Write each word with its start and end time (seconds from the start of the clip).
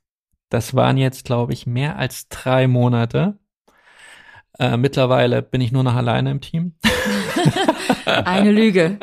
Das 0.50 0.74
waren 0.74 0.98
jetzt, 0.98 1.24
glaube 1.24 1.54
ich, 1.54 1.68
mehr 1.68 2.00
als 2.00 2.30
drei 2.30 2.68
Monate. 2.68 3.38
Äh, 4.60 4.78
mittlerweile 4.78 5.42
bin 5.42 5.62
ich 5.62 5.72
nur 5.72 5.84
noch 5.84 5.96
alleine 5.96 6.32
im 6.32 6.42
Team. 6.42 6.76
Eine 8.06 8.52
Lüge. 8.52 9.00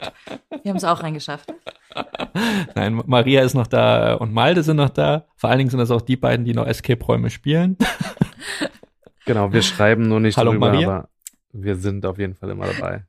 Wir 0.63 0.71
haben 0.71 0.77
es 0.77 0.85
auch 0.85 1.03
reingeschafft. 1.03 1.53
Nein, 2.75 3.03
Maria 3.07 3.43
ist 3.43 3.55
noch 3.55 3.67
da 3.67 4.15
und 4.15 4.33
Malte 4.33 4.63
sind 4.63 4.77
noch 4.77 4.91
da. 4.91 5.27
Vor 5.37 5.51
allen 5.51 5.59
Dingen 5.59 5.71
sind 5.71 5.79
das 5.79 5.91
auch 5.91 6.01
die 6.01 6.17
beiden, 6.17 6.45
die 6.47 6.55
noch 6.55 6.67
Escape-Räume 6.67 7.31
spielen. 7.31 7.77
Genau, 9.25 9.53
wir 9.53 9.63
schreiben 9.63 10.09
nur 10.09 10.19
nicht 10.19 10.37
Hallo, 10.37 10.51
drüber, 10.51 10.73
Maria. 10.73 10.89
aber 10.89 11.09
wir 11.53 11.77
sind 11.77 12.05
auf 12.05 12.19
jeden 12.19 12.35
Fall 12.35 12.51
immer 12.51 12.67
dabei. 12.67 13.05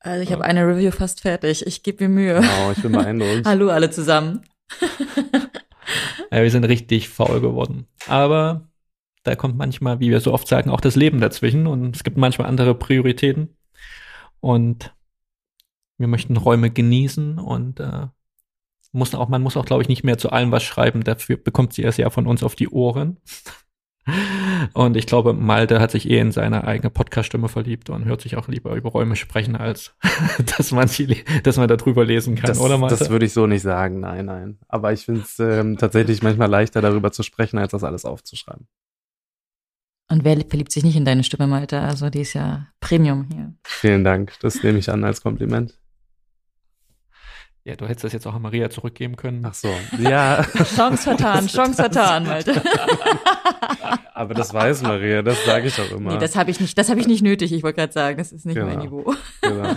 Also 0.00 0.22
ich 0.22 0.30
habe 0.30 0.44
eine 0.44 0.66
Review 0.66 0.90
fast 0.90 1.22
fertig. 1.22 1.66
Ich 1.66 1.82
gebe 1.82 2.06
mir 2.06 2.10
Mühe. 2.14 2.40
Genau, 2.42 2.70
ich 2.70 2.82
bin 2.82 2.92
beeindruckt. 2.92 3.42
Hallo 3.46 3.70
alle 3.70 3.90
zusammen. 3.90 4.42
Ja, 6.30 6.42
wir 6.42 6.50
sind 6.50 6.64
richtig 6.64 7.08
faul 7.08 7.40
geworden. 7.40 7.86
Aber 8.08 8.68
da 9.24 9.34
kommt 9.34 9.56
manchmal, 9.56 10.00
wie 10.00 10.10
wir 10.10 10.20
so 10.20 10.32
oft 10.32 10.46
sagen, 10.46 10.70
auch 10.70 10.80
das 10.80 10.96
Leben 10.96 11.20
dazwischen 11.20 11.66
und 11.66 11.96
es 11.96 12.04
gibt 12.04 12.16
manchmal 12.16 12.48
andere 12.48 12.74
Prioritäten. 12.74 13.56
Und 14.40 14.94
wir 15.98 16.08
möchten 16.08 16.36
Räume 16.36 16.70
genießen 16.70 17.38
und 17.38 17.80
äh, 17.80 18.06
muss 18.92 19.14
auch, 19.14 19.28
man 19.28 19.42
muss 19.42 19.56
auch, 19.56 19.64
glaube 19.64 19.82
ich, 19.82 19.88
nicht 19.88 20.04
mehr 20.04 20.18
zu 20.18 20.30
allem 20.30 20.52
was 20.52 20.62
schreiben. 20.62 21.02
Dafür 21.02 21.36
bekommt 21.36 21.72
sie 21.72 21.82
es 21.82 21.96
ja 21.96 22.10
von 22.10 22.26
uns 22.26 22.42
auf 22.42 22.54
die 22.54 22.68
Ohren. 22.68 23.16
Und 24.74 24.98
ich 24.98 25.06
glaube, 25.06 25.32
Malte 25.32 25.80
hat 25.80 25.90
sich 25.90 26.10
eh 26.10 26.18
in 26.18 26.30
seine 26.30 26.64
eigene 26.64 26.90
Podcast-Stimme 26.90 27.48
verliebt 27.48 27.88
und 27.88 28.04
hört 28.04 28.20
sich 28.20 28.36
auch 28.36 28.48
lieber 28.48 28.74
über 28.74 28.90
Räume 28.90 29.16
sprechen, 29.16 29.56
als 29.56 29.94
dass 30.58 30.72
man 30.72 30.88
sie, 30.88 31.24
dass 31.42 31.56
man 31.56 31.68
darüber 31.68 32.04
lesen 32.04 32.34
kann, 32.34 32.48
Das, 32.48 32.60
oder 32.60 32.76
Malte? 32.76 32.96
das 32.96 33.08
würde 33.08 33.24
ich 33.24 33.32
so 33.32 33.46
nicht 33.46 33.62
sagen, 33.62 34.00
nein, 34.00 34.26
nein. 34.26 34.58
Aber 34.68 34.92
ich 34.92 35.06
finde 35.06 35.22
es 35.22 35.38
ähm, 35.38 35.78
tatsächlich 35.78 36.22
manchmal 36.22 36.50
leichter, 36.50 36.82
darüber 36.82 37.12
zu 37.12 37.22
sprechen, 37.22 37.58
als 37.58 37.72
das 37.72 37.82
alles 37.82 38.04
aufzuschreiben. 38.04 38.66
Und 40.10 40.24
wer 40.24 40.36
verliebt 40.46 40.70
sich 40.70 40.84
nicht 40.84 40.96
in 40.96 41.04
deine 41.04 41.24
Stimme, 41.24 41.46
Malte? 41.46 41.80
Also 41.80 42.10
die 42.10 42.20
ist 42.20 42.34
ja 42.34 42.68
Premium 42.80 43.26
hier. 43.32 43.54
Vielen 43.64 44.04
Dank, 44.04 44.32
das 44.40 44.62
nehme 44.62 44.78
ich 44.78 44.90
an 44.90 45.02
als 45.04 45.22
Kompliment. 45.22 45.78
ja, 47.64 47.74
du 47.76 47.86
hättest 47.86 48.04
das 48.04 48.12
jetzt 48.12 48.26
auch 48.26 48.34
an 48.34 48.42
Maria 48.42 48.68
zurückgeben 48.68 49.16
können. 49.16 49.42
Ach 49.46 49.54
so, 49.54 49.74
ja, 49.98 50.42
Chance 50.42 51.04
vertan, 51.04 51.46
Chance 51.46 51.74
vertan, 51.76 52.26
Malte. 52.26 52.62
aber 54.14 54.34
das 54.34 54.52
weiß 54.52 54.82
Maria, 54.82 55.22
das 55.22 55.42
sage 55.46 55.68
ich 55.68 55.80
auch 55.80 55.90
immer. 55.90 56.12
Nee, 56.12 56.18
das 56.18 56.36
habe 56.36 56.50
ich 56.50 56.60
nicht, 56.60 56.76
das 56.76 56.90
habe 56.90 57.00
ich 57.00 57.06
nicht 57.06 57.22
nötig. 57.22 57.52
Ich 57.52 57.62
wollte 57.62 57.80
gerade 57.80 57.92
sagen, 57.92 58.18
das 58.18 58.32
ist 58.32 58.44
nicht 58.44 58.56
Genau. 58.56 58.66
mein 58.66 58.78
Niveau. 58.80 59.14
genau. 59.40 59.74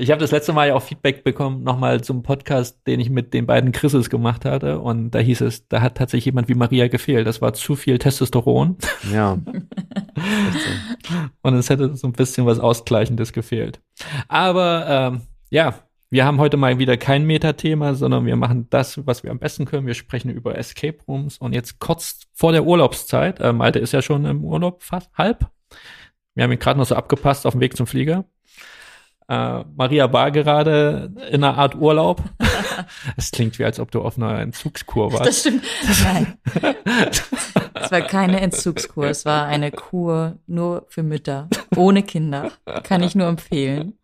Ich 0.00 0.10
habe 0.10 0.20
das 0.20 0.30
letzte 0.30 0.54
Mal 0.54 0.68
ja 0.68 0.74
auch 0.74 0.82
Feedback 0.82 1.24
bekommen, 1.24 1.62
nochmal 1.62 2.00
zum 2.00 2.22
Podcast, 2.22 2.86
den 2.86 3.00
ich 3.00 3.10
mit 3.10 3.34
den 3.34 3.46
beiden 3.46 3.70
Chrises 3.70 4.08
gemacht 4.08 4.46
hatte. 4.46 4.80
Und 4.80 5.10
da 5.10 5.18
hieß 5.18 5.42
es, 5.42 5.68
da 5.68 5.82
hat 5.82 5.96
tatsächlich 5.96 6.24
jemand 6.24 6.48
wie 6.48 6.54
Maria 6.54 6.88
gefehlt. 6.88 7.26
Das 7.26 7.42
war 7.42 7.52
zu 7.52 7.76
viel 7.76 7.98
Testosteron. 7.98 8.78
Ja. 9.12 9.38
So. 9.44 11.14
Und 11.42 11.54
es 11.54 11.68
hätte 11.68 11.94
so 11.96 12.06
ein 12.06 12.12
bisschen 12.12 12.46
was 12.46 12.58
Ausgleichendes 12.58 13.34
gefehlt. 13.34 13.82
Aber 14.26 14.86
ähm, 14.88 15.20
ja, 15.50 15.74
wir 16.08 16.24
haben 16.24 16.40
heute 16.40 16.56
mal 16.56 16.78
wieder 16.78 16.96
kein 16.96 17.26
Metathema, 17.26 17.92
sondern 17.94 18.24
wir 18.24 18.36
machen 18.36 18.68
das, 18.70 19.06
was 19.06 19.22
wir 19.22 19.30
am 19.30 19.38
besten 19.38 19.66
können. 19.66 19.86
Wir 19.86 19.94
sprechen 19.94 20.30
über 20.30 20.56
Escape 20.56 20.98
Rooms. 21.06 21.36
Und 21.36 21.52
jetzt 21.52 21.78
kurz 21.78 22.20
vor 22.32 22.52
der 22.52 22.64
Urlaubszeit, 22.64 23.38
äh, 23.40 23.52
Malte 23.52 23.78
ist 23.80 23.92
ja 23.92 24.00
schon 24.00 24.24
im 24.24 24.44
Urlaub, 24.44 24.82
fast 24.82 25.10
halb. 25.18 25.50
Wir 26.34 26.44
haben 26.44 26.52
ihn 26.52 26.58
gerade 26.58 26.78
noch 26.78 26.86
so 26.86 26.94
abgepasst 26.94 27.44
auf 27.44 27.52
dem 27.52 27.60
Weg 27.60 27.76
zum 27.76 27.86
Flieger. 27.86 28.24
Äh, 29.30 29.64
Maria 29.76 30.12
war 30.12 30.32
gerade 30.32 31.12
in 31.30 31.44
einer 31.44 31.56
Art 31.56 31.76
Urlaub. 31.76 32.20
Es 33.16 33.30
klingt 33.30 33.58
wie, 33.58 33.64
als 33.64 33.78
ob 33.78 33.90
du 33.90 34.00
auf 34.00 34.16
einer 34.16 34.40
Entzugskur 34.40 35.12
warst. 35.12 35.26
Das 35.26 35.40
stimmt. 35.40 35.62
Nein. 36.02 36.38
Es 37.74 37.90
war 37.90 38.02
keine 38.02 38.40
Entzugskur, 38.40 39.06
es 39.06 39.24
war 39.24 39.46
eine 39.46 39.70
Kur 39.70 40.38
nur 40.46 40.86
für 40.88 41.02
Mütter, 41.02 41.48
ohne 41.76 42.02
Kinder. 42.02 42.52
Kann 42.82 43.02
ich 43.02 43.14
nur 43.14 43.26
empfehlen. 43.26 43.94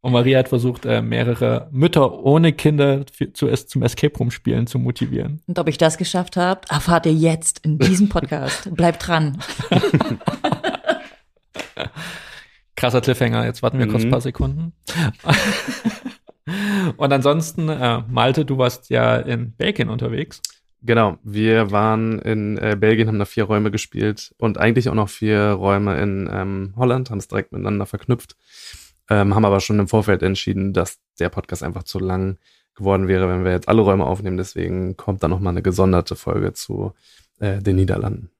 Und 0.00 0.12
Maria 0.12 0.38
hat 0.38 0.48
versucht, 0.48 0.86
äh, 0.86 1.02
mehrere 1.02 1.68
Mütter 1.72 2.22
ohne 2.22 2.52
Kinder 2.52 3.04
zu, 3.32 3.48
zum 3.48 3.82
Escape 3.82 4.16
Room 4.16 4.30
Spielen 4.30 4.66
zu 4.66 4.78
motivieren. 4.78 5.42
Und 5.46 5.58
ob 5.58 5.68
ich 5.68 5.78
das 5.78 5.98
geschafft 5.98 6.36
habe, 6.36 6.60
erfahrt 6.70 7.06
ihr 7.06 7.12
jetzt 7.12 7.64
in 7.64 7.78
diesem 7.78 8.08
Podcast. 8.08 8.72
Bleibt 8.74 9.06
dran. 9.06 9.38
Krasser 12.80 13.02
Cliffhanger, 13.02 13.44
jetzt 13.44 13.62
warten 13.62 13.78
wir 13.78 13.88
kurz 13.88 14.04
ein 14.04 14.08
Mhm. 14.08 14.10
paar 14.10 14.22
Sekunden. 14.22 14.72
Und 16.96 17.12
ansonsten, 17.12 17.68
äh, 17.68 18.02
Malte, 18.08 18.46
du 18.46 18.56
warst 18.56 18.88
ja 18.88 19.16
in 19.16 19.52
Belgien 19.52 19.90
unterwegs. 19.90 20.40
Genau, 20.82 21.18
wir 21.22 21.72
waren 21.72 22.18
in 22.20 22.56
äh, 22.56 22.78
Belgien, 22.80 23.06
haben 23.06 23.18
da 23.18 23.26
vier 23.26 23.44
Räume 23.44 23.70
gespielt 23.70 24.34
und 24.38 24.56
eigentlich 24.56 24.88
auch 24.88 24.94
noch 24.94 25.10
vier 25.10 25.50
Räume 25.50 26.00
in 26.00 26.26
ähm, 26.32 26.72
Holland, 26.74 27.10
haben 27.10 27.18
es 27.18 27.28
direkt 27.28 27.52
miteinander 27.52 27.84
verknüpft, 27.84 28.34
ähm, 29.10 29.34
haben 29.34 29.44
aber 29.44 29.60
schon 29.60 29.78
im 29.78 29.88
Vorfeld 29.88 30.22
entschieden, 30.22 30.72
dass 30.72 30.98
der 31.18 31.28
Podcast 31.28 31.62
einfach 31.62 31.82
zu 31.82 31.98
lang 31.98 32.38
geworden 32.74 33.08
wäre, 33.08 33.28
wenn 33.28 33.44
wir 33.44 33.52
jetzt 33.52 33.68
alle 33.68 33.82
Räume 33.82 34.06
aufnehmen. 34.06 34.38
Deswegen 34.38 34.96
kommt 34.96 35.22
da 35.22 35.28
nochmal 35.28 35.52
eine 35.52 35.60
gesonderte 35.60 36.16
Folge 36.16 36.54
zu 36.54 36.94
äh, 37.40 37.58
den 37.58 37.76
Niederlanden. 37.76 38.30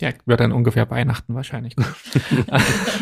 Ja, 0.00 0.10
wird 0.24 0.40
dann 0.40 0.52
ungefähr 0.52 0.88
Weihnachten 0.90 1.34
wahrscheinlich. 1.34 1.76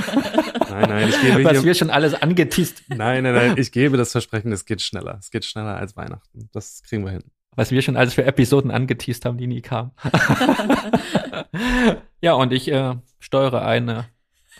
Nein, 0.70 0.88
nein, 0.88 1.08
ich 1.08 1.20
gebe 1.20 1.34
Was 1.44 1.52
hier, 1.52 1.64
wir 1.64 1.74
schon 1.74 1.90
alles 1.90 2.14
angeteased, 2.14 2.84
nein, 2.88 3.24
nein, 3.24 3.34
nein, 3.34 3.54
ich 3.56 3.72
gebe 3.72 3.96
das 3.96 4.12
Versprechen, 4.12 4.52
es 4.52 4.64
geht 4.64 4.82
schneller. 4.82 5.16
Es 5.18 5.30
geht 5.30 5.44
schneller 5.44 5.76
als 5.76 5.96
Weihnachten. 5.96 6.48
Das 6.52 6.82
kriegen 6.82 7.04
wir 7.04 7.12
hin. 7.12 7.24
was 7.56 7.70
wir 7.70 7.82
schon 7.82 7.96
alles 7.96 8.14
für 8.14 8.24
Episoden 8.24 8.70
angeteased 8.70 9.24
haben, 9.24 9.38
die 9.38 9.46
nie 9.46 9.62
kamen. 9.62 9.90
ja, 12.20 12.34
und 12.34 12.52
ich 12.52 12.70
äh, 12.70 12.94
steuere 13.18 13.64
eine, 13.64 14.06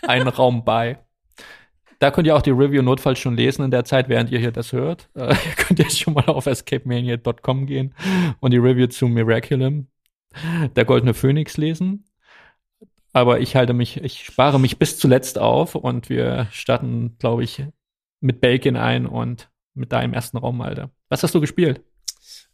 einen 0.01 0.27
Raum 0.27 0.65
bei. 0.65 0.99
Da 1.99 2.11
könnt 2.11 2.27
ihr 2.27 2.35
auch 2.35 2.41
die 2.41 2.49
Review 2.51 2.81
notfalls 2.81 3.19
schon 3.19 3.37
lesen 3.37 3.63
in 3.63 3.71
der 3.71 3.85
Zeit, 3.85 4.09
während 4.09 4.31
ihr 4.31 4.39
hier 4.39 4.51
das 4.51 4.73
hört. 4.73 5.09
Äh, 5.15 5.29
ihr 5.29 5.55
könnt 5.55 5.79
jetzt 5.79 5.99
schon 5.99 6.13
mal 6.13 6.25
auf 6.25 6.45
escapemania.com 6.45 7.67
gehen 7.67 7.93
und 8.39 8.51
die 8.51 8.57
Review 8.57 8.87
zu 8.87 9.07
Miraculum, 9.07 9.87
der 10.75 10.85
Goldene 10.85 11.13
Phönix 11.13 11.57
lesen. 11.57 12.05
Aber 13.13 13.39
ich 13.39 13.55
halte 13.55 13.73
mich, 13.73 13.97
ich 13.97 14.23
spare 14.23 14.59
mich 14.59 14.79
bis 14.79 14.97
zuletzt 14.97 15.37
auf 15.37 15.75
und 15.75 16.09
wir 16.09 16.47
starten, 16.51 17.17
glaube 17.19 17.43
ich, 17.43 17.63
mit 18.21 18.39
Belgien 18.39 18.77
ein 18.77 19.05
und 19.05 19.49
mit 19.73 19.91
deinem 19.91 20.13
ersten 20.13 20.37
Raum, 20.37 20.61
Alter. 20.61 20.91
Was 21.09 21.23
hast 21.23 21.35
du 21.35 21.41
gespielt? 21.41 21.81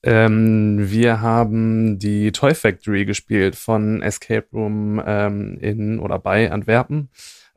Ähm, 0.03 0.89
wir 0.91 1.21
haben 1.21 1.99
die 1.99 2.31
Toy 2.31 2.53
Factory 2.53 3.05
gespielt 3.05 3.55
von 3.55 4.01
Escape 4.01 4.47
Room 4.53 5.01
ähm, 5.05 5.57
in 5.59 5.99
oder 5.99 6.19
bei 6.19 6.51
Antwerpen. 6.51 7.09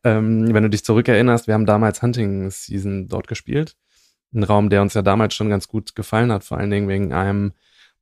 Ähm, 0.03 0.53
wenn 0.53 0.63
du 0.63 0.71
dich 0.71 0.85
zurückerinnerst, 0.85 1.47
wir 1.47 1.55
haben 1.55 1.67
damals 1.67 2.03
Hunting 2.03 2.51
Season 2.51 3.09
dort 3.09 3.29
gespielt. 3.29 3.77
Ein 4.33 4.45
Raum, 4.45 4.71
der 4.71 4.81
uns 4.83 4.95
ja 4.95 5.03
damals 5.03 5.35
schon 5.35 5.51
ganz 5.51 5.69
gut 5.69 5.95
gefallen 5.95 6.33
hat, 6.33 6.45
vor 6.45 6.59
allen 6.59 6.71
Dingen 6.71 6.89
wegen 6.89 7.13
einem 7.13 7.53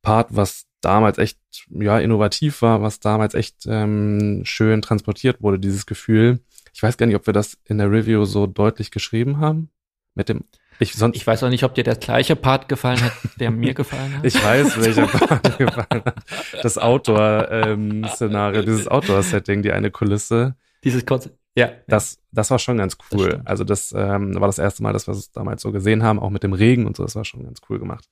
Part, 0.01 0.29
was 0.31 0.68
damals 0.81 1.17
echt 1.17 1.39
ja 1.69 1.99
innovativ 1.99 2.61
war, 2.61 2.81
was 2.81 2.99
damals 2.99 3.33
echt 3.33 3.65
ähm, 3.67 4.41
schön 4.45 4.81
transportiert 4.81 5.41
wurde, 5.41 5.59
dieses 5.59 5.85
Gefühl. 5.85 6.39
Ich 6.73 6.81
weiß 6.81 6.97
gar 6.97 7.05
nicht, 7.05 7.15
ob 7.15 7.25
wir 7.25 7.33
das 7.33 7.57
in 7.65 7.77
der 7.77 7.91
Review 7.91 8.25
so 8.25 8.47
deutlich 8.47 8.91
geschrieben 8.91 9.39
haben. 9.39 9.69
Mit 10.15 10.29
dem 10.29 10.45
ich 10.81 10.93
sonst 10.93 11.17
Ich 11.17 11.27
weiß 11.27 11.43
auch 11.43 11.49
nicht, 11.49 11.65
ob 11.65 11.75
dir 11.75 11.83
der 11.83 11.95
gleiche 11.95 12.37
Part 12.37 12.69
gefallen 12.69 13.01
hat, 13.01 13.11
der 13.37 13.51
mir 13.51 13.73
gefallen 13.73 14.17
hat. 14.17 14.25
Ich 14.25 14.41
weiß, 14.41 14.81
welcher 14.81 15.07
Part 15.27 15.59
dir 15.59 15.65
gefallen 15.65 16.03
hat. 16.05 16.15
Das 16.63 16.77
Outdoor-Szenario, 16.77 18.61
dieses 18.61 18.87
Outdoor-Setting, 18.87 19.61
die 19.61 19.73
eine 19.73 19.91
Kulisse, 19.91 20.55
Dieses 20.85 21.05
kurze, 21.05 21.37
ja, 21.59 21.71
das, 21.87 22.19
das 22.31 22.49
war 22.51 22.57
schon 22.57 22.77
ganz 22.77 22.97
cool. 23.11 23.41
Also 23.43 23.65
das 23.65 23.93
ähm, 23.95 24.33
war 24.39 24.47
das 24.47 24.59
erste 24.59 24.81
Mal, 24.81 24.93
dass 24.93 25.07
wir 25.07 25.13
es 25.13 25.31
damals 25.31 25.61
so 25.61 25.73
gesehen 25.73 26.03
haben, 26.03 26.17
auch 26.17 26.29
mit 26.29 26.41
dem 26.41 26.53
Regen 26.53 26.85
und 26.85 26.95
so, 26.95 27.03
das 27.03 27.15
war 27.15 27.25
schon 27.25 27.43
ganz 27.43 27.59
cool 27.69 27.79
gemacht. 27.79 28.05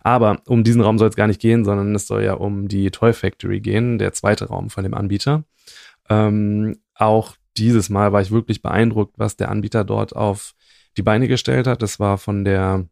Aber 0.00 0.40
um 0.46 0.64
diesen 0.64 0.80
Raum 0.80 0.98
soll 0.98 1.10
es 1.10 1.16
gar 1.16 1.26
nicht 1.26 1.40
gehen, 1.40 1.66
sondern 1.66 1.94
es 1.94 2.06
soll 2.06 2.24
ja 2.24 2.32
um 2.32 2.66
die 2.66 2.90
Toy 2.90 3.12
Factory 3.12 3.60
gehen, 3.60 3.98
der 3.98 4.14
zweite 4.14 4.46
Raum 4.46 4.70
von 4.70 4.84
dem 4.84 4.94
Anbieter. 4.94 5.44
Ähm, 6.08 6.78
auch 6.94 7.36
dieses 7.58 7.90
Mal 7.90 8.12
war 8.12 8.22
ich 8.22 8.30
wirklich 8.30 8.62
beeindruckt, 8.62 9.18
was 9.18 9.36
der 9.36 9.50
Anbieter 9.50 9.84
dort 9.84 10.16
auf 10.16 10.54
die 10.96 11.02
Beine 11.02 11.28
gestellt 11.28 11.66
hat. 11.66 11.82
Das 11.82 12.00
war 12.00 12.16
von 12.16 12.44
der 12.44 12.86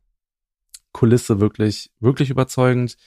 Kulisse 0.93 1.40
wirklich, 1.40 1.90
wirklich 2.00 2.28
überzeugend. 2.28 2.98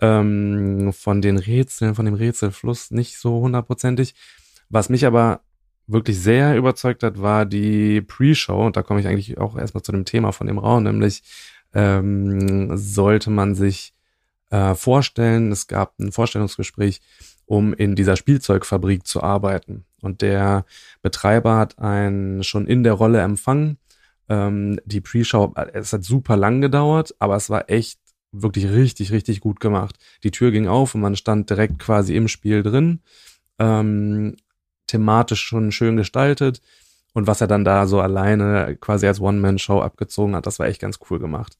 Ähm, 0.00 0.92
von 0.92 1.22
den 1.22 1.38
Rätseln, 1.38 1.94
von 1.94 2.06
dem 2.06 2.14
Rätselfluss 2.14 2.90
nicht 2.90 3.18
so 3.18 3.40
hundertprozentig. 3.40 4.16
Was 4.68 4.88
mich 4.88 5.06
aber 5.06 5.42
wirklich 5.86 6.18
sehr 6.20 6.56
überzeugt 6.56 7.02
hat, 7.02 7.20
war 7.20 7.46
die 7.46 8.00
Pre-Show. 8.00 8.66
Und 8.66 8.76
da 8.76 8.82
komme 8.82 9.00
ich 9.00 9.06
eigentlich 9.06 9.38
auch 9.38 9.56
erstmal 9.56 9.82
zu 9.82 9.92
dem 9.92 10.04
Thema 10.04 10.32
von 10.32 10.46
dem 10.46 10.58
Raum, 10.58 10.84
nämlich 10.84 11.22
ähm, 11.74 12.76
sollte 12.76 13.30
man 13.30 13.54
sich 13.54 13.94
äh, 14.50 14.74
vorstellen, 14.74 15.50
es 15.50 15.66
gab 15.66 15.98
ein 15.98 16.12
Vorstellungsgespräch, 16.12 17.00
um 17.46 17.72
in 17.74 17.96
dieser 17.96 18.16
Spielzeugfabrik 18.16 19.06
zu 19.06 19.22
arbeiten. 19.22 19.84
Und 20.00 20.20
der 20.22 20.64
Betreiber 21.00 21.56
hat 21.56 21.78
einen 21.78 22.44
schon 22.44 22.66
in 22.66 22.82
der 22.82 22.92
Rolle 22.94 23.20
empfangen. 23.20 23.78
Ähm, 24.28 24.78
die 24.84 25.00
Pre-Show, 25.00 25.54
es 25.72 25.92
hat 25.92 26.04
super 26.04 26.36
lang 26.36 26.60
gedauert, 26.60 27.14
aber 27.18 27.36
es 27.36 27.50
war 27.50 27.70
echt 27.70 27.98
wirklich 28.32 28.68
richtig, 28.70 29.12
richtig 29.12 29.40
gut 29.40 29.60
gemacht. 29.60 29.96
Die 30.22 30.30
Tür 30.30 30.50
ging 30.50 30.66
auf 30.66 30.94
und 30.94 31.00
man 31.00 31.16
stand 31.16 31.50
direkt 31.50 31.78
quasi 31.78 32.16
im 32.16 32.28
Spiel 32.28 32.62
drin. 32.62 33.00
Ähm, 33.58 34.36
thematisch 34.92 35.40
schon 35.40 35.72
schön 35.72 35.96
gestaltet. 35.96 36.60
Und 37.14 37.26
was 37.26 37.40
er 37.40 37.46
dann 37.46 37.64
da 37.64 37.86
so 37.86 38.00
alleine 38.00 38.76
quasi 38.80 39.06
als 39.06 39.20
One-Man-Show 39.20 39.80
abgezogen 39.80 40.34
hat, 40.34 40.46
das 40.46 40.58
war 40.58 40.66
echt 40.66 40.80
ganz 40.80 40.98
cool 41.10 41.18
gemacht. 41.18 41.58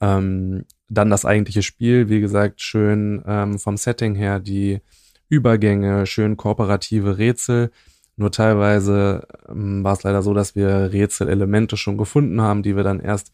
Ähm, 0.00 0.64
dann 0.88 1.10
das 1.10 1.24
eigentliche 1.24 1.62
Spiel, 1.62 2.08
wie 2.08 2.20
gesagt, 2.20 2.62
schön 2.62 3.22
ähm, 3.26 3.58
vom 3.58 3.76
Setting 3.76 4.14
her, 4.14 4.40
die 4.40 4.80
Übergänge, 5.28 6.06
schön 6.06 6.36
kooperative 6.36 7.18
Rätsel. 7.18 7.70
Nur 8.16 8.32
teilweise 8.32 9.26
ähm, 9.48 9.84
war 9.84 9.92
es 9.92 10.02
leider 10.02 10.22
so, 10.22 10.32
dass 10.32 10.54
wir 10.54 10.92
Rätselelemente 10.92 11.76
schon 11.76 11.98
gefunden 11.98 12.40
haben, 12.40 12.62
die 12.62 12.76
wir 12.76 12.84
dann 12.84 13.00
erst 13.00 13.32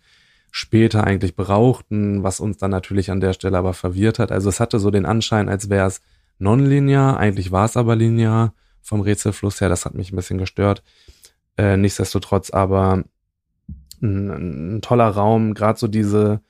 später 0.51 1.05
eigentlich 1.05 1.37
brauchten, 1.37 2.23
was 2.23 2.41
uns 2.41 2.59
dann 2.59 2.71
natürlich 2.71 3.11
an 3.11 3.21
der 3.21 3.33
Stelle 3.33 3.59
aber 3.59 3.75
verwirrt 3.75 4.19
hat. 4.19 4.33
Also 4.33 4.49
es 4.49 4.61
hatte 4.61 4.79
so 4.79 4.91
den 4.91 5.07
Anschein, 5.07 5.49
als 5.49 5.69
wäre 5.69 5.87
es 5.87 6.01
nonlinear, 6.39 7.17
eigentlich 7.17 7.53
war 7.53 7.65
es 7.65 7.77
aber 7.77 7.95
linear 7.95 8.55
vom 8.85 9.01
Rätselfluss 9.01 9.61
her. 9.61 9.69
Das 9.69 9.85
hat 9.85 9.95
mich 9.95 10.13
ein 10.13 10.17
bisschen 10.17 10.39
gestört. 10.39 10.83
Äh, 11.57 11.77
nichtsdestotrotz 11.77 12.51
aber 12.51 13.05
ein, 14.03 14.77
ein 14.77 14.83
toller 14.83 15.09
Raum, 15.09 15.55
gerade 15.55 15.79
so 15.79 15.89
diese 15.89 16.41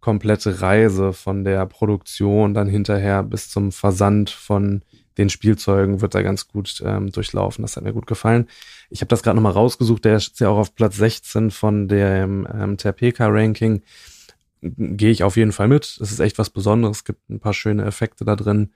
komplette 0.00 0.60
Reise 0.60 1.12
von 1.12 1.44
der 1.44 1.64
Produktion 1.66 2.54
dann 2.54 2.68
hinterher 2.68 3.22
bis 3.22 3.48
zum 3.48 3.72
Versand 3.72 4.30
von 4.30 4.82
den 5.18 5.30
Spielzeugen 5.30 6.00
wird 6.00 6.14
da 6.14 6.22
ganz 6.22 6.48
gut 6.48 6.82
ähm, 6.84 7.12
durchlaufen. 7.12 7.62
Das 7.62 7.76
hat 7.76 7.84
mir 7.84 7.92
gut 7.92 8.06
gefallen. 8.06 8.48
Ich 8.90 9.00
habe 9.00 9.08
das 9.08 9.22
gerade 9.22 9.36
nochmal 9.36 9.52
rausgesucht. 9.52 10.04
Der 10.04 10.16
ist 10.16 10.40
ja 10.40 10.48
auch 10.48 10.58
auf 10.58 10.74
Platz 10.74 10.96
16 10.96 11.50
von 11.50 11.86
dem 11.86 12.48
ähm, 12.52 12.76
Terpeka-Ranking. 12.76 13.82
Gehe 14.62 15.10
ich 15.10 15.22
auf 15.22 15.36
jeden 15.36 15.52
Fall 15.52 15.68
mit. 15.68 15.84
Es 15.84 16.12
ist 16.12 16.20
echt 16.20 16.38
was 16.38 16.50
Besonderes. 16.50 16.98
Es 16.98 17.04
gibt 17.04 17.28
ein 17.28 17.40
paar 17.40 17.54
schöne 17.54 17.84
Effekte 17.84 18.24
da 18.24 18.36
drin. 18.36 18.72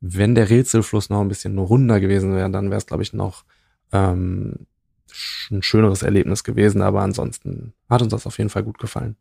Wenn 0.00 0.34
der 0.34 0.48
Rätselfluss 0.50 1.10
noch 1.10 1.20
ein 1.20 1.28
bisschen 1.28 1.58
runder 1.58 2.00
gewesen 2.00 2.34
wäre, 2.34 2.50
dann 2.50 2.70
wäre 2.70 2.78
es, 2.78 2.86
glaube 2.86 3.02
ich, 3.02 3.12
noch 3.12 3.44
ähm, 3.92 4.66
ein 5.50 5.62
schöneres 5.62 6.02
Erlebnis 6.02 6.44
gewesen. 6.44 6.82
Aber 6.82 7.02
ansonsten 7.02 7.72
hat 7.88 8.02
uns 8.02 8.12
das 8.12 8.26
auf 8.26 8.38
jeden 8.38 8.50
Fall 8.50 8.62
gut 8.62 8.78
gefallen. 8.78 9.16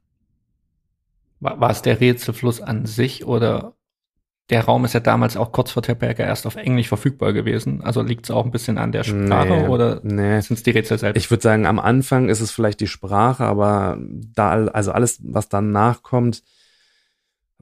War, 1.40 1.60
war 1.60 1.70
es 1.70 1.82
der 1.82 2.00
Rätselfluss 2.00 2.62
an 2.62 2.86
sich 2.86 3.26
oder 3.26 3.74
der 4.50 4.64
Raum 4.64 4.86
ist 4.86 4.94
ja 4.94 5.02
damals 5.02 5.36
auch 5.36 5.52
kurz 5.52 5.72
vor 5.72 5.84
Terberger 5.84 6.26
erst 6.26 6.48
auf 6.48 6.56
Englisch 6.56 6.88
verfügbar 6.88 7.34
gewesen. 7.34 7.82
Also 7.82 8.02
liegt 8.02 8.26
es 8.26 8.32
auch 8.32 8.46
ein 8.46 8.52
bisschen 8.52 8.78
an 8.78 8.94
der 8.94 9.04
Sprache 9.04 9.62
nee, 9.62 9.68
oder 9.68 10.00
nee. 10.04 10.40
sind 10.40 10.56
es 10.56 10.64
die 10.64 10.72
Rätsel 10.72 10.98
selbst? 10.98 11.22
Ich 11.22 11.30
würde 11.30 11.44
sagen, 11.44 11.66
am 11.66 11.80
Anfang 11.80 12.30
ist 12.30 12.40
es 12.40 12.52
vielleicht 12.52 12.80
die 12.80 12.88
Sprache, 12.88 13.44
aber 13.44 13.98
da, 14.00 14.68
also 14.68 14.94
alles, 14.94 15.20
was 15.24 15.50
danach 15.50 16.02
kommt, 16.02 16.44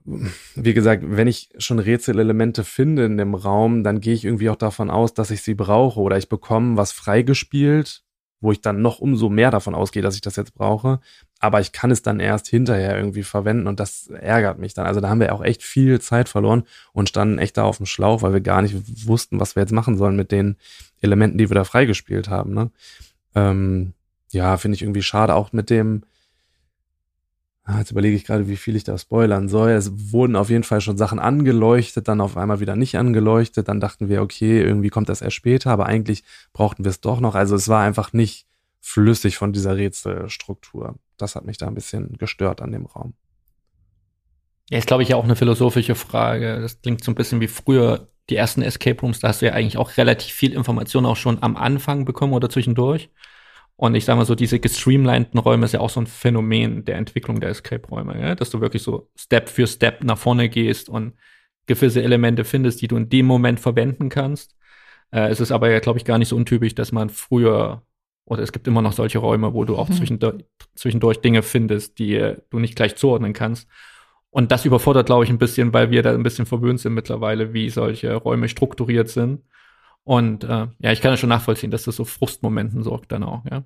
wie 0.05 0.73
gesagt, 0.73 1.03
wenn 1.05 1.27
ich 1.27 1.49
schon 1.57 1.79
Rätselelemente 1.79 2.63
finde 2.63 3.05
in 3.05 3.17
dem 3.17 3.33
Raum, 3.33 3.83
dann 3.83 4.01
gehe 4.01 4.13
ich 4.13 4.23
irgendwie 4.23 4.49
auch 4.49 4.55
davon 4.55 4.91
aus, 4.91 5.13
dass 5.13 5.31
ich 5.31 5.41
sie 5.41 5.55
brauche 5.55 5.99
oder 5.99 6.17
ich 6.17 6.29
bekomme 6.29 6.77
was 6.77 6.91
freigespielt, 6.91 8.03
wo 8.39 8.51
ich 8.51 8.61
dann 8.61 8.83
noch 8.83 8.99
umso 8.99 9.29
mehr 9.29 9.49
davon 9.49 9.73
ausgehe, 9.73 10.03
dass 10.03 10.15
ich 10.15 10.21
das 10.21 10.35
jetzt 10.35 10.53
brauche. 10.53 10.99
Aber 11.39 11.59
ich 11.59 11.71
kann 11.71 11.89
es 11.89 12.03
dann 12.03 12.19
erst 12.19 12.47
hinterher 12.47 12.95
irgendwie 12.95 13.23
verwenden 13.23 13.65
und 13.65 13.79
das 13.79 14.07
ärgert 14.07 14.59
mich 14.59 14.75
dann. 14.75 14.85
Also 14.85 15.01
da 15.01 15.09
haben 15.09 15.19
wir 15.19 15.33
auch 15.33 15.43
echt 15.43 15.63
viel 15.63 15.99
Zeit 15.99 16.29
verloren 16.29 16.63
und 16.93 17.09
standen 17.09 17.39
echt 17.39 17.57
da 17.57 17.63
auf 17.63 17.77
dem 17.77 17.87
Schlauch, 17.87 18.21
weil 18.21 18.33
wir 18.33 18.41
gar 18.41 18.61
nicht 18.61 18.75
wussten, 19.07 19.39
was 19.39 19.55
wir 19.55 19.61
jetzt 19.61 19.73
machen 19.73 19.97
sollen 19.97 20.15
mit 20.15 20.31
den 20.31 20.57
Elementen, 21.01 21.39
die 21.39 21.49
wir 21.49 21.55
da 21.55 21.63
freigespielt 21.63 22.29
haben. 22.29 22.53
Ne? 22.53 22.71
Ähm, 23.33 23.93
ja, 24.31 24.57
finde 24.57 24.75
ich 24.75 24.83
irgendwie 24.83 25.03
schade, 25.03 25.33
auch 25.33 25.51
mit 25.51 25.69
dem, 25.71 26.03
Ah, 27.67 27.79
jetzt 27.79 27.89
überlege 27.89 28.15
ich 28.15 28.25
gerade, 28.25 28.47
wie 28.47 28.57
viel 28.57 28.75
ich 28.75 28.83
da 28.83 28.95
spoilern 28.95 29.49
soll. 29.49 29.71
Es 29.71 30.11
wurden 30.11 30.35
auf 30.35 30.51
jeden 30.51 30.63
Fall 30.63 30.81
schon 30.81 30.97
Sachen 30.97 31.17
angeleuchtet, 31.17 32.07
dann 32.07 32.21
auf 32.21 32.37
einmal 32.37 32.59
wieder 32.59 32.75
nicht 32.75 32.95
angeleuchtet. 32.95 33.67
Dann 33.67 33.79
dachten 33.79 34.07
wir, 34.07 34.21
okay, 34.21 34.61
irgendwie 34.61 34.89
kommt 34.89 35.09
das 35.09 35.21
erst 35.21 35.35
später, 35.35 35.71
aber 35.71 35.87
eigentlich 35.87 36.23
brauchten 36.53 36.83
wir 36.83 36.91
es 36.91 37.01
doch 37.01 37.19
noch. 37.19 37.33
Also 37.33 37.55
es 37.55 37.67
war 37.67 37.81
einfach 37.81 38.13
nicht 38.13 38.45
flüssig 38.81 39.37
von 39.37 39.51
dieser 39.51 39.77
Rätselstruktur. 39.77 40.99
Das 41.17 41.35
hat 41.35 41.45
mich 41.45 41.57
da 41.57 41.67
ein 41.67 41.73
bisschen 41.73 42.13
gestört 42.19 42.61
an 42.61 42.71
dem 42.71 42.85
Raum. 42.85 43.15
Ja, 44.69 44.77
ist 44.77 44.85
glaube 44.85 45.01
ich 45.01 45.09
ja 45.09 45.15
auch 45.15 45.23
eine 45.23 45.35
philosophische 45.35 45.95
Frage. 45.95 46.61
Das 46.61 46.83
klingt 46.83 47.03
so 47.03 47.11
ein 47.11 47.15
bisschen 47.15 47.41
wie 47.41 47.47
früher 47.47 48.09
die 48.29 48.35
ersten 48.35 48.61
Escape 48.61 49.01
Rooms. 49.01 49.21
Da 49.21 49.29
hast 49.29 49.41
du 49.41 49.47
ja 49.47 49.53
eigentlich 49.53 49.77
auch 49.77 49.97
relativ 49.97 50.33
viel 50.35 50.53
Information 50.53 51.07
auch 51.07 51.15
schon 51.15 51.41
am 51.41 51.55
Anfang 51.55 52.05
bekommen 52.05 52.33
oder 52.33 52.47
zwischendurch. 52.47 53.09
Und 53.77 53.95
ich 53.95 54.05
sage 54.05 54.17
mal 54.17 54.25
so, 54.25 54.35
diese 54.35 54.59
gestreamlinten 54.59 55.39
Räume 55.39 55.65
ist 55.65 55.73
ja 55.73 55.81
auch 55.81 55.89
so 55.89 55.99
ein 55.99 56.07
Phänomen 56.07 56.85
der 56.85 56.95
Entwicklung 56.95 57.41
der 57.41 57.49
Escape-Räume, 57.49 58.19
ja? 58.19 58.35
dass 58.35 58.49
du 58.49 58.61
wirklich 58.61 58.83
so 58.83 59.09
Step 59.17 59.49
für 59.49 59.67
Step 59.67 60.03
nach 60.03 60.17
vorne 60.17 60.47
gehst 60.47 60.87
und 60.87 61.13
gewisse 61.65 62.01
Elemente 62.01 62.45
findest, 62.45 62.81
die 62.81 62.87
du 62.87 62.95
in 62.95 63.09
dem 63.09 63.25
Moment 63.25 63.59
verwenden 63.59 64.09
kannst. 64.09 64.55
Äh, 65.11 65.29
es 65.29 65.41
ist 65.41 65.51
aber 65.51 65.69
ja, 65.69 65.79
glaube 65.79 65.99
ich, 65.99 66.05
gar 66.05 66.17
nicht 66.17 66.29
so 66.29 66.37
untypisch, 66.37 66.75
dass 66.75 66.93
man 66.93 67.09
früher, 67.09 67.83
oder 68.23 68.43
es 68.43 68.53
gibt 68.53 68.67
immer 68.67 68.81
noch 68.81 68.93
solche 68.93 69.17
Räume, 69.17 69.53
wo 69.53 69.65
du 69.65 69.75
auch 69.75 69.89
mhm. 69.89 69.93
zwischendurch, 69.93 70.45
zwischendurch 70.75 71.19
Dinge 71.19 71.41
findest, 71.41 71.99
die 71.99 72.35
du 72.49 72.59
nicht 72.59 72.75
gleich 72.75 72.95
zuordnen 72.95 73.33
kannst. 73.33 73.67
Und 74.29 74.51
das 74.51 74.65
überfordert, 74.65 75.05
glaube 75.05 75.23
ich, 75.23 75.29
ein 75.29 75.37
bisschen, 75.37 75.73
weil 75.73 75.91
wir 75.91 76.01
da 76.01 76.13
ein 76.13 76.23
bisschen 76.23 76.45
verwöhnt 76.45 76.79
sind 76.79 76.93
mittlerweile, 76.93 77.53
wie 77.53 77.69
solche 77.69 78.13
Räume 78.15 78.49
strukturiert 78.49 79.09
sind. 79.09 79.41
Und 80.05 80.43
äh, 80.43 80.67
ja, 80.79 80.91
ich 80.91 81.01
kann 81.01 81.11
ja 81.11 81.17
schon 81.17 81.29
nachvollziehen, 81.29 81.71
dass 81.71 81.83
das 81.83 81.97
so 81.97 82.05
Frustmomenten 82.05 82.83
sorgt 82.83 83.11
dann 83.11 83.23
auch, 83.23 83.43
ja. 83.51 83.63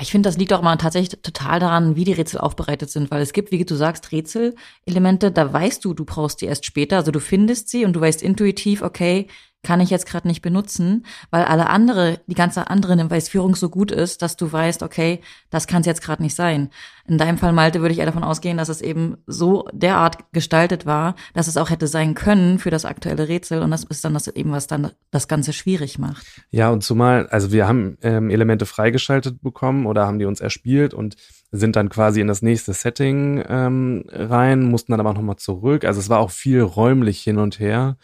Ich 0.00 0.10
finde, 0.10 0.28
das 0.28 0.38
liegt 0.38 0.52
auch 0.52 0.62
mal 0.62 0.76
tatsächlich 0.76 1.20
total 1.22 1.60
daran, 1.60 1.96
wie 1.96 2.04
die 2.04 2.14
Rätsel 2.14 2.40
aufbereitet 2.40 2.90
sind, 2.90 3.10
weil 3.10 3.20
es 3.20 3.32
gibt, 3.32 3.52
wie 3.52 3.64
du 3.64 3.74
sagst, 3.74 4.10
Rätselelemente, 4.10 5.30
da 5.30 5.52
weißt 5.52 5.84
du, 5.84 5.94
du 5.94 6.04
brauchst 6.04 6.40
die 6.40 6.46
erst 6.46 6.64
später, 6.64 6.96
also 6.96 7.12
du 7.12 7.20
findest 7.20 7.68
sie 7.68 7.84
und 7.84 7.92
du 7.92 8.00
weißt 8.00 8.22
intuitiv, 8.22 8.82
okay, 8.82 9.28
kann 9.62 9.80
ich 9.80 9.90
jetzt 9.90 10.06
gerade 10.06 10.26
nicht 10.26 10.42
benutzen, 10.42 11.06
weil 11.30 11.44
alle 11.44 11.68
andere, 11.68 12.20
die 12.26 12.34
ganze 12.34 12.68
andere 12.68 12.96
Hinweisführung 12.96 13.54
so 13.54 13.68
gut 13.68 13.92
ist, 13.92 14.20
dass 14.20 14.36
du 14.36 14.50
weißt, 14.50 14.82
okay, 14.82 15.20
das 15.50 15.68
kann 15.68 15.82
es 15.82 15.86
jetzt 15.86 16.02
gerade 16.02 16.22
nicht 16.22 16.34
sein. 16.34 16.70
In 17.06 17.16
deinem 17.16 17.38
Fall, 17.38 17.52
Malte, 17.52 17.80
würde 17.80 17.92
ich 17.92 18.00
eher 18.00 18.06
davon 18.06 18.24
ausgehen, 18.24 18.56
dass 18.56 18.68
es 18.68 18.80
eben 18.80 19.18
so 19.26 19.68
derart 19.72 20.32
gestaltet 20.32 20.84
war, 20.84 21.14
dass 21.34 21.46
es 21.46 21.56
auch 21.56 21.70
hätte 21.70 21.86
sein 21.86 22.14
können 22.14 22.58
für 22.58 22.70
das 22.70 22.84
aktuelle 22.84 23.28
Rätsel 23.28 23.62
und 23.62 23.70
das 23.70 23.84
ist 23.84 24.04
dann 24.04 24.14
das 24.14 24.26
eben, 24.28 24.50
was 24.50 24.66
dann 24.66 24.90
das 25.10 25.28
Ganze 25.28 25.52
schwierig 25.52 25.98
macht. 25.98 26.26
Ja, 26.50 26.70
und 26.70 26.82
zumal, 26.82 27.28
also 27.28 27.52
wir 27.52 27.68
haben 27.68 27.98
ähm, 28.02 28.30
Elemente 28.30 28.66
freigeschaltet 28.66 29.42
bekommen 29.42 29.86
oder 29.86 30.06
haben 30.06 30.18
die 30.18 30.24
uns 30.24 30.40
erspielt 30.40 30.92
und 30.92 31.16
sind 31.52 31.76
dann 31.76 31.88
quasi 31.88 32.20
in 32.20 32.26
das 32.26 32.42
nächste 32.42 32.72
Setting 32.72 33.44
ähm, 33.46 34.04
rein, 34.08 34.64
mussten 34.64 34.92
dann 34.92 35.00
aber 35.00 35.12
nochmal 35.12 35.36
zurück. 35.36 35.84
Also 35.84 36.00
es 36.00 36.08
war 36.08 36.18
auch 36.18 36.30
viel 36.30 36.62
räumlich 36.62 37.20
hin 37.20 37.38
und 37.38 37.60
her. 37.60 37.96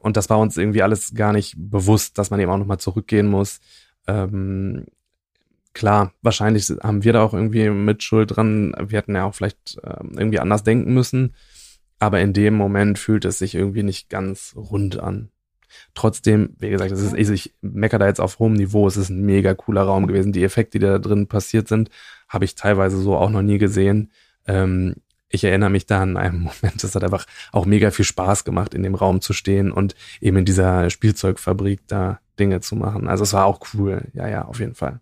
Und 0.00 0.16
das 0.16 0.30
war 0.30 0.38
uns 0.38 0.56
irgendwie 0.56 0.82
alles 0.82 1.14
gar 1.14 1.32
nicht 1.32 1.54
bewusst, 1.56 2.18
dass 2.18 2.30
man 2.30 2.40
eben 2.40 2.50
auch 2.50 2.58
nochmal 2.58 2.78
zurückgehen 2.78 3.26
muss. 3.26 3.60
Ähm, 4.06 4.86
klar, 5.74 6.12
wahrscheinlich 6.22 6.68
haben 6.82 7.04
wir 7.04 7.12
da 7.12 7.22
auch 7.22 7.34
irgendwie 7.34 7.68
mit 7.70 8.02
Schuld 8.02 8.36
dran. 8.36 8.74
Wir 8.78 8.98
hätten 8.98 9.14
ja 9.14 9.24
auch 9.24 9.34
vielleicht 9.34 9.78
ähm, 9.84 10.12
irgendwie 10.16 10.40
anders 10.40 10.62
denken 10.62 10.94
müssen. 10.94 11.34
Aber 11.98 12.20
in 12.20 12.32
dem 12.32 12.54
Moment 12.54 12.98
fühlt 12.98 13.24
es 13.24 13.38
sich 13.38 13.54
irgendwie 13.54 13.82
nicht 13.82 14.08
ganz 14.08 14.54
rund 14.56 14.98
an. 15.00 15.30
Trotzdem, 15.94 16.54
wie 16.58 16.70
gesagt, 16.70 16.92
es 16.92 17.12
ist, 17.12 17.30
ich 17.30 17.54
meckere 17.60 17.98
da 17.98 18.06
jetzt 18.06 18.20
auf 18.20 18.38
hohem 18.38 18.54
Niveau. 18.54 18.86
Es 18.86 18.96
ist 18.96 19.10
ein 19.10 19.22
mega 19.22 19.54
cooler 19.54 19.82
Raum 19.82 20.06
gewesen. 20.06 20.32
Die 20.32 20.44
Effekte, 20.44 20.78
die 20.78 20.86
da 20.86 20.98
drin 20.98 21.26
passiert 21.26 21.68
sind, 21.68 21.90
habe 22.28 22.44
ich 22.44 22.54
teilweise 22.54 22.98
so 22.98 23.16
auch 23.16 23.30
noch 23.30 23.42
nie 23.42 23.58
gesehen. 23.58 24.10
Ähm, 24.46 24.94
ich 25.30 25.44
erinnere 25.44 25.70
mich 25.70 25.86
da 25.86 26.02
an 26.02 26.16
einen 26.16 26.38
Moment, 26.62 26.82
es 26.82 26.94
hat 26.94 27.04
einfach 27.04 27.26
auch 27.52 27.66
mega 27.66 27.90
viel 27.90 28.04
Spaß 28.04 28.44
gemacht, 28.44 28.74
in 28.74 28.82
dem 28.82 28.94
Raum 28.94 29.20
zu 29.20 29.32
stehen 29.32 29.70
und 29.70 29.94
eben 30.20 30.38
in 30.38 30.44
dieser 30.44 30.90
Spielzeugfabrik 30.90 31.80
da 31.86 32.20
Dinge 32.38 32.60
zu 32.60 32.76
machen. 32.76 33.08
Also 33.08 33.24
es 33.24 33.32
war 33.32 33.46
auch 33.46 33.60
cool. 33.74 34.02
Ja, 34.14 34.28
ja, 34.28 34.44
auf 34.44 34.60
jeden 34.60 34.74
Fall. 34.74 35.00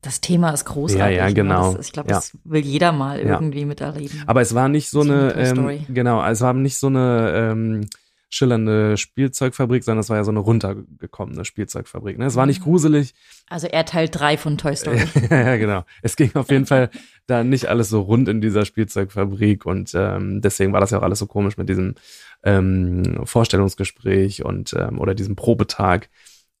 Das 0.00 0.20
Thema 0.20 0.50
ist 0.50 0.64
großartig. 0.64 1.16
Ja, 1.16 1.22
ja, 1.22 1.26
ne? 1.26 1.34
genau. 1.34 1.74
Das, 1.74 1.86
ich 1.86 1.92
glaube, 1.92 2.08
das 2.08 2.32
ja. 2.32 2.38
will 2.44 2.64
jeder 2.64 2.92
mal 2.92 3.18
irgendwie 3.18 3.60
ja. 3.60 3.66
miterleben. 3.66 4.22
Aber 4.26 4.40
es 4.40 4.54
war 4.54 4.68
nicht 4.68 4.90
so 4.90 5.00
eine, 5.00 5.32
ähm, 5.34 5.86
genau, 5.88 6.24
es 6.24 6.40
war 6.40 6.54
nicht 6.54 6.78
so 6.78 6.86
eine 6.86 7.32
ähm, 7.34 7.88
schillernde 8.30 8.96
Spielzeugfabrik, 8.96 9.82
sondern 9.84 10.00
es 10.00 10.10
war 10.10 10.18
ja 10.18 10.24
so 10.24 10.30
eine 10.30 10.40
runtergekommene 10.40 11.44
Spielzeugfabrik. 11.44 12.18
Ne? 12.18 12.26
Es 12.26 12.36
war 12.36 12.46
nicht 12.46 12.60
mhm. 12.60 12.64
gruselig. 12.64 13.14
Also 13.48 13.66
er 13.66 13.84
Teil 13.84 14.08
drei 14.08 14.36
von 14.36 14.58
Toy 14.58 14.76
Story. 14.76 15.02
ja, 15.30 15.56
genau. 15.56 15.84
Es 16.02 16.16
ging 16.16 16.34
auf 16.34 16.50
jeden 16.50 16.66
Fall 16.66 16.90
da 17.26 17.42
nicht 17.42 17.66
alles 17.66 17.88
so 17.88 18.02
rund 18.02 18.28
in 18.28 18.40
dieser 18.40 18.64
Spielzeugfabrik 18.64 19.64
und 19.66 19.92
ähm, 19.94 20.40
deswegen 20.40 20.72
war 20.72 20.80
das 20.80 20.90
ja 20.90 20.98
auch 20.98 21.02
alles 21.02 21.18
so 21.18 21.26
komisch 21.26 21.56
mit 21.56 21.68
diesem 21.68 21.94
ähm, 22.42 23.20
Vorstellungsgespräch 23.24 24.44
und 24.44 24.74
ähm, 24.78 24.98
oder 24.98 25.14
diesem 25.14 25.36
Probetag. 25.36 26.10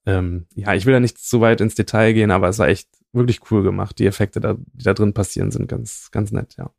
Ähm, 0.06 0.46
ja, 0.54 0.74
ich 0.74 0.86
will 0.86 0.94
da 0.94 1.00
nicht 1.00 1.18
zu 1.18 1.40
weit 1.40 1.60
ins 1.60 1.74
Detail 1.74 2.12
gehen, 2.14 2.30
aber 2.30 2.48
es 2.48 2.58
war 2.58 2.68
echt 2.68 2.88
wirklich 3.12 3.40
cool 3.50 3.62
gemacht. 3.62 3.98
Die 3.98 4.06
Effekte, 4.06 4.40
da, 4.40 4.54
die 4.54 4.84
da 4.84 4.94
drin 4.94 5.12
passieren, 5.12 5.50
sind 5.50 5.68
ganz, 5.68 6.10
ganz 6.10 6.32
nett, 6.32 6.56
ja. 6.56 6.70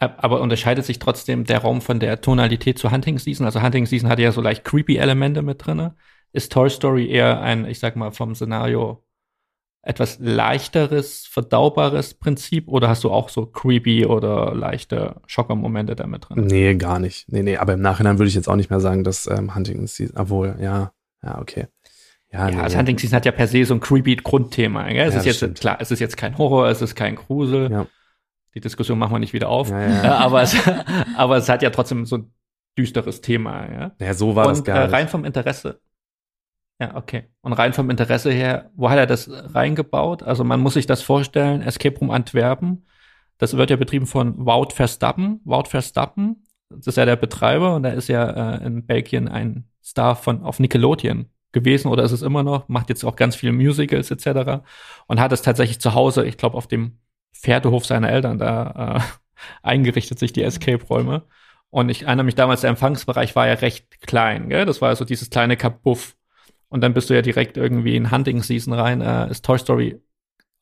Aber 0.00 0.40
unterscheidet 0.40 0.86
sich 0.86 0.98
trotzdem 0.98 1.44
der 1.44 1.58
Raum 1.58 1.82
von 1.82 2.00
der 2.00 2.22
Tonalität 2.22 2.78
zu 2.78 2.90
Hunting 2.90 3.18
Season? 3.18 3.44
Also 3.44 3.62
Hunting 3.62 3.84
Season 3.84 4.08
hatte 4.08 4.22
ja 4.22 4.32
so 4.32 4.40
leicht 4.40 4.64
creepy 4.64 4.96
Elemente 4.96 5.42
mit 5.42 5.64
drinne. 5.64 5.94
Ist 6.32 6.52
Toy 6.52 6.70
Story 6.70 7.10
eher 7.10 7.40
ein, 7.42 7.66
ich 7.66 7.80
sag 7.80 7.96
mal, 7.96 8.10
vom 8.10 8.34
Szenario 8.34 9.04
etwas 9.82 10.18
leichteres, 10.18 11.26
verdaubares 11.26 12.14
Prinzip 12.14 12.68
oder 12.68 12.88
hast 12.88 13.04
du 13.04 13.10
auch 13.10 13.28
so 13.28 13.46
creepy 13.46 14.06
oder 14.06 14.54
leichte 14.54 15.20
Schockermomente 15.26 15.96
damit 15.96 16.28
drin? 16.28 16.46
Nee, 16.46 16.74
gar 16.74 16.98
nicht. 16.98 17.30
Nee, 17.30 17.42
nee, 17.42 17.56
aber 17.56 17.74
im 17.74 17.80
Nachhinein 17.80 18.18
würde 18.18 18.28
ich 18.28 18.34
jetzt 18.34 18.48
auch 18.48 18.56
nicht 18.56 18.70
mehr 18.70 18.80
sagen, 18.80 19.04
dass 19.04 19.26
ähm, 19.26 19.54
Hunting 19.54 19.86
Season, 19.86 20.16
obwohl, 20.18 20.56
ja, 20.60 20.92
ja, 21.22 21.38
okay. 21.38 21.66
Ja, 22.32 22.48
ja 22.48 22.56
nee, 22.56 22.60
also 22.62 22.78
Hunting 22.78 22.98
Season 22.98 23.16
hat 23.16 23.26
ja 23.26 23.32
per 23.32 23.48
se 23.48 23.64
so 23.64 23.74
ein 23.74 23.80
creepy 23.80 24.16
Grundthema. 24.16 24.88
Gell? 24.88 25.08
Es 25.08 25.14
ja, 25.14 25.20
ist 25.20 25.26
jetzt 25.26 25.36
stimmt. 25.36 25.60
klar, 25.60 25.78
es 25.80 25.90
ist 25.90 25.98
jetzt 25.98 26.16
kein 26.16 26.36
Horror, 26.36 26.68
es 26.68 26.82
ist 26.82 26.94
kein 26.94 27.16
Grusel. 27.16 27.70
Ja. 27.70 27.86
Die 28.54 28.60
Diskussion 28.60 28.98
machen 28.98 29.12
wir 29.12 29.18
nicht 29.18 29.32
wieder 29.32 29.48
auf. 29.48 29.70
Ja, 29.70 29.80
ja. 29.80 30.04
Äh, 30.04 30.08
aber, 30.08 30.42
es, 30.42 30.56
aber 31.16 31.36
es 31.36 31.48
hat 31.48 31.62
ja 31.62 31.70
trotzdem 31.70 32.04
so 32.06 32.18
ein 32.18 32.32
düsteres 32.76 33.20
Thema. 33.20 33.70
Ja, 33.72 33.92
ja 34.00 34.14
so 34.14 34.34
war 34.36 34.46
Und, 34.46 34.52
das 34.52 34.64
gar 34.64 34.82
nicht. 34.82 34.92
Äh, 34.92 34.96
rein 34.96 35.08
vom 35.08 35.24
Interesse. 35.24 35.80
Ja, 36.80 36.96
okay. 36.96 37.24
Und 37.42 37.52
rein 37.52 37.72
vom 37.74 37.90
Interesse 37.90 38.32
her, 38.32 38.70
wo 38.74 38.88
hat 38.88 38.98
er 38.98 39.06
das 39.06 39.30
reingebaut? 39.30 40.22
Also 40.22 40.44
man 40.44 40.60
muss 40.60 40.74
sich 40.74 40.86
das 40.86 41.02
vorstellen, 41.02 41.60
Escape 41.60 41.98
Room 41.98 42.10
Antwerpen, 42.10 42.86
das 43.36 43.56
wird 43.56 43.70
ja 43.70 43.76
betrieben 43.76 44.06
von 44.06 44.46
Wout 44.46 44.70
Verstappen. 44.74 45.40
Wout 45.44 45.64
Verstappen, 45.68 46.46
das 46.70 46.86
ist 46.86 46.96
ja 46.96 47.04
der 47.04 47.16
Betreiber 47.16 47.74
und 47.74 47.84
er 47.84 47.94
ist 47.94 48.08
ja 48.08 48.54
äh, 48.54 48.66
in 48.66 48.86
Belgien 48.86 49.28
ein 49.28 49.68
Star 49.82 50.16
von 50.16 50.42
auf 50.42 50.58
Nickelodeon 50.58 51.26
gewesen 51.52 51.88
oder 51.88 52.04
ist 52.04 52.12
es 52.12 52.22
immer 52.22 52.42
noch, 52.42 52.68
macht 52.68 52.88
jetzt 52.88 53.04
auch 53.04 53.16
ganz 53.16 53.36
viele 53.36 53.52
Musicals 53.52 54.10
etc. 54.10 54.62
und 55.06 55.20
hat 55.20 55.32
es 55.32 55.42
tatsächlich 55.42 55.80
zu 55.80 55.94
Hause, 55.94 56.24
ich 56.24 56.36
glaube 56.36 56.56
auf 56.56 56.68
dem 56.68 56.98
Pferdehof 57.40 57.86
seiner 57.86 58.10
Eltern 58.10 58.38
da 58.38 58.96
äh, 58.96 59.00
eingerichtet, 59.62 60.18
sich 60.18 60.32
die 60.32 60.42
Escape-Räume. 60.42 61.22
Und 61.70 61.88
ich 61.88 62.02
erinnere 62.02 62.24
mich 62.24 62.34
damals, 62.34 62.62
der 62.62 62.70
Empfangsbereich 62.70 63.36
war 63.36 63.46
ja 63.46 63.54
recht 63.54 64.00
klein, 64.02 64.48
gell? 64.48 64.66
Das 64.66 64.80
war 64.80 64.90
ja 64.90 64.96
so 64.96 65.04
dieses 65.04 65.30
kleine 65.30 65.56
Kabuff. 65.56 66.16
Und 66.68 66.82
dann 66.82 66.94
bist 66.94 67.10
du 67.10 67.14
ja 67.14 67.22
direkt 67.22 67.56
irgendwie 67.56 67.96
in 67.96 68.10
Hunting 68.10 68.42
Season 68.42 68.72
rein. 68.72 69.00
Äh, 69.00 69.30
ist 69.30 69.44
Toy 69.44 69.58
Story 69.58 70.00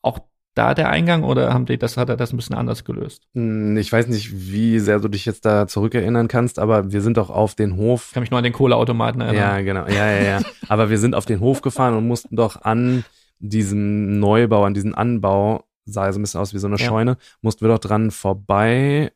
auch 0.02 0.20
da 0.54 0.74
der 0.74 0.90
Eingang 0.90 1.22
oder 1.22 1.54
haben 1.54 1.66
die 1.66 1.78
das, 1.78 1.96
hat 1.96 2.08
er 2.08 2.16
das 2.16 2.32
ein 2.32 2.36
bisschen 2.36 2.56
anders 2.56 2.84
gelöst? 2.84 3.28
Hm, 3.34 3.76
ich 3.76 3.92
weiß 3.92 4.08
nicht, 4.08 4.30
wie 4.32 4.80
sehr 4.80 4.98
du 4.98 5.08
dich 5.08 5.24
jetzt 5.24 5.44
da 5.44 5.66
zurückerinnern 5.68 6.28
kannst, 6.28 6.58
aber 6.58 6.90
wir 6.90 7.00
sind 7.00 7.16
doch 7.16 7.30
auf 7.30 7.54
den 7.54 7.76
Hof. 7.76 8.06
Ich 8.08 8.14
kann 8.14 8.22
mich 8.22 8.30
nur 8.30 8.38
an 8.38 8.44
den 8.44 8.52
Kohleautomaten 8.52 9.20
erinnern. 9.20 9.42
Ja, 9.42 9.60
genau. 9.60 9.86
Ja, 9.86 10.10
ja, 10.10 10.22
ja. 10.22 10.40
aber 10.68 10.90
wir 10.90 10.98
sind 10.98 11.14
auf 11.14 11.26
den 11.26 11.40
Hof 11.40 11.62
gefahren 11.62 11.94
und 11.94 12.08
mussten 12.08 12.34
doch 12.34 12.60
an 12.62 13.04
diesem 13.38 14.18
Neubau, 14.18 14.64
an 14.64 14.74
diesem 14.74 14.94
Anbau 14.94 15.64
sah 15.92 16.12
so 16.12 16.18
ein 16.18 16.22
bisschen 16.22 16.40
aus 16.40 16.54
wie 16.54 16.58
so 16.58 16.66
eine 16.66 16.76
ja. 16.76 16.86
Scheune, 16.86 17.16
mussten 17.40 17.62
wir 17.64 17.68
doch 17.68 17.78
dran 17.78 18.10
vorbei 18.10 19.12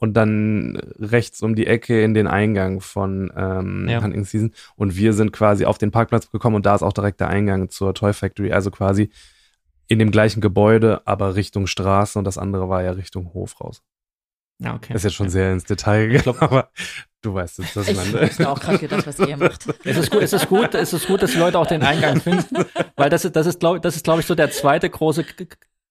und 0.00 0.14
dann 0.14 0.76
rechts 0.98 1.42
um 1.42 1.54
die 1.54 1.66
Ecke 1.66 2.02
in 2.02 2.14
den 2.14 2.26
Eingang 2.26 2.80
von 2.80 3.30
ähm, 3.36 3.86
ja. 3.88 4.02
Hunting 4.02 4.24
Season. 4.24 4.52
Und 4.74 4.96
wir 4.96 5.12
sind 5.12 5.30
quasi 5.32 5.66
auf 5.66 5.76
den 5.76 5.90
Parkplatz 5.90 6.30
gekommen 6.30 6.56
und 6.56 6.66
da 6.66 6.74
ist 6.74 6.82
auch 6.82 6.94
direkt 6.94 7.20
der 7.20 7.28
Eingang 7.28 7.68
zur 7.68 7.94
Toy 7.94 8.14
Factory. 8.14 8.50
Also 8.50 8.70
quasi 8.70 9.10
in 9.88 9.98
dem 9.98 10.10
gleichen 10.10 10.40
Gebäude, 10.40 11.02
aber 11.04 11.34
Richtung 11.34 11.66
Straße 11.66 12.18
und 12.18 12.24
das 12.24 12.38
andere 12.38 12.68
war 12.68 12.82
ja 12.82 12.92
Richtung 12.92 13.34
Hof 13.34 13.60
raus. 13.60 13.82
Ja, 14.58 14.74
okay. 14.74 14.92
Das 14.92 15.00
ist 15.00 15.04
jetzt 15.04 15.14
schon 15.14 15.26
ja. 15.26 15.30
sehr 15.30 15.52
ins 15.52 15.64
Detail 15.64 16.08
gegangen, 16.08 16.36
aber 16.40 16.70
du 17.22 17.34
weißt 17.34 17.58
es, 17.60 17.76
was 17.76 17.88
ich 17.88 17.96
meine. 17.96 18.26
Ich 18.28 18.38
habe 18.38 18.50
auch 18.50 18.60
gerade 18.60 18.78
gedacht, 18.78 19.06
was 19.06 19.18
ihr 19.18 19.36
macht. 19.36 19.66
Es 19.84 19.96
ist 19.96 20.10
gut, 20.10 20.22
es 20.22 20.32
ist 20.32 20.48
gut, 20.48 20.74
es 20.74 20.92
ist 20.92 21.06
gut, 21.06 21.22
dass 21.22 21.32
die 21.32 21.38
Leute 21.38 21.58
auch 21.58 21.66
den 21.66 21.82
Eingang 21.82 22.20
finden, 22.20 22.64
weil 22.96 23.10
das 23.10 23.24
ist, 23.24 23.36
das 23.36 23.46
ist, 23.46 23.60
glaube 23.60 23.80
das 23.80 23.96
ist, 23.96 24.04
glaube 24.04 24.20
ich, 24.20 24.26
so 24.26 24.34
der 24.34 24.50
zweite 24.50 24.88
große 24.88 25.24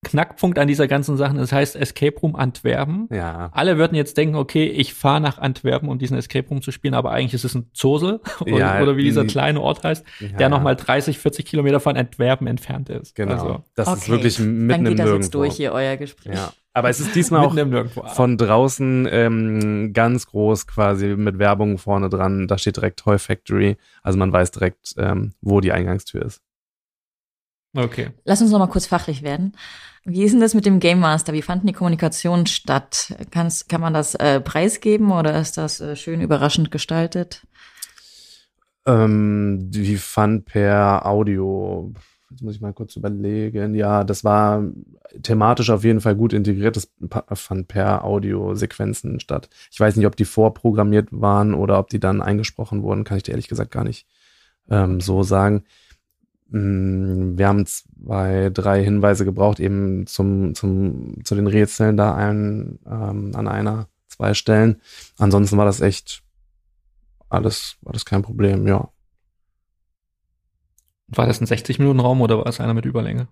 Knackpunkt 0.04 0.58
an 0.58 0.68
dieser 0.68 0.88
ganzen 0.88 1.18
Sache. 1.18 1.36
Das 1.36 1.52
heißt 1.52 1.76
Escape 1.76 2.18
Room 2.22 2.36
Antwerpen. 2.36 3.08
Ja. 3.12 3.50
Alle 3.52 3.78
würden 3.78 3.96
jetzt 3.96 4.16
denken, 4.18 4.36
okay, 4.36 4.66
ich 4.66 4.94
fahre 4.94 5.20
nach 5.20 5.38
Antwerpen, 5.38 5.90
um 5.90 6.00
diesen 6.00 6.18
Escape 6.18 6.48
Room 6.48 6.62
zu 6.62 6.72
spielen, 6.72 6.94
aber 6.94 7.12
eigentlich 7.12 7.34
ist 7.34 7.44
es 7.44 7.54
ein 7.54 7.70
Zosel 7.74 8.22
oder, 8.40 8.58
ja, 8.58 8.82
oder 8.82 8.96
wie 8.96 9.04
dieser 9.04 9.26
kleine 9.26 9.60
Ort 9.60 9.84
heißt, 9.84 10.06
ja. 10.20 10.28
der 10.38 10.50
nochmal 10.50 10.76
30, 10.78 11.20
40 11.20 11.46
Kilometer 11.46 11.80
von 11.80 11.98
Antwerpen 11.98 12.48
entfernt 12.48 12.90
ist. 12.90 13.14
Genau. 13.16 13.34
Also, 13.34 13.64
das 13.76 13.88
okay. 13.88 13.98
ist 13.98 14.10
wirklich 14.10 14.40
mitten 14.40 14.68
Dann 14.70 14.84
geht 14.84 14.92
im 14.92 14.98
das 14.98 15.06
Nirgendwo. 15.06 15.24
jetzt 15.24 15.34
durch 15.36 15.56
hier, 15.56 15.74
euer 15.74 15.98
Gespräch. 15.98 16.36
Ja. 16.36 16.54
Aber 16.74 16.90
es 16.90 17.02
ist 17.02 17.14
diesmal 17.14 17.46
auch 17.46 18.14
von 18.14 18.38
draußen 18.38 19.08
ähm, 19.12 19.92
ganz 19.92 20.28
groß 20.28 20.66
quasi 20.66 21.08
mit 21.18 21.40
Werbung 21.40 21.78
vorne 21.78 22.10
dran. 22.10 22.48
Da 22.48 22.58
steht 22.58 22.78
direkt 22.78 23.00
Toy 23.00 23.20
Factory. 23.20 23.76
Also 24.02 24.18
man 24.18 24.32
weiß 24.32 24.52
direkt, 24.52 24.94
ähm, 24.98 25.34
wo 25.42 25.60
die 25.60 25.74
Eingangstür 25.74 26.24
ist. 26.24 26.42
Okay. 27.76 28.10
Lass 28.26 28.42
uns 28.42 28.52
noch 28.52 28.60
mal 28.60 28.68
kurz 28.68 28.88
fachlich 28.88 29.22
werden. 29.22 29.54
Wie 30.06 30.24
ist 30.24 30.32
denn 30.32 30.42
das 30.42 30.54
mit 30.54 30.66
dem 30.66 30.80
Game 30.80 31.00
Master? 31.00 31.34
Wie 31.34 31.42
fanden 31.42 31.68
die 31.68 31.74
Kommunikationen 31.74 32.48
statt? 32.48 33.14
Kann's, 33.32 33.68
kann 33.68 33.82
man 33.82 33.94
das 33.94 34.16
äh, 34.16 34.40
preisgeben 34.40 35.12
oder 35.12 35.40
ist 35.40 35.58
das 35.58 35.80
äh, 35.82 35.96
schön 35.96 36.22
überraschend 36.22 36.72
gestaltet? 36.72 37.46
Ähm, 38.86 39.70
die 39.70 39.98
fand 39.98 40.46
per 40.46 41.06
Audio. 41.06 41.94
Jetzt 42.32 42.42
muss 42.42 42.56
ich 42.56 42.62
mal 42.62 42.74
kurz 42.74 42.96
überlegen. 42.96 43.76
Ja, 43.76 44.04
das 44.04 44.24
war 44.24 44.64
thematisch 45.22 45.70
auf 45.70 45.84
jeden 45.84 46.02
Fall 46.02 46.16
gut 46.16 46.34
integriert. 46.34 46.76
Das 46.76 46.90
fand 47.34 47.68
per 47.68 48.04
Audiosequenzen 48.04 49.20
statt. 49.20 49.50
Ich 49.72 49.80
weiß 49.80 49.96
nicht, 49.96 50.06
ob 50.06 50.16
die 50.16 50.26
vorprogrammiert 50.26 51.10
waren 51.12 51.54
oder 51.54 51.78
ob 51.78 51.90
die 51.90 52.00
dann 52.00 52.22
eingesprochen 52.22 52.84
wurden, 52.84 53.04
kann 53.04 53.18
ich 53.18 53.24
dir 53.24 53.32
ehrlich 53.32 53.48
gesagt 53.48 53.72
gar 53.72 53.84
nicht 53.84 54.08
ähm, 54.70 55.02
so 55.02 55.24
sagen. 55.24 55.66
Mm, 56.52 57.38
wir 57.38 57.48
haben 57.48 57.66
zwei, 57.66 58.50
drei 58.52 58.84
Hinweise 58.84 59.26
gebraucht, 59.26 59.60
eben 59.60 60.08
zum, 60.08 60.56
zum, 60.56 61.24
zu 61.24 61.36
den 61.36 61.48
Rätseln 61.48 61.98
da 61.98 62.16
ein, 62.16 62.80
ähm, 62.86 63.32
an 63.36 63.48
einer, 63.48 63.88
zwei 64.08 64.34
Stellen. 64.34 64.82
Ansonsten 65.18 65.58
war 65.58 65.66
das 65.66 65.82
echt 65.82 66.24
alles, 67.30 67.78
war 67.82 67.94
das 67.94 68.06
kein 68.06 68.24
Problem, 68.24 68.68
ja. 68.68 68.90
War 71.08 71.28
das 71.28 71.42
ein 71.42 71.48
60-Minuten-Raum 71.48 72.22
oder 72.22 72.38
war 72.38 72.48
es 72.48 72.60
einer 72.60 72.74
mit 72.74 72.86
Überlänge? 72.86 73.28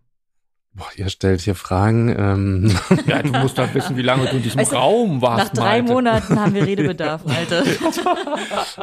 Boah, 0.77 0.89
ihr 0.95 1.09
stellt 1.09 1.41
hier 1.41 1.55
Fragen. 1.55 2.09
Ähm. 2.15 2.77
Ja, 3.07 3.23
du 3.23 3.31
musst 3.31 3.57
halt 3.57 3.73
wissen, 3.73 3.97
wie 3.97 4.03
lange 4.03 4.27
du 4.27 4.35
in 4.37 4.43
diesem 4.43 4.61
weißt 4.61 4.73
Raum 4.73 5.23
warst. 5.23 5.55
Nach 5.55 5.63
drei 5.63 5.81
Malte. 5.81 5.93
Monaten 5.93 6.39
haben 6.39 6.53
wir 6.53 6.67
Redebedarf, 6.67 7.23
Alter. 7.25 7.63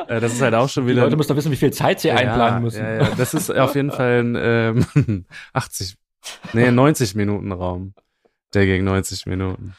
Äh, 0.08 0.20
das 0.20 0.32
ist 0.32 0.42
halt 0.42 0.54
auch 0.54 0.68
schon 0.68 0.86
wieder. 0.86 0.96
Die 0.96 1.00
Leute 1.02 1.16
müssen 1.16 1.28
doch 1.28 1.36
wissen, 1.36 1.52
wie 1.52 1.56
viel 1.56 1.72
Zeit 1.72 2.00
sie 2.00 2.08
ja, 2.08 2.16
einplanen 2.16 2.62
müssen. 2.62 2.82
Ja, 2.82 2.94
ja, 2.94 3.08
das 3.16 3.32
ist 3.32 3.50
auf 3.50 3.74
jeden 3.74 3.90
Fall 3.90 4.22
ein 4.22 4.36
ähm, 4.38 5.24
80, 5.52 5.96
nee, 6.52 6.70
90 6.70 7.14
Minuten 7.14 7.52
Raum. 7.52 7.94
Der 8.54 8.66
gegen 8.66 8.84
90 8.84 9.26
Minuten. 9.26 9.74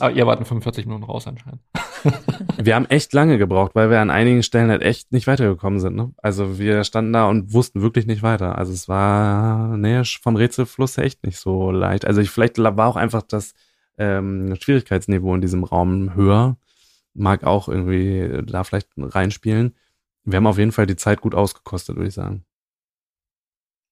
Aber 0.00 0.12
ihr 0.12 0.26
wart 0.26 0.38
in 0.38 0.46
45 0.46 0.86
Minuten 0.86 1.04
raus 1.04 1.26
anscheinend. 1.26 1.60
wir 2.62 2.74
haben 2.76 2.86
echt 2.86 3.12
lange 3.12 3.36
gebraucht, 3.36 3.72
weil 3.74 3.90
wir 3.90 4.00
an 4.00 4.10
einigen 4.10 4.44
Stellen 4.44 4.70
halt 4.70 4.82
echt 4.82 5.12
nicht 5.12 5.26
weitergekommen 5.26 5.80
sind. 5.80 5.96
Ne? 5.96 6.12
Also 6.18 6.58
wir 6.58 6.84
standen 6.84 7.12
da 7.12 7.28
und 7.28 7.52
wussten 7.52 7.82
wirklich 7.82 8.06
nicht 8.06 8.22
weiter. 8.22 8.56
Also 8.56 8.72
es 8.72 8.88
war 8.88 9.76
nee, 9.76 10.02
vom 10.04 10.36
Rätselfluss 10.36 10.96
her 10.96 11.04
echt 11.04 11.24
nicht 11.24 11.38
so 11.38 11.72
leicht. 11.72 12.04
Also 12.04 12.20
ich, 12.20 12.30
vielleicht 12.30 12.58
war 12.58 12.86
auch 12.86 12.96
einfach 12.96 13.22
das 13.22 13.54
ähm, 13.98 14.54
Schwierigkeitsniveau 14.60 15.34
in 15.34 15.40
diesem 15.40 15.64
Raum 15.64 16.14
höher. 16.14 16.56
Mag 17.14 17.42
auch 17.42 17.68
irgendwie 17.68 18.42
da 18.46 18.62
vielleicht 18.62 18.88
reinspielen. 18.96 19.74
Wir 20.24 20.36
haben 20.36 20.46
auf 20.46 20.58
jeden 20.58 20.72
Fall 20.72 20.86
die 20.86 20.96
Zeit 20.96 21.20
gut 21.20 21.34
ausgekostet, 21.34 21.96
würde 21.96 22.08
ich 22.08 22.14
sagen. 22.14 22.44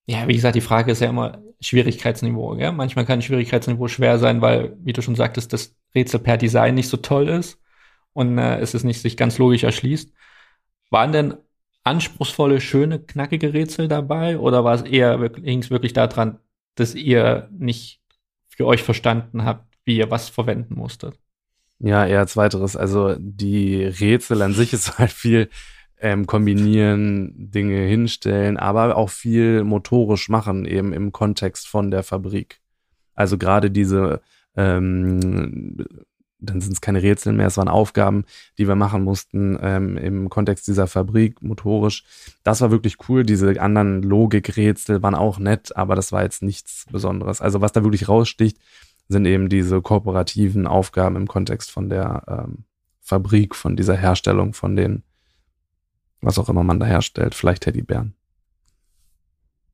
Ja, 0.07 0.29
wie 0.29 0.35
gesagt, 0.35 0.55
die 0.55 0.61
Frage 0.61 0.93
ist 0.93 1.01
ja 1.01 1.09
immer 1.09 1.43
Schwierigkeitsniveau. 1.61 2.57
Gell? 2.57 2.73
Manchmal 2.73 3.05
kann 3.05 3.23
Schwierigkeitsniveau 3.23 3.89
schwer 3.89 4.19
sein, 4.19 4.41
weil, 4.41 4.77
wie 4.83 4.93
du 4.93 5.03
schon 5.03 5.17
sagtest, 5.17 5.53
das 5.53 5.75
Rätsel 5.95 6.21
per 6.21 6.37
Design 6.37 6.75
nicht 6.75 6.89
so 6.89 6.97
toll 6.97 7.29
ist 7.29 7.61
und 8.13 8.39
äh, 8.39 8.59
es 8.61 8.75
ist 8.75 8.85
nicht 8.85 9.01
sich 9.01 9.17
ganz 9.17 9.39
logisch 9.39 9.65
erschließt. 9.65 10.13
Waren 10.91 11.13
denn 11.13 11.35
anspruchsvolle, 11.83 12.61
schöne, 12.61 13.01
knackige 13.01 13.53
Rätsel 13.53 13.89
dabei 13.89 14.39
oder 14.39 14.65
war 14.65 14.75
es 14.75 14.83
eher 14.83 15.29
ging 15.29 15.61
es 15.61 15.71
wirklich 15.71 15.93
daran, 15.93 16.39
dass 16.75 16.95
ihr 16.95 17.49
nicht 17.53 18.01
für 18.49 18.67
euch 18.67 18.83
verstanden 18.83 19.45
habt, 19.45 19.77
wie 19.85 19.97
ihr 19.97 20.11
was 20.11 20.29
verwenden 20.29 20.75
musstet? 20.75 21.19
Ja, 21.79 22.07
eher 22.07 22.27
zweiteres. 22.27 22.77
Also 22.77 23.15
die 23.19 23.85
Rätsel 23.85 24.43
an 24.43 24.55
sich 24.55 24.73
ist 24.73 24.99
halt 24.99 25.13
viel 25.13 25.51
ähm, 26.01 26.27
kombinieren, 26.27 27.33
Dinge 27.51 27.81
hinstellen, 27.81 28.57
aber 28.57 28.97
auch 28.97 29.11
viel 29.11 29.65
motorisch 29.65 30.29
machen, 30.29 30.65
eben 30.65 30.93
im 30.93 31.13
Kontext 31.13 31.67
von 31.67 31.91
der 31.91 32.03
Fabrik. 32.03 32.61
Also 33.15 33.39
gerade 33.39 33.71
diese, 33.71 34.21
ähm, 34.57 35.77
dann 36.39 36.61
sind 36.61 36.75
es 36.75 36.81
keine 36.81 37.03
Rätsel 37.03 37.33
mehr, 37.33 37.47
es 37.47 37.57
waren 37.57 37.69
Aufgaben, 37.69 38.25
die 38.59 38.69
wir 38.69 38.75
machen 38.75 39.03
mussten 39.03 39.59
ähm, 39.63 39.97
im 39.97 40.29
Kontext 40.29 40.69
dieser 40.69 40.87
Fabrik, 40.87 41.43
motorisch. 41.43 42.05
Das 42.45 42.61
war 42.61 42.71
wirklich 42.71 42.97
cool. 43.09 43.25
Diese 43.25 43.61
anderen 43.61 44.03
Logikrätsel 44.03 45.03
waren 45.03 45.15
auch 45.15 45.39
nett, 45.39 45.75
aber 45.77 45.95
das 45.97 46.13
war 46.13 46.23
jetzt 46.23 46.43
nichts 46.43 46.85
Besonderes. 46.93 47.41
Also 47.41 47.63
was 47.63 47.73
da 47.73 47.83
wirklich 47.83 48.09
raussticht, 48.09 48.59
sind 49.09 49.25
eben 49.25 49.49
diese 49.49 49.81
kooperativen 49.81 50.67
Aufgaben 50.67 51.17
im 51.17 51.29
Kontext 51.29 51.71
von 51.71 51.89
der 51.89 52.25
ähm, 52.29 52.65
Fabrik, 53.01 53.55
von 53.55 53.77
dieser 53.77 53.97
Herstellung, 53.97 54.53
von 54.53 54.75
den 54.77 55.05
Was 56.27 56.41
auch 56.41 56.49
immer 56.49 56.65
man 56.65 56.81
da 56.81 56.87
herstellt. 56.87 57.37
Vielleicht 57.37 57.63
Teddybären. 57.63 58.17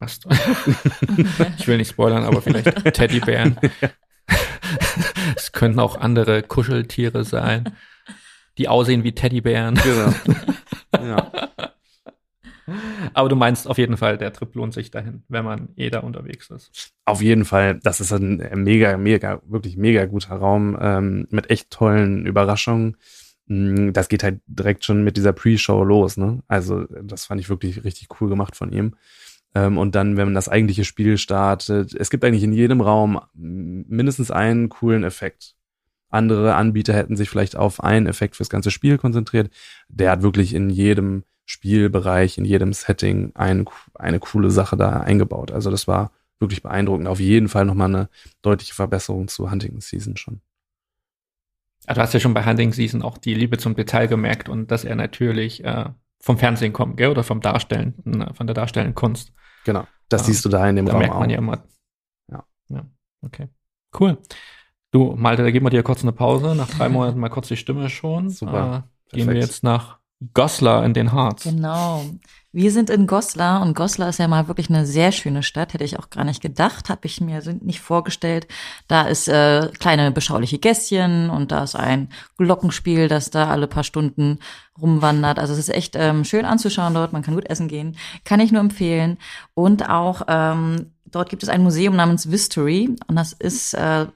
Was? 0.01 0.21
ich 1.59 1.67
will 1.67 1.79
nicht 1.79 1.89
spoilern, 1.89 2.25
aber 2.25 2.43
vielleicht 2.43 2.67
Teddybären. 2.95 3.57
es 5.35 5.53
könnten 5.53 5.81
auch 5.81 5.97
andere 5.97 6.43
Kuscheltiere 6.43 7.25
sein, 7.25 7.75
die 8.59 8.69
aussehen 8.69 9.03
wie 9.03 9.15
Teddybären. 9.15 9.77
Genau. 9.77 10.13
Ja. 10.93 11.33
Aber 13.15 13.31
du 13.31 13.37
meinst 13.37 13.67
auf 13.67 13.79
jeden 13.79 13.97
Fall, 13.97 14.19
der 14.19 14.35
Trip 14.35 14.55
lohnt 14.55 14.75
sich 14.75 14.91
dahin, 14.91 15.23
wenn 15.29 15.47
man 15.47 15.71
eh 15.77 15.89
da 15.89 16.01
unterwegs 16.01 16.51
ist. 16.51 16.93
Auf 17.07 17.23
jeden 17.23 17.47
Fall, 17.47 17.81
das 17.83 18.03
ist 18.03 18.13
ein 18.13 18.37
mega, 18.57 18.99
mega, 18.99 19.41
wirklich 19.47 19.79
mega 19.79 20.05
guter 20.05 20.35
Raum 20.35 20.77
ähm, 20.79 21.27
mit 21.31 21.49
echt 21.49 21.71
tollen 21.71 22.27
Überraschungen. 22.27 22.99
Mm, 23.47 23.93
das 23.93 24.09
geht 24.09 24.23
halt 24.23 24.41
direkt 24.47 24.85
schon 24.85 25.05
mit 25.05 25.17
dieser 25.17 25.33
Pre-Show 25.33 25.85
los, 25.85 26.17
ne? 26.17 26.43
Also, 26.49 26.85
das 27.03 27.27
fand 27.27 27.41
ich 27.41 27.49
wirklich 27.49 27.85
richtig 27.85 28.09
cool 28.21 28.29
gemacht 28.29 28.57
von 28.57 28.73
ihm. 28.73 28.95
Ähm, 29.55 29.79
und 29.79 29.95
dann, 29.95 30.17
wenn 30.17 30.29
man 30.29 30.35
das 30.35 30.49
eigentliche 30.49 30.85
Spiel 30.85 31.19
startet, 31.19 31.95
es 31.95 32.11
gibt 32.11 32.25
eigentlich 32.25 32.43
in 32.45 32.53
jedem 32.53 32.81
Raum 32.81 33.21
mindestens 33.35 34.31
einen 34.31 34.69
coolen 34.69 35.05
Effekt. 35.05 35.55
Andere 36.09 36.55
Anbieter 36.55 36.95
hätten 36.95 37.17
sich 37.17 37.31
vielleicht 37.31 37.57
auf 37.57 37.83
einen 37.83 38.07
Effekt 38.07 38.37
fürs 38.37 38.51
ganze 38.51 38.71
Spiel 38.71 38.99
konzentriert. 38.99 39.51
Der 39.89 40.11
hat 40.11 40.23
wirklich 40.23 40.55
in 40.55 40.71
jedem 40.71 41.25
Spielbereich, 41.47 42.39
in 42.39 42.45
jedem 42.45 42.73
Setting 42.73 43.33
ein, 43.35 43.65
eine 43.95 44.21
coole 44.21 44.51
Sache 44.51 44.77
da 44.77 45.01
eingebaut. 45.01 45.51
Also 45.51 45.71
das 45.71 45.89
war 45.89 46.13
wirklich 46.39 46.63
beeindruckend. 46.63 47.09
Auf 47.09 47.21
jeden 47.21 47.49
Fall 47.49 47.65
nochmal 47.65 47.89
eine 47.89 48.09
deutliche 48.43 48.75
Verbesserung 48.75 49.29
zu 49.29 49.51
Hunting 49.51 49.81
Season 49.81 50.17
schon. 50.17 50.41
Du 51.87 51.97
hast 51.97 52.15
ja 52.15 52.21
schon 52.21 52.35
bei 52.35 52.45
Hunting 52.45 52.73
Season 52.73 53.03
auch 53.03 53.19
die 53.19 53.35
Liebe 53.35 53.59
zum 53.59 53.75
Detail 53.75 54.07
gemerkt 54.07 54.49
und 54.49 54.71
dass 54.71 54.85
er 54.85 54.95
natürlich 54.97 55.65
äh, 55.65 55.87
vom 56.21 56.39
Fernsehen 56.39 56.73
kommt, 56.73 56.97
gell? 56.97 57.11
Oder 57.11 57.25
vom 57.25 57.41
Darstellen, 57.41 57.95
von 58.35 58.47
der 58.47 58.55
darstellenden 58.55 58.95
Kunst. 58.95 59.33
Genau. 59.65 59.87
Das 60.09 60.23
ja. 60.23 60.27
siehst 60.27 60.45
du 60.45 60.49
da 60.49 60.69
in 60.69 60.77
dem 60.77 60.87
da 60.87 60.93
Raum 60.93 61.01
merkt 61.01 61.15
man 61.15 61.25
auch. 61.25 61.31
ja 61.31 61.39
immer. 61.39 61.65
Ja. 62.31 62.45
Ja. 62.69 62.87
Okay. 63.23 63.49
Cool. 63.99 64.19
Du, 64.93 65.15
Malte, 65.17 65.43
da 65.43 65.51
geben 65.51 65.67
wir 65.67 65.71
dir 65.71 65.83
kurz 65.83 66.03
eine 66.03 66.13
Pause. 66.13 66.55
Nach 66.55 66.69
drei 66.69 66.89
Monaten 66.91 67.19
mal 67.19 67.29
kurz 67.29 67.49
die 67.49 67.57
Stimme 67.57 67.89
schon. 67.89 68.31
Super. 68.31 68.85
Äh, 69.11 69.17
gehen 69.17 69.29
wir 69.29 69.37
jetzt 69.37 69.65
nach 69.65 69.99
Goslar 70.35 70.85
in 70.85 70.95
den 70.95 71.13
Harz. 71.13 71.45
Genau. 71.45 72.05
Wir 72.55 72.71
sind 72.71 72.91
in 72.91 73.07
Goslar 73.07 73.63
und 73.63 73.75
Goslar 73.75 74.11
ist 74.11 74.19
ja 74.19 74.29
mal 74.29 74.47
wirklich 74.47 74.69
eine 74.69 74.85
sehr 74.85 75.11
schöne 75.11 75.43
Stadt, 75.43 75.73
hätte 75.73 75.85
ich 75.85 75.99
auch 75.99 76.11
gar 76.11 76.25
nicht 76.25 76.43
gedacht, 76.43 76.91
habe 76.91 77.07
ich 77.07 77.19
mir 77.19 77.41
nicht 77.63 77.81
vorgestellt. 77.81 78.47
Da 78.89 79.09
ist 79.09 79.27
äh, 79.27 79.71
kleine 79.79 80.11
beschauliche 80.13 80.59
Gässchen 80.59 81.31
und 81.31 81.51
da 81.51 81.65
ist 81.65 81.77
ein 81.77 82.11
Glockenspiel, 82.37 83.09
das 83.09 83.31
da 83.31 83.49
alle 83.49 83.69
paar 83.69 83.85
Stunden 83.85 84.39
rumwandert. 84.79 85.39
Also 85.39 85.55
es 85.55 85.61
ist 85.61 85.71
echt 85.71 85.97
ähm, 85.97 86.25
schön 86.25 86.45
anzuschauen 86.45 86.93
dort, 86.93 87.15
man 87.15 87.23
kann 87.23 87.35
gut 87.35 87.49
essen 87.49 87.69
gehen, 87.69 87.97
kann 88.25 88.41
ich 88.41 88.53
nur 88.53 88.61
empfehlen. 88.61 89.17
Und 89.55 89.89
auch 89.89 90.21
ähm, 90.29 90.93
dort 91.07 91.31
gibt 91.31 91.43
es 91.43 91.49
ein 91.49 91.63
Museum 91.63 91.97
namens 91.97 92.31
Vistory 92.31 92.95
und 93.07 93.17
das 93.17 93.33
ist 93.33 93.73
äh, 93.73 94.07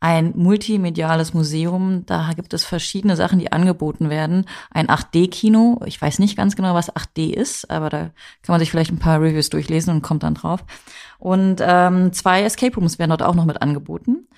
ein 0.00 0.32
multimediales 0.36 1.34
Museum. 1.34 2.04
Da 2.06 2.32
gibt 2.34 2.52
es 2.52 2.64
verschiedene 2.64 3.16
Sachen, 3.16 3.38
die 3.38 3.52
angeboten 3.52 4.10
werden. 4.10 4.44
Ein 4.70 4.88
8D-Kino. 4.88 5.80
Ich 5.86 6.00
weiß 6.00 6.18
nicht 6.18 6.36
ganz 6.36 6.56
genau, 6.56 6.74
was 6.74 6.94
8D 6.94 7.32
ist, 7.32 7.70
aber 7.70 7.90
da 7.90 7.98
kann 7.98 8.52
man 8.52 8.60
sich 8.60 8.70
vielleicht 8.70 8.92
ein 8.92 8.98
paar 8.98 9.20
Reviews 9.20 9.50
durchlesen 9.50 9.94
und 9.94 10.02
kommt 10.02 10.22
dann 10.22 10.34
drauf. 10.34 10.64
Und 11.18 11.60
ähm, 11.60 12.12
zwei 12.12 12.42
Escape 12.42 12.74
Rooms 12.74 12.98
werden 12.98 13.10
dort 13.10 13.22
auch 13.22 13.34
noch 13.34 13.46
mit 13.46 13.62
angeboten. 13.62 14.28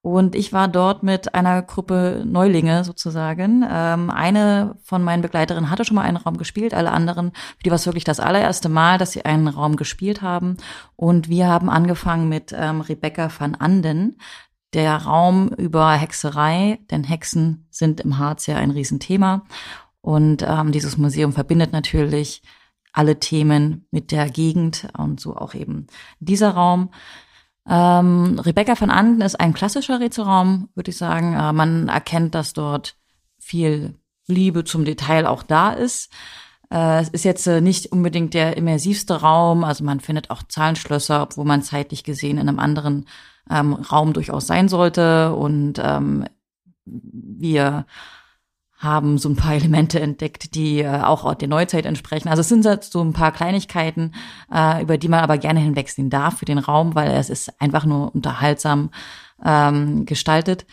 Und 0.00 0.34
ich 0.34 0.52
war 0.52 0.66
dort 0.66 1.04
mit 1.04 1.32
einer 1.32 1.62
Gruppe 1.62 2.24
Neulinge 2.26 2.82
sozusagen. 2.82 3.64
Ähm, 3.70 4.10
eine 4.10 4.74
von 4.82 5.04
meinen 5.04 5.22
Begleiterinnen 5.22 5.70
hatte 5.70 5.84
schon 5.84 5.94
mal 5.94 6.02
einen 6.02 6.16
Raum 6.16 6.38
gespielt, 6.38 6.74
alle 6.74 6.90
anderen, 6.90 7.30
für 7.30 7.62
die 7.64 7.70
war 7.70 7.76
es 7.76 7.86
wirklich 7.86 8.02
das 8.02 8.18
allererste 8.18 8.68
Mal, 8.68 8.98
dass 8.98 9.12
sie 9.12 9.24
einen 9.24 9.46
Raum 9.46 9.76
gespielt 9.76 10.20
haben. 10.20 10.56
Und 10.96 11.28
wir 11.28 11.46
haben 11.46 11.70
angefangen 11.70 12.28
mit 12.28 12.52
ähm, 12.52 12.80
Rebecca 12.80 13.30
van 13.38 13.54
Anden 13.54 14.18
der 14.74 14.96
Raum 14.96 15.48
über 15.48 15.92
Hexerei, 15.92 16.78
denn 16.90 17.04
Hexen 17.04 17.66
sind 17.70 18.00
im 18.00 18.18
Harz 18.18 18.46
ja 18.46 18.56
ein 18.56 18.70
Riesenthema. 18.70 19.44
Und 20.00 20.42
ähm, 20.42 20.72
dieses 20.72 20.96
Museum 20.98 21.32
verbindet 21.32 21.72
natürlich 21.72 22.42
alle 22.92 23.18
Themen 23.20 23.86
mit 23.90 24.10
der 24.12 24.28
Gegend 24.28 24.88
und 24.96 25.20
so 25.20 25.36
auch 25.36 25.54
eben 25.54 25.86
dieser 26.20 26.50
Raum. 26.50 26.90
Ähm, 27.68 28.38
Rebecca 28.38 28.78
van 28.78 28.90
Anden 28.90 29.20
ist 29.20 29.38
ein 29.38 29.54
klassischer 29.54 30.00
Rätselraum, 30.00 30.68
würde 30.74 30.90
ich 30.90 30.96
sagen. 30.96 31.34
Äh, 31.34 31.52
man 31.52 31.88
erkennt, 31.88 32.34
dass 32.34 32.52
dort 32.52 32.96
viel 33.38 33.94
Liebe 34.26 34.64
zum 34.64 34.84
Detail 34.84 35.26
auch 35.26 35.42
da 35.42 35.72
ist. 35.72 36.12
Äh, 36.72 37.02
es 37.02 37.08
ist 37.10 37.24
jetzt 37.24 37.46
äh, 37.46 37.60
nicht 37.60 37.92
unbedingt 37.92 38.32
der 38.32 38.56
immersivste 38.56 39.20
Raum, 39.20 39.62
also 39.62 39.84
man 39.84 40.00
findet 40.00 40.30
auch 40.30 40.42
Zahlenschlösser, 40.42 41.22
obwohl 41.22 41.44
man 41.44 41.62
zeitlich 41.62 42.02
gesehen 42.02 42.38
in 42.38 42.48
einem 42.48 42.58
anderen 42.58 43.06
ähm, 43.50 43.74
Raum 43.74 44.14
durchaus 44.14 44.46
sein 44.46 44.68
sollte. 44.68 45.34
Und 45.34 45.74
ähm, 45.84 46.24
wir 46.86 47.84
haben 48.78 49.18
so 49.18 49.28
ein 49.28 49.36
paar 49.36 49.54
Elemente 49.54 50.00
entdeckt, 50.00 50.54
die 50.54 50.80
äh, 50.80 51.02
auch 51.02 51.34
der 51.34 51.48
Neuzeit 51.48 51.84
entsprechen. 51.84 52.28
Also 52.28 52.40
es 52.40 52.48
sind 52.48 52.64
so 52.64 53.02
ein 53.02 53.12
paar 53.12 53.32
Kleinigkeiten, 53.32 54.14
äh, 54.52 54.82
über 54.82 54.96
die 54.96 55.08
man 55.08 55.20
aber 55.20 55.36
gerne 55.36 55.60
hinwegsehen 55.60 56.08
darf 56.08 56.38
für 56.38 56.46
den 56.46 56.58
Raum, 56.58 56.94
weil 56.94 57.10
es 57.10 57.28
ist 57.28 57.60
einfach 57.60 57.84
nur 57.84 58.14
unterhaltsam 58.14 58.90
ähm, 59.44 60.06
gestaltet. 60.06 60.66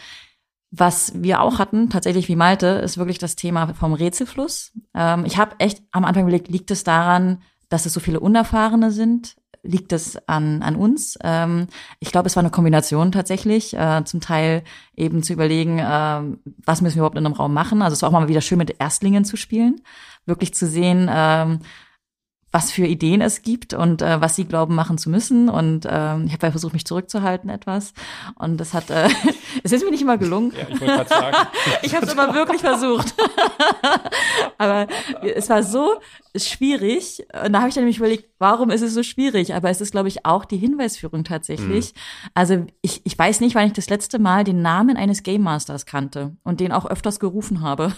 Was 0.71 1.13
wir 1.15 1.41
auch 1.41 1.57
hatten, 1.57 1.89
tatsächlich 1.89 2.27
wie 2.27 2.35
Malte, 2.35 2.67
ist 2.67 2.97
wirklich 2.97 3.17
das 3.17 3.35
Thema 3.35 3.73
vom 3.73 3.93
Rätselfluss. 3.93 4.71
Ähm, 4.93 5.25
ich 5.25 5.37
habe 5.37 5.55
echt 5.59 5.81
am 5.91 6.05
Anfang 6.05 6.23
überlegt, 6.23 6.47
liegt 6.47 6.69
es 6.71 6.83
daran, 6.83 7.41
dass 7.69 7.85
es 7.85 7.93
so 7.93 7.99
viele 7.99 8.19
Unerfahrene 8.19 8.91
sind? 8.91 9.35
liegt 9.63 9.93
es 9.93 10.17
an, 10.27 10.61
an 10.61 10.75
uns. 10.75 11.17
Ähm, 11.23 11.67
ich 11.99 12.11
glaube, 12.11 12.27
es 12.27 12.35
war 12.35 12.43
eine 12.43 12.49
Kombination 12.49 13.11
tatsächlich, 13.11 13.75
äh, 13.75 14.03
zum 14.05 14.21
Teil 14.21 14.63
eben 14.95 15.23
zu 15.23 15.33
überlegen, 15.33 15.79
äh, 15.79 16.21
was 16.65 16.81
müssen 16.81 16.95
wir 16.95 17.01
überhaupt 17.01 17.17
in 17.17 17.25
einem 17.25 17.35
Raum 17.35 17.53
machen. 17.53 17.81
Also 17.81 17.93
es 17.93 18.01
war 18.01 18.09
auch 18.09 18.13
mal 18.13 18.27
wieder 18.27 18.41
schön, 18.41 18.57
mit 18.57 18.79
Erstlingen 18.79 19.25
zu 19.25 19.37
spielen, 19.37 19.81
wirklich 20.25 20.53
zu 20.53 20.67
sehen, 20.67 21.09
ähm, 21.11 21.59
was 22.51 22.71
für 22.71 22.85
Ideen 22.85 23.21
es 23.21 23.43
gibt 23.43 23.73
und 23.73 24.01
äh, 24.01 24.19
was 24.21 24.35
sie 24.35 24.45
glauben 24.45 24.73
machen 24.73 24.97
zu 24.97 25.09
müssen. 25.09 25.49
Und 25.49 25.85
ähm, 25.89 26.25
ich 26.25 26.33
habe 26.33 26.47
ja 26.47 26.51
versucht, 26.51 26.73
mich 26.73 26.85
zurückzuhalten 26.85 27.49
etwas. 27.49 27.93
Und 28.35 28.57
das 28.57 28.73
hat, 28.73 28.89
äh, 28.89 29.07
es 29.63 29.71
ist 29.71 29.83
mir 29.83 29.91
nicht 29.91 30.01
immer 30.01 30.17
gelungen. 30.17 30.51
Ja, 30.55 30.63
ich 30.67 30.81
wollte 30.81 30.85
gerade 30.85 31.09
sagen. 31.09 31.37
ich 31.83 31.95
habe 31.95 32.05
es 32.05 32.13
immer 32.13 32.33
wirklich 32.33 32.61
versucht. 32.61 33.13
Aber 34.57 34.87
es 35.21 35.49
war 35.49 35.61
so 35.61 35.99
schwierig. 36.35 37.23
Und 37.43 37.53
da 37.53 37.59
habe 37.59 37.69
ich 37.69 37.75
dann 37.75 37.83
nämlich 37.83 37.97
überlegt, 37.97 38.29
warum 38.39 38.71
ist 38.71 38.81
es 38.81 38.93
so 38.93 39.03
schwierig? 39.03 39.53
Aber 39.53 39.69
es 39.69 39.79
ist, 39.79 39.91
glaube 39.91 40.07
ich, 40.07 40.25
auch 40.25 40.45
die 40.45 40.57
Hinweisführung 40.57 41.23
tatsächlich. 41.23 41.93
Mhm. 41.93 41.99
Also 42.33 42.65
ich, 42.81 43.01
ich 43.05 43.17
weiß 43.17 43.41
nicht, 43.41 43.53
wann 43.53 43.67
ich 43.67 43.73
das 43.73 43.89
letzte 43.89 44.17
Mal 44.17 44.43
den 44.43 44.61
Namen 44.61 44.97
eines 44.97 45.21
Game 45.21 45.43
Masters 45.43 45.85
kannte 45.85 46.35
und 46.43 46.59
den 46.59 46.71
auch 46.71 46.85
öfters 46.87 47.19
gerufen 47.19 47.61
habe. 47.61 47.93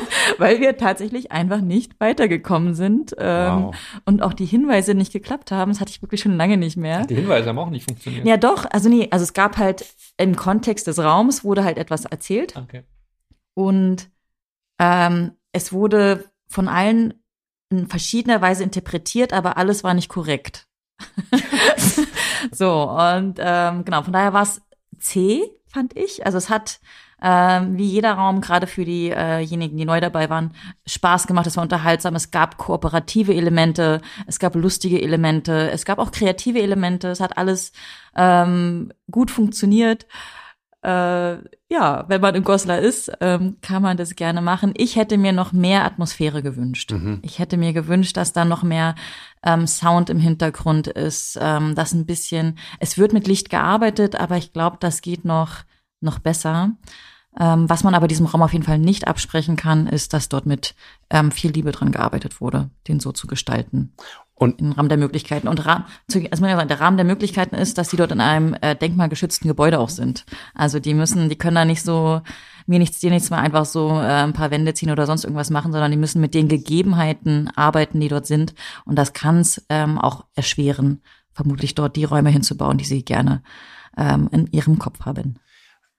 weil 0.38 0.60
wir 0.60 0.76
tatsächlich 0.76 1.32
einfach 1.32 1.60
nicht 1.60 1.98
weitergekommen 2.00 2.74
sind 2.74 3.14
ähm, 3.18 3.64
wow. 3.64 3.76
und 4.04 4.22
auch 4.22 4.32
die 4.32 4.44
Hinweise 4.44 4.94
nicht 4.94 5.12
geklappt 5.12 5.50
haben. 5.50 5.70
Das 5.72 5.80
hatte 5.80 5.90
ich 5.90 6.02
wirklich 6.02 6.20
schon 6.20 6.36
lange 6.36 6.56
nicht 6.56 6.76
mehr. 6.76 7.06
Die 7.06 7.14
Hinweise 7.14 7.48
haben 7.48 7.58
auch 7.58 7.70
nicht 7.70 7.84
funktioniert. 7.84 8.26
Ja, 8.26 8.36
doch. 8.36 8.66
Also 8.70 8.88
nee, 8.88 9.08
also 9.10 9.22
es 9.22 9.32
gab 9.32 9.56
halt 9.56 9.86
im 10.16 10.36
Kontext 10.36 10.86
des 10.86 10.98
Raums 10.98 11.44
wurde 11.44 11.64
halt 11.64 11.78
etwas 11.78 12.04
erzählt. 12.04 12.56
Okay. 12.56 12.82
Und 13.54 14.10
ähm, 14.78 15.32
es 15.52 15.72
wurde 15.72 16.24
von 16.48 16.68
allen 16.68 17.14
in 17.70 17.86
verschiedener 17.86 18.40
Weise 18.40 18.62
interpretiert, 18.62 19.32
aber 19.32 19.56
alles 19.56 19.84
war 19.84 19.94
nicht 19.94 20.08
korrekt. 20.08 20.66
so, 22.52 22.90
und 22.90 23.38
ähm, 23.38 23.84
genau, 23.84 24.02
von 24.02 24.12
daher 24.12 24.32
war 24.32 24.42
es 24.42 24.62
C, 24.98 25.42
fand 25.68 25.96
ich. 25.96 26.24
Also 26.24 26.38
es 26.38 26.48
hat 26.50 26.80
ähm, 27.22 27.76
wie 27.76 27.86
jeder 27.86 28.14
Raum, 28.14 28.40
gerade 28.40 28.66
für 28.66 28.84
diejenigen, 28.84 29.76
die 29.76 29.84
neu 29.84 30.00
dabei 30.00 30.30
waren, 30.30 30.52
Spaß 30.86 31.26
gemacht, 31.26 31.46
es 31.46 31.56
war 31.56 31.62
unterhaltsam, 31.62 32.14
es 32.14 32.30
gab 32.30 32.58
kooperative 32.58 33.34
Elemente, 33.34 34.00
es 34.26 34.38
gab 34.38 34.54
lustige 34.54 35.02
Elemente, 35.02 35.70
es 35.70 35.84
gab 35.84 35.98
auch 35.98 36.12
kreative 36.12 36.60
Elemente, 36.60 37.08
es 37.08 37.20
hat 37.20 37.36
alles 37.36 37.72
ähm, 38.16 38.92
gut 39.10 39.30
funktioniert. 39.30 40.06
Äh, 40.80 41.38
ja, 41.70 42.04
wenn 42.06 42.20
man 42.20 42.36
in 42.36 42.44
Goslar 42.44 42.78
ist, 42.78 43.10
ähm, 43.20 43.56
kann 43.62 43.82
man 43.82 43.96
das 43.96 44.14
gerne 44.14 44.40
machen. 44.40 44.72
Ich 44.76 44.94
hätte 44.94 45.18
mir 45.18 45.32
noch 45.32 45.52
mehr 45.52 45.84
Atmosphäre 45.84 46.40
gewünscht. 46.40 46.92
Mhm. 46.92 47.18
Ich 47.22 47.40
hätte 47.40 47.56
mir 47.56 47.72
gewünscht, 47.72 48.16
dass 48.16 48.32
da 48.32 48.44
noch 48.44 48.62
mehr 48.62 48.94
ähm, 49.42 49.66
Sound 49.66 50.08
im 50.08 50.20
Hintergrund 50.20 50.86
ist, 50.86 51.36
ähm, 51.40 51.74
dass 51.74 51.92
ein 51.92 52.06
bisschen, 52.06 52.58
es 52.78 52.96
wird 52.96 53.12
mit 53.12 53.26
Licht 53.26 53.50
gearbeitet, 53.50 54.14
aber 54.14 54.36
ich 54.36 54.52
glaube, 54.52 54.76
das 54.78 55.02
geht 55.02 55.24
noch, 55.24 55.64
noch 56.00 56.18
besser. 56.18 56.72
Ähm, 57.38 57.68
was 57.68 57.84
man 57.84 57.94
aber 57.94 58.08
diesem 58.08 58.26
Raum 58.26 58.42
auf 58.42 58.52
jeden 58.52 58.64
Fall 58.64 58.78
nicht 58.78 59.06
absprechen 59.06 59.56
kann, 59.56 59.86
ist, 59.86 60.12
dass 60.12 60.28
dort 60.28 60.46
mit 60.46 60.74
ähm, 61.10 61.30
viel 61.30 61.52
Liebe 61.52 61.70
dran 61.72 61.92
gearbeitet 61.92 62.40
wurde, 62.40 62.70
den 62.88 63.00
so 63.00 63.12
zu 63.12 63.26
gestalten. 63.26 63.92
Und 64.34 64.60
im 64.60 64.72
Rahmen 64.72 64.88
der 64.88 64.98
Möglichkeiten. 64.98 65.48
Und 65.48 65.66
Rahmen, 65.66 65.84
also 66.30 66.46
der 66.46 66.80
Rahmen 66.80 66.96
der 66.96 67.06
Möglichkeiten 67.06 67.56
ist, 67.56 67.76
dass 67.76 67.88
die 67.88 67.96
dort 67.96 68.12
in 68.12 68.20
einem 68.20 68.54
äh, 68.60 68.76
denkmalgeschützten 68.76 69.48
Gebäude 69.48 69.80
auch 69.80 69.88
sind. 69.88 70.24
Also 70.54 70.78
die 70.78 70.94
müssen, 70.94 71.28
die 71.28 71.36
können 71.36 71.56
da 71.56 71.64
nicht 71.64 71.82
so 71.82 72.22
mir 72.66 72.78
nichts, 72.78 73.00
dir 73.00 73.10
nichts 73.10 73.30
mal 73.30 73.38
einfach 73.38 73.64
so 73.64 73.88
äh, 73.90 74.24
ein 74.24 74.34
paar 74.34 74.50
Wände 74.50 74.74
ziehen 74.74 74.90
oder 74.90 75.06
sonst 75.06 75.24
irgendwas 75.24 75.50
machen, 75.50 75.72
sondern 75.72 75.90
die 75.90 75.96
müssen 75.96 76.20
mit 76.20 76.34
den 76.34 76.48
Gegebenheiten 76.48 77.50
arbeiten, 77.56 77.98
die 77.98 78.08
dort 78.08 78.26
sind. 78.26 78.54
Und 78.84 78.96
das 78.96 79.12
kann 79.12 79.38
es 79.38 79.64
ähm, 79.68 79.98
auch 79.98 80.26
erschweren, 80.34 81.02
vermutlich 81.32 81.74
dort 81.74 81.96
die 81.96 82.04
Räume 82.04 82.30
hinzubauen, 82.30 82.78
die 82.78 82.84
sie 82.84 83.04
gerne 83.04 83.42
ähm, 83.96 84.28
in 84.30 84.46
ihrem 84.48 84.78
Kopf 84.78 85.04
haben. 85.06 85.40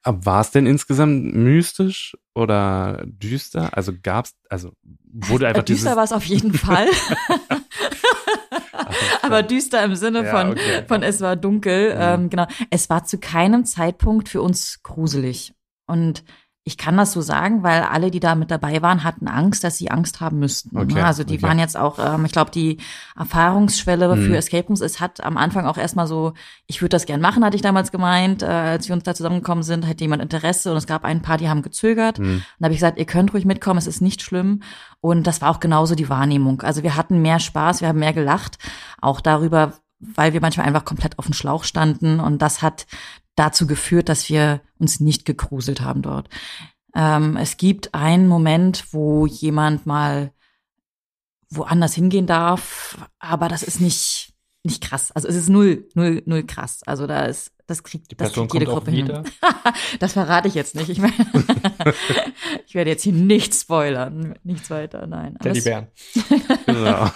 Aber 0.04 0.26
war 0.26 0.42
es 0.42 0.52
denn 0.52 0.66
insgesamt 0.66 1.36
mystisch 1.36 2.16
oder 2.34 3.04
düster? 3.06 3.76
Also 3.76 3.94
gab's, 4.02 4.34
also 4.50 4.72
wurde 5.04 5.48
einfach 5.48 5.64
Düster 5.64 5.96
war 5.96 6.04
es 6.04 6.14
auf 6.14 6.24
jeden 6.24 6.54
Fall. 6.56 6.88
Aber 9.22 9.44
düster 9.44 9.84
im 9.84 9.96
Sinne 9.96 10.24
ja, 10.24 10.32
von, 10.32 10.52
okay. 10.52 10.86
von 10.88 11.04
es 11.04 11.22
war 11.22 11.36
dunkel. 11.36 11.96
Mhm. 11.96 12.02
Ähm, 12.02 12.30
genau. 12.30 12.48
Es 12.70 12.90
war 12.90 13.04
zu 13.06 13.20
keinem 13.20 13.66
Zeitpunkt 13.66 14.30
für 14.30 14.42
uns 14.42 14.82
gruselig. 14.84 15.54
Und 15.86 16.24
ich 16.66 16.78
kann 16.78 16.98
das 16.98 17.14
so 17.14 17.22
sagen, 17.22 17.64
weil 17.64 17.82
alle, 17.82 18.12
die 18.12 18.20
da 18.20 18.36
mit 18.36 18.52
dabei 18.52 18.82
waren, 18.82 19.04
hatten 19.04 19.28
Angst, 19.28 19.64
dass 19.64 19.78
sie 19.78 19.90
Angst 19.90 20.22
haben 20.22 20.40
müssten. 20.40 20.76
Ne? 20.76 20.84
Okay, 20.84 21.02
also 21.02 21.24
die 21.24 21.36
okay. 21.36 21.44
waren 21.44 21.58
jetzt 21.58 21.78
auch, 21.78 21.98
ähm, 22.00 22.26
ich 22.26 22.32
glaube, 22.32 22.52
die 22.52 22.78
Erfahrungsschwelle 23.18 24.16
mhm. 24.16 24.26
für 24.26 24.38
Escape 24.38 24.68
Rooms, 24.68 24.82
es 24.82 25.00
hat 25.00 25.24
am 25.24 25.38
Anfang 25.38 25.66
auch 25.66 25.78
erstmal 25.78 26.06
so, 26.06 26.34
ich 26.68 26.82
würde 26.82 26.90
das 26.90 27.06
gern 27.06 27.22
machen, 27.22 27.44
hatte 27.44 27.56
ich 27.56 27.62
damals 27.62 27.92
gemeint, 27.92 28.44
äh, 28.44 28.46
als 28.46 28.88
wir 28.88 28.94
uns 28.94 29.04
da 29.04 29.16
zusammengekommen 29.16 29.64
sind, 29.64 29.88
hätte 29.88 30.04
jemand 30.04 30.22
Interesse 30.22 30.72
und 30.72 30.78
es 30.78 30.86
gab 30.86 31.06
ein 31.06 31.22
paar, 31.22 31.38
die 31.38 31.50
haben 31.50 31.62
gezögert. 31.62 32.20
Mhm. 32.20 32.44
Dann 32.60 32.66
habe 32.66 32.74
ich 32.74 32.80
gesagt, 32.80 33.00
ihr 33.00 33.06
könnt 33.06 33.34
ruhig 33.34 33.46
mitkommen, 33.46 33.80
es 33.80 33.88
ist 33.88 34.02
nicht 34.02 34.22
schlimm. 34.22 34.62
Und 35.02 35.26
das 35.28 35.42
war 35.42 35.50
auch 35.50 35.62
genauso 35.62 35.96
die 35.96 36.10
Wahrnehmung. 36.10 36.62
Also 36.62 36.84
wir 36.84 36.96
hatten 36.96 37.22
mehr 37.22 37.40
Spaß, 37.40 37.82
wir 37.82 37.88
haben 37.88 38.00
mehr 38.00 38.14
gelacht, 38.14 38.58
auch 39.02 39.22
darüber, 39.22 39.74
weil 40.00 40.34
wir 40.34 40.42
manchmal 40.42 40.68
einfach 40.68 40.86
komplett 40.86 41.18
auf 41.20 41.26
dem 41.26 41.34
Schlauch 41.34 41.64
standen 41.64 42.20
und 42.20 42.42
das 42.42 42.62
hat 42.62 42.86
dazu 43.40 43.68
geführt, 43.68 44.10
dass 44.10 44.30
wir 44.30 44.62
uns 44.80 45.00
nicht 45.00 45.26
gegruselt 45.26 45.82
haben 45.82 46.02
dort. 46.02 46.30
Ähm, 46.94 47.38
es 47.38 47.58
gibt 47.58 47.94
einen 47.94 48.28
Moment, 48.28 48.86
wo 48.92 49.26
jemand 49.26 49.86
mal 49.86 50.34
woanders 51.50 51.94
hingehen 51.94 52.28
darf, 52.28 52.98
aber 53.20 53.48
das 53.48 53.64
ist 53.64 53.80
nicht 53.80 54.34
nicht 54.64 54.84
krass. 54.84 55.12
Also 55.14 55.28
es 55.30 55.36
ist 55.36 55.48
null 55.48 55.88
null 55.96 56.22
null 56.26 56.44
krass. 56.44 56.84
Also 56.86 57.08
da 57.08 57.26
ist 57.26 57.54
das 57.66 57.84
kriegt, 57.84 58.12
Die 58.12 58.18
das 58.18 58.34
kriegt 58.34 58.54
jede 58.54 58.66
Gruppe 58.66 58.92
hin. 58.92 59.24
das 60.00 60.14
verrate 60.14 60.48
ich 60.48 60.56
jetzt 60.56 60.76
nicht. 60.76 60.90
Ich 60.90 61.00
meine, 61.00 61.14
ich 62.68 62.76
werde 62.76 62.90
jetzt 62.90 63.04
hier 63.04 63.14
nichts 63.14 63.62
spoilern, 63.62 64.36
nichts 64.44 64.70
weiter. 64.70 65.08
Nein. 65.08 65.38
Die 65.44 65.62
Bären. 65.62 65.88
genau. 66.66 67.12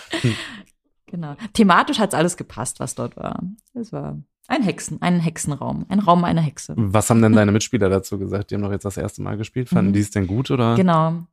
genau. 1.08 1.36
Thematisch 1.54 2.00
hat's 2.00 2.14
alles 2.14 2.38
gepasst, 2.38 2.80
was 2.80 2.96
dort 2.96 3.18
war. 3.18 3.44
Es 3.74 3.92
war 3.92 4.20
ein 4.54 4.64
Hexen, 4.64 5.02
ein 5.02 5.20
Hexenraum, 5.20 5.86
ein 5.90 6.00
Raum 6.00 6.24
einer 6.24 6.42
Hexe. 6.42 6.74
Was 6.78 7.10
haben 7.10 7.22
denn 7.22 7.34
deine 7.34 7.52
Mitspieler 7.52 7.90
dazu 7.90 8.18
gesagt? 8.18 8.52
Die 8.52 8.56
haben 8.56 8.62
doch 8.62 8.72
jetzt 8.72 8.86
das 8.86 8.98
erste 8.98 9.22
Mal 9.22 9.38
gespielt. 9.38 9.70
Fanden 9.70 9.90
mhm. 9.90 9.94
die 9.94 10.00
es 10.00 10.12
denn 10.12 10.28
gut 10.28 10.52
oder? 10.52 10.76
Genau. 10.76 11.24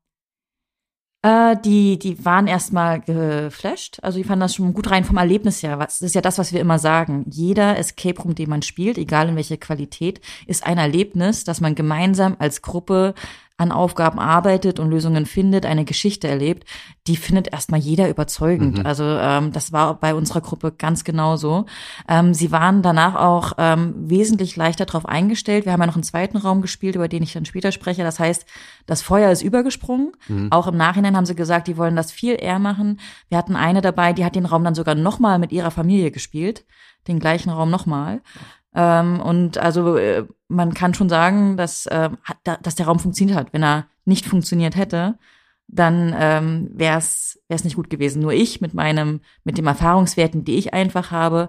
Äh, 1.22 1.56
die, 1.62 1.98
die 1.98 2.24
waren 2.24 2.46
erstmal 2.46 3.00
geflasht. 3.00 3.98
Also 4.02 4.18
die 4.18 4.24
fanden 4.24 4.40
das 4.40 4.54
schon 4.54 4.72
gut 4.72 4.90
rein 4.90 5.04
vom 5.04 5.18
Erlebnis 5.18 5.62
her. 5.62 5.76
Das 5.76 6.00
ist 6.00 6.14
ja 6.14 6.22
das, 6.22 6.38
was 6.38 6.52
wir 6.52 6.60
immer 6.60 6.78
sagen. 6.78 7.26
Jeder 7.28 7.78
Escape 7.78 8.22
Room, 8.22 8.34
den 8.34 8.48
man 8.48 8.62
spielt, 8.62 8.96
egal 8.96 9.28
in 9.28 9.36
welcher 9.36 9.58
Qualität, 9.58 10.20
ist 10.46 10.66
ein 10.66 10.78
Erlebnis, 10.78 11.44
das 11.44 11.60
man 11.60 11.74
gemeinsam 11.74 12.36
als 12.38 12.62
Gruppe 12.62 13.14
an 13.60 13.72
Aufgaben 13.72 14.18
arbeitet 14.18 14.80
und 14.80 14.90
Lösungen 14.90 15.26
findet, 15.26 15.66
eine 15.66 15.84
Geschichte 15.84 16.26
erlebt, 16.26 16.64
die 17.06 17.16
findet 17.16 17.52
erstmal 17.52 17.78
jeder 17.78 18.08
überzeugend. 18.08 18.78
Mhm. 18.78 18.86
Also 18.86 19.04
ähm, 19.04 19.52
das 19.52 19.70
war 19.70 20.00
bei 20.00 20.14
unserer 20.14 20.40
Gruppe 20.40 20.72
ganz 20.72 21.04
genauso. 21.04 21.66
Ähm, 22.08 22.32
sie 22.32 22.52
waren 22.52 22.80
danach 22.80 23.16
auch 23.16 23.52
ähm, 23.58 23.94
wesentlich 23.96 24.56
leichter 24.56 24.86
darauf 24.86 25.04
eingestellt. 25.04 25.66
Wir 25.66 25.72
haben 25.72 25.80
ja 25.80 25.86
noch 25.86 25.94
einen 25.94 26.04
zweiten 26.04 26.38
Raum 26.38 26.62
gespielt, 26.62 26.96
über 26.96 27.06
den 27.06 27.22
ich 27.22 27.34
dann 27.34 27.44
später 27.44 27.70
spreche. 27.70 28.02
Das 28.02 28.18
heißt, 28.18 28.46
das 28.86 29.02
Feuer 29.02 29.30
ist 29.30 29.42
übergesprungen. 29.42 30.12
Mhm. 30.28 30.50
Auch 30.50 30.66
im 30.66 30.78
Nachhinein 30.78 31.14
haben 31.14 31.26
sie 31.26 31.36
gesagt, 31.36 31.68
die 31.68 31.76
wollen 31.76 31.96
das 31.96 32.10
viel 32.12 32.36
eher 32.40 32.58
machen. 32.58 32.98
Wir 33.28 33.36
hatten 33.36 33.56
eine 33.56 33.82
dabei, 33.82 34.14
die 34.14 34.24
hat 34.24 34.36
den 34.36 34.46
Raum 34.46 34.64
dann 34.64 34.74
sogar 34.74 34.94
nochmal 34.94 35.38
mit 35.38 35.52
ihrer 35.52 35.70
Familie 35.70 36.10
gespielt, 36.10 36.64
den 37.08 37.18
gleichen 37.18 37.50
Raum 37.50 37.70
nochmal. 37.70 38.22
Ähm, 38.74 39.20
und 39.20 39.58
also 39.58 39.96
äh, 39.96 40.26
man 40.48 40.74
kann 40.74 40.94
schon 40.94 41.08
sagen, 41.08 41.56
dass, 41.56 41.86
äh, 41.86 42.10
dass 42.62 42.74
der 42.74 42.86
Raum 42.86 42.98
funktioniert 42.98 43.38
hat. 43.38 43.52
Wenn 43.52 43.64
er 43.64 43.86
nicht 44.04 44.26
funktioniert 44.26 44.76
hätte, 44.76 45.18
dann 45.66 46.14
ähm, 46.18 46.70
wäre 46.72 46.98
es 46.98 47.38
nicht 47.48 47.76
gut 47.76 47.90
gewesen. 47.90 48.22
Nur 48.22 48.32
ich 48.32 48.60
mit 48.60 48.74
meinem, 48.74 49.20
mit 49.44 49.58
den 49.58 49.66
Erfahrungswerten, 49.66 50.44
die 50.44 50.56
ich 50.56 50.74
einfach 50.74 51.10
habe, 51.10 51.48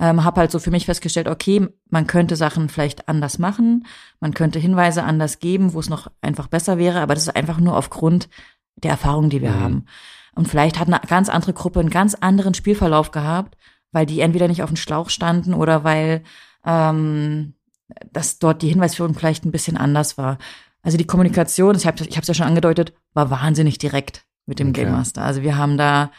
ähm, 0.00 0.24
habe 0.24 0.40
halt 0.40 0.50
so 0.50 0.58
für 0.58 0.70
mich 0.70 0.86
festgestellt, 0.86 1.28
okay, 1.28 1.68
man 1.90 2.06
könnte 2.06 2.34
Sachen 2.34 2.68
vielleicht 2.68 3.08
anders 3.08 3.38
machen, 3.38 3.86
man 4.18 4.32
könnte 4.34 4.58
Hinweise 4.58 5.04
anders 5.04 5.38
geben, 5.38 5.74
wo 5.74 5.80
es 5.80 5.90
noch 5.90 6.10
einfach 6.22 6.48
besser 6.48 6.78
wäre, 6.78 7.00
aber 7.00 7.14
das 7.14 7.24
ist 7.24 7.36
einfach 7.36 7.60
nur 7.60 7.76
aufgrund 7.76 8.28
der 8.76 8.92
Erfahrung, 8.92 9.28
die 9.28 9.42
wir 9.42 9.50
mhm. 9.50 9.60
haben. 9.60 9.84
Und 10.34 10.48
vielleicht 10.48 10.78
hat 10.78 10.88
eine 10.88 11.00
ganz 11.06 11.28
andere 11.28 11.52
Gruppe 11.52 11.80
einen 11.80 11.90
ganz 11.90 12.14
anderen 12.14 12.54
Spielverlauf 12.54 13.10
gehabt, 13.10 13.56
weil 13.92 14.06
die 14.06 14.20
entweder 14.20 14.48
nicht 14.48 14.62
auf 14.62 14.70
dem 14.70 14.76
Schlauch 14.76 15.10
standen 15.10 15.52
oder 15.52 15.84
weil 15.84 16.22
ähm, 16.64 17.54
dass 18.12 18.38
dort 18.38 18.62
die 18.62 18.68
Hinweisführung 18.68 19.14
vielleicht 19.14 19.44
ein 19.44 19.52
bisschen 19.52 19.76
anders 19.76 20.18
war. 20.18 20.38
Also 20.82 20.96
die 20.96 21.06
Kommunikation, 21.06 21.76
ich 21.76 21.86
habe 21.86 22.02
es 22.02 22.26
ja 22.26 22.34
schon 22.34 22.46
angedeutet, 22.46 22.92
war 23.12 23.30
wahnsinnig 23.30 23.78
direkt 23.78 24.24
mit 24.46 24.58
dem 24.58 24.70
okay. 24.70 24.84
Game 24.84 24.92
Master. 24.92 25.22
Also 25.22 25.42
wir 25.42 25.56
haben 25.56 25.76
da 25.76 26.10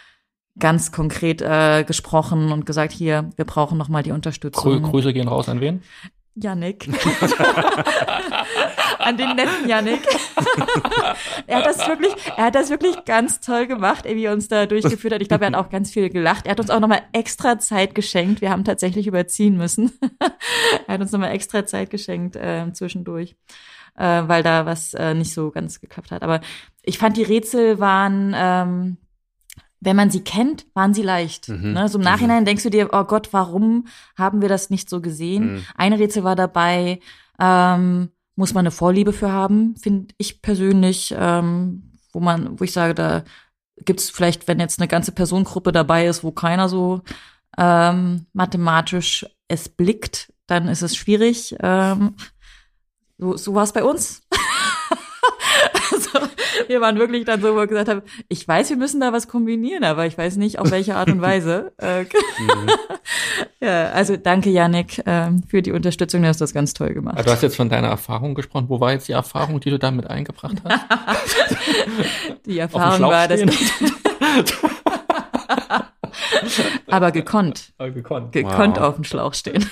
ganz 0.60 0.92
konkret 0.92 1.42
äh, 1.42 1.84
gesprochen 1.84 2.52
und 2.52 2.66
gesagt, 2.66 2.92
hier, 2.92 3.30
wir 3.36 3.46
brauchen 3.46 3.78
noch 3.78 3.90
mal 3.90 4.04
die 4.04 4.12
Unterstützung. 4.12 4.84
Grüße 4.84 5.14
gehen 5.14 5.28
raus 5.28 5.50
an 5.50 5.62
wen? 5.62 5.82
Yannick. 6.36 6.88
An 9.00 9.18
den 9.18 9.36
netten 9.36 9.68
Yannick. 9.68 10.02
er 11.48 11.58
hat 11.58 11.66
das 11.66 11.88
wirklich, 11.88 12.14
er 12.38 12.46
hat 12.46 12.56
das 12.56 12.70
wirklich 12.70 13.04
ganz 13.06 13.42
toll 13.42 13.68
gemacht, 13.68 14.06
wie 14.06 14.24
er 14.24 14.34
uns 14.34 14.48
da 14.48 14.66
durchgeführt 14.66 15.14
hat. 15.14 15.22
Ich 15.22 15.28
glaube, 15.28 15.46
er 15.46 15.52
hat 15.52 15.56
auch 15.56 15.70
ganz 15.70 15.92
viel 15.92 16.10
gelacht. 16.10 16.46
Er 16.46 16.52
hat 16.52 16.60
uns 16.60 16.70
auch 16.70 16.80
nochmal 16.80 17.02
extra 17.12 17.60
Zeit 17.60 17.96
geschenkt. 17.96 18.42
Wir 18.42 18.50
haben 18.50 18.64
tatsächlich 18.64 19.08
überziehen 19.08 19.58
müssen. 19.58 19.92
er 20.88 20.94
hat 20.94 21.02
uns 21.02 21.12
nochmal 21.12 21.32
extra 21.32 21.66
Zeit 21.66 21.90
geschenkt 21.90 22.38
äh, 22.38 22.72
zwischendurch, 22.72 23.36
äh, 23.98 24.24
weil 24.26 24.44
da 24.44 24.66
was 24.66 24.94
äh, 24.94 25.14
nicht 25.14 25.34
so 25.34 25.52
ganz 25.52 25.82
geklappt 25.82 26.12
hat. 26.12 26.24
Aber 26.24 26.40
ich 26.84 26.98
fand, 26.98 27.18
die 27.18 27.24
Rätsel 27.24 27.80
waren 27.80 28.34
ähm, 28.36 28.98
wenn 29.82 29.96
man 29.96 30.12
sie 30.12 30.24
kennt, 30.24 30.66
waren 30.76 30.94
sie 30.94 31.02
leicht. 31.02 31.50
Mhm. 31.50 31.74
Ne? 31.74 31.90
So 31.90 31.98
im 31.98 32.04
Nachhinein 32.04 32.42
mhm. 32.42 32.46
denkst 32.46 32.64
du 32.64 32.70
dir, 32.70 32.90
oh 32.94 33.04
Gott, 33.04 33.30
warum 33.32 33.88
haben 34.16 34.42
wir 34.42 34.48
das 34.48 34.70
nicht 34.70 34.90
so 34.90 35.02
gesehen? 35.02 35.56
Mhm. 35.56 35.66
Ein 35.76 35.94
Rätsel 35.94 36.24
war 36.24 36.36
dabei, 36.36 37.00
ähm, 37.40 38.10
muss 38.36 38.54
man 38.54 38.62
eine 38.62 38.72
Vorliebe 38.72 39.12
für 39.12 39.32
haben, 39.32 39.76
finde 39.76 40.14
ich 40.18 40.42
persönlich, 40.42 41.14
ähm, 41.18 41.98
wo 42.14 42.20
man, 42.20 42.60
wo 42.60 42.64
ich 42.64 42.72
sage, 42.72 42.94
da 42.94 43.24
gibt's 43.84 44.12
vielleicht, 44.12 44.48
wenn 44.48 44.60
jetzt 44.60 44.80
eine 44.80 44.88
ganze 44.88 45.12
Personengruppe 45.12 45.72
dabei 45.72 46.06
ist, 46.06 46.24
wo 46.24 46.32
keiner 46.32 46.70
so 46.70 47.02
ähm, 47.58 48.28
mathematisch 48.34 49.26
es 49.48 49.68
blickt, 49.68 50.32
dann 50.46 50.68
ist 50.68 50.84
es 50.84 50.96
schwierig. 50.96 51.56
Ähm, 51.60 52.16
so, 53.18 53.36
so 53.36 53.56
war 53.56 53.64
es 53.64 53.74
bei 53.74 53.84
uns. 53.84 54.21
Wir 56.72 56.80
waren 56.80 56.98
wirklich 56.98 57.26
dann 57.26 57.42
so, 57.42 57.54
wo 57.54 57.58
wir 57.58 57.68
gesagt 57.68 57.90
haben, 57.90 58.02
ich 58.30 58.48
weiß, 58.48 58.70
wir 58.70 58.78
müssen 58.78 59.02
da 59.02 59.12
was 59.12 59.28
kombinieren, 59.28 59.84
aber 59.84 60.06
ich 60.06 60.18
weiß 60.18 60.38
nicht, 60.38 60.58
auf 60.58 60.72
welche 60.72 60.96
Art 60.96 61.10
und 61.10 61.22
Weise. 61.22 61.74
Äh, 61.78 62.04
mhm. 62.04 62.70
ja, 63.60 63.90
also 63.90 64.16
danke, 64.16 64.50
Yannick, 64.50 65.06
äh, 65.06 65.32
für 65.48 65.62
die 65.62 65.74
Unterstützung. 65.74 66.22
Du 66.22 66.30
hast 66.30 66.40
das 66.40 66.54
ganz 66.54 66.74
toll 66.74 66.94
gemacht. 66.94 67.20
Du 67.20 67.30
hast 67.30 67.44
jetzt 67.44 67.58
von 67.58 67.70
deiner 67.70 67.90
Erfahrung 67.90 68.36
gesprochen. 68.36 68.70
Wo 68.70 68.80
war 68.80 68.94
jetzt 68.94 69.10
die 69.10 69.12
Erfahrung, 69.12 69.60
die 69.60 69.70
du 69.70 69.80
damit 69.80 70.10
eingebracht 70.10 70.58
hast? 70.64 71.58
die 72.46 72.60
Erfahrung 72.60 73.02
war, 73.02 73.28
dass 73.28 73.42
aber 76.88 77.12
gekonnt. 77.12 77.74
Aber 77.78 77.92
gekonnt. 77.92 78.32
Gekonnt 78.32 78.78
wow. 78.78 78.84
auf 78.84 78.96
dem 78.96 79.04
Schlauch 79.04 79.34
stehen. 79.34 79.66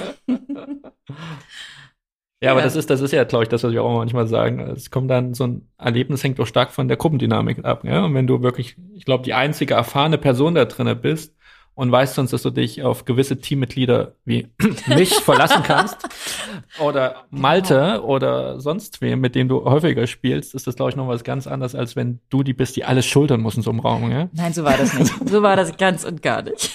Ja, 2.42 2.52
aber 2.52 2.62
das 2.62 2.78
ist, 2.78 2.90
das 2.90 3.02
ist 3.02 3.12
ja, 3.12 3.26
glaube 3.26 3.44
ich, 3.44 3.50
das, 3.50 3.64
was 3.64 3.74
wir 3.74 3.84
auch 3.84 3.98
manchmal 3.98 4.26
sagen. 4.28 4.60
Es 4.62 4.90
kommt 4.90 5.12
dann 5.12 5.34
so 5.34 5.46
ein 5.46 5.68
Erlebnis 5.78 6.24
hängt 6.24 6.40
doch 6.40 6.48
stark 6.48 6.72
von 6.72 6.88
der 6.88 6.96
Gruppendynamik 6.96 7.66
ab. 7.66 7.84
Ja? 7.84 8.06
Und 8.06 8.14
wenn 8.14 8.28
du 8.28 8.42
wirklich, 8.42 8.78
ich 8.94 9.04
glaube, 9.04 9.24
die 9.24 9.34
einzige 9.34 9.74
erfahrene 9.74 10.18
Person 10.18 10.56
da 10.56 10.64
drinne 10.64 10.96
bist 10.96 11.36
und 11.80 11.94
weißt 11.94 12.16
sonst, 12.16 12.34
dass 12.34 12.42
du 12.42 12.50
dich 12.50 12.84
auf 12.84 13.06
gewisse 13.06 13.40
Teammitglieder 13.40 14.16
wie 14.26 14.50
mich 14.88 15.14
verlassen 15.14 15.64
kannst 15.64 15.96
oder 16.80 17.24
Malte 17.30 18.04
oder 18.04 18.60
sonst 18.60 19.00
wem, 19.00 19.22
mit 19.22 19.34
dem 19.34 19.48
du 19.48 19.64
häufiger 19.64 20.06
spielst, 20.06 20.54
ist 20.56 20.68
das, 20.68 20.76
glaube 20.76 20.90
ich, 20.90 20.98
noch 20.98 21.08
was 21.08 21.24
ganz 21.24 21.48
anderes, 21.48 21.76
als 21.76 21.96
wenn 21.96 22.20
du 22.30 22.44
die 22.44 22.52
bist, 22.52 22.76
die 22.76 22.84
alles 22.84 23.06
schultern 23.06 23.40
muss 23.40 23.56
in 23.56 23.62
so 23.62 23.70
einem 23.70 23.80
Raum. 23.80 24.12
Ja? 24.12 24.28
Nein, 24.34 24.52
so 24.52 24.66
war 24.66 24.76
das 24.76 24.94
nicht. 24.94 25.14
so 25.30 25.42
war 25.42 25.56
das 25.56 25.78
ganz 25.78 26.04
und 26.04 26.22
gar 26.22 26.42
nicht. 26.42 26.70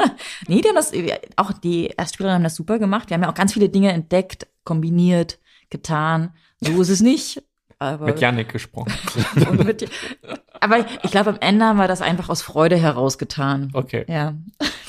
nee, 0.46 0.60
die 0.60 0.68
haben 0.68 0.74
das, 0.74 0.92
auch 1.36 1.52
die 1.54 1.94
Erstspieler 1.96 2.34
haben 2.34 2.44
das 2.44 2.56
super 2.56 2.78
gemacht. 2.78 3.08
Wir 3.08 3.14
haben 3.14 3.22
ja 3.22 3.30
auch 3.30 3.34
ganz 3.34 3.54
viele 3.54 3.70
Dinge 3.70 3.92
entdeckt, 3.92 4.46
kombiniert, 4.64 5.38
getan. 5.70 6.34
So 6.60 6.82
ist 6.82 6.90
es 6.90 7.00
nicht. 7.00 7.42
Aber, 7.82 8.04
Mit 8.04 8.20
Yannick 8.20 8.50
gesprochen. 8.50 8.92
mit, 9.64 9.90
aber 10.60 10.86
ich 11.02 11.10
glaube, 11.10 11.30
am 11.30 11.38
Ende 11.40 11.64
haben 11.64 11.78
wir 11.78 11.88
das 11.88 12.02
einfach 12.02 12.28
aus 12.28 12.42
Freude 12.42 12.76
herausgetan. 12.76 13.70
Okay. 13.72 14.04
Ja. 14.06 14.34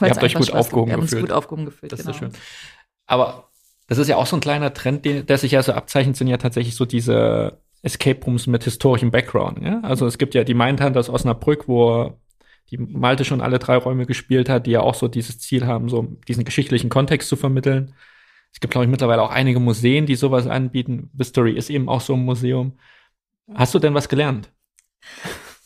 Ihr 0.01 0.10
habt 0.10 0.21
euch 0.21 0.34
gut 0.34 0.51
aufgehoben 0.51 0.88
wir 0.88 0.93
haben 0.93 1.01
uns 1.01 1.12
gefühlt. 1.12 1.30
gut 1.30 1.38
aufgehoben 1.38 1.65
gefühlt. 1.65 1.93
Das 1.93 2.01
genau. 2.01 2.12
ist 2.12 2.17
schön. 2.17 2.32
Aber 3.08 3.47
das 3.88 3.97
ist 3.97 4.10
ja 4.10 4.17
auch 4.17 4.25
so 4.25 4.36
ein 4.36 4.41
kleiner 4.41 4.73
Trend, 4.73 5.06
den, 5.06 5.25
der 5.25 5.38
sich 5.38 5.54
ja 5.54 5.63
so 5.63 5.71
abzeichnet, 5.71 6.17
sind 6.17 6.27
ja 6.27 6.36
tatsächlich 6.36 6.75
so 6.75 6.86
diese 6.86 7.60
Escape 7.82 8.19
Rooms 8.25 8.45
mit 8.45 8.65
historischem 8.65 9.10
Background. 9.10 9.62
Ja? 9.62 9.80
Also 9.84 10.06
es 10.06 10.17
gibt 10.17 10.34
ja 10.34 10.43
die 10.43 10.54
Mindhunter 10.54 10.99
aus 10.99 11.10
Osnabrück, 11.10 11.69
wo 11.69 12.19
die 12.71 12.77
Malte 12.77 13.23
schon 13.23 13.39
alle 13.39 13.60
drei 13.60 13.77
Räume 13.77 14.06
gespielt 14.06 14.49
hat, 14.49 14.67
die 14.67 14.71
ja 14.71 14.82
auch 14.82 14.95
so 14.95 15.08
dieses 15.08 15.39
Ziel 15.39 15.65
haben, 15.65 15.88
so 15.88 16.04
diesen 16.27 16.43
geschichtlichen 16.43 16.89
Kontext 16.89 17.30
zu 17.30 17.38
vermitteln. 17.38 17.93
Es 18.53 18.59
gibt, 18.59 18.71
glaube 18.71 18.85
ich, 18.85 18.91
mittlerweile 18.91 19.21
auch 19.21 19.31
einige 19.31 19.59
Museen, 19.59 20.05
die 20.05 20.15
sowas 20.15 20.47
anbieten. 20.47 21.09
Mystery 21.13 21.53
ist 21.53 21.69
eben 21.69 21.89
auch 21.89 22.01
so 22.01 22.13
ein 22.13 22.25
Museum. 22.25 22.77
Hast 23.53 23.73
du 23.73 23.79
denn 23.79 23.93
was 23.93 24.09
gelernt? 24.09 24.51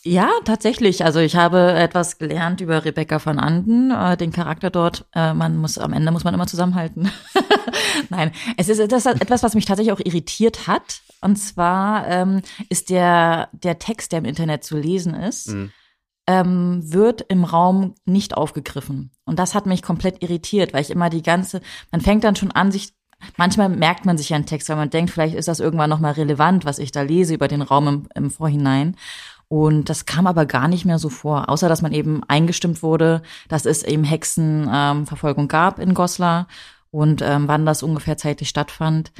Ja, 0.03 0.29
tatsächlich. 0.43 1.03
Also 1.03 1.19
ich 1.19 1.35
habe 1.35 1.73
etwas 1.73 2.19
gelernt 2.19 2.61
über 2.61 2.85
Rebecca 2.85 3.23
van 3.25 3.39
Anden, 3.39 3.89
äh, 3.89 4.15
den 4.15 4.31
Charakter 4.31 4.69
dort. 4.69 5.05
Äh, 5.15 5.33
man 5.33 5.57
muss 5.57 5.79
am 5.79 5.93
Ende 5.93 6.11
muss 6.11 6.23
man 6.23 6.33
immer 6.35 6.45
zusammenhalten. 6.45 7.09
Nein, 8.09 8.31
es 8.57 8.69
ist 8.69 8.77
etwas, 8.77 9.07
etwas, 9.07 9.41
was 9.41 9.55
mich 9.55 9.65
tatsächlich 9.65 9.91
auch 9.93 9.99
irritiert 9.99 10.67
hat. 10.67 11.01
Und 11.21 11.37
zwar 11.37 12.07
ähm, 12.07 12.41
ist 12.69 12.91
der 12.91 13.49
der 13.51 13.79
Text, 13.79 14.11
der 14.11 14.19
im 14.19 14.25
Internet 14.25 14.63
zu 14.63 14.77
lesen 14.77 15.15
ist, 15.15 15.49
Mhm. 15.49 15.71
Ähm, 16.27 16.81
wird 16.83 17.21
im 17.21 17.43
Raum 17.43 17.95
nicht 18.05 18.35
aufgegriffen. 18.35 19.11
Und 19.25 19.39
das 19.39 19.53
hat 19.53 19.65
mich 19.65 19.81
komplett 19.81 20.23
irritiert, 20.23 20.73
weil 20.73 20.81
ich 20.81 20.89
immer 20.89 21.09
die 21.09 21.23
ganze, 21.23 21.61
man 21.91 22.01
fängt 22.01 22.23
dann 22.23 22.35
schon 22.35 22.51
an, 22.51 22.71
sich 22.71 22.93
Manchmal 23.37 23.69
merkt 23.69 24.05
man 24.05 24.17
sich 24.17 24.29
ja 24.29 24.35
einen 24.35 24.45
Text, 24.45 24.69
weil 24.69 24.75
man 24.75 24.89
denkt, 24.89 25.09
vielleicht 25.11 25.35
ist 25.35 25.47
das 25.47 25.59
irgendwann 25.59 25.89
nochmal 25.89 26.13
relevant, 26.13 26.65
was 26.65 26.79
ich 26.79 26.91
da 26.91 27.01
lese 27.01 27.33
über 27.33 27.47
den 27.47 27.61
Raum 27.61 27.87
im, 27.87 28.07
im 28.13 28.29
Vorhinein. 28.29 28.95
Und 29.47 29.89
das 29.89 30.05
kam 30.05 30.27
aber 30.27 30.45
gar 30.45 30.67
nicht 30.67 30.85
mehr 30.85 30.99
so 30.99 31.09
vor, 31.09 31.49
außer 31.49 31.69
dass 31.69 31.81
man 31.81 31.91
eben 31.91 32.23
eingestimmt 32.27 32.81
wurde, 32.81 33.21
dass 33.47 33.65
es 33.65 33.83
eben 33.83 34.03
Hexenverfolgung 34.03 35.43
ähm, 35.43 35.47
gab 35.47 35.79
in 35.79 35.93
Goslar 35.93 36.47
und 36.89 37.21
ähm, 37.21 37.47
wann 37.47 37.65
das 37.65 37.83
ungefähr 37.83 38.17
zeitlich 38.17 38.49
stattfand, 38.49 39.11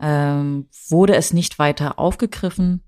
ähm, 0.00 0.68
wurde 0.88 1.14
es 1.16 1.32
nicht 1.32 1.58
weiter 1.58 1.98
aufgegriffen, 1.98 2.82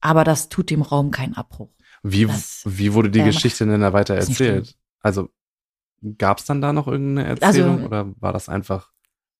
aber 0.00 0.24
das 0.24 0.48
tut 0.48 0.70
dem 0.70 0.82
Raum 0.82 1.10
keinen 1.12 1.34
Abbruch. 1.34 1.70
Wie, 2.06 2.26
Das- 2.26 2.62
wie 2.66 2.92
wurde 2.92 3.10
die 3.10 3.22
Geschichte 3.24 3.66
denn 3.66 3.80
da 3.80 3.92
weiter 3.92 4.14
erzählt? 4.14 4.76
Also 5.00 5.30
gab 6.18 6.38
es 6.38 6.44
dann 6.44 6.60
da 6.60 6.72
noch 6.72 6.86
irgendeine 6.86 7.28
Erzählung 7.40 7.76
Also- 7.76 7.86
oder 7.86 8.06
war 8.20 8.32
das 8.32 8.48
einfach? 8.48 8.90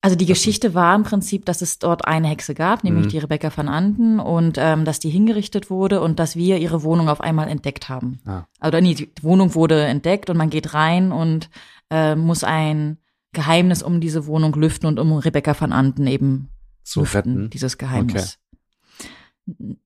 Also 0.00 0.16
die 0.16 0.26
Geschichte 0.26 0.74
war 0.74 0.94
im 0.94 1.02
Prinzip, 1.02 1.46
dass 1.46 1.62
es 1.62 1.78
dort 1.78 2.06
eine 2.06 2.28
Hexe 2.28 2.54
gab, 2.54 2.84
nämlich 2.84 3.06
Mhm. 3.06 3.08
die 3.10 3.18
Rebecca 3.18 3.50
van 3.54 3.68
Anden 3.68 4.20
und 4.20 4.56
ähm, 4.58 4.84
dass 4.84 4.98
die 4.98 5.08
hingerichtet 5.08 5.70
wurde 5.70 6.02
und 6.02 6.18
dass 6.18 6.36
wir 6.36 6.58
ihre 6.58 6.82
Wohnung 6.82 7.08
auf 7.08 7.22
einmal 7.22 7.48
entdeckt 7.48 7.88
haben. 7.88 8.18
Ah. 8.26 8.44
Also 8.60 8.80
nee, 8.80 8.94
die 8.94 9.10
Wohnung 9.22 9.54
wurde 9.54 9.82
entdeckt 9.84 10.28
und 10.28 10.36
man 10.36 10.50
geht 10.50 10.74
rein 10.74 11.10
und 11.12 11.48
äh, 11.90 12.16
muss 12.16 12.44
ein 12.44 12.98
Geheimnis 13.32 13.82
um 13.82 14.00
diese 14.00 14.26
Wohnung 14.26 14.52
lüften 14.54 14.86
und 14.86 14.98
um 14.98 15.12
Rebecca 15.14 15.58
van 15.58 15.72
Anden 15.72 16.06
eben 16.06 16.50
Zu 16.82 17.00
lüften, 17.00 17.16
retten? 17.36 17.50
dieses 17.50 17.78
Geheimnis. 17.78 18.38
N- 19.46 19.78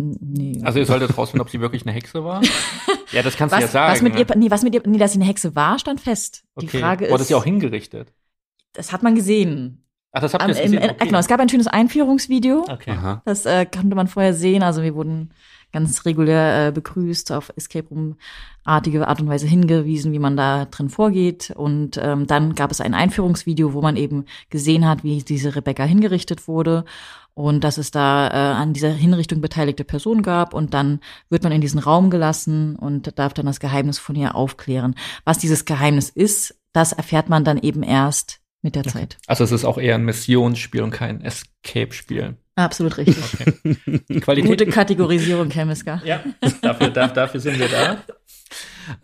Nee. 0.00 0.60
Also 0.62 0.78
ihr 0.78 0.86
solltet 0.86 1.18
rausfinden, 1.18 1.42
ob 1.42 1.50
sie 1.50 1.60
wirklich 1.60 1.82
eine 1.82 1.92
Hexe 1.92 2.22
war. 2.24 2.40
ja, 3.12 3.22
das 3.22 3.36
kannst 3.36 3.52
du 3.52 3.56
was, 3.56 3.64
ja 3.64 3.68
sagen. 3.68 3.92
was 3.92 4.02
mit 4.02 4.14
ne? 4.14 4.20
ihr, 4.20 4.36
nee, 4.36 4.50
was 4.50 4.62
mit 4.62 4.74
ihr, 4.74 4.82
nee, 4.86 4.98
dass 4.98 5.12
sie 5.12 5.18
eine 5.18 5.28
Hexe 5.28 5.56
war, 5.56 5.78
stand 5.78 6.00
fest. 6.00 6.44
Die 6.60 6.66
okay. 6.66 6.78
Frage 6.78 7.10
Wurde 7.10 7.22
ist, 7.22 7.28
sie 7.28 7.34
auch 7.34 7.44
hingerichtet? 7.44 8.12
das 8.74 8.92
hat 8.92 9.02
man 9.02 9.16
gesehen. 9.16 9.84
Ach, 10.12 10.20
das 10.20 10.34
habt 10.34 10.44
ihr 10.44 10.56
im, 10.56 10.72
gesehen? 10.72 10.82
äh, 10.82 10.94
Genau, 11.04 11.18
es 11.18 11.26
gab 11.26 11.40
ein 11.40 11.48
schönes 11.48 11.66
Einführungsvideo. 11.66 12.64
Okay. 12.70 12.92
Aha. 12.92 13.22
Das 13.24 13.44
äh, 13.44 13.66
konnte 13.66 13.94
man 13.96 14.06
vorher 14.06 14.34
sehen. 14.34 14.62
Also 14.62 14.82
wir 14.82 14.94
wurden 14.94 15.34
ganz 15.72 16.04
regulär 16.04 16.68
äh, 16.68 16.72
begrüßt, 16.72 17.32
auf 17.32 17.52
Escape 17.56 17.88
Room-artige 17.88 19.06
Art 19.06 19.20
und 19.20 19.28
Weise 19.28 19.46
hingewiesen, 19.46 20.12
wie 20.12 20.18
man 20.18 20.36
da 20.36 20.64
drin 20.66 20.88
vorgeht. 20.88 21.52
Und 21.54 21.98
ähm, 22.02 22.26
dann 22.26 22.54
gab 22.54 22.70
es 22.70 22.80
ein 22.80 22.94
Einführungsvideo, 22.94 23.74
wo 23.74 23.82
man 23.82 23.96
eben 23.96 24.24
gesehen 24.50 24.86
hat, 24.86 25.04
wie 25.04 25.22
diese 25.22 25.54
Rebecca 25.54 25.84
hingerichtet 25.84 26.48
wurde 26.48 26.84
und 27.34 27.62
dass 27.62 27.78
es 27.78 27.92
da 27.92 28.28
äh, 28.28 28.56
an 28.56 28.72
dieser 28.72 28.90
Hinrichtung 28.90 29.40
beteiligte 29.40 29.84
Personen 29.84 30.22
gab. 30.22 30.54
Und 30.54 30.74
dann 30.74 31.00
wird 31.28 31.44
man 31.44 31.52
in 31.52 31.60
diesen 31.60 31.78
Raum 31.78 32.10
gelassen 32.10 32.74
und 32.74 33.16
darf 33.18 33.32
dann 33.32 33.46
das 33.46 33.60
Geheimnis 33.60 33.98
von 33.98 34.16
ihr 34.16 34.34
aufklären. 34.34 34.94
Was 35.24 35.38
dieses 35.38 35.64
Geheimnis 35.64 36.08
ist, 36.08 36.58
das 36.72 36.92
erfährt 36.92 37.28
man 37.28 37.44
dann 37.44 37.58
eben 37.58 37.82
erst 37.82 38.40
mit 38.62 38.74
der 38.74 38.84
Zeit. 38.84 39.18
Also 39.26 39.44
es 39.44 39.52
ist 39.52 39.64
auch 39.64 39.78
eher 39.78 39.94
ein 39.94 40.04
Missionsspiel 40.04 40.82
und 40.82 40.90
kein 40.90 41.20
Escape-Spiel. 41.20 42.36
Absolut 42.58 42.96
richtig. 42.96 43.24
Die 44.08 44.18
Qualität 44.18 44.50
Gute 44.50 44.66
Kategorisierung, 44.66 45.48
Chemiska. 45.48 46.02
Ja, 46.04 46.24
dafür, 46.60 46.90
da, 46.90 47.06
dafür 47.06 47.38
sind 47.38 47.56
wir 47.56 47.68
da. 47.68 48.02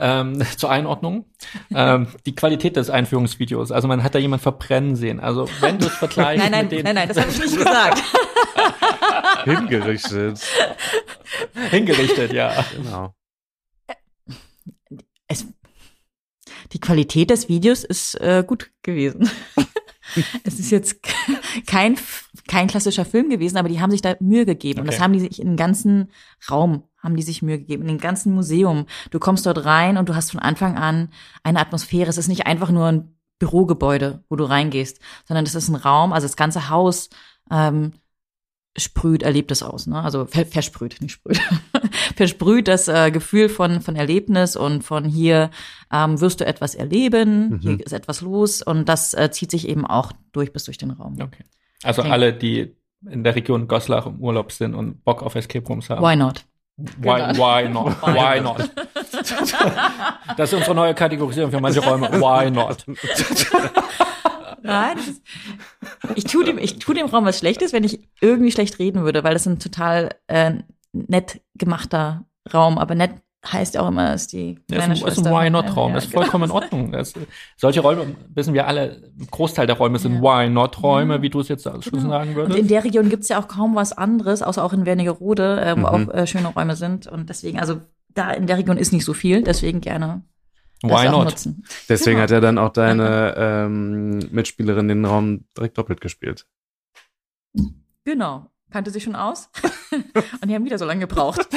Ähm, 0.00 0.42
zur 0.56 0.72
Einordnung. 0.72 1.26
Ähm, 1.72 2.08
die 2.26 2.34
Qualität 2.34 2.74
des 2.74 2.90
Einführungsvideos. 2.90 3.70
Also 3.70 3.86
man 3.86 4.02
hat 4.02 4.16
da 4.16 4.18
jemand 4.18 4.42
verbrennen 4.42 4.96
sehen. 4.96 5.20
Also 5.20 5.48
wenn 5.60 5.78
du 5.78 5.86
es 5.86 5.92
vergleichst 5.92 6.42
Nein, 6.42 6.50
nein, 6.50 6.64
mit 6.64 6.72
den 6.72 6.82
nein, 6.82 6.96
nein, 6.96 7.06
das 7.06 7.16
habe 7.16 7.30
ich 7.30 7.38
nicht 7.38 7.56
gesagt. 7.56 8.02
Hingerichtet. 9.44 10.40
hingerichtet, 11.70 12.32
ja. 12.32 12.64
Genau. 12.74 13.14
es, 15.28 15.46
die 16.72 16.80
Qualität 16.80 17.30
des 17.30 17.48
Videos 17.48 17.84
ist 17.84 18.16
äh, 18.20 18.42
gut 18.44 18.72
gewesen. 18.82 19.30
es 20.44 20.58
ist 20.58 20.72
jetzt 20.72 20.96
kein, 21.66 21.96
kein 22.48 22.66
klassischer 22.66 23.04
Film 23.04 23.30
gewesen, 23.30 23.56
aber 23.56 23.68
die 23.68 23.80
haben 23.80 23.90
sich 23.90 24.02
da 24.02 24.16
Mühe 24.20 24.44
gegeben. 24.46 24.80
Und 24.80 24.86
das 24.86 24.96
Okay. 24.96 25.04
haben 25.04 25.12
die 25.12 25.20
sich 25.20 25.40
in 25.40 25.48
den 25.48 25.56
ganzen 25.56 26.10
Raum, 26.50 26.84
haben 27.02 27.16
die 27.16 27.22
sich 27.22 27.42
Mühe 27.42 27.58
gegeben, 27.58 27.82
in 27.82 27.88
den 27.88 27.98
ganzen 27.98 28.34
Museum. 28.34 28.86
Du 29.10 29.18
kommst 29.18 29.46
dort 29.46 29.64
rein 29.64 29.96
und 29.96 30.08
du 30.08 30.14
hast 30.14 30.30
von 30.30 30.40
Anfang 30.40 30.76
an 30.76 31.10
eine 31.42 31.60
Atmosphäre. 31.60 32.08
Es 32.10 32.18
ist 32.18 32.28
nicht 32.28 32.46
einfach 32.46 32.70
nur 32.70 32.86
ein 32.86 33.16
Bürogebäude, 33.38 34.22
wo 34.28 34.36
du 34.36 34.44
reingehst, 34.44 35.00
sondern 35.26 35.44
es 35.44 35.54
ist 35.54 35.68
ein 35.68 35.74
Raum, 35.74 36.12
also 36.12 36.26
das 36.26 36.36
ganze 36.36 36.70
Haus 36.70 37.10
ähm, 37.50 37.92
sprüht, 38.76 39.22
erlebt 39.22 39.50
es 39.50 39.62
aus, 39.62 39.86
ne? 39.86 40.02
Also 40.02 40.26
ver 40.26 40.46
versprüht, 40.46 41.00
nicht 41.00 41.12
sprüht. 41.12 41.40
versprüht 42.16 42.68
das 42.68 42.88
äh, 42.88 43.10
Gefühl 43.10 43.48
von, 43.48 43.80
von 43.80 43.96
Erlebnis 43.96 44.56
und 44.56 44.82
von 44.82 45.04
hier 45.04 45.50
ähm, 45.92 46.20
wirst 46.20 46.40
du 46.40 46.46
etwas 46.46 46.74
erleben, 46.74 47.50
Mhm. 47.50 47.58
hier 47.60 47.80
ist 47.86 47.92
etwas 47.92 48.20
los 48.20 48.62
und 48.62 48.88
das 48.88 49.14
äh, 49.14 49.30
zieht 49.30 49.50
sich 49.50 49.68
eben 49.68 49.86
auch 49.86 50.12
durch 50.32 50.52
bis 50.52 50.64
durch 50.64 50.78
den 50.78 50.90
Raum. 50.90 51.16
Okay. 51.20 51.44
Also 51.82 52.02
Okay. 52.02 52.10
alle, 52.10 52.32
die 52.32 52.74
in 53.10 53.22
der 53.24 53.34
Region 53.34 53.68
Goslar 53.68 54.06
im 54.06 54.20
Urlaub 54.20 54.52
sind 54.52 54.74
und 54.74 55.04
Bock 55.04 55.22
auf 55.22 55.34
Escape 55.34 55.66
Rooms 55.66 55.90
haben. 55.90 56.02
Why 56.02 56.16
not? 56.16 56.44
Why, 56.76 57.20
Genau. 57.20 57.34
why 57.36 57.68
not? 57.68 58.02
Why 58.02 58.40
not? 58.40 58.70
Das 60.36 60.52
ist 60.52 60.58
unsere 60.58 60.74
neue 60.74 60.94
Kategorisierung 60.94 61.50
für 61.50 61.60
manche 61.60 61.80
Räume. 61.80 62.10
Why 62.12 62.50
not? 62.50 62.84
Nein, 64.62 64.96
ist, 64.98 65.22
ich 66.14 66.24
tue 66.24 66.44
dem, 66.44 66.58
ich 66.58 66.78
tue 66.78 66.94
dem 66.94 67.06
Raum 67.06 67.24
was 67.26 67.38
Schlechtes, 67.38 67.72
wenn 67.72 67.84
ich 67.84 68.00
irgendwie 68.20 68.50
schlecht 68.50 68.78
reden 68.78 69.02
würde, 69.04 69.22
weil 69.22 69.34
das 69.34 69.46
ein 69.46 69.58
total 69.58 70.10
äh, 70.26 70.54
nett 70.92 71.42
gemachter 71.54 72.24
Raum, 72.52 72.78
aber 72.78 72.94
nett 72.94 73.12
heißt 73.52 73.74
ja 73.74 73.82
auch 73.82 73.88
immer, 73.88 74.14
ist 74.14 74.32
die 74.32 74.56
Das 74.68 74.78
kleine 74.78 74.94
ist, 74.94 75.02
ein- 75.04 75.08
ist 75.08 75.18
ein 75.26 75.32
Why 75.32 75.50
not 75.50 75.76
Raum. 75.76 75.90
Ja, 75.90 75.94
Das 75.96 76.04
ist 76.06 76.12
vollkommen 76.14 76.44
in 76.44 76.50
Ordnung. 76.50 76.92
Das, 76.92 77.12
solche 77.56 77.80
Räume 77.80 78.14
wissen 78.34 78.54
wir 78.54 78.66
alle. 78.66 79.10
Ein 79.18 79.26
Großteil 79.30 79.66
der 79.66 79.76
Räume 79.76 79.98
sind 79.98 80.20
Why 80.22 80.48
not 80.48 80.82
Räume, 80.82 81.16
Ja. 81.16 81.22
wie 81.22 81.30
du 81.30 81.40
es 81.40 81.48
jetzt 81.48 81.64
schon 81.64 81.80
Genau. 81.80 82.08
sagen 82.08 82.30
Und 82.30 82.36
würdest. 82.36 82.58
in 82.58 82.68
der 82.68 82.84
Region 82.84 83.08
gibt's 83.10 83.28
ja 83.28 83.38
auch 83.40 83.48
kaum 83.48 83.74
was 83.74 83.92
anderes, 83.92 84.42
außer 84.42 84.64
auch 84.64 84.72
in 84.72 84.86
Wernigerode, 84.86 85.60
äh, 85.60 85.76
wo 85.76 85.80
Mhm. 85.80 85.84
auch 86.10 86.14
äh, 86.14 86.26
schöne 86.26 86.48
Räume 86.48 86.74
sind. 86.76 87.06
Und 87.06 87.28
deswegen, 87.28 87.58
also 87.60 87.80
da 88.14 88.30
in 88.32 88.46
der 88.46 88.56
Region 88.58 88.76
ist 88.78 88.92
nicht 88.92 89.04
so 89.04 89.12
viel, 89.12 89.42
deswegen 89.42 89.80
gerne 89.80 90.22
Why 90.82 91.08
not? 91.10 91.24
nutzen. 91.24 91.64
Deswegen 91.88 92.16
Genau. 92.16 92.22
hat 92.24 92.30
ja 92.30 92.40
dann 92.40 92.58
auch 92.58 92.70
deine 92.70 93.34
ähm, 93.36 94.18
Mitspielerin 94.30 94.88
den 94.88 95.04
Raum 95.04 95.44
direkt 95.56 95.78
doppelt 95.78 96.00
gespielt. 96.00 96.46
Genau. 98.04 98.50
Kannte 98.74 98.90
sich 98.90 99.04
schon 99.04 99.14
aus. 99.14 99.50
Und 99.92 100.48
die 100.48 100.54
haben 100.56 100.64
wieder 100.64 100.78
so 100.78 100.84
lange 100.84 101.06
gebraucht. 101.06 101.46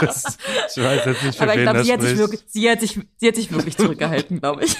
Das, 0.00 0.38
ich 0.74 0.82
weiß 0.82 1.04
jetzt 1.04 1.22
nicht, 1.22 1.36
für 1.36 1.42
Aber 1.42 1.54
ich 1.54 1.62
glaube, 1.62 1.78
das 1.78 1.86
sie 1.86 1.92
hat 1.92 2.02
sich 2.02 2.18
wirklich, 2.18 2.42
sie 2.46 2.70
hat 2.70 2.80
sich, 2.80 2.98
sie 3.16 3.28
hat 3.28 3.34
sich 3.36 3.52
wirklich 3.52 3.76
zurückgehalten, 3.76 4.40
glaube 4.40 4.64
ich. 4.64 4.76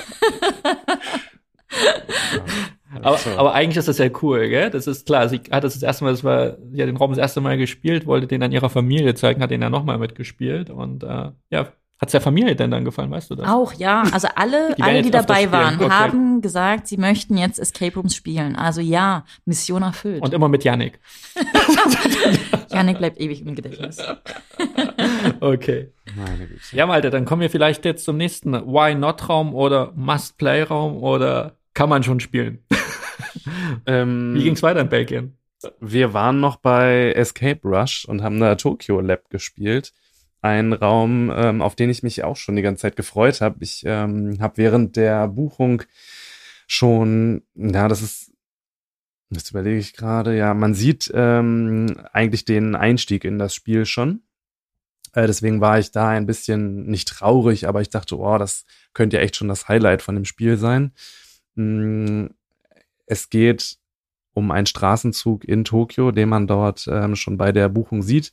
Aber, 3.03 3.19
So. 3.19 3.31
aber 3.31 3.55
eigentlich 3.55 3.77
ist 3.77 3.87
das 3.89 3.99
ja 3.99 4.09
cool, 4.23 4.49
gell? 4.49 4.71
Das 4.71 4.87
ist 4.87 5.07
klar. 5.07 5.29
Sie 5.29 5.41
hat 5.51 5.63
das 5.63 5.75
das 5.75 5.83
erste 5.83 6.05
Mal, 6.05 6.11
das 6.11 6.25
war, 6.25 6.57
sie 6.73 6.83
hat 6.83 6.89
den 6.89 6.97
Raum 6.97 7.11
das 7.11 7.19
erste 7.19 7.41
Mal 7.41 7.57
gespielt, 7.59 8.07
wollte 8.07 8.27
den 8.27 8.41
dann 8.41 8.53
ihrer 8.53 8.71
Familie 8.71 9.15
zeigen, 9.15 9.43
hat 9.43 9.51
den 9.51 9.61
dann 9.61 9.73
nochmal 9.73 9.99
mitgespielt 9.99 10.71
und 10.71 11.03
äh, 11.05 11.31
ja, 11.51 11.73
hat's 12.01 12.13
der 12.13 12.21
Familie 12.21 12.57
denn 12.57 12.71
dann 12.71 12.85
gefallen, 12.85 13.11
weißt 13.11 13.31
du 13.31 13.35
das? 13.37 13.49
Auch, 13.49 13.73
ja. 13.75 14.03
Also 14.13 14.29
alle, 14.35 14.75
Die 14.79 14.83
alle, 14.83 15.03
die 15.03 15.11
dabei 15.11 15.51
waren, 15.53 15.77
Okay. 15.81 15.89
haben 15.91 16.41
gesagt, 16.43 16.89
sie 16.89 16.97
möchten 16.97 17.37
jetzt 17.37 17.59
Escape 17.59 17.95
Rooms 17.95 18.15
spielen. 18.15 18.57
Also 18.57 18.81
ja, 18.81 19.25
Mission 19.45 19.83
erfüllt. 19.83 20.23
Und 20.23 20.35
immer 20.35 20.49
mit 20.49 20.65
Yannick. 20.65 20.99
Janik 22.71 22.99
bleibt 22.99 23.21
ewig 23.21 23.43
im 23.47 23.55
Gedächtnis. 23.55 23.99
Okay. 25.41 25.91
Meine 26.17 26.47
Güte. 26.47 26.61
Ja, 26.77 26.87
Malte, 26.87 27.11
dann 27.11 27.25
kommen 27.25 27.41
wir 27.43 27.51
vielleicht 27.51 27.85
jetzt 27.85 28.05
zum 28.05 28.17
nächsten 28.17 28.53
Why 28.53 28.95
Not 28.95 29.29
Raum 29.29 29.55
oder 29.55 29.93
Must 29.95 30.37
Play 30.39 30.63
Raum 30.63 30.97
oder 31.03 31.57
kann 31.73 31.89
man 31.89 32.03
schon 32.03 32.21
spielen? 32.21 32.65
Ähm, 33.87 34.35
Wie 34.35 34.45
ging's 34.45 34.63
weiter 34.63 34.81
in 34.81 34.89
Belgien? 34.89 35.37
wir 35.81 36.13
waren 36.13 36.41
noch 36.41 36.57
bei 36.57 37.13
Escape 37.13 37.61
Rush 37.65 38.05
und 38.05 38.23
haben 38.23 38.39
da 38.39 38.55
Tokyo 38.55 39.01
Lab 39.01 39.31
gespielt. 39.31 39.93
Ein 40.45 40.75
Raum, 40.75 41.33
ähm, 41.35 41.63
auf 41.63 41.75
den 41.75 41.89
ich 41.89 42.03
mich 42.03 42.23
auch 42.23 42.37
schon 42.37 42.55
die 42.55 42.61
ganze 42.61 42.83
Zeit 42.83 42.97
gefreut 42.97 43.41
habe. 43.41 43.57
Ich 43.61 43.83
ähm, 43.87 44.37
habe 44.41 44.59
während 44.59 44.95
der 44.95 45.27
Buchung 45.27 45.83
schon, 46.67 47.45
ja, 47.55 47.89
das 47.89 48.03
ist, 48.03 48.31
das 49.31 49.51
überlege 49.51 49.79
ich 49.79 49.95
gerade, 49.95 50.37
ja, 50.37 50.53
man 50.53 50.75
sieht 50.75 51.11
ähm, 51.15 51.97
eigentlich 52.13 52.45
den 52.45 52.77
Einstieg 52.77 53.25
in 53.25 53.39
das 53.39 53.55
Spiel 53.55 53.87
schon. 53.87 54.21
Äh, 55.15 55.27
deswegen 55.27 55.63
war 55.63 55.79
ich 55.79 55.93
da 55.93 56.11
ein 56.11 56.27
bisschen 56.27 56.91
nicht 56.91 57.09
traurig, 57.09 57.67
aber 57.67 57.81
ich 57.81 57.89
dachte, 57.89 58.19
oh, 58.19 58.37
das 58.37 58.67
könnte 58.93 59.17
ja 59.17 59.23
echt 59.23 59.37
schon 59.37 59.49
das 59.49 59.69
Highlight 59.69 60.03
von 60.03 60.15
dem 60.15 60.27
Spiel 60.27 60.59
sein. 60.59 60.93
Mm, 61.55 62.27
es 63.07 63.31
geht 63.31 63.79
um 64.35 64.51
einen 64.51 64.67
Straßenzug 64.67 65.45
in 65.45 65.65
Tokio, 65.65 66.11
den 66.11 66.29
man 66.29 66.47
dort 66.47 66.87
ähm, 66.87 67.17
schon 67.17 67.39
bei 67.39 67.51
der 67.51 67.71
Buchung 67.71 68.03
sieht. 68.03 68.31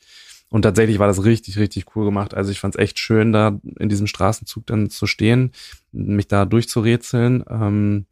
Und 0.51 0.63
tatsächlich 0.63 0.99
war 0.99 1.07
das 1.07 1.23
richtig, 1.23 1.57
richtig 1.57 1.95
cool 1.95 2.03
gemacht. 2.03 2.33
Also 2.33 2.51
ich 2.51 2.59
fand 2.59 2.75
es 2.75 2.79
echt 2.79 2.99
schön, 2.99 3.31
da 3.31 3.57
in 3.79 3.87
diesem 3.87 4.05
Straßenzug 4.05 4.67
dann 4.67 4.89
zu 4.89 5.07
stehen, 5.07 5.53
mich 5.93 6.27
da 6.27 6.43
durchzurätseln. 6.43 7.45
Ähm, 7.49 8.05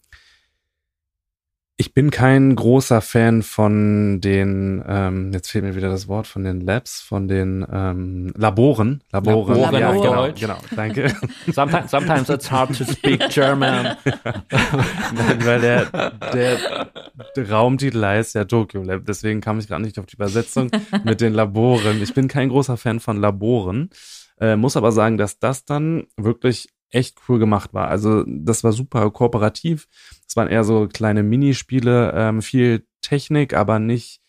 ich 1.81 1.93
bin 1.93 2.11
kein 2.11 2.57
großer 2.57 2.99
Fan 2.99 3.41
von 3.41 4.19
den, 4.19 4.83
ähm, 4.85 5.31
jetzt 5.31 5.49
fehlt 5.49 5.63
mir 5.63 5.77
wieder 5.77 5.87
das 5.87 6.09
Wort, 6.09 6.27
von 6.27 6.43
den 6.43 6.59
Labs, 6.59 6.99
von 6.99 7.29
den 7.29 7.65
ähm, 7.71 8.33
Laboren. 8.35 9.01
Laboren, 9.13 9.57
Laboren 9.57 9.79
ja, 9.79 9.91
genau, 9.93 10.29
genau, 10.37 10.57
danke. 10.75 11.15
Sometimes, 11.53 11.89
sometimes 11.89 12.29
it's 12.29 12.51
hard 12.51 12.77
to 12.77 12.83
speak 12.83 13.29
German. 13.29 13.95
Nein, 14.03 15.45
weil 15.45 15.61
der, 15.61 15.85
der, 16.33 16.89
der 17.37 17.49
Raumtitel 17.49 18.03
heißt 18.03 18.35
ja 18.35 18.43
Tokyo 18.43 18.83
Lab, 18.83 19.05
deswegen 19.07 19.39
kam 19.39 19.57
ich 19.57 19.69
gerade 19.69 19.81
nicht 19.81 19.97
auf 19.99 20.05
die 20.05 20.15
Übersetzung 20.15 20.69
mit 21.05 21.21
den 21.21 21.33
Laboren. 21.33 22.03
Ich 22.03 22.13
bin 22.13 22.27
kein 22.27 22.49
großer 22.49 22.75
Fan 22.75 22.99
von 22.99 23.21
Laboren, 23.21 23.89
äh, 24.41 24.57
muss 24.57 24.75
aber 24.75 24.91
sagen, 24.91 25.17
dass 25.17 25.39
das 25.39 25.63
dann 25.63 26.07
wirklich 26.17 26.67
echt 26.91 27.17
cool 27.27 27.39
gemacht 27.39 27.73
war. 27.73 27.87
Also 27.87 28.23
das 28.27 28.63
war 28.63 28.71
super 28.71 29.09
kooperativ. 29.11 29.87
Es 30.27 30.35
waren 30.35 30.47
eher 30.47 30.63
so 30.63 30.87
kleine 30.87 31.23
Minispiele, 31.23 32.13
ähm, 32.15 32.41
viel 32.41 32.85
Technik, 33.01 33.53
aber 33.53 33.79
nicht 33.79 34.21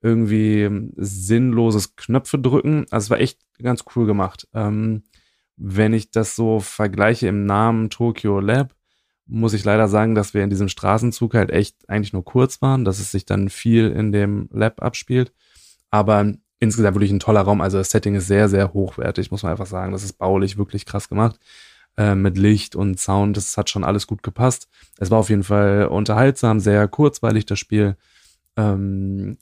irgendwie 0.00 0.68
sinnloses 0.96 1.96
Knöpfe 1.96 2.38
drücken. 2.38 2.86
Also 2.90 3.06
es 3.06 3.10
war 3.10 3.20
echt 3.20 3.40
ganz 3.62 3.84
cool 3.94 4.06
gemacht. 4.06 4.48
Ähm, 4.52 5.04
wenn 5.56 5.92
ich 5.92 6.10
das 6.10 6.34
so 6.34 6.60
vergleiche 6.60 7.28
im 7.28 7.46
Namen 7.46 7.88
Tokyo 7.90 8.40
Lab, 8.40 8.74
muss 9.26 9.54
ich 9.54 9.64
leider 9.64 9.88
sagen, 9.88 10.14
dass 10.14 10.34
wir 10.34 10.42
in 10.42 10.50
diesem 10.50 10.68
Straßenzug 10.68 11.34
halt 11.34 11.50
echt 11.50 11.88
eigentlich 11.88 12.12
nur 12.12 12.24
kurz 12.24 12.60
waren, 12.60 12.84
dass 12.84 12.98
es 12.98 13.12
sich 13.12 13.24
dann 13.24 13.48
viel 13.48 13.90
in 13.90 14.12
dem 14.12 14.48
Lab 14.52 14.82
abspielt. 14.82 15.32
Aber 15.90 16.32
insgesamt 16.58 16.96
wirklich 16.96 17.12
ein 17.12 17.20
toller 17.20 17.42
Raum. 17.42 17.60
Also 17.60 17.78
das 17.78 17.90
Setting 17.90 18.14
ist 18.14 18.26
sehr, 18.26 18.48
sehr 18.48 18.72
hochwertig, 18.72 19.30
muss 19.30 19.42
man 19.42 19.52
einfach 19.52 19.66
sagen. 19.66 19.92
Das 19.92 20.04
ist 20.04 20.14
baulich 20.14 20.58
wirklich 20.58 20.86
krass 20.86 21.08
gemacht. 21.08 21.38
Äh, 21.98 22.14
mit 22.14 22.38
Licht 22.38 22.74
und 22.74 22.98
Sound, 22.98 23.36
das 23.36 23.58
hat 23.58 23.68
schon 23.68 23.84
alles 23.84 24.06
gut 24.06 24.22
gepasst. 24.22 24.66
Es 24.98 25.10
war 25.10 25.18
auf 25.18 25.28
jeden 25.28 25.42
Fall 25.42 25.88
unterhaltsam, 25.88 26.58
sehr 26.58 26.88
kurzweilig 26.88 27.44
das 27.44 27.58
Spiel. 27.58 27.96
Ähm, 28.56 29.36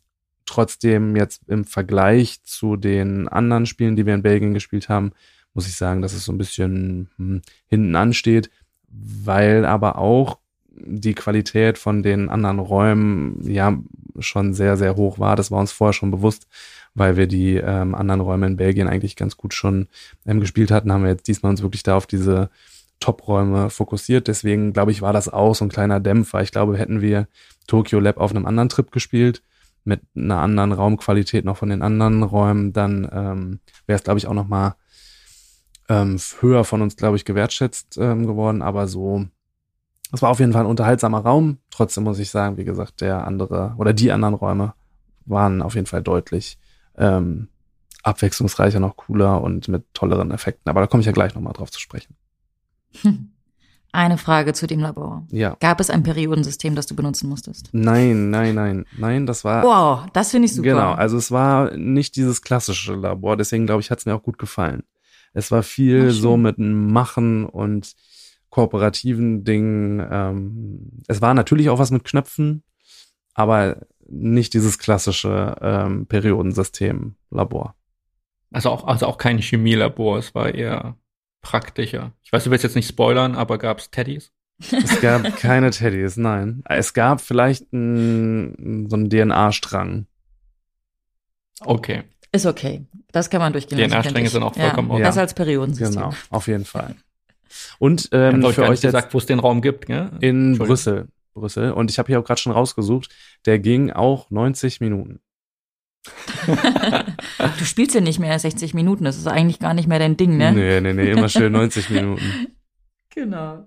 trotzdem 0.46 1.14
jetzt 1.14 1.42
im 1.46 1.64
Vergleich 1.64 2.42
zu 2.42 2.74
den 2.74 3.28
anderen 3.28 3.66
Spielen, 3.66 3.94
die 3.94 4.04
wir 4.04 4.14
in 4.14 4.22
Belgien 4.22 4.52
gespielt 4.52 4.88
haben, 4.88 5.12
muss 5.54 5.68
ich 5.68 5.76
sagen, 5.76 6.02
dass 6.02 6.12
es 6.12 6.24
so 6.24 6.32
ein 6.32 6.38
bisschen 6.38 7.08
hm, 7.18 7.42
hinten 7.68 7.94
ansteht, 7.94 8.50
weil 8.88 9.64
aber 9.64 9.96
auch 9.98 10.38
die 10.72 11.14
Qualität 11.14 11.78
von 11.78 12.02
den 12.02 12.28
anderen 12.30 12.58
Räumen 12.58 13.40
ja 13.48 13.78
schon 14.18 14.54
sehr, 14.54 14.76
sehr 14.76 14.96
hoch 14.96 15.20
war. 15.20 15.36
Das 15.36 15.52
war 15.52 15.60
uns 15.60 15.70
vorher 15.70 15.92
schon 15.92 16.10
bewusst, 16.10 16.48
weil 16.94 17.16
wir 17.16 17.26
die 17.26 17.56
ähm, 17.56 17.94
anderen 17.94 18.20
Räume 18.20 18.46
in 18.46 18.56
Belgien 18.56 18.88
eigentlich 18.88 19.16
ganz 19.16 19.36
gut 19.36 19.54
schon 19.54 19.88
ähm, 20.26 20.40
gespielt 20.40 20.70
hatten, 20.70 20.92
haben 20.92 21.04
wir 21.04 21.10
jetzt 21.10 21.28
diesmal 21.28 21.50
uns 21.50 21.62
wirklich 21.62 21.82
da 21.82 21.96
auf 21.96 22.06
diese 22.06 22.50
Top-Räume 22.98 23.70
fokussiert. 23.70 24.28
Deswegen 24.28 24.72
glaube 24.72 24.90
ich, 24.90 25.02
war 25.02 25.12
das 25.12 25.28
auch 25.28 25.54
so 25.54 25.64
ein 25.64 25.70
kleiner 25.70 26.00
Dämpfer. 26.00 26.42
Ich 26.42 26.52
glaube, 26.52 26.76
hätten 26.76 27.00
wir 27.00 27.28
Tokyo 27.66 28.00
Lab 28.00 28.18
auf 28.18 28.30
einem 28.30 28.46
anderen 28.46 28.68
Trip 28.68 28.90
gespielt, 28.90 29.42
mit 29.84 30.02
einer 30.14 30.38
anderen 30.38 30.72
Raumqualität 30.72 31.44
noch 31.44 31.56
von 31.56 31.70
den 31.70 31.82
anderen 31.82 32.22
Räumen, 32.22 32.72
dann 32.72 33.08
ähm, 33.12 33.60
wäre 33.86 33.96
es, 33.96 34.04
glaube 34.04 34.18
ich, 34.18 34.26
auch 34.26 34.34
noch 34.34 34.48
mal 34.48 34.76
ähm, 35.88 36.18
höher 36.40 36.64
von 36.64 36.82
uns, 36.82 36.96
glaube 36.96 37.16
ich, 37.16 37.24
gewertschätzt 37.24 37.98
ähm, 37.98 38.26
geworden. 38.26 38.62
Aber 38.62 38.86
so, 38.86 39.26
es 40.12 40.22
war 40.22 40.30
auf 40.30 40.38
jeden 40.38 40.52
Fall 40.52 40.64
ein 40.64 40.70
unterhaltsamer 40.70 41.20
Raum. 41.20 41.58
Trotzdem 41.70 42.04
muss 42.04 42.18
ich 42.18 42.30
sagen, 42.30 42.56
wie 42.56 42.64
gesagt, 42.64 43.00
der 43.00 43.26
andere 43.26 43.74
oder 43.78 43.92
die 43.92 44.12
anderen 44.12 44.34
Räume 44.34 44.74
waren 45.24 45.62
auf 45.62 45.74
jeden 45.74 45.86
Fall 45.86 46.02
deutlich 46.02 46.58
ähm, 47.00 47.48
abwechslungsreicher, 48.02 48.78
noch 48.78 48.96
cooler 48.96 49.42
und 49.42 49.66
mit 49.68 49.84
tolleren 49.94 50.30
Effekten. 50.30 50.70
Aber 50.70 50.80
da 50.80 50.86
komme 50.86 51.00
ich 51.00 51.06
ja 51.06 51.12
gleich 51.12 51.34
nochmal 51.34 51.52
drauf 51.52 51.70
zu 51.70 51.80
sprechen. 51.80 52.14
Eine 53.92 54.18
Frage 54.18 54.52
zu 54.52 54.68
dem 54.68 54.78
Labor. 54.78 55.26
Ja. 55.32 55.56
Gab 55.58 55.80
es 55.80 55.90
ein 55.90 56.04
Periodensystem, 56.04 56.76
das 56.76 56.86
du 56.86 56.94
benutzen 56.94 57.28
musstest? 57.28 57.70
Nein, 57.72 58.30
nein, 58.30 58.54
nein, 58.54 58.86
nein, 58.96 59.26
das 59.26 59.42
war. 59.42 59.64
Wow, 59.64 60.08
das 60.12 60.30
finde 60.30 60.46
ich 60.46 60.54
super. 60.54 60.68
Genau, 60.68 60.92
also 60.92 61.16
es 61.16 61.32
war 61.32 61.76
nicht 61.76 62.14
dieses 62.14 62.42
klassische 62.42 62.94
Labor, 62.94 63.36
deswegen 63.36 63.66
glaube 63.66 63.80
ich, 63.80 63.90
hat 63.90 63.98
es 63.98 64.06
mir 64.06 64.14
auch 64.14 64.22
gut 64.22 64.38
gefallen. 64.38 64.84
Es 65.32 65.50
war 65.50 65.64
viel 65.64 66.10
Ach, 66.10 66.12
so 66.12 66.36
mit 66.36 66.58
Machen 66.58 67.46
und 67.46 67.96
kooperativen 68.50 69.42
Dingen. 69.42 70.06
Ähm, 70.08 71.02
es 71.08 71.20
war 71.20 71.34
natürlich 71.34 71.68
auch 71.68 71.80
was 71.80 71.90
mit 71.90 72.04
Knöpfen, 72.04 72.62
aber 73.34 73.86
nicht 74.10 74.54
dieses 74.54 74.78
klassische 74.78 75.56
ähm, 75.60 76.06
Periodensystem-Labor. 76.06 77.74
Also 78.52 78.70
auch, 78.70 78.86
also 78.86 79.06
auch 79.06 79.18
kein 79.18 79.38
Chemielabor, 79.38 80.18
es 80.18 80.34
war 80.34 80.54
eher 80.54 80.96
praktischer. 81.40 82.12
Ich 82.22 82.32
weiß, 82.32 82.44
du 82.44 82.50
willst 82.50 82.64
jetzt 82.64 82.76
nicht 82.76 82.88
spoilern, 82.88 83.34
aber 83.34 83.58
gab 83.58 83.78
es 83.78 83.90
Teddys? 83.90 84.32
Es 84.60 85.00
gab 85.00 85.36
keine 85.36 85.70
Teddys, 85.70 86.16
nein. 86.16 86.62
Es 86.66 86.92
gab 86.92 87.20
vielleicht 87.20 87.72
n, 87.72 88.86
so 88.90 88.96
einen 88.96 89.08
DNA-Strang. 89.08 90.06
Okay. 91.62 92.02
Ist 92.32 92.46
okay. 92.46 92.84
Das 93.12 93.30
kann 93.30 93.40
man 93.40 93.52
durchgehen 93.52 93.78
lassen. 93.78 93.90
DNA-Stränge 93.90 94.28
sind 94.28 94.42
auch 94.42 94.54
vollkommen 94.54 94.88
ja, 94.88 94.94
okay. 94.94 95.02
Besser 95.04 95.20
als 95.20 95.34
Periodensystem. 95.34 96.02
Genau, 96.02 96.14
auf 96.30 96.46
jeden 96.46 96.64
Fall. 96.64 96.94
Und 97.78 98.04
Ich 98.04 98.10
ähm, 98.12 98.34
habe 98.34 98.46
euch 98.46 98.54
für 98.54 98.68
euch 98.68 98.80
gesagt, 98.80 99.14
wo 99.14 99.18
es 99.18 99.26
den 99.26 99.40
Raum 99.40 99.62
gibt, 99.62 99.86
gell? 99.86 100.10
in. 100.20 100.58
Brüssel. 100.58 101.08
Brüssel. 101.32 101.72
Und 101.72 101.90
ich 101.90 101.98
habe 101.98 102.08
hier 102.08 102.20
auch 102.20 102.24
gerade 102.24 102.40
schon 102.40 102.52
rausgesucht, 102.52 103.10
der 103.46 103.58
ging 103.58 103.90
auch 103.90 104.30
90 104.30 104.80
Minuten. 104.80 105.20
Du 107.58 107.64
spielst 107.64 107.94
ja 107.94 108.00
nicht 108.00 108.18
mehr 108.18 108.38
60 108.38 108.74
Minuten. 108.74 109.04
Das 109.04 109.16
ist 109.16 109.26
eigentlich 109.26 109.58
gar 109.58 109.74
nicht 109.74 109.86
mehr 109.86 109.98
dein 109.98 110.16
Ding, 110.16 110.36
ne? 110.36 110.52
Nee, 110.52 110.80
nee, 110.80 110.92
nee, 110.92 111.10
immer 111.10 111.28
schön 111.28 111.52
90 111.52 111.90
Minuten. 111.90 112.22
Genau. 113.10 113.66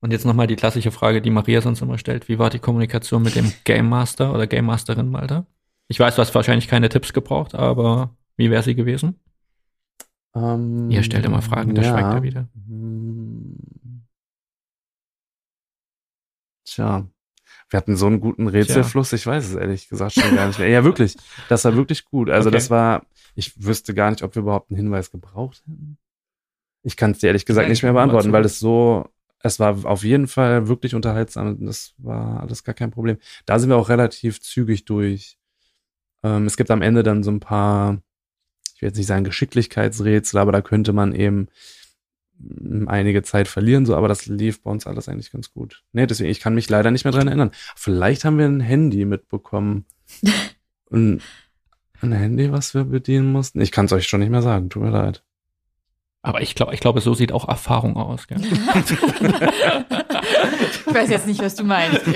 Und 0.00 0.12
jetzt 0.12 0.24
nochmal 0.24 0.46
die 0.46 0.56
klassische 0.56 0.90
Frage, 0.90 1.20
die 1.20 1.30
Maria 1.30 1.60
sonst 1.60 1.82
immer 1.82 1.98
stellt. 1.98 2.28
Wie 2.28 2.38
war 2.38 2.50
die 2.50 2.58
Kommunikation 2.58 3.22
mit 3.22 3.36
dem 3.36 3.52
Game 3.64 3.88
Master 3.88 4.32
oder 4.34 4.46
Game 4.46 4.64
Masterin, 4.64 5.10
Malta? 5.10 5.46
Ich 5.88 6.00
weiß, 6.00 6.16
du 6.16 6.22
hast 6.22 6.34
wahrscheinlich 6.34 6.68
keine 6.68 6.88
Tipps 6.88 7.12
gebraucht, 7.12 7.54
aber 7.54 8.16
wie 8.36 8.50
wäre 8.50 8.62
sie 8.62 8.74
gewesen? 8.74 9.20
Ähm, 10.34 10.90
Ihr 10.90 11.02
stellt 11.02 11.26
immer 11.26 11.42
Fragen, 11.42 11.74
da 11.74 11.82
ja. 11.82 11.90
schweigt 11.90 12.14
er 12.14 12.22
wieder. 12.22 12.48
Hm. 12.66 13.56
Tja, 16.70 17.04
wir 17.68 17.76
hatten 17.76 17.96
so 17.96 18.06
einen 18.06 18.20
guten 18.20 18.46
Rätselfluss, 18.46 19.12
ich 19.12 19.26
weiß 19.26 19.48
es 19.48 19.54
ehrlich 19.56 19.88
gesagt 19.88 20.12
schon 20.14 20.34
gar 20.34 20.46
nicht 20.46 20.58
mehr. 20.60 20.68
Ja, 20.68 20.84
wirklich, 20.84 21.16
das 21.48 21.64
war 21.64 21.74
wirklich 21.74 22.04
gut. 22.04 22.30
Also 22.30 22.48
Okay. 22.48 22.56
das 22.56 22.70
war, 22.70 23.06
ich 23.34 23.52
wüsste 23.64 23.92
gar 23.92 24.10
nicht, 24.10 24.22
ob 24.22 24.34
wir 24.36 24.42
überhaupt 24.42 24.70
einen 24.70 24.76
Hinweis 24.76 25.10
gebraucht 25.10 25.62
hätten. 25.66 25.98
Ich 26.82 26.96
kann 26.96 27.10
es 27.10 27.18
dir 27.18 27.26
ehrlich 27.28 27.44
gesagt 27.44 27.64
Nein, 27.64 27.72
nicht 27.72 27.82
mehr 27.82 27.92
beantworten, 27.92 28.32
weil 28.32 28.44
es 28.44 28.58
so, 28.60 29.08
es 29.40 29.58
war 29.58 29.84
auf 29.84 30.04
jeden 30.04 30.28
Fall 30.28 30.68
wirklich 30.68 30.94
unterhaltsam. 30.94 31.66
Das 31.66 31.94
war 31.98 32.40
alles 32.40 32.62
gar 32.62 32.74
kein 32.74 32.90
Problem. 32.90 33.18
Da 33.46 33.58
sind 33.58 33.68
wir 33.68 33.76
auch 33.76 33.88
relativ 33.88 34.40
zügig 34.40 34.84
durch. 34.84 35.38
Ähm, 36.22 36.46
es 36.46 36.56
gibt 36.56 36.70
am 36.70 36.82
Ende 36.82 37.02
dann 37.02 37.22
so 37.22 37.30
ein 37.32 37.40
paar, 37.40 38.00
ich 38.74 38.80
will 38.82 38.88
jetzt 38.88 38.96
nicht 38.96 39.06
sagen 39.08 39.24
Geschicklichkeitsrätsel, 39.24 40.38
aber 40.38 40.52
da 40.52 40.62
könnte 40.62 40.92
man 40.92 41.14
eben 41.14 41.48
einige 42.86 43.22
Zeit 43.22 43.48
verlieren, 43.48 43.86
so, 43.86 43.96
aber 43.96 44.08
das 44.08 44.26
lief 44.26 44.62
bei 44.62 44.70
uns 44.70 44.86
alles 44.86 45.08
eigentlich 45.08 45.30
ganz 45.30 45.52
gut. 45.52 45.82
Nee, 45.92 46.06
deswegen, 46.06 46.30
ich 46.30 46.40
kann 46.40 46.54
mich 46.54 46.68
leider 46.68 46.90
nicht 46.90 47.04
mehr 47.04 47.12
dran 47.12 47.28
erinnern. 47.28 47.50
Vielleicht 47.76 48.24
haben 48.24 48.38
wir 48.38 48.46
ein 48.46 48.60
Handy 48.60 49.04
mitbekommen. 49.04 49.84
ein, 50.90 51.20
ein 52.00 52.12
Handy, 52.12 52.52
was 52.52 52.74
wir 52.74 52.84
bedienen 52.84 53.32
mussten? 53.32 53.60
Ich 53.60 53.72
kann 53.72 53.86
es 53.86 53.92
euch 53.92 54.06
schon 54.06 54.20
nicht 54.20 54.30
mehr 54.30 54.42
sagen, 54.42 54.70
tut 54.70 54.82
mir 54.82 54.90
leid. 54.90 55.22
Aber 56.22 56.42
ich 56.42 56.54
glaube, 56.54 56.74
ich 56.74 56.80
glaube, 56.80 57.00
so 57.00 57.14
sieht 57.14 57.32
auch 57.32 57.48
Erfahrung 57.48 57.96
aus. 57.96 58.26
Gell? 58.26 58.40
Ich 60.86 60.94
weiß 60.94 61.10
jetzt 61.10 61.26
nicht, 61.28 61.40
was 61.40 61.54
du 61.54 61.62
meinst. 61.64 62.00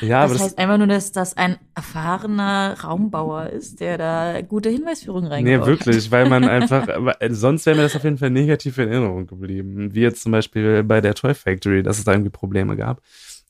Ja, 0.00 0.20
aber 0.20 0.28
das 0.28 0.38
das, 0.38 0.46
heißt 0.48 0.58
einfach 0.58 0.78
nur, 0.78 0.86
dass 0.86 1.12
das 1.12 1.36
ein 1.36 1.58
erfahrener 1.74 2.76
Raumbauer 2.82 3.50
ist, 3.50 3.80
der 3.80 3.98
da 3.98 4.40
gute 4.40 4.70
Hinweisführungen 4.70 5.28
nee, 5.28 5.34
reingebaut 5.34 5.66
wirklich, 5.66 6.10
weil 6.10 6.28
man 6.28 6.44
einfach, 6.48 6.88
äh, 6.88 7.28
sonst 7.30 7.66
wäre 7.66 7.76
mir 7.76 7.82
das 7.82 7.96
auf 7.96 8.04
jeden 8.04 8.18
Fall 8.18 8.30
negativ 8.30 8.78
in 8.78 8.88
Erinnerung 8.88 9.26
geblieben. 9.26 9.94
Wie 9.94 10.00
jetzt 10.00 10.22
zum 10.22 10.32
Beispiel 10.32 10.82
bei 10.84 11.00
der 11.00 11.14
Toy 11.14 11.34
Factory, 11.34 11.82
dass 11.82 11.98
es 11.98 12.04
da 12.04 12.12
irgendwie 12.12 12.30
Probleme 12.30 12.76
gab. 12.76 13.02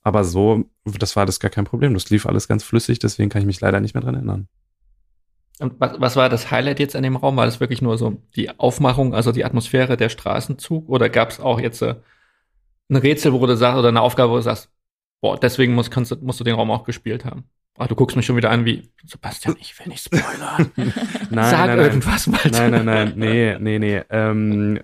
Aber 0.02 0.24
so, 0.24 0.64
das 0.84 1.14
war 1.14 1.26
das 1.26 1.40
gar 1.40 1.50
kein 1.50 1.66
Problem. 1.66 1.94
Das 1.94 2.10
lief 2.10 2.26
alles 2.26 2.48
ganz 2.48 2.64
flüssig, 2.64 2.98
deswegen 2.98 3.28
kann 3.28 3.42
ich 3.42 3.46
mich 3.46 3.60
leider 3.60 3.80
nicht 3.80 3.94
mehr 3.94 4.02
dran 4.02 4.14
erinnern. 4.14 4.48
Und 5.60 5.78
was, 5.78 6.00
was 6.00 6.16
war 6.16 6.30
das 6.30 6.50
Highlight 6.50 6.80
jetzt 6.80 6.96
an 6.96 7.02
dem 7.02 7.16
Raum? 7.16 7.36
War 7.36 7.44
das 7.44 7.60
wirklich 7.60 7.82
nur 7.82 7.98
so 7.98 8.16
die 8.34 8.58
Aufmachung, 8.58 9.14
also 9.14 9.30
die 9.30 9.44
Atmosphäre 9.44 9.98
der 9.98 10.08
Straßenzug? 10.08 10.88
Oder 10.88 11.10
gab 11.10 11.30
es 11.30 11.38
auch 11.38 11.60
jetzt 11.60 11.82
äh, 11.82 11.96
ein 12.88 12.96
Rätsel, 12.96 13.34
wo 13.34 13.44
du 13.44 13.56
sagst, 13.56 13.78
oder 13.78 13.88
eine 13.88 14.00
Aufgabe, 14.00 14.32
wo 14.32 14.36
du 14.36 14.42
sagst, 14.42 14.70
boah, 15.20 15.38
deswegen 15.38 15.74
musst, 15.74 15.90
kannst, 15.90 16.20
musst 16.22 16.40
du 16.40 16.44
den 16.44 16.54
Raum 16.54 16.70
auch 16.70 16.84
gespielt 16.84 17.24
haben? 17.24 17.44
Ach, 17.78 17.86
du 17.86 17.94
guckst 17.94 18.16
mich 18.16 18.26
schon 18.26 18.36
wieder 18.36 18.50
an 18.50 18.64
wie, 18.64 18.90
Sebastian, 19.06 19.56
ich 19.60 19.78
will 19.78 19.88
nicht 19.88 20.04
spoilern. 20.04 20.70
nein, 21.30 21.50
Sag 21.50 21.66
nein, 21.66 21.78
irgendwas 21.78 22.26
mal. 22.26 22.40
Nein, 22.50 22.70
nein, 22.72 22.84
nein, 22.84 23.12
nee, 23.16 23.56
nee, 23.58 23.78
nee. 23.78 24.02
Ähm, 24.10 24.80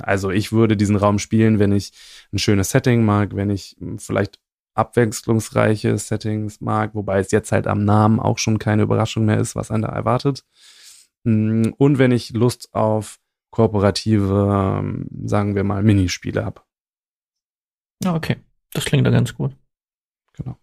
also 0.00 0.30
ich 0.30 0.52
würde 0.52 0.76
diesen 0.76 0.96
Raum 0.96 1.18
spielen, 1.18 1.58
wenn 1.58 1.72
ich 1.72 1.92
ein 2.32 2.38
schönes 2.38 2.70
Setting 2.70 3.04
mag, 3.04 3.34
wenn 3.34 3.50
ich 3.50 3.76
vielleicht 3.96 4.38
abwechslungsreiche 4.74 5.96
Settings 5.98 6.60
mag, 6.60 6.94
wobei 6.94 7.20
es 7.20 7.30
jetzt 7.30 7.52
halt 7.52 7.66
am 7.66 7.84
Namen 7.84 8.20
auch 8.20 8.38
schon 8.38 8.58
keine 8.58 8.82
Überraschung 8.82 9.24
mehr 9.24 9.38
ist, 9.38 9.56
was 9.56 9.70
einen 9.70 9.82
da 9.82 9.88
erwartet. 9.88 10.44
Mm, 11.22 11.70
und 11.78 11.98
wenn 11.98 12.10
ich 12.10 12.30
Lust 12.30 12.74
auf 12.74 13.18
kooperative, 13.50 14.80
ähm, 14.80 15.06
sagen 15.24 15.54
wir 15.54 15.64
mal, 15.64 15.82
Minispiele 15.82 16.44
habe. 16.44 16.62
Ja, 18.04 18.14
okay. 18.14 18.36
Das 18.72 18.84
klingt 18.84 19.06
da 19.06 19.10
ganz 19.10 19.34
gut. 19.34 19.56
Genau. 20.34 20.56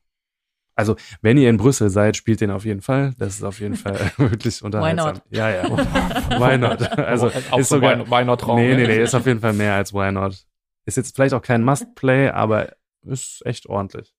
Also, 0.76 0.96
wenn 1.22 1.38
ihr 1.38 1.50
in 1.50 1.58
Brüssel 1.58 1.90
seid, 1.90 2.16
spielt 2.18 2.42
den 2.42 2.52
auf 2.52 2.66
jeden 2.66 2.82
Fall. 2.82 3.14
Das 3.18 3.36
ist 3.36 3.44
auf 3.44 3.60
jeden 3.60 3.76
Fall 3.76 4.12
wirklich 4.18 4.64
unterhaltsam. 4.64 5.08
Why 5.08 5.14
not? 5.14 5.22
Ja, 5.30 5.50
ja. 5.50 5.64
Why 6.40 6.58
not? 6.58 6.98
Also, 6.98 7.28
auch 7.52 7.60
ist 7.60 7.70
so 7.70 7.76
sogar, 7.76 8.10
Why, 8.10 8.26
Not 8.26 8.48
Raum. 8.48 8.58
nee, 8.58 8.76
nee, 8.76 8.82
ne? 8.82 8.88
nee, 8.88 9.04
ist 9.04 9.16
auf 9.16 9.26
jeden 9.26 9.40
Fall 9.40 9.54
mehr 9.54 9.76
als 9.76 9.94
Why 9.94 10.12
not. 10.12 10.46
Ist 10.86 10.98
jetzt 10.98 11.16
vielleicht 11.16 11.34
auch 11.34 11.42
kein 11.42 11.64
Must-Play, 11.64 12.30
aber 12.30 12.74
ist 13.04 13.46
echt 13.46 13.68
ordentlich. 13.68 14.14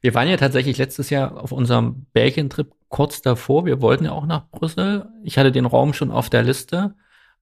Wir 0.00 0.14
waren 0.14 0.28
ja 0.28 0.36
tatsächlich 0.36 0.78
letztes 0.78 1.10
Jahr 1.10 1.42
auf 1.42 1.52
unserem 1.52 2.06
Belgien-Trip 2.12 2.70
kurz 2.88 3.22
davor. 3.22 3.64
Wir 3.64 3.80
wollten 3.80 4.04
ja 4.04 4.12
auch 4.12 4.26
nach 4.26 4.48
Brüssel. 4.50 5.08
Ich 5.24 5.38
hatte 5.38 5.52
den 5.52 5.66
Raum 5.66 5.94
schon 5.94 6.10
auf 6.10 6.28
der 6.30 6.42
Liste. 6.42 6.94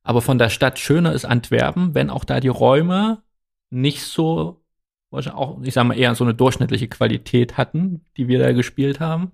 Aber 0.03 0.23
von 0.23 0.39
der 0.39 0.49
Stadt 0.49 0.79
schöner 0.79 1.13
ist 1.13 1.25
Antwerpen, 1.25 1.95
wenn 1.95 2.11
auch 2.11 2.25
da 2.25 2.41
die 2.41 2.49
Räume 2.49 3.23
nicht 3.71 4.03
so, 4.03 4.63
wahrscheinlich 5.11 5.41
auch, 5.41 5.61
ich 5.63 5.75
sag 5.75 5.85
mal, 5.85 5.99
eher 5.99 6.15
so 6.15 6.25
eine 6.25 6.35
durchschnittliche 6.35 6.89
Qualität 6.89 7.57
hatten, 7.57 8.05
die 8.17 8.29
wir 8.29 8.39
da 8.39 8.53
gespielt 8.53 9.01
haben. 9.01 9.33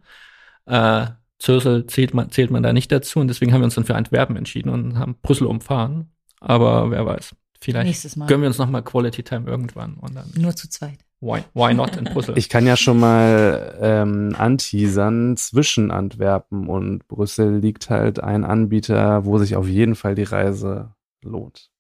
Äh, 0.67 1.07
Zürsel 1.39 1.87
zählt 1.87 2.15
man, 2.15 2.31
zählt 2.31 2.51
man 2.51 2.63
da 2.63 2.73
nicht 2.73 2.91
dazu 2.91 3.21
und 3.21 3.29
deswegen 3.29 3.53
haben 3.53 3.61
wir 3.61 3.67
uns 3.67 3.75
dann 3.75 3.85
für 3.85 3.97
Antwerpen 3.97 4.37
entschieden 4.37 4.71
und 4.71 4.99
haben 4.99 5.17
Brüssel 5.21 5.47
umfahren. 5.47 6.11
Aber 6.41 6.91
wer 6.91 7.05
weiß, 7.05 7.35
vielleicht 7.61 8.15
gönnen 8.27 8.43
wir 8.43 8.49
uns 8.49 8.59
noch 8.59 8.71
mal 8.71 8.83
Quality 8.83 9.23
Time 9.23 9.49
irgendwann 9.49 9.95
und 9.95 10.15
dann 10.15 10.31
Nur 10.37 10.55
zu 10.55 10.69
zweit. 10.69 10.99
why, 11.21 11.43
why 11.55 11.75
not 11.75 11.97
in 11.97 12.05
Brüssel? 12.05 12.35
Ich 12.39 12.49
kann 12.49 12.67
ja 12.67 12.77
schon 12.77 12.99
mal 12.99 13.77
ähm, 13.81 14.35
anteasern, 14.39 15.37
zwischen 15.37 15.91
Antwerpen 15.91 16.69
und 16.69 17.07
Brüssel 17.09 17.59
liegt 17.59 17.91
halt 17.91 18.21
ein 18.21 18.45
Anbieter, 18.45 19.25
wo 19.25 19.39
sich 19.39 19.57
auf 19.57 19.69
jeden 19.69 19.97
Fall 19.97 20.15
die 20.15 20.23
Reise 20.23 20.95
lohnt. 21.23 21.71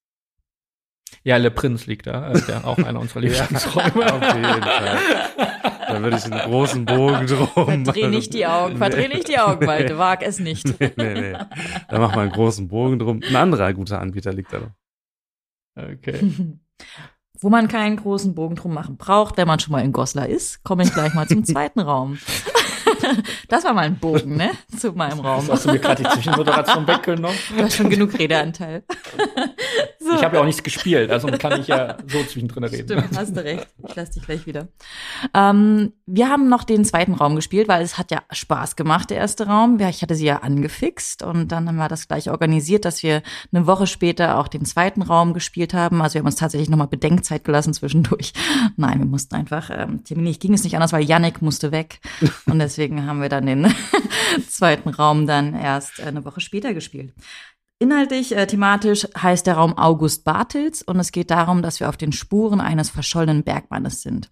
Ja, 1.24 1.38
Le 1.38 1.50
Prince 1.50 1.86
liegt 1.86 2.06
da, 2.06 2.32
äh, 2.32 2.40
der 2.42 2.66
auch 2.66 2.76
einer 2.78 3.00
unserer 3.00 3.20
Lieblingsräume. 3.22 4.12
auf 4.12 4.34
jeden 4.34 4.62
Fall. 4.62 4.98
Da 5.88 6.02
würde 6.02 6.16
ich 6.18 6.24
einen 6.24 6.38
großen 6.50 6.84
Bogen 6.84 7.26
drum 7.26 7.48
Verdreh 7.84 8.00
machen. 8.02 8.10
nicht 8.10 8.34
die 8.34 8.46
Augen, 8.46 8.76
verdreh 8.76 9.08
nicht 9.08 9.28
die 9.28 9.38
Augen, 9.38 9.64
Malte, 9.64 9.96
wag 9.98 10.22
es 10.22 10.38
nicht. 10.38 10.66
Nee, 10.80 10.92
nee, 10.96 11.14
nee. 11.14 11.32
Da 11.88 11.98
machen 11.98 12.14
wir 12.16 12.22
einen 12.22 12.32
großen 12.32 12.68
Bogen 12.68 12.98
drum. 12.98 13.20
Ein 13.26 13.36
anderer 13.36 13.72
guter 13.72 14.00
Anbieter 14.00 14.32
liegt 14.32 14.52
da 14.52 14.60
noch. 14.60 14.70
Okay. 15.76 16.32
Wo 17.40 17.50
man 17.50 17.68
keinen 17.68 17.96
großen 17.96 18.34
Bogen 18.34 18.54
drum 18.56 18.72
machen 18.74 18.96
braucht, 18.96 19.36
wenn 19.36 19.46
man 19.48 19.58
schon 19.60 19.72
mal 19.72 19.82
in 19.84 19.92
Goslar 19.92 20.28
ist, 20.28 20.62
komme 20.62 20.82
ich 20.84 20.92
gleich 20.92 21.14
mal 21.14 21.26
zum 21.26 21.44
zweiten 21.44 21.80
Raum. 21.80 22.18
Das 23.48 23.64
war 23.64 23.72
mal 23.72 23.82
ein 23.82 23.98
Bogen, 23.98 24.36
ne? 24.36 24.50
Zu 24.78 24.92
meinem 24.92 25.20
Raum. 25.20 25.46
Hast 25.48 25.64
du 25.64 25.72
mir 25.72 25.78
gerade 25.78 26.02
die 26.02 26.08
Zwischenmoderation 26.08 26.86
weggenommen? 26.86 27.36
Du 27.56 27.62
hast 27.62 27.76
schon 27.76 27.90
genug 27.90 28.18
Redeanteil. 28.18 28.84
So. 29.98 30.14
Ich 30.14 30.22
habe 30.22 30.36
ja 30.36 30.42
auch 30.42 30.46
nichts 30.46 30.62
gespielt, 30.62 31.10
also 31.10 31.28
kann 31.28 31.60
ich 31.60 31.68
ja 31.68 31.96
so 32.06 32.22
zwischendrin 32.24 32.64
reden. 32.64 32.86
Stimmt, 32.86 33.16
hast 33.16 33.36
du 33.36 33.42
recht. 33.42 33.66
Ich 33.88 33.94
lass 33.94 34.10
dich 34.10 34.22
gleich 34.22 34.46
wieder. 34.46 34.68
Ähm, 35.32 35.92
wir 36.04 36.28
haben 36.28 36.48
noch 36.48 36.64
den 36.64 36.84
zweiten 36.84 37.14
Raum 37.14 37.36
gespielt, 37.36 37.68
weil 37.68 37.82
es 37.82 37.96
hat 37.96 38.10
ja 38.10 38.22
Spaß 38.30 38.76
gemacht, 38.76 39.08
der 39.10 39.16
erste 39.16 39.46
Raum. 39.46 39.78
Ich 39.80 40.02
hatte 40.02 40.14
sie 40.14 40.26
ja 40.26 40.38
angefixt 40.38 41.22
und 41.22 41.48
dann 41.48 41.68
haben 41.68 41.76
wir 41.76 41.88
das 41.88 42.06
gleich 42.06 42.30
organisiert, 42.30 42.84
dass 42.84 43.02
wir 43.02 43.22
eine 43.52 43.66
Woche 43.66 43.86
später 43.86 44.38
auch 44.38 44.48
den 44.48 44.66
zweiten 44.66 45.00
Raum 45.00 45.32
gespielt 45.32 45.72
haben. 45.72 46.02
Also 46.02 46.14
wir 46.14 46.18
haben 46.20 46.26
uns 46.26 46.36
tatsächlich 46.36 46.68
nochmal 46.68 46.88
Bedenkzeit 46.88 47.44
gelassen 47.44 47.72
zwischendurch. 47.72 48.34
Nein, 48.76 48.98
wir 48.98 49.06
mussten 49.06 49.34
einfach, 49.34 49.70
ähm, 49.72 50.04
terminlich 50.04 50.38
ging 50.38 50.52
es 50.52 50.64
nicht 50.64 50.74
anders, 50.74 50.92
weil 50.92 51.04
Yannick 51.04 51.40
musste 51.40 51.72
weg. 51.72 52.00
Und 52.46 52.58
deswegen 52.58 52.93
haben 53.02 53.20
wir 53.20 53.28
dann 53.28 53.46
den 53.46 53.74
zweiten 54.48 54.88
Raum 54.88 55.26
dann 55.26 55.54
erst 55.54 55.98
äh, 55.98 56.04
eine 56.04 56.24
Woche 56.24 56.40
später 56.40 56.74
gespielt. 56.74 57.12
Inhaltlich, 57.80 58.34
äh, 58.34 58.46
thematisch 58.46 59.06
heißt 59.20 59.48
der 59.48 59.56
Raum 59.56 59.76
August 59.76 60.24
Bartels 60.24 60.80
und 60.80 60.98
es 61.00 61.10
geht 61.10 61.32
darum, 61.32 61.60
dass 61.60 61.80
wir 61.80 61.88
auf 61.88 61.96
den 61.96 62.12
Spuren 62.12 62.60
eines 62.60 62.88
verschollenen 62.88 63.42
Bergmannes 63.42 64.00
sind. 64.00 64.30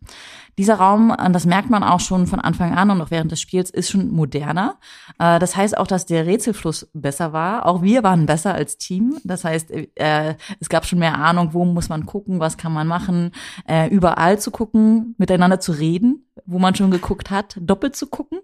Dieser 0.58 0.76
Raum, 0.76 1.10
äh, 1.10 1.30
das 1.32 1.44
merkt 1.44 1.68
man 1.68 1.82
auch 1.82 1.98
schon 1.98 2.28
von 2.28 2.38
Anfang 2.38 2.72
an 2.72 2.90
und 2.90 3.02
auch 3.02 3.10
während 3.10 3.32
des 3.32 3.40
Spiels, 3.40 3.68
ist 3.68 3.90
schon 3.90 4.10
moderner. 4.10 4.78
Äh, 5.18 5.40
das 5.40 5.56
heißt 5.56 5.76
auch, 5.76 5.88
dass 5.88 6.06
der 6.06 6.24
Rätselfluss 6.24 6.88
besser 6.94 7.32
war. 7.32 7.66
Auch 7.66 7.82
wir 7.82 8.04
waren 8.04 8.26
besser 8.26 8.54
als 8.54 8.78
Team. 8.78 9.18
Das 9.24 9.44
heißt, 9.44 9.72
äh, 9.72 10.36
es 10.60 10.68
gab 10.68 10.86
schon 10.86 11.00
mehr 11.00 11.18
Ahnung, 11.18 11.52
wo 11.52 11.64
muss 11.64 11.88
man 11.88 12.06
gucken, 12.06 12.38
was 12.38 12.56
kann 12.56 12.72
man 12.72 12.86
machen, 12.86 13.32
äh, 13.68 13.88
überall 13.88 14.38
zu 14.38 14.52
gucken, 14.52 15.16
miteinander 15.18 15.58
zu 15.58 15.72
reden, 15.72 16.30
wo 16.46 16.60
man 16.60 16.76
schon 16.76 16.92
geguckt 16.92 17.30
hat, 17.30 17.56
doppelt 17.60 17.96
zu 17.96 18.06
gucken 18.06 18.38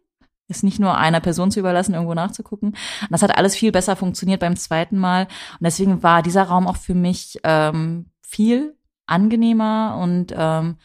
ist 0.48 0.64
nicht 0.64 0.80
nur 0.80 0.96
einer 0.96 1.20
Person 1.20 1.50
zu 1.50 1.60
überlassen, 1.60 1.94
irgendwo 1.94 2.14
nachzugucken. 2.14 2.70
Und 2.70 3.10
das 3.10 3.22
hat 3.22 3.36
alles 3.36 3.54
viel 3.54 3.70
besser 3.70 3.96
funktioniert 3.96 4.40
beim 4.40 4.56
zweiten 4.56 4.98
Mal. 4.98 5.24
Und 5.24 5.64
deswegen 5.64 6.02
war 6.02 6.22
dieser 6.22 6.44
Raum 6.44 6.66
auch 6.66 6.76
für 6.76 6.94
mich 6.94 7.38
ähm, 7.44 8.06
viel 8.22 8.74
angenehmer 9.06 9.98
und 10.02 10.34
ähm, 10.36 10.76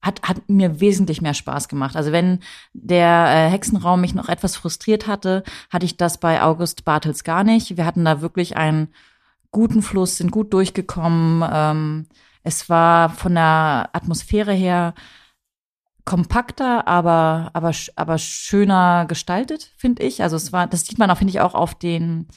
hat, 0.00 0.22
hat 0.22 0.48
mir 0.48 0.80
wesentlich 0.80 1.20
mehr 1.20 1.34
Spaß 1.34 1.68
gemacht. 1.68 1.96
Also 1.96 2.12
wenn 2.12 2.40
der 2.72 3.26
äh, 3.28 3.50
Hexenraum 3.50 4.00
mich 4.00 4.14
noch 4.14 4.28
etwas 4.28 4.56
frustriert 4.56 5.06
hatte, 5.06 5.42
hatte 5.70 5.86
ich 5.86 5.96
das 5.96 6.18
bei 6.18 6.40
August 6.42 6.84
Bartels 6.84 7.24
gar 7.24 7.44
nicht. 7.44 7.76
Wir 7.76 7.84
hatten 7.84 8.04
da 8.04 8.20
wirklich 8.20 8.56
einen 8.56 8.88
guten 9.50 9.82
Fluss, 9.82 10.16
sind 10.16 10.30
gut 10.30 10.52
durchgekommen. 10.52 11.48
Ähm, 11.52 12.06
es 12.44 12.68
war 12.70 13.10
von 13.10 13.34
der 13.34 13.90
Atmosphäre 13.92 14.52
her 14.52 14.94
kompakter, 16.08 16.88
aber, 16.88 17.50
aber, 17.52 17.70
aber 17.96 18.16
schöner 18.16 19.04
gestaltet, 19.06 19.70
finde 19.76 20.02
ich. 20.02 20.22
Also 20.22 20.36
es 20.36 20.54
war, 20.54 20.66
das 20.66 20.86
sieht 20.86 20.98
man 20.98 21.10
auch, 21.10 21.18
finde 21.18 21.32
ich, 21.32 21.40
auch 21.40 21.54
auf 21.54 21.74
den 21.74 22.28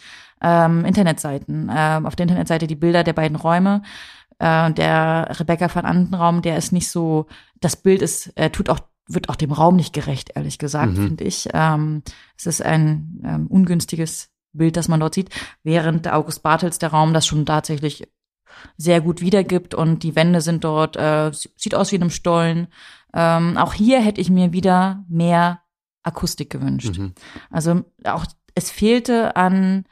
ähm, 0.42 0.84
Internetseiten. 0.84 1.72
Ähm, 1.74 2.06
auf 2.06 2.18
der 2.18 2.26
Internetseite 2.26 2.68
die 2.68 2.76
Bilder 2.76 3.06
der 3.06 3.14
beiden 3.14 3.38
Räume. 3.38 3.82
Äh, 4.40 4.74
der 4.74 5.40
Rebecca 5.40 5.74
van 5.74 5.86
Andenraum, 5.86 6.42
der 6.42 6.58
ist 6.58 6.74
nicht 6.74 6.90
so, 6.90 7.28
das 7.62 7.78
Bild 7.78 8.02
ist, 8.02 8.34
äh, 8.36 8.50
tut 8.50 8.70
auch, 8.70 8.80
wird 9.08 9.30
auch 9.30 9.38
dem 9.38 9.54
Raum 9.54 9.78
nicht 9.78 9.94
gerecht, 9.94 10.32
ehrlich 10.36 10.58
gesagt, 10.58 10.98
Mhm. 10.98 11.08
finde 11.08 11.24
ich. 11.24 11.48
Ähm, 11.54 12.04
es 12.38 12.48
ist 12.48 12.62
ein 12.62 13.22
ähm, 13.24 13.48
ungünstiges 13.48 14.32
Bild, 14.52 14.76
das 14.76 14.90
man 14.90 15.00
dort 15.00 15.14
sieht, 15.16 15.30
während 15.64 16.04
der 16.04 16.18
August 16.18 16.44
Bartels 16.44 16.78
der 16.78 16.90
Raum 16.90 17.14
das 17.14 17.26
schon 17.26 17.46
tatsächlich 17.46 18.06
sehr 18.78 19.00
gut 19.02 19.22
wiedergibt 19.22 19.74
und 19.74 20.04
die 20.04 20.16
Wände 20.16 20.42
sind 20.42 20.64
dort, 20.64 20.98
äh, 20.98 21.32
sieht 21.34 21.74
aus 21.74 21.92
wie 21.92 21.96
in 21.96 22.02
einem 22.02 22.12
Stollen. 22.12 22.68
Ähm, 23.14 23.58
auch 23.58 23.74
hier 23.74 24.02
hätte 24.02 24.22
ich 24.22 24.30
mir 24.30 24.54
wieder 24.54 25.04
mehr 25.10 25.62
Akustik 26.04 26.50
gewünscht. 26.50 26.98
Mhm. 26.98 27.14
Also 27.50 27.84
auch 28.04 28.26
es 28.56 28.72
fehlte 28.72 29.36
an 29.36 29.86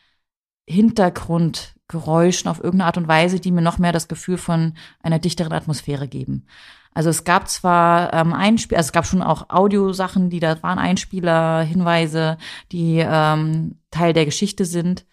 Hintergrundgeräuschen 0.68 2.50
auf 2.50 2.60
irgendeine 2.60 2.86
Art 2.86 2.98
und 2.98 3.08
Weise, 3.08 3.40
die 3.40 3.52
mir 3.52 3.62
noch 3.62 3.80
mehr 3.80 3.92
das 3.92 4.08
Gefühl 4.08 4.38
von 4.38 4.74
einer 5.02 5.20
dichteren 5.20 5.54
Atmosphäre 5.54 6.08
geben. 6.08 6.46
Also 6.94 7.10
es 7.10 7.24
gab 7.24 7.48
zwar 7.48 8.14
ähm, 8.14 8.34
Einspiel, 8.34 8.78
also 8.78 8.88
es 8.88 8.94
gab 8.94 9.06
schon 9.06 9.22
auch 9.22 9.50
Audiosachen, 9.50 10.30
die 10.30 10.40
da 10.40 10.62
waren 10.64 10.80
Einspieler, 10.80 11.62
Hinweise, 11.62 12.38
die 12.72 12.98
ähm, 12.98 13.78
Teil 13.92 14.14
der 14.14 14.26
Geschichte 14.26 14.66
sind, 14.66 15.06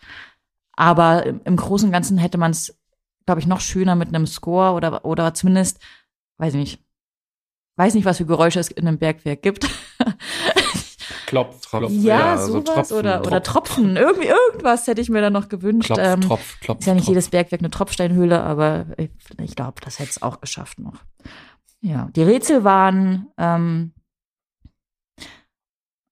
aber 0.72 1.24
im, 1.26 1.40
im 1.44 1.56
Großen 1.56 1.88
und 1.88 1.92
Ganzen 1.92 2.18
hätte 2.18 2.38
man 2.38 2.50
es, 2.50 2.78
glaube 3.26 3.40
ich, 3.40 3.46
noch 3.46 3.60
schöner 3.60 3.94
mit 3.94 4.08
einem 4.08 4.26
Score 4.26 4.72
oder 4.72 5.04
oder 5.04 5.34
zumindest, 5.34 5.80
weiß 6.38 6.54
ich 6.54 6.60
nicht, 6.60 6.85
weiß 7.76 7.94
nicht, 7.94 8.04
was 8.04 8.18
für 8.18 8.26
Geräusche 8.26 8.60
es 8.60 8.70
in 8.70 8.86
einem 8.86 8.98
Bergwerk 8.98 9.42
gibt. 9.42 9.68
Klopf, 11.26 11.66
Tropf. 11.66 11.90
Ja, 11.90 12.18
Ja, 12.18 12.38
so 12.38 12.52
sowas 12.52 12.64
Tropfen, 12.88 12.96
oder, 12.98 13.20
oder 13.26 13.42
Tropfen. 13.42 13.96
Irgendwie 13.96 14.28
irgendwas 14.28 14.86
hätte 14.86 15.00
ich 15.00 15.08
mir 15.08 15.20
dann 15.20 15.32
noch 15.32 15.48
gewünscht. 15.48 15.86
klopf, 15.86 16.00
ähm, 16.02 16.20
Tropf, 16.20 16.60
Klopf. 16.60 16.80
ist 16.80 16.86
ja 16.86 16.94
nicht 16.94 17.04
Tropf. 17.04 17.14
jedes 17.14 17.30
Bergwerk 17.30 17.60
eine 17.60 17.70
Tropfsteinhöhle, 17.70 18.42
aber 18.42 18.86
ich, 18.96 19.10
ich 19.40 19.56
glaube, 19.56 19.80
das 19.84 19.98
hätte 19.98 20.10
es 20.10 20.22
auch 20.22 20.40
geschafft 20.40 20.78
noch. 20.78 21.04
Ja, 21.80 22.08
die 22.14 22.22
Rätsel 22.22 22.64
waren 22.64 23.26
ähm, 23.38 23.92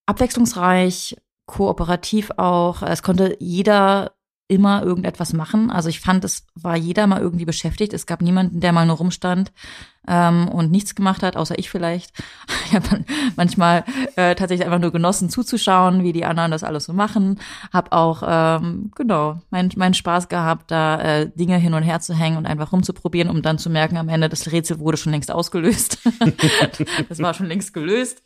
abwechslungsreich, 0.06 1.16
kooperativ 1.46 2.32
auch. 2.36 2.82
Es 2.82 3.02
konnte 3.02 3.36
jeder 3.40 4.12
immer 4.48 4.82
irgendetwas 4.82 5.32
machen. 5.32 5.70
Also 5.70 5.88
ich 5.88 6.00
fand, 6.00 6.24
es 6.24 6.46
war 6.54 6.76
jeder 6.76 7.06
mal 7.06 7.20
irgendwie 7.20 7.46
beschäftigt. 7.46 7.94
Es 7.94 8.06
gab 8.06 8.20
niemanden, 8.20 8.60
der 8.60 8.72
mal 8.72 8.86
nur 8.86 8.96
rumstand 8.96 9.52
ähm, 10.08 10.48
und 10.48 10.70
nichts 10.70 10.94
gemacht 10.94 11.22
hat, 11.22 11.36
außer 11.36 11.58
ich 11.58 11.70
vielleicht. 11.70 12.12
Ich 12.66 12.74
habe 12.74 13.04
manchmal 13.36 13.84
äh, 14.16 14.34
tatsächlich 14.34 14.66
einfach 14.66 14.80
nur 14.80 14.90
genossen 14.90 15.28
zuzuschauen, 15.28 16.02
wie 16.02 16.12
die 16.12 16.24
anderen 16.24 16.50
das 16.50 16.64
alles 16.64 16.84
so 16.86 16.92
machen. 16.92 17.38
Hab 17.72 17.92
auch 17.92 18.22
ähm, 18.26 18.90
genau 18.96 19.42
meinen 19.50 19.70
mein 19.76 19.94
Spaß 19.94 20.28
gehabt, 20.28 20.70
da 20.70 21.00
äh, 21.00 21.30
Dinge 21.34 21.56
hin 21.58 21.74
und 21.74 21.82
her 21.82 22.00
zu 22.00 22.14
hängen 22.14 22.36
und 22.36 22.46
einfach 22.46 22.72
rumzuprobieren, 22.72 23.30
um 23.30 23.42
dann 23.42 23.58
zu 23.58 23.70
merken, 23.70 23.96
am 23.96 24.08
Ende 24.08 24.28
das 24.28 24.50
Rätsel 24.50 24.80
wurde 24.80 24.96
schon 24.96 25.12
längst 25.12 25.30
ausgelöst. 25.30 25.98
das 27.08 27.20
war 27.20 27.34
schon 27.34 27.46
längst 27.46 27.74
gelöst. 27.74 28.22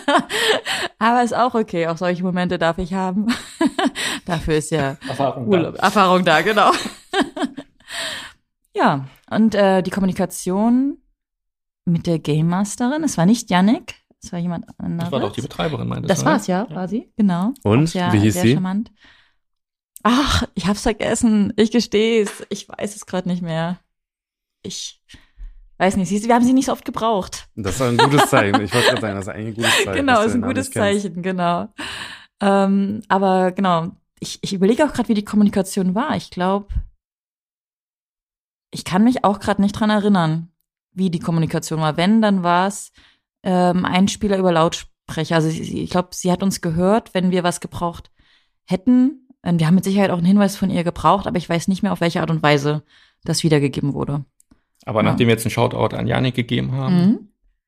Aber 0.98 1.22
ist 1.22 1.36
auch 1.36 1.54
okay. 1.54 1.86
Auch 1.88 1.98
solche 1.98 2.22
Momente 2.22 2.58
darf 2.58 2.78
ich 2.78 2.94
haben. 2.94 3.26
Dafür 4.24 4.54
ist 4.56 4.70
ja 4.70 4.96
Erfahrung 5.08 5.46
Urlaub, 5.46 5.76
da. 5.76 5.82
Erfahrung 5.82 6.24
da, 6.24 6.40
genau. 6.40 6.72
ja, 8.74 9.06
und 9.30 9.54
äh, 9.54 9.82
die 9.82 9.90
Kommunikation 9.90 10.98
mit 11.84 12.06
der 12.06 12.18
Game 12.18 12.48
Masterin, 12.48 13.04
es 13.04 13.16
war 13.16 13.26
nicht 13.26 13.50
Yannick, 13.50 13.94
es 14.22 14.32
war 14.32 14.38
jemand 14.38 14.66
anderes. 14.78 15.04
Das 15.10 15.12
war 15.12 15.20
doch 15.20 15.32
die 15.32 15.42
Betreiberin, 15.42 15.88
meintest 15.88 16.10
Das 16.10 16.18
du, 16.20 16.24
ne? 16.24 16.30
war's, 16.32 16.46
ja, 16.46 16.68
war 16.70 16.88
sie, 16.88 17.12
genau. 17.16 17.52
Und? 17.62 17.88
Sehr, 17.88 18.12
Wie 18.12 18.18
hieß 18.18 18.34
sehr 18.34 18.42
sie? 18.42 18.52
charmant. 18.54 18.90
Ach, 20.02 20.44
ich 20.54 20.66
hab's 20.66 20.82
vergessen. 20.82 21.52
Ich 21.56 21.72
gesteh's. 21.72 22.44
Ich 22.48 22.68
weiß 22.68 22.94
es 22.94 23.06
gerade 23.06 23.28
nicht 23.28 23.42
mehr. 23.42 23.78
Ich 24.62 25.02
weiß 25.78 25.96
nicht. 25.96 26.10
Wir 26.10 26.34
haben 26.34 26.44
sie 26.44 26.52
nicht 26.52 26.66
so 26.66 26.72
oft 26.72 26.84
gebraucht. 26.84 27.48
Das 27.56 27.74
ist 27.74 27.82
ein 27.82 27.96
gutes 27.96 28.30
Zeichen. 28.30 28.60
Ich 28.62 28.72
wollte 28.72 28.86
gerade 28.88 29.00
sagen, 29.00 29.14
das 29.16 29.26
ist 29.26 29.34
eigentlich 29.34 29.56
ein 29.58 29.62
gutes 29.64 29.84
Zeichen. 29.84 29.94
genau, 29.96 30.22
ist 30.22 30.34
ein 30.34 30.42
gutes. 30.42 30.70
Zeichen, 30.70 31.22
genau. 31.22 31.68
Ähm, 32.40 33.02
aber 33.08 33.50
genau, 33.50 33.92
ich, 34.20 34.38
ich 34.42 34.52
überlege 34.52 34.84
auch 34.84 34.92
gerade, 34.92 35.08
wie 35.08 35.14
die 35.14 35.24
Kommunikation 35.24 35.94
war. 35.96 36.14
Ich 36.16 36.30
glaube, 36.30 36.68
ich 38.70 38.84
kann 38.84 39.04
mich 39.04 39.24
auch 39.24 39.38
gerade 39.40 39.62
nicht 39.62 39.72
dran 39.72 39.90
erinnern, 39.90 40.48
wie 40.92 41.10
die 41.10 41.18
Kommunikation 41.20 41.80
war. 41.80 41.96
Wenn, 41.96 42.22
dann 42.22 42.42
war 42.42 42.66
es 42.66 42.92
ähm, 43.42 43.84
ein 43.84 44.08
Spieler 44.08 44.38
über 44.38 44.52
Lautsprecher. 44.52 45.36
Also 45.36 45.48
sie- 45.50 45.82
ich 45.82 45.90
glaube, 45.90 46.08
sie 46.12 46.32
hat 46.32 46.42
uns 46.42 46.60
gehört, 46.60 47.14
wenn 47.14 47.30
wir 47.30 47.44
was 47.44 47.60
gebraucht 47.60 48.10
hätten. 48.64 49.28
Ähm, 49.44 49.58
Wir 49.58 49.66
haben 49.66 49.74
mit 49.76 49.84
Sicherheit 49.84 50.10
auch 50.10 50.18
einen 50.18 50.26
Hinweis 50.26 50.56
von 50.56 50.70
ihr 50.70 50.82
gebraucht, 50.84 51.26
aber 51.26 51.36
ich 51.38 51.48
weiß 51.48 51.68
nicht 51.68 51.82
mehr, 51.82 51.92
auf 51.92 52.00
welche 52.00 52.20
Art 52.20 52.30
und 52.30 52.42
Weise 52.42 52.82
das 53.24 53.42
wiedergegeben 53.44 53.92
wurde. 53.94 54.24
Aber 54.84 55.00
Ja. 55.00 55.10
nachdem 55.10 55.28
wir 55.28 55.34
jetzt 55.34 55.44
einen 55.46 55.50
Shoutout 55.52 55.94
an 55.96 56.06
Janik 56.06 56.34
gegeben 56.34 56.72
haben, 56.72 56.96
Mhm. 57.06 57.18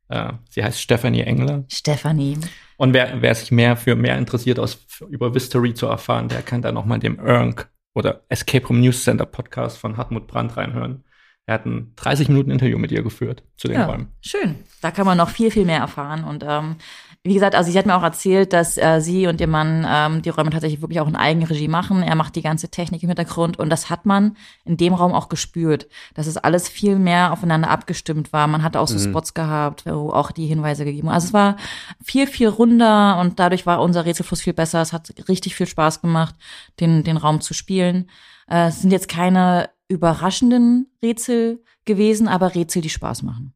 äh, 0.09 0.32
sie 0.51 0.64
heißt 0.64 0.80
Stephanie 0.80 1.22
Engler. 1.22 1.64
Stefanie. 1.68 2.38
Und 2.76 2.94
wer, 2.94 3.20
wer 3.22 3.34
sich 3.34 3.51
mehr 3.51 3.76
für 3.76 3.94
mehr 3.96 4.16
interessiert, 4.18 4.59
aus, 4.59 4.78
über 5.11 5.34
Vistory 5.34 5.74
zu 5.74 5.86
erfahren, 5.86 6.28
der 6.28 6.42
kann 6.42 6.62
da 6.62 6.72
nochmal 6.72 6.99
dem 6.99 7.18
ERNC 7.18 7.68
oder 7.99 8.24
Escape 8.28 8.66
Room 8.66 8.80
News 8.80 9.05
Center 9.05 9.26
Podcast 9.26 9.76
von 9.78 9.96
Hartmut 9.96 10.26
Brandt 10.26 10.57
reinhören. 10.57 11.05
Er 11.46 11.55
hat 11.55 11.66
ein 11.66 11.92
30 11.96 12.28
Minuten 12.28 12.51
Interview 12.51 12.78
mit 12.78 12.92
ihr 12.92 13.03
geführt 13.03 13.42
zu 13.57 13.68
den 13.68 13.78
Ja, 13.78 13.86
Räumen. 13.86 14.12
schön. 14.20 14.57
Da 14.82 14.90
kann 14.90 15.07
man 15.07 15.16
noch 15.18 15.30
viel, 15.30 15.51
viel 15.51 15.64
mehr 15.64 15.80
erfahren. 15.80 16.24
Und 16.24 16.44
ähm, 16.46 16.76
wie 17.25 17.35
gesagt, 17.35 17.55
also 17.55 17.71
sie 17.71 17.79
hat 17.79 17.85
mir 17.85 17.97
auch 17.97 18.03
erzählt, 18.03 18.53
dass 18.53 18.79
äh, 18.79 19.01
sie 19.01 19.27
und 19.27 19.41
ihr 19.41 19.49
Mann 19.49 19.85
ähm, 19.89 20.23
die 20.23 20.31
Räume 20.31 20.51
tatsächlich 20.51 20.81
wirklich 20.81 21.01
auch 21.01 21.09
in 21.09 21.16
Eigenregie 21.16 21.69
machen. 21.69 22.03
Er 22.03 22.14
macht 22.14 22.37
die 22.37 22.43
ganze 22.43 22.71
Technik 22.71 23.03
im 23.03 23.09
Hintergrund 23.09 23.59
und 23.59 23.71
das 23.71 23.91
hat 23.91 24.07
man 24.07 24.37
in 24.64 24.77
dem 24.77 24.95
Raum 24.95 25.12
auch 25.12 25.29
gespürt, 25.29 25.89
dass 26.14 26.27
es 26.27 26.37
alles 26.37 26.69
viel 26.69 26.97
mehr 26.97 27.33
aufeinander 27.33 27.71
abgestimmt 27.71 28.33
war. 28.33 28.47
Man 28.47 28.62
hatte 28.62 28.81
auch 28.81 28.89
so 28.89 28.95
Mhm. 28.95 29.11
Spots 29.11 29.35
gehabt, 29.35 29.85
wo 29.85 30.11
auch 30.11 30.31
die 30.31 30.47
Hinweise 30.47 30.85
gegeben. 30.85 31.09
Also 31.09 31.29
es 31.29 31.33
war 31.33 31.57
viel, 32.03 32.27
viel 32.27 32.49
runder 32.49 33.19
und 33.21 33.39
dadurch 33.39 33.66
war 33.66 33.83
unser 33.83 34.05
Rätselfluss 34.07 34.41
viel 34.41 34.55
besser. 34.55 34.81
Es 34.81 34.93
hat 34.93 35.12
richtig 35.29 35.55
viel 35.57 35.66
Spaß 35.66 36.01
gemacht, 36.01 36.35
den, 36.81 37.03
den 37.05 37.16
Raum 37.16 37.41
zu 37.41 37.53
spielen. 37.53 38.09
Äh, 38.49 38.69
es 38.69 38.81
sind 38.81 38.93
jetzt 38.93 39.09
keine 39.09 39.71
überraschenden 39.89 40.87
Rätsel 41.03 41.62
gewesen, 41.85 42.29
aber 42.29 42.55
Rätsel, 42.55 42.83
die 42.83 42.91
Spaß 42.91 43.23
machen. 43.23 43.55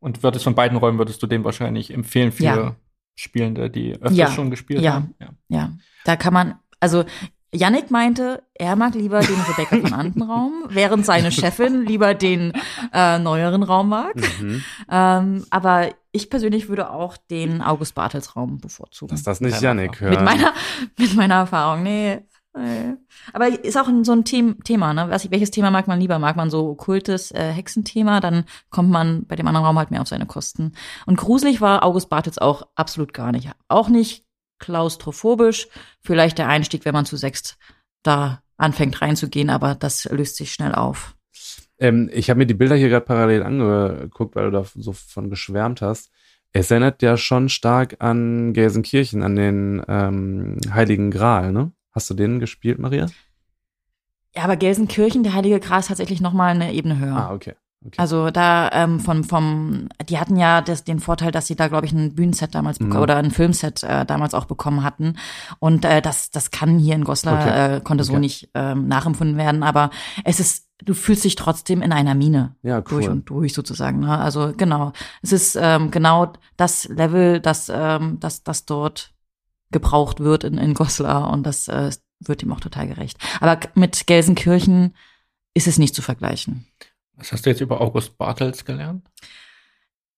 Und 0.00 0.22
würdest 0.22 0.44
von 0.44 0.54
beiden 0.54 0.78
Räumen 0.78 0.98
würdest 0.98 1.22
du 1.22 1.26
den 1.26 1.44
wahrscheinlich 1.44 1.92
empfehlen 1.92 2.32
für 2.32 2.44
Ja. 2.44 2.76
Spielende, 3.14 3.68
die 3.70 3.92
öfters 3.94 4.16
Ja. 4.16 4.30
schon 4.30 4.50
gespielt 4.50 4.80
Ja. 4.82 4.94
haben? 4.94 5.14
Ja. 5.20 5.28
Ja, 5.48 5.72
da 6.04 6.16
kann 6.16 6.32
man, 6.32 6.54
also 6.80 7.04
Yannick 7.54 7.90
meinte, 7.90 8.42
er 8.54 8.76
mag 8.76 8.94
lieber 8.94 9.20
den 9.20 9.38
Rebecca 9.40 9.76
von 9.76 9.92
Anten 9.92 10.22
Raum, 10.22 10.64
während 10.70 11.04
seine 11.04 11.30
Chefin 11.30 11.84
lieber 11.84 12.14
den 12.14 12.52
äh, 12.94 13.18
neueren 13.18 13.62
Raum 13.62 13.90
mag. 13.90 14.14
Mhm. 14.40 14.64
Ähm, 14.90 15.44
aber 15.50 15.90
ich 16.12 16.30
persönlich 16.30 16.68
würde 16.70 16.90
auch 16.90 17.16
den 17.18 17.60
August 17.60 17.94
Bartels 17.94 18.36
Raum 18.36 18.58
bevorzugen. 18.58 19.10
Dass 19.14 19.22
das 19.22 19.42
nicht 19.42 19.60
Ja, 19.60 19.68
Yannick 19.74 20.00
hört. 20.00 20.14
mit 20.14 20.24
meiner, 20.24 20.52
mit 20.98 21.14
meiner 21.14 21.34
Erfahrung, 21.34 21.82
nee. 21.82 22.20
Nee. 22.56 22.94
Aber 23.32 23.48
ist 23.48 23.76
auch 23.78 23.88
so 24.02 24.12
ein 24.12 24.24
The 24.26 24.54
Thema, 24.64 24.94
ne? 24.94 25.06
Was, 25.08 25.30
welches 25.30 25.50
Thema 25.50 25.70
mag 25.70 25.88
man 25.88 26.00
lieber? 26.00 26.18
Mag 26.18 26.36
man 26.36 26.50
so 26.50 26.70
okkultes 26.70 27.30
äh, 27.32 27.52
Hexenthema? 27.52 28.20
Dann 28.20 28.44
kommt 28.70 28.90
man 28.90 29.26
bei 29.26 29.36
dem 29.36 29.46
anderen 29.46 29.66
Raum 29.66 29.78
halt 29.78 29.90
mehr 29.90 30.02
auf 30.02 30.08
seine 30.08 30.26
Kosten. 30.26 30.72
Und 31.06 31.16
gruselig 31.16 31.60
war 31.60 31.84
August 31.84 32.08
Bartels 32.08 32.38
auch 32.38 32.62
absolut 32.74 33.12
gar 33.12 33.32
nicht. 33.32 33.50
Auch 33.68 33.88
nicht 33.88 34.24
klaustrophobisch. 34.58 35.68
Vielleicht 36.00 36.38
der 36.38 36.48
Einstieg, 36.48 36.84
wenn 36.84 36.94
man 36.94 37.06
zu 37.06 37.16
sechst 37.16 37.58
da 38.02 38.42
anfängt 38.56 39.02
reinzugehen, 39.02 39.50
aber 39.50 39.74
das 39.74 40.04
löst 40.10 40.36
sich 40.36 40.52
schnell 40.52 40.74
auf. 40.74 41.16
Ähm, 41.78 42.08
ich 42.12 42.30
habe 42.30 42.38
mir 42.38 42.46
die 42.46 42.54
Bilder 42.54 42.76
hier 42.76 42.88
gerade 42.88 43.04
parallel 43.04 43.42
angeguckt, 43.42 44.36
weil 44.36 44.44
du 44.44 44.50
da 44.50 44.64
so 44.74 44.92
von 44.92 45.30
geschwärmt 45.30 45.82
hast. 45.82 46.10
Es 46.52 46.70
erinnert 46.70 47.02
ja 47.02 47.16
schon 47.16 47.48
stark 47.48 47.96
an 47.98 48.52
Gelsenkirchen, 48.52 49.22
an 49.22 49.36
den 49.36 49.82
ähm, 49.88 50.58
Heiligen 50.72 51.10
Gral, 51.10 51.52
ne? 51.52 51.72
Hast 51.92 52.08
du 52.10 52.14
den 52.14 52.40
gespielt, 52.40 52.78
Maria? 52.78 53.06
Ja, 54.34 54.44
aber 54.44 54.56
Gelsenkirchen, 54.56 55.22
der 55.22 55.34
Heilige 55.34 55.60
Gras, 55.60 55.88
tatsächlich 55.88 56.20
noch 56.20 56.32
mal 56.32 56.48
eine 56.52 56.72
Ebene 56.72 56.98
höher. 56.98 57.14
Ah, 57.16 57.34
okay. 57.34 57.54
okay. 57.84 57.96
Also 57.98 58.30
da 58.30 58.70
ähm, 58.72 58.98
vom 58.98 59.24
vom 59.24 59.88
die 60.08 60.18
hatten 60.18 60.36
ja 60.36 60.62
das, 60.62 60.84
den 60.84 61.00
Vorteil, 61.00 61.32
dass 61.32 61.46
sie 61.46 61.54
da 61.56 61.68
glaube 61.68 61.84
ich 61.84 61.92
ein 61.92 62.14
Bühnenset 62.14 62.54
damals 62.54 62.80
Mhm. 62.80 62.96
oder 62.96 63.16
ein 63.16 63.30
Filmset 63.30 63.82
äh, 63.82 64.06
damals 64.06 64.32
auch 64.32 64.46
bekommen 64.46 64.82
hatten 64.84 65.16
und 65.58 65.84
äh, 65.84 66.00
das 66.00 66.30
das 66.30 66.50
kann 66.50 66.78
hier 66.78 66.94
in 66.94 67.04
Goslar 67.04 67.42
Okay. 67.42 67.76
äh, 67.76 67.80
konnte 67.82 68.04
so 68.04 68.12
Okay. 68.12 68.20
nicht 68.20 68.50
ähm, 68.54 68.88
nachempfunden 68.88 69.36
werden, 69.36 69.62
aber 69.62 69.90
es 70.24 70.40
ist 70.40 70.68
du 70.82 70.94
fühlst 70.94 71.24
dich 71.24 71.36
trotzdem 71.36 71.82
in 71.82 71.92
einer 71.92 72.14
Mine 72.14 72.56
ja, 72.62 72.80
durch 72.80 73.04
cool. 73.06 73.12
und 73.12 73.28
durch 73.28 73.52
sozusagen. 73.52 74.00
Ne? 74.00 74.16
Also 74.18 74.52
genau, 74.56 74.92
es 75.20 75.32
ist 75.32 75.58
ähm, 75.60 75.90
genau 75.90 76.32
das 76.56 76.88
Level, 76.88 77.38
das 77.40 77.70
ähm, 77.72 78.16
das 78.18 78.42
das 78.44 78.64
dort 78.64 79.12
gebraucht 79.72 80.20
wird 80.20 80.44
in, 80.44 80.58
in 80.58 80.74
Goslar 80.74 81.30
und 81.30 81.44
das 81.44 81.68
äh, 81.68 81.90
wird 82.20 82.42
ihm 82.42 82.52
auch 82.52 82.60
total 82.60 82.86
gerecht. 82.86 83.18
Aber 83.40 83.58
mit 83.74 84.06
Gelsenkirchen 84.06 84.94
ist 85.54 85.66
es 85.66 85.78
nicht 85.78 85.94
zu 85.94 86.02
vergleichen. 86.02 86.66
Was 87.16 87.32
hast 87.32 87.44
du 87.44 87.50
jetzt 87.50 87.60
über 87.60 87.80
August 87.80 88.16
Bartels 88.18 88.64
gelernt? 88.64 89.06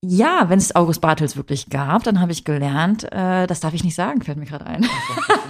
Ja, 0.07 0.51
wenn 0.51 0.59
es 0.59 0.77
August 0.77 1.01
Bartels 1.01 1.37
wirklich 1.37 1.71
gab, 1.71 2.05
dann 2.05 2.21
habe 2.21 2.31
ich 2.31 2.45
gelernt, 2.45 3.05
äh, 3.11 3.47
das 3.47 3.61
darf 3.61 3.73
ich 3.73 3.85
nicht 3.85 3.95
sagen, 3.95 4.21
fällt 4.21 4.37
mir 4.37 4.45
gerade 4.45 4.67
ein. 4.67 4.87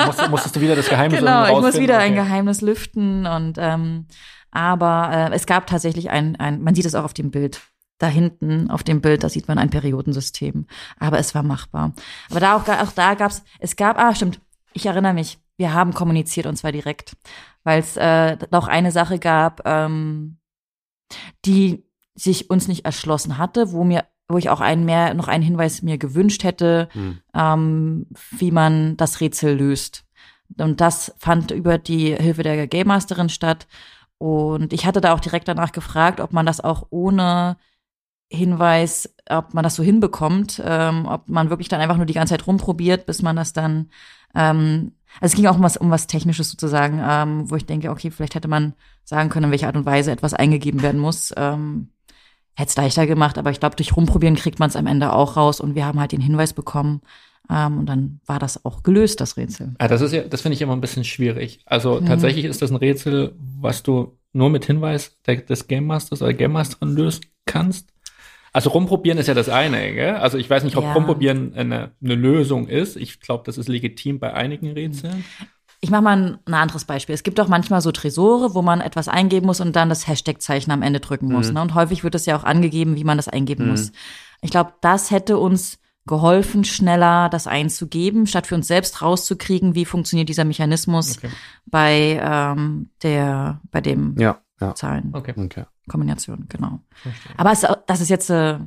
Musst, 0.07 0.31
musstest 0.31 0.57
du 0.57 0.61
wieder 0.61 0.77
das 0.77 0.89
Geheimnis 0.89 1.21
genau, 1.21 1.47
ich 1.47 1.61
muss 1.61 1.79
wieder 1.79 1.99
ein 1.99 2.13
Okay. 2.13 2.23
Geheimnis 2.23 2.61
lüften 2.61 3.27
und 3.27 3.57
ähm, 3.59 4.07
aber 4.53 5.11
äh, 5.13 5.35
es 5.35 5.47
gab 5.47 5.67
tatsächlich 5.67 6.11
ein, 6.11 6.37
ein, 6.37 6.63
man 6.63 6.75
sieht 6.75 6.85
es 6.85 6.95
auch 6.95 7.05
auf 7.05 7.15
dem 7.15 7.33
Bild. 7.33 7.61
Da 7.99 8.09
hinten 8.09 8.71
auf 8.71 8.83
dem 8.83 9.01
Bild, 9.01 9.23
da 9.23 9.29
sieht 9.29 9.47
man 9.47 9.59
ein 9.59 9.71
Periodensystem. 9.71 10.67
Aber 10.99 11.19
es 11.19 11.35
war 11.35 11.43
machbar. 11.43 11.93
Aber 12.31 12.41
da 12.41 12.57
auch, 12.57 12.69
auch 12.69 12.93
da 12.93 13.15
gab's, 13.15 13.45
es 13.61 13.77
gab, 13.77 13.99
ah, 13.99 14.15
stimmt, 14.15 14.41
ich 14.73 14.87
erinnere 14.87 15.15
mich, 15.15 15.39
wir 15.57 15.73
haben 15.73 15.95
kommuniziert 15.95 16.47
und 16.47 16.57
zwar 16.57 16.73
direkt, 16.73 17.17
weil 17.63 17.79
es 17.81 17.97
äh, 17.97 18.37
noch 18.51 18.67
eine 18.67 18.91
Sache 18.91 19.19
gab, 19.19 19.63
ähm, 19.67 20.39
die 21.45 21.85
sich 22.17 22.51
uns 22.51 22.69
nicht 22.69 22.85
erschlossen 22.85 23.39
hatte, 23.39 23.73
wo 23.73 23.85
mir, 23.85 24.05
wo 24.29 24.39
ich 24.39 24.51
auch 24.51 24.61
einen 24.61 24.85
mehr, 24.85 25.15
noch 25.15 25.29
einen 25.29 25.45
Hinweis 25.45 25.83
mir 25.83 25.99
gewünscht 25.99 26.43
hätte, 26.45 26.89
Hm. 26.93 27.19
ähm, 27.35 28.07
wie 28.31 28.51
man 28.51 28.97
das 28.97 29.21
Rätsel 29.21 29.57
löst. 29.57 30.05
Und 30.59 30.81
das 30.81 31.15
fand 31.19 31.51
über 31.51 31.79
die 31.79 32.15
Hilfe 32.15 32.43
der 32.43 32.67
Game 32.67 32.89
Masterin 32.89 33.29
statt. 33.29 33.67
Und 34.19 34.73
ich 34.73 34.87
hatte 34.87 35.01
da 35.01 35.15
auch 35.15 35.21
direkt 35.21 35.49
danach 35.49 35.73
gefragt, 35.73 36.21
ob 36.21 36.33
man 36.33 36.47
das 36.47 36.61
auch 36.61 36.87
ohne 36.91 37.57
Hinweis, 38.31 39.15
ob 39.29 39.55
man 39.55 39.63
das 39.65 39.75
so 39.77 39.83
hinbekommt, 39.83 40.61
ähm, 40.65 41.07
ob 41.07 41.29
man 41.29 41.51
wirklich 41.51 41.69
dann 41.69 41.81
einfach 41.81 41.97
nur 41.97 42.07
die 42.07 42.15
ganze 42.15 42.33
Zeit 42.35 42.47
rumprobiert, 42.47 43.07
bis 43.07 43.23
man 43.23 43.37
das 43.37 43.53
dann, 43.53 43.91
ähm, 44.35 44.93
also 45.21 45.33
es 45.33 45.37
ging 45.37 45.47
auch 45.47 45.57
um 45.57 45.63
was, 45.63 45.77
um 45.77 45.91
was 45.91 46.07
Technisches 46.07 46.51
sozusagen, 46.51 47.01
ähm, 47.05 47.51
wo 47.51 47.57
ich 47.57 47.67
denke, 47.67 47.91
okay, 47.91 48.11
vielleicht 48.11 48.35
hätte 48.35 48.49
man 48.49 48.75
sagen 49.05 49.29
können, 49.29 49.45
in 49.45 49.51
welcher 49.51 49.69
Art 49.69 49.77
und 49.77 49.87
Weise 49.87 50.11
etwas 50.11 50.35
eingegeben 50.35 50.83
werden 50.83 51.01
muss. 51.01 51.33
Ähm, 51.37 51.89
hätte 52.57 52.71
es 52.71 52.77
leichter 52.77 53.07
gemacht, 53.07 53.37
aber 53.39 53.51
ich 53.51 53.61
glaube, 53.61 53.77
durch 53.77 53.97
Rumprobieren 53.97 54.37
kriegt 54.37 54.59
man 54.59 54.69
es 54.69 54.77
am 54.77 54.87
Ende 54.87 55.13
auch 55.13 55.37
raus 55.37 55.61
und 55.61 55.75
wir 55.75 55.87
haben 55.87 56.01
halt 56.01 56.13
den 56.13 56.21
Hinweis 56.21 56.53
bekommen 56.53 57.01
ähm, 57.51 57.79
und 57.79 57.87
dann 57.87 58.21
war 58.27 58.39
das 58.39 58.65
auch 58.65 58.83
gelöst, 58.83 59.21
das 59.21 59.37
Rätsel. 59.37 59.75
Ja, 59.81 59.89
das 59.89 60.01
ist 60.01 60.13
ja, 60.13 60.23
das 60.23 60.41
finde 60.41 60.55
ich 60.55 60.63
immer 60.63 60.73
ein 60.75 60.81
bisschen 60.81 61.05
schwierig. 61.05 61.61
Also 61.67 62.01
Mhm. 62.01 62.07
tatsächlich 62.07 62.45
ist 62.45 62.63
das 62.63 62.71
ein 62.71 62.77
Rätsel, 62.77 63.35
was 63.61 63.83
du 63.83 64.19
nur 64.33 64.51
mit 64.51 64.65
Hinweis 64.65 65.17
des 65.27 65.69
Game 65.69 65.87
Masters 65.87 66.23
oder 66.23 66.33
Game 66.33 66.53
Masterin 66.53 66.95
lösen 66.95 67.25
kannst. 67.47 67.94
Also 68.55 68.71
rumprobieren 68.71 69.19
ist 69.19 69.27
ja 69.27 69.35
das 69.35 69.49
eine, 69.49 69.93
gell? 69.95 70.15
Also 70.15 70.39
ich 70.39 70.49
weiß 70.49 70.63
nicht, 70.63 70.77
ob 70.77 70.85
Ja. 70.85 70.93
rumprobieren 70.93 71.55
eine, 71.57 71.91
eine 72.01 72.15
Lösung 72.15 72.69
ist. 72.69 72.95
Ich 72.95 73.19
glaube, 73.19 73.43
das 73.45 73.59
ist 73.59 73.69
legitim 73.69 74.21
bei 74.21 74.33
einigen 74.33 74.71
Rätseln. 74.71 75.25
ich 75.81 75.91
mache 75.91 76.03
mal 76.03 76.17
ein, 76.17 76.39
ein, 76.47 76.55
anderes 76.55 76.85
Beispiel. 76.85 77.17
Es 77.17 77.25
gibt 77.25 77.41
auch 77.41 77.49
manchmal 77.49 77.81
so 77.81 77.91
Tresore, 77.91 78.55
wo 78.55 78.63
man 78.63 78.81
etwas 78.81 79.09
eingeben 79.09 79.47
muss 79.47 79.61
und 79.61 79.75
dann 79.75 79.89
das 79.89 80.07
Hashtag-Zeichen 80.07 80.71
am 80.71 80.83
Ende 80.83 81.01
drücken 81.01 81.33
muss. 81.33 81.49
Mhm. 81.49 81.55
Ne? 81.55 81.63
Und 81.63 81.75
häufig 81.75 82.05
wird 82.05 82.15
es 82.15 82.27
ja 82.27 82.37
auch 82.37 82.45
angegeben, 82.45 82.95
wie 82.95 83.03
man 83.03 83.19
das 83.19 83.27
eingeben 83.27 83.65
mhm. 83.65 83.71
muss. 83.73 83.91
Ich 84.41 84.53
glaube, 84.53 84.73
das 84.81 85.11
hätte 85.11 85.37
uns 85.37 85.81
geholfen, 86.07 86.63
schneller 86.63 87.29
das 87.29 87.49
einzugeben, 87.49 88.29
statt 88.29 88.47
für 88.47 88.55
uns 88.55 88.69
selbst 88.69 89.03
rauszukriegen, 89.03 89.75
wie 89.75 89.85
funktioniert 89.85 90.29
dieser 90.29 90.45
Mechanismus 90.45 91.19
okay. 91.19 91.31
bei 91.67 92.21
ähm, 92.23 92.91
der, 93.03 93.61
bei 93.73 93.81
dem 93.81 94.15
ja, 94.17 94.39
ja. 94.61 94.77
Zahlen. 94.77 95.11
Okay. 95.13 95.35
okay. 95.37 95.65
Kombination, 95.89 96.47
genau. 96.49 96.81
Aber 97.37 97.53
es, 97.53 97.67
das 97.87 98.01
ist 98.01 98.09
jetzt, 98.09 98.31
äh, 98.31 98.59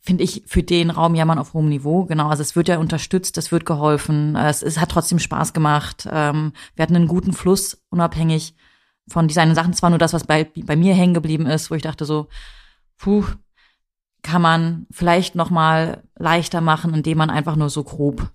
finde 0.00 0.24
ich, 0.24 0.42
für 0.46 0.62
den 0.62 0.90
Raum 0.90 1.14
jammern 1.14 1.38
auf 1.38 1.54
hohem 1.54 1.68
Niveau. 1.68 2.04
Genau, 2.04 2.28
also 2.28 2.42
es 2.42 2.56
wird 2.56 2.68
ja 2.68 2.78
unterstützt, 2.78 3.36
es 3.38 3.50
wird 3.50 3.66
geholfen, 3.66 4.36
es, 4.36 4.62
es 4.62 4.78
hat 4.78 4.90
trotzdem 4.90 5.18
Spaß 5.18 5.52
gemacht. 5.52 6.08
Ähm, 6.10 6.52
wir 6.74 6.82
hatten 6.82 6.96
einen 6.96 7.08
guten 7.08 7.32
Fluss, 7.32 7.82
unabhängig 7.90 8.54
von 9.08 9.28
diesen 9.28 9.54
Sachen. 9.54 9.74
Zwar 9.74 9.90
nur 9.90 9.98
das, 9.98 10.12
was 10.12 10.24
bei, 10.24 10.44
bei 10.44 10.76
mir 10.76 10.94
hängen 10.94 11.14
geblieben 11.14 11.46
ist, 11.46 11.70
wo 11.70 11.74
ich 11.74 11.82
dachte 11.82 12.04
so, 12.04 12.28
puh, 12.96 13.24
kann 14.22 14.42
man 14.42 14.86
vielleicht 14.90 15.34
noch 15.34 15.50
mal 15.50 16.02
leichter 16.16 16.60
machen, 16.60 16.94
indem 16.94 17.18
man 17.18 17.30
einfach 17.30 17.56
nur 17.56 17.70
so 17.70 17.84
grob 17.84 18.30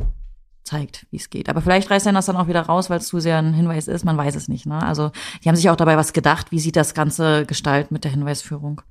zeigt, 0.64 1.06
wie 1.12 1.18
es 1.18 1.30
geht. 1.30 1.50
Aber 1.50 1.62
vielleicht 1.62 1.90
reißt 1.90 2.06
er 2.06 2.14
das 2.14 2.26
dann 2.26 2.38
auch 2.38 2.48
wieder 2.48 2.62
raus, 2.62 2.90
weil 2.90 3.00
es 3.00 3.08
zu 3.08 3.20
sehr 3.20 3.38
ein 3.38 3.54
Hinweis 3.54 3.88
ist. 3.88 4.06
Man 4.06 4.18
weiß 4.18 4.36
es 4.36 4.48
nicht. 4.48 4.66
Ne? 4.66 4.82
Also 4.82 5.12
die 5.44 5.50
haben 5.50 5.56
sich 5.56 5.70
auch 5.70 5.76
dabei 5.76 5.98
was 5.98 6.14
gedacht. 6.14 6.52
Wie 6.52 6.60
sieht 6.60 6.76
das 6.76 6.94
Ganze 6.94 7.46
gestalten 7.46 7.94
mit 7.94 8.04
der 8.04 8.12
Hinweisführung? 8.12 8.82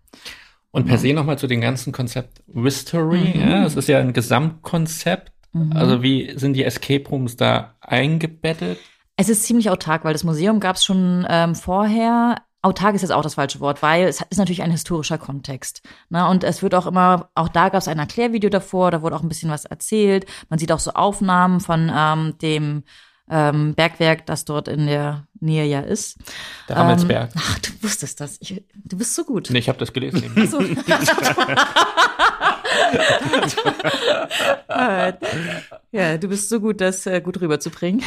Und 0.71 0.87
per 0.87 0.99
se 0.99 1.13
nochmal 1.13 1.39
zu 1.39 1.47
dem 1.47 1.61
ganzen 1.61 1.93
Konzept 1.93 2.43
Wistery. 2.47 3.35
Mhm. 3.35 3.41
Ja, 3.41 3.65
es 3.65 3.77
ist 3.77 3.89
ja 3.89 3.99
ein 3.99 4.13
Gesamtkonzept. 4.13 5.33
Mhm. 5.53 5.73
Also 5.73 6.03
wie 6.03 6.33
sind 6.37 6.55
die 6.55 6.65
Escape 6.65 7.09
Rooms 7.09 7.37
da 7.37 7.75
eingebettet? 7.81 8.79
Es 9.17 9.29
ist 9.29 9.45
ziemlich 9.45 9.69
autark, 9.69 10.05
weil 10.05 10.15
das 10.15 10.25
Museum 10.25 10.61
gab 10.61 10.77
es 10.77 10.85
schon 10.85 11.27
ähm, 11.29 11.55
vorher 11.55 12.37
autark 12.63 12.95
ist 12.95 13.03
jetzt 13.03 13.11
auch 13.11 13.23
das 13.23 13.35
falsche 13.35 13.61
Wort, 13.61 13.83
weil 13.83 14.07
es 14.07 14.21
ist 14.31 14.39
natürlich 14.39 14.63
ein 14.63 14.71
historischer 14.71 15.19
Kontext. 15.19 15.83
Ne? 16.09 16.27
Und 16.29 16.45
es 16.45 16.63
wird 16.63 16.75
auch 16.75 16.87
immer, 16.87 17.29
auch 17.35 17.49
da 17.49 17.69
gab 17.69 17.81
es 17.81 17.89
ein 17.89 17.99
Erklärvideo 17.99 18.51
davor, 18.51 18.91
da 18.91 19.03
wurde 19.03 19.17
auch 19.17 19.23
ein 19.23 19.29
bisschen 19.29 19.51
was 19.51 19.65
erzählt. 19.65 20.27
Man 20.49 20.59
sieht 20.59 20.73
auch 20.73 20.79
so 20.79 20.93
Aufnahmen 20.93 21.61
von 21.61 21.93
ähm, 21.95 22.39
dem 22.41 22.85
ähm, 23.29 23.75
Bergwerk, 23.75 24.27
das 24.27 24.45
dort 24.45 24.69
in 24.69 24.87
der 24.87 25.27
Nähe 25.41 25.65
ja 25.65 25.81
ist. 25.81 26.19
Der 26.69 26.77
Rammelsberg. 26.77 27.35
Ähm, 27.35 27.43
ach, 27.45 27.59
du 27.59 27.71
wusstest 27.83 28.21
das. 28.21 28.37
Ich, 28.41 28.63
du 28.75 28.97
bist 28.97 29.15
so 29.15 29.25
gut. 29.25 29.49
Nee, 29.51 29.59
ich 29.59 29.69
habe 29.69 29.79
das 29.79 29.93
gelesen. 29.93 30.23
So. 30.49 30.61
ja, 35.93 36.19
du 36.19 36.29
bist 36.29 36.49
so 36.49 36.61
gut, 36.61 36.81
das 36.81 37.07
äh, 37.07 37.21
gut 37.21 37.41
rüberzubringen. 37.41 38.03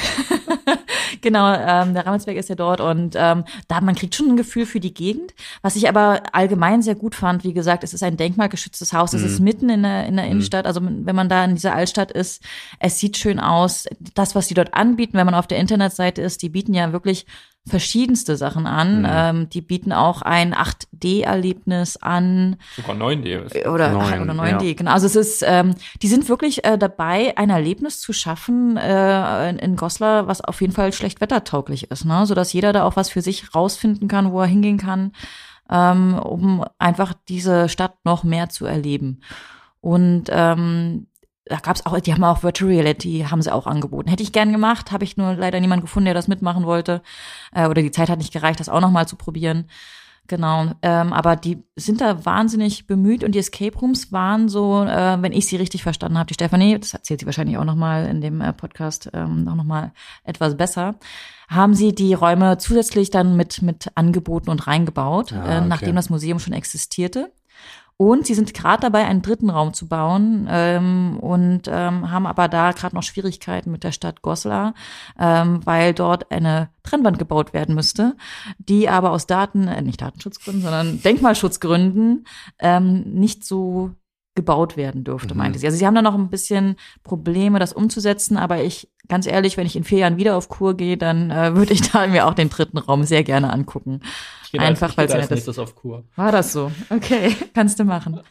Genau, 1.26 1.52
ähm, 1.54 1.96
der 1.96 2.06
Rammelsberg 2.06 2.38
ist 2.38 2.50
ja 2.50 2.56
dort 2.56 2.80
und 2.80 3.16
ähm, 3.18 3.46
da 3.68 3.82
man 3.82 3.96
kriegt 3.96 4.14
schon 4.14 4.30
ein 4.30 4.38
Gefühl 4.38 4.68
für 4.68 4.80
die 4.80 4.94
Gegend. 4.94 5.34
Was 5.64 5.76
ich 5.76 5.90
aber 5.90 6.22
allgemein 6.34 6.84
sehr 6.84 6.94
gut 6.94 7.16
fand, 7.16 7.44
wie 7.44 7.54
gesagt, 7.54 7.84
es 7.84 7.96
ist 7.96 8.04
ein 8.04 8.16
denkmalgeschütztes 8.16 8.94
Haus, 8.94 9.14
es 9.14 9.22
mhm. 9.22 9.28
ist 9.28 9.40
mitten 9.40 9.70
in 9.70 9.82
der, 9.82 10.06
in 10.06 10.16
der 10.16 10.26
mhm. 10.26 10.32
Innenstadt, 10.32 10.68
also 10.68 10.82
wenn 10.84 11.16
man 11.16 11.28
da 11.28 11.44
in 11.44 11.56
dieser 11.56 11.74
Altstadt 11.74 12.12
ist, 12.12 12.44
es 12.80 13.00
sieht 13.00 13.18
schön 13.18 13.40
aus. 13.40 13.86
Das, 14.14 14.36
was 14.36 14.48
die 14.48 14.54
dort 14.54 14.76
anbieten, 14.76 15.18
wenn 15.18 15.26
man 15.26 15.34
auf 15.34 15.48
der 15.48 15.58
Internetseite 15.58 16.22
ist, 16.22 16.44
die 16.44 16.50
bieten 16.50 16.76
ja 16.76 16.94
wirklich 16.94 17.26
verschiedenste 17.68 18.38
Sachen 18.38 18.68
an. 18.68 19.00
Mhm. 19.00 19.08
Ähm, 19.10 19.50
die 19.50 19.62
bieten 19.62 19.92
auch 19.92 20.22
ein 20.22 20.54
8D-Erlebnis 20.54 21.98
an. 21.98 22.58
Sogar 22.76 22.96
9D. 22.96 23.68
Oder, 23.68 23.90
9, 23.90 24.22
oder 24.22 24.34
9D, 24.34 24.64
ja. 24.64 24.74
genau. 24.74 24.92
Also 24.92 25.08
es 25.08 25.16
ist, 25.16 25.44
ähm, 25.46 25.74
die 26.02 26.08
sind 26.08 26.30
wirklich 26.30 26.64
äh, 26.64 26.78
dabei, 26.78 27.36
ein 27.38 27.50
Erlebnis 27.50 28.00
zu 28.00 28.14
schaffen 28.14 28.78
äh, 28.78 29.50
in, 29.50 29.58
in 29.58 29.76
Goslar, 29.76 30.28
was 30.28 30.42
auf 30.42 30.62
jeden 30.62 30.74
Fall 30.74 30.94
schlecht 30.94 31.22
wettertauglich 31.22 31.90
ist, 31.90 32.06
ne? 32.06 32.26
sodass 32.26 32.54
jeder 32.54 32.72
da 32.72 32.84
auch 32.84 32.96
was 32.96 33.10
für 33.10 33.22
sich 33.22 33.56
rausfinden 33.56 34.08
kann, 34.08 34.32
wo 34.32 34.42
er 34.42 34.48
hingehen 34.48 34.78
kann, 34.78 35.12
ähm, 35.70 36.20
um 36.20 36.64
einfach 36.78 37.14
diese 37.28 37.68
Stadt 37.68 37.96
noch 38.06 38.24
mehr 38.24 38.50
zu 38.50 38.66
erleben. 38.66 39.22
Und 39.82 40.26
ähm, 40.30 41.08
da 41.46 41.58
gab 41.58 41.76
es 41.76 41.86
auch, 41.86 42.00
die 42.00 42.14
haben 42.14 42.24
auch 42.24 42.44
Virtual 42.44 42.72
Reality, 42.72 43.26
haben 43.30 43.42
sie 43.42 43.54
auch 43.54 43.68
angeboten. 43.68 44.10
Hätte 44.10 44.24
ich 44.24 44.32
gern 44.32 44.52
gemacht, 44.52 44.92
habe 44.92 45.04
ich 45.04 45.16
nur 45.16 45.34
leider 45.36 45.60
niemanden 45.60 45.86
gefunden, 45.86 46.06
der 46.06 46.14
das 46.14 46.28
mitmachen 46.28 46.66
wollte. 46.66 47.02
Äh, 47.54 47.68
oder 47.68 47.82
die 47.82 47.92
Zeit 47.92 48.10
hat 48.10 48.18
nicht 48.18 48.34
gereicht, 48.34 48.60
das 48.60 48.70
auch 48.70 48.82
nochmal 48.82 49.08
zu 49.08 49.16
probieren. 49.16 49.66
Genau, 50.28 50.72
ähm, 50.82 51.14
aber 51.14 51.36
die 51.36 51.64
sind 51.76 52.02
da 52.02 52.26
wahnsinnig 52.26 52.88
bemüht 52.88 53.24
und 53.24 53.34
die 53.36 53.40
Escape 53.40 53.78
Rooms 53.78 54.12
waren 54.12 54.50
so, 54.50 54.84
äh, 54.84 55.22
wenn 55.22 55.34
ich 55.34 55.46
sie 55.46 55.56
richtig 55.56 55.84
verstanden 55.84 56.18
habe, 56.18 56.26
die 56.26 56.34
Stefanie, 56.34 56.80
das 56.80 56.96
erzählt 56.96 57.20
sie 57.20 57.28
wahrscheinlich 57.28 57.60
auch 57.60 57.64
nochmal 57.64 58.08
in 58.08 58.22
dem 58.22 58.42
äh, 58.42 58.52
Podcast 58.52 59.08
ähm, 59.14 59.48
auch 59.48 59.54
nochmal 59.54 59.92
etwas 60.24 60.58
besser, 60.58 60.96
haben 61.48 61.76
sie 61.76 61.94
die 61.94 62.16
Räume 62.16 62.58
zusätzlich 62.58 63.12
dann 63.12 63.36
mit 63.36 63.62
mit 63.62 63.92
angeboten 63.94 64.50
und 64.50 64.66
reingebaut, 64.66 65.32
ah, 65.32 65.42
okay. 65.44 65.58
äh, 65.58 65.62
nachdem 65.62 65.96
das 65.96 66.10
Museum 66.10 66.40
schon 66.40 66.54
existierte. 66.54 67.32
Und 67.98 68.28
sie 68.28 68.34
sind 68.34 68.54
gerade 68.54 68.82
dabei, 68.82 69.06
einen 69.06 69.22
dritten 69.22 69.50
Raum 69.50 69.74
zu 69.74 69.88
bauen 69.88 70.48
ähm, 70.50 71.18
und 71.22 71.64
ähm, 71.68 72.12
haben 72.12 72.26
aber 72.28 72.50
da 72.50 72.74
gerade 72.74 72.94
noch 72.94 73.04
Schwierigkeiten 73.04 73.72
mit 73.72 73.86
der 73.86 73.94
Stadt 73.94 74.22
Goslar, 74.22 74.74
ähm, 75.18 75.66
weil 75.66 75.94
dort 75.94 76.30
eine 76.30 76.70
Trennwand 76.84 77.20
gebaut 77.20 77.54
werden 77.54 77.74
müsste, 77.74 78.18
die 78.58 78.90
aber 78.90 79.12
aus 79.12 79.28
Daten, 79.28 79.70
äh, 79.70 79.82
nicht 79.82 80.02
Datenschutzgründen, 80.02 80.62
sondern 80.62 81.02
Denkmalschutzgründen 81.04 82.28
ähm, 82.60 83.02
nicht 83.14 83.46
so 83.46 83.92
gebaut 84.36 84.78
werden 84.78 85.04
dürfte, 85.04 85.34
mhm. 85.34 85.40
meinte 85.40 85.60
sie. 85.60 85.66
Also 85.66 85.78
sie 85.78 85.86
haben 85.86 85.96
da 85.96 86.02
noch 86.02 86.16
ein 86.16 86.30
bisschen 86.30 86.76
Probleme, 87.04 87.58
das 87.58 87.74
umzusetzen, 87.74 88.38
aber 88.38 88.62
ich, 88.62 88.90
ganz 89.08 89.26
ehrlich, 89.26 89.58
wenn 89.58 89.66
ich 89.66 89.76
in 89.76 89.84
vier 89.84 90.00
Jahren 90.00 90.18
wieder 90.18 90.36
auf 90.36 90.50
Kur 90.50 90.76
gehe, 90.76 90.98
dann 90.98 91.32
äh, 91.32 91.56
würde 91.56 91.74
ich 91.74 91.90
da 91.90 92.06
mir 92.08 92.28
auch 92.28 92.34
den 92.34 92.50
dritten 92.50 92.78
Raum 92.78 93.04
sehr 93.04 93.24
gerne 93.24 93.52
angucken. 93.52 94.02
Einfach, 94.58 94.96
weil 94.96 95.10
sie 95.10 95.18
das 95.18 95.60
auf 95.60 95.76
Kur. 95.76 96.06
War 96.16 96.32
das 96.32 96.54
so? 96.54 96.72
Okay, 96.90 97.36
kannst 97.54 97.78
du 97.78 97.84
machen. 97.84 98.22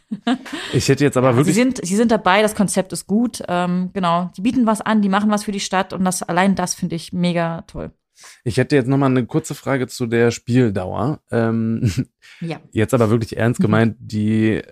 Ich 0.73 0.89
hätte 0.89 1.05
jetzt 1.05 1.19
aber 1.19 1.37
wirklich. 1.37 1.55
Sie 1.55 1.61
sind, 1.61 1.85
sie 1.85 1.97
sind 1.97 2.11
dabei, 2.11 2.41
das 2.41 2.55
Konzept 2.55 2.95
ist 2.95 3.07
gut. 3.07 3.43
Ähm, 3.47 3.91
genau, 3.93 4.31
die 4.35 4.41
bieten 4.41 4.65
was 4.65 4.81
an, 4.81 5.03
die 5.03 5.11
machen 5.11 5.31
was 5.31 5.45
für 5.45 5.53
die 5.53 5.61
Stadt 5.61 5.93
und 5.93 6.03
das 6.03 6.23
allein 6.23 6.55
das 6.55 6.75
finde 6.75 6.97
ich 6.97 7.13
mega 7.13 7.63
toll. 7.67 7.91
Ich 8.45 8.57
hätte 8.57 8.77
jetzt 8.77 8.89
noch 8.89 8.97
mal 8.97 9.07
eine 9.07 9.27
kurze 9.27 9.55
Frage 9.55 9.87
zu 9.87 10.07
der 10.07 10.31
Spieldauer. 10.31 11.21
Ähm, 11.31 11.93
ja. 12.41 12.61
Jetzt 12.73 12.95
aber 12.95 13.11
wirklich 13.11 13.37
ernst 13.37 13.61
gemeint, 13.61 13.97
die 13.99 14.63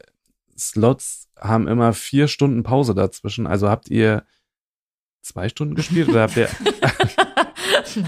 Slots 0.56 1.21
haben 1.42 1.68
immer 1.68 1.92
vier 1.92 2.28
Stunden 2.28 2.62
Pause 2.62 2.94
dazwischen. 2.94 3.46
Also 3.46 3.68
habt 3.68 3.90
ihr 3.90 4.24
zwei 5.22 5.48
Stunden 5.48 5.74
gespielt 5.74 6.08
oder 6.08 6.22
habt 6.22 6.36
ihr 6.36 6.48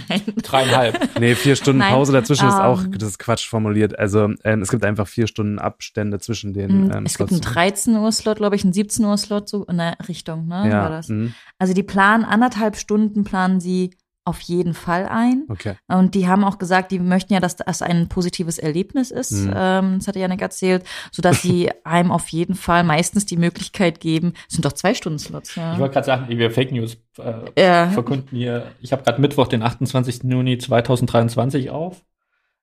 Nein. 0.09 0.23
Dreieinhalb. 0.43 1.19
Nee, 1.21 1.35
vier 1.35 1.57
Stunden 1.57 1.81
Nein. 1.81 1.93
Pause 1.93 2.13
dazwischen 2.13 2.45
um, 2.45 2.51
ist 2.51 2.61
auch, 2.61 2.85
ähm. 2.85 2.93
das 2.93 3.11
ist 3.11 3.19
Quatsch 3.19 3.47
formuliert. 3.49 3.99
Also 3.99 4.31
ähm, 4.45 4.63
es 4.63 4.71
gibt 4.71 4.85
einfach 4.85 5.07
vier 5.07 5.27
Stunden 5.27 5.59
Abstände 5.59 6.19
zwischen 6.21 6.53
den 6.53 6.89
mm, 6.89 6.91
ähm, 6.93 7.07
Es 7.07 7.19
gibt 7.19 7.31
einen 7.31 7.41
13 7.41 7.97
Uhr 7.97 8.13
Slot, 8.13 8.39
glaube 8.39 8.57
ich, 8.57 8.65
einen 8.65 8.73
17 8.73 9.05
Uhr 9.05 9.17
Slot, 9.19 9.49
so 9.49 9.65
in 9.65 9.79
der 9.79 9.97
Richtung, 10.09 10.47
ne? 10.47 10.69
Ja. 10.69 10.83
War 10.83 10.91
das. 10.91 11.09
Mhm. 11.09 11.35
Also 11.59 11.75
die 11.75 11.83
planen 11.83 12.25
anderthalb 12.25 12.77
Stunden, 12.77 13.25
planen 13.25 13.61
sie 13.61 13.91
auf 14.25 14.41
jeden 14.41 14.73
Fall 14.73 15.07
ein. 15.07 15.45
Okay. 15.49 15.75
Und 15.87 16.15
die 16.15 16.27
haben 16.27 16.45
auch 16.45 16.59
gesagt, 16.59 16.91
die 16.93 16.99
möchten 16.99 17.35
ja, 17.35 17.41
dass 17.41 17.57
das 17.57 17.83
ein 17.83 18.09
positives 18.09 18.59
Erlebnis 18.59 19.11
ist. 19.11 19.33
Mhm. 19.33 19.53
Ähm, 19.55 19.95
das 19.99 20.09
hatte 20.09 20.19
Janik 20.19 20.41
erzählt, 20.41 20.85
sodass 21.13 21.43
sie 21.43 21.71
einem 21.85 22.11
auf 22.11 22.29
jeden 22.29 22.55
Fall 22.55 22.85
meistens 22.85 23.27
die 23.27 23.37
Möglichkeit 23.37 24.01
geben. 24.01 24.33
Es 24.49 24.55
sind 24.55 24.65
doch 24.65 24.73
zwei 24.73 24.95
Stunden 24.95 25.19
Slots. 25.19 25.55
Ja. 25.57 25.75
Ich 25.75 25.79
wollte 25.79 25.95
gerade 25.95 26.07
sagen, 26.07 26.29
wir 26.29 26.51
Fake 26.51 26.73
News 26.73 26.97
äh, 27.19 27.61
ja. 27.61 27.91
verkunden 27.91 28.37
hier. 28.37 28.73
Ich 28.81 28.93
habe 28.93 29.03
gerade 29.03 29.21
Mittwoch, 29.21 29.47
den 29.47 29.63
28. 29.63 30.23
Juni 30.25 30.57
2023 30.59 31.71
auf 31.71 32.03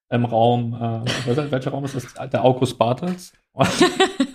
im 0.10 0.26
Raum, 0.26 0.74
äh, 0.74 1.52
welcher 1.52 1.72
Raum 1.72 1.86
ist 1.86 1.96
das? 1.96 2.30
Der 2.30 2.44
August 2.44 2.78
Bartels. 2.78 3.34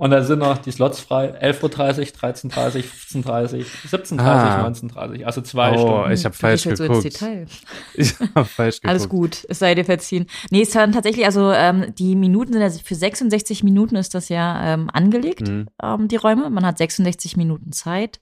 Und, 0.00 0.12
da 0.12 0.22
sind 0.22 0.38
noch 0.38 0.56
die 0.56 0.72
Slots 0.72 0.98
frei. 0.98 1.38
11.30 1.42 1.62
Uhr, 1.62 1.70
13.30 1.70 2.76
Uhr, 2.76 2.82
15.30 3.22 3.66
17.30 3.90 4.12
Uhr, 4.14 4.20
ah. 4.20 4.66
19.30 4.66 5.24
Also 5.24 5.42
zwei 5.42 5.72
oh, 5.72 5.78
Stunden. 5.78 6.12
ich 6.12 6.24
habe 6.24 6.34
falsch 6.34 6.62
geguckt. 6.62 6.78
So 6.78 6.84
ins 6.84 7.02
Detail. 7.02 7.46
Ich 7.94 8.18
habe 8.18 8.44
falsch 8.46 8.76
geguckt. 8.76 8.88
Alles 8.88 9.08
gut, 9.10 9.44
es 9.50 9.58
sei 9.58 9.74
dir 9.74 9.84
verziehen. 9.84 10.26
Nee, 10.50 10.62
es 10.62 10.70
dann 10.70 10.92
tatsächlich, 10.92 11.26
also 11.26 11.52
ähm, 11.52 11.94
die 11.98 12.16
Minuten 12.16 12.54
sind 12.54 12.62
ja, 12.62 12.70
für 12.70 12.94
66 12.94 13.62
Minuten 13.62 13.94
ist 13.96 14.14
das 14.14 14.30
ja 14.30 14.72
ähm, 14.72 14.88
angelegt, 14.90 15.46
mhm. 15.46 15.68
ähm, 15.82 16.08
die 16.08 16.16
Räume. 16.16 16.48
Man 16.48 16.64
hat 16.64 16.78
66 16.78 17.36
Minuten 17.36 17.72
Zeit. 17.72 18.20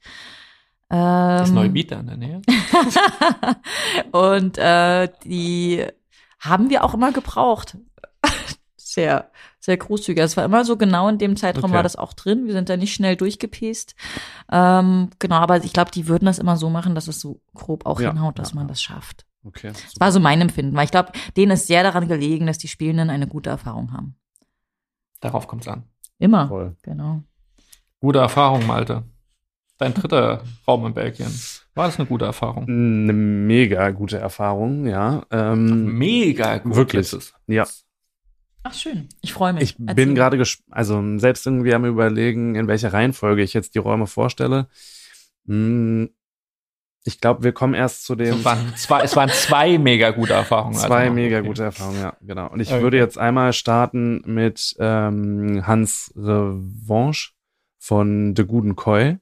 Ähm, 0.90 0.98
das 0.98 1.52
Neubieter 1.52 2.00
in 2.00 2.06
der 2.06 2.16
Nähe. 2.16 2.42
und 4.10 4.58
äh, 4.58 5.08
die 5.24 5.84
haben 6.40 6.70
wir 6.70 6.82
auch 6.82 6.94
immer 6.94 7.12
gebraucht. 7.12 7.76
sehr, 8.76 9.30
sehr 9.60 9.76
großzügig. 9.76 10.22
Es 10.22 10.36
war 10.36 10.44
immer 10.44 10.64
so 10.64 10.76
genau 10.76 11.08
in 11.08 11.18
dem 11.18 11.36
Zeitraum 11.36 11.64
okay. 11.64 11.74
war 11.74 11.82
das 11.82 11.96
auch 11.96 12.12
drin. 12.12 12.46
Wir 12.46 12.52
sind 12.52 12.68
da 12.68 12.76
nicht 12.76 12.94
schnell 12.94 13.16
durchgepäst. 13.16 13.94
Ähm, 14.50 15.10
genau, 15.18 15.36
aber 15.36 15.64
ich 15.64 15.72
glaube, 15.72 15.90
die 15.90 16.08
würden 16.08 16.26
das 16.26 16.38
immer 16.38 16.56
so 16.56 16.70
machen, 16.70 16.94
dass 16.94 17.08
es 17.08 17.20
so 17.20 17.40
grob 17.54 17.86
auch 17.86 18.00
ja, 18.00 18.10
hinhaut, 18.10 18.38
dass 18.38 18.50
ja. 18.50 18.56
man 18.56 18.68
das 18.68 18.80
schafft. 18.80 19.26
Okay. 19.44 19.68
Das 19.68 19.98
war 19.98 20.12
so 20.12 20.20
mein 20.20 20.40
Empfinden, 20.40 20.76
weil 20.76 20.84
ich 20.84 20.90
glaube, 20.90 21.12
denen 21.36 21.52
ist 21.52 21.66
sehr 21.66 21.82
daran 21.82 22.08
gelegen, 22.08 22.46
dass 22.46 22.58
die 22.58 22.68
Spielenden 22.68 23.10
eine 23.10 23.26
gute 23.26 23.50
Erfahrung 23.50 23.92
haben. 23.92 24.16
Darauf 25.20 25.46
kommt 25.46 25.62
es 25.62 25.68
an. 25.68 25.84
Immer. 26.18 26.48
Voll. 26.48 26.76
Genau. 26.82 27.22
Gute 28.00 28.20
Erfahrung, 28.20 28.66
Malte. 28.66 29.04
dein 29.78 29.94
dritter 29.94 30.42
Raum 30.68 30.86
in 30.86 30.94
Belgien. 30.94 31.32
War 31.74 31.86
das 31.86 31.98
eine 31.98 32.06
gute 32.06 32.24
Erfahrung? 32.24 32.64
Eine 32.64 33.12
mega 33.12 33.90
gute 33.90 34.18
Erfahrung, 34.18 34.86
ja. 34.86 35.24
Ähm, 35.30 35.96
Mega 35.96 36.58
gut. 36.58 36.74
wirklich. 36.74 37.00
ist 37.00 37.12
es. 37.12 37.34
ja. 37.46 37.66
Ach, 38.68 38.74
schön. 38.74 39.08
Ich 39.22 39.32
freue 39.32 39.52
mich. 39.54 39.62
Ich 39.62 39.76
Erzähl. 39.78 39.94
bin 39.94 40.14
gerade, 40.14 40.42
also 40.70 41.18
selbst 41.18 41.46
irgendwie 41.46 41.72
am 41.74 41.84
überlegen, 41.84 42.54
in 42.54 42.68
welcher 42.68 42.92
Reihenfolge 42.92 43.42
ich 43.42 43.54
jetzt 43.54 43.74
die 43.74 43.78
Räume 43.78 44.06
vorstelle. 44.06 44.68
Hm, 45.46 46.10
Ich 47.04 47.20
glaube, 47.20 47.42
wir 47.44 47.52
kommen 47.52 47.72
erst 47.74 48.04
zu 48.04 48.16
dem 48.16 48.34
Es 48.34 48.44
waren 48.44 48.74
zwei, 48.76 49.00
es 49.02 49.16
waren 49.16 49.30
zwei 49.30 49.78
mega 49.78 50.10
gute 50.10 50.34
Erfahrungen. 50.34 50.74
zwei 50.74 51.04
also, 51.04 51.14
mega 51.14 51.38
okay. 51.38 51.46
gute 51.48 51.62
Erfahrungen, 51.62 52.00
ja, 52.02 52.16
genau. 52.20 52.50
Und 52.50 52.60
ich 52.60 52.70
Okay. 52.70 52.82
würde 52.82 52.98
jetzt 52.98 53.16
einmal 53.16 53.54
starten 53.54 54.20
mit 54.26 54.76
ähm, 54.78 55.66
Hans 55.66 56.12
Revanche 56.16 57.30
von 57.78 58.34
De 58.34 58.44
Guden 58.44 58.76
Koi, 58.76 59.16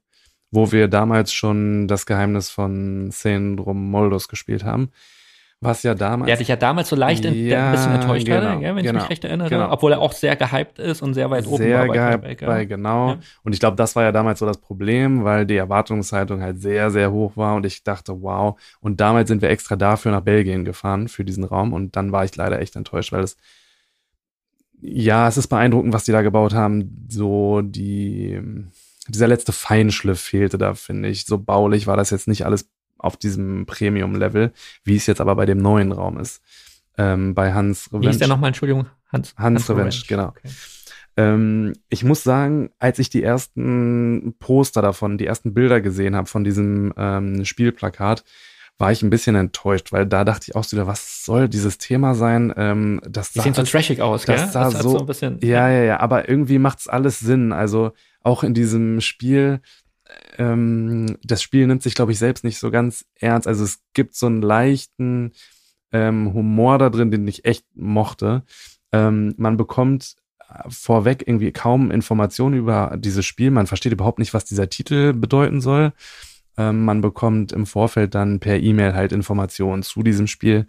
wo 0.50 0.72
wir 0.72 0.88
damals 0.88 1.32
schon 1.32 1.86
das 1.86 2.06
Geheimnis 2.06 2.50
von 2.50 3.10
Syndrom 3.12 3.88
Moldus 3.90 4.26
gespielt 4.26 4.64
haben. 4.64 4.90
Was 5.60 5.82
ja 5.82 5.94
damals. 5.94 6.26
Der 6.26 6.36
dich 6.36 6.48
ja 6.48 6.56
damals 6.56 6.90
so 6.90 6.96
leicht 6.96 7.24
Ja, 7.24 7.30
ein 7.30 7.72
bisschen 7.72 7.92
enttäuscht 7.94 8.26
genau, 8.26 8.46
hatte, 8.46 8.60
gell, 8.60 8.70
wenn 8.76 8.78
ich 8.78 8.84
genau, 8.84 9.00
mich 9.00 9.10
recht 9.10 9.24
erinnere. 9.24 9.48
genau. 9.48 9.72
Obwohl 9.72 9.92
er 9.92 10.00
auch 10.00 10.12
sehr 10.12 10.36
gehypt 10.36 10.78
ist 10.78 11.00
und 11.00 11.14
sehr 11.14 11.30
weit 11.30 11.46
oben 11.46 11.56
sehr 11.56 11.78
war 11.78 11.86
bei 11.86 11.94
gehypt 11.94 12.46
bei, 12.46 12.64
genau. 12.66 13.10
Ja. 13.12 13.18
Und 13.42 13.54
ich 13.54 13.60
glaube, 13.60 13.74
das 13.76 13.96
war 13.96 14.02
ja 14.02 14.12
damals 14.12 14.40
so 14.40 14.46
das 14.46 14.58
Problem, 14.58 15.24
weil 15.24 15.46
die 15.46 15.56
Erwartungshaltung 15.56 16.42
halt 16.42 16.60
sehr, 16.60 16.90
sehr 16.90 17.10
hoch 17.10 17.38
war 17.38 17.54
und 17.54 17.64
ich 17.64 17.82
dachte, 17.84 18.20
wow. 18.20 18.60
Und 18.80 19.00
damals 19.00 19.28
sind 19.28 19.40
wir 19.40 19.48
extra 19.48 19.76
dafür 19.76 20.12
nach 20.12 20.20
Belgien 20.20 20.66
gefahren, 20.66 21.08
für 21.08 21.24
diesen 21.24 21.44
Raum. 21.44 21.72
Und 21.72 21.96
dann 21.96 22.12
war 22.12 22.24
ich 22.24 22.36
leider 22.36 22.60
echt 22.60 22.76
enttäuscht, 22.76 23.12
weil 23.12 23.24
es, 23.24 23.38
ja, 24.82 25.26
es 25.26 25.38
ist 25.38 25.48
beeindruckend, 25.48 25.94
was 25.94 26.04
die 26.04 26.12
da 26.12 26.20
gebaut 26.20 26.52
haben. 26.52 27.06
So 27.08 27.62
die, 27.62 28.42
dieser 29.08 29.26
letzte 29.26 29.52
Feinschliff 29.52 30.20
fehlte 30.20 30.58
da, 30.58 30.74
finde 30.74 31.08
ich. 31.08 31.24
So 31.24 31.38
baulich 31.38 31.86
war 31.86 31.96
das 31.96 32.10
jetzt 32.10 32.28
nicht 32.28 32.44
alles 32.44 32.68
auf 32.98 33.16
diesem 33.16 33.66
Premium-Level, 33.66 34.52
wie 34.84 34.96
es 34.96 35.06
jetzt 35.06 35.20
aber 35.20 35.34
bei 35.36 35.46
dem 35.46 35.58
neuen 35.58 35.92
Raum 35.92 36.18
ist. 36.18 36.42
Ähm, 36.98 37.34
bei 37.34 37.52
Hans 37.52 37.88
Wie 37.92 38.06
hieß 38.06 38.18
der 38.18 38.28
nochmal, 38.28 38.48
Entschuldigung? 38.48 38.86
Hans, 39.12 39.34
Hans 39.36 39.68
Revenge, 39.68 39.94
genau. 40.08 40.28
Okay. 40.28 40.48
Ähm, 41.18 41.74
ich 41.88 42.04
muss 42.04 42.22
sagen, 42.22 42.70
als 42.78 42.98
ich 42.98 43.08
die 43.10 43.22
ersten 43.22 44.34
Poster 44.38 44.82
davon, 44.82 45.18
die 45.18 45.26
ersten 45.26 45.54
Bilder 45.54 45.80
gesehen 45.80 46.14
habe 46.16 46.26
von 46.26 46.44
diesem 46.44 46.92
ähm, 46.96 47.44
Spielplakat, 47.44 48.24
war 48.78 48.92
ich 48.92 49.02
ein 49.02 49.08
bisschen 49.08 49.36
enttäuscht, 49.36 49.90
weil 49.92 50.04
da 50.04 50.24
dachte 50.24 50.46
ich 50.48 50.56
auch 50.56 50.64
so 50.64 50.76
wieder, 50.76 50.86
was 50.86 51.24
soll 51.24 51.48
dieses 51.48 51.78
Thema 51.78 52.14
sein? 52.14 52.52
Ähm, 52.58 53.00
das 53.08 53.32
Die 53.32 53.38
sah 53.38 53.44
sehen 53.44 53.54
so 53.54 53.62
trashig 53.62 54.02
aus, 54.02 54.26
gell? 54.26 54.36
das 54.36 54.52
sah 54.52 54.64
hat 54.66 54.82
so- 54.82 54.98
ein 54.98 55.06
bisschen, 55.06 55.38
ja, 55.42 55.70
ja, 55.70 55.82
ja, 55.84 56.00
aber 56.00 56.28
irgendwie 56.28 56.58
macht's 56.58 56.86
alles 56.86 57.18
Sinn. 57.18 57.52
Also 57.52 57.92
auch 58.22 58.42
in 58.44 58.52
diesem 58.52 59.00
Spiel, 59.00 59.60
ähm, 60.38 61.16
das 61.22 61.42
Spiel 61.42 61.66
nimmt 61.66 61.82
sich, 61.82 61.94
glaube 61.94 62.12
ich, 62.12 62.18
selbst 62.18 62.44
nicht 62.44 62.58
so 62.58 62.70
ganz 62.70 63.04
ernst. 63.18 63.48
Also 63.48 63.64
es 63.64 63.80
gibt 63.94 64.14
so 64.14 64.26
einen 64.26 64.42
leichten 64.42 65.32
ähm, 65.92 66.32
Humor 66.34 66.78
da 66.78 66.90
drin, 66.90 67.10
den 67.10 67.26
ich 67.26 67.44
echt 67.44 67.64
mochte. 67.74 68.42
Ähm, 68.92 69.34
man 69.36 69.56
bekommt 69.56 70.16
äh, 70.48 70.68
vorweg 70.68 71.24
irgendwie 71.26 71.52
kaum 71.52 71.90
Informationen 71.90 72.56
über 72.56 72.96
dieses 72.98 73.24
Spiel. 73.24 73.50
Man 73.50 73.66
versteht 73.66 73.92
überhaupt 73.92 74.18
nicht, 74.18 74.34
was 74.34 74.44
dieser 74.44 74.68
Titel 74.68 75.12
bedeuten 75.12 75.60
soll. 75.60 75.92
Ähm, 76.56 76.84
man 76.84 77.00
bekommt 77.00 77.52
im 77.52 77.66
Vorfeld 77.66 78.14
dann 78.14 78.40
per 78.40 78.58
E-Mail 78.58 78.94
halt 78.94 79.12
Informationen 79.12 79.82
zu 79.82 80.02
diesem 80.02 80.26
Spiel. 80.26 80.66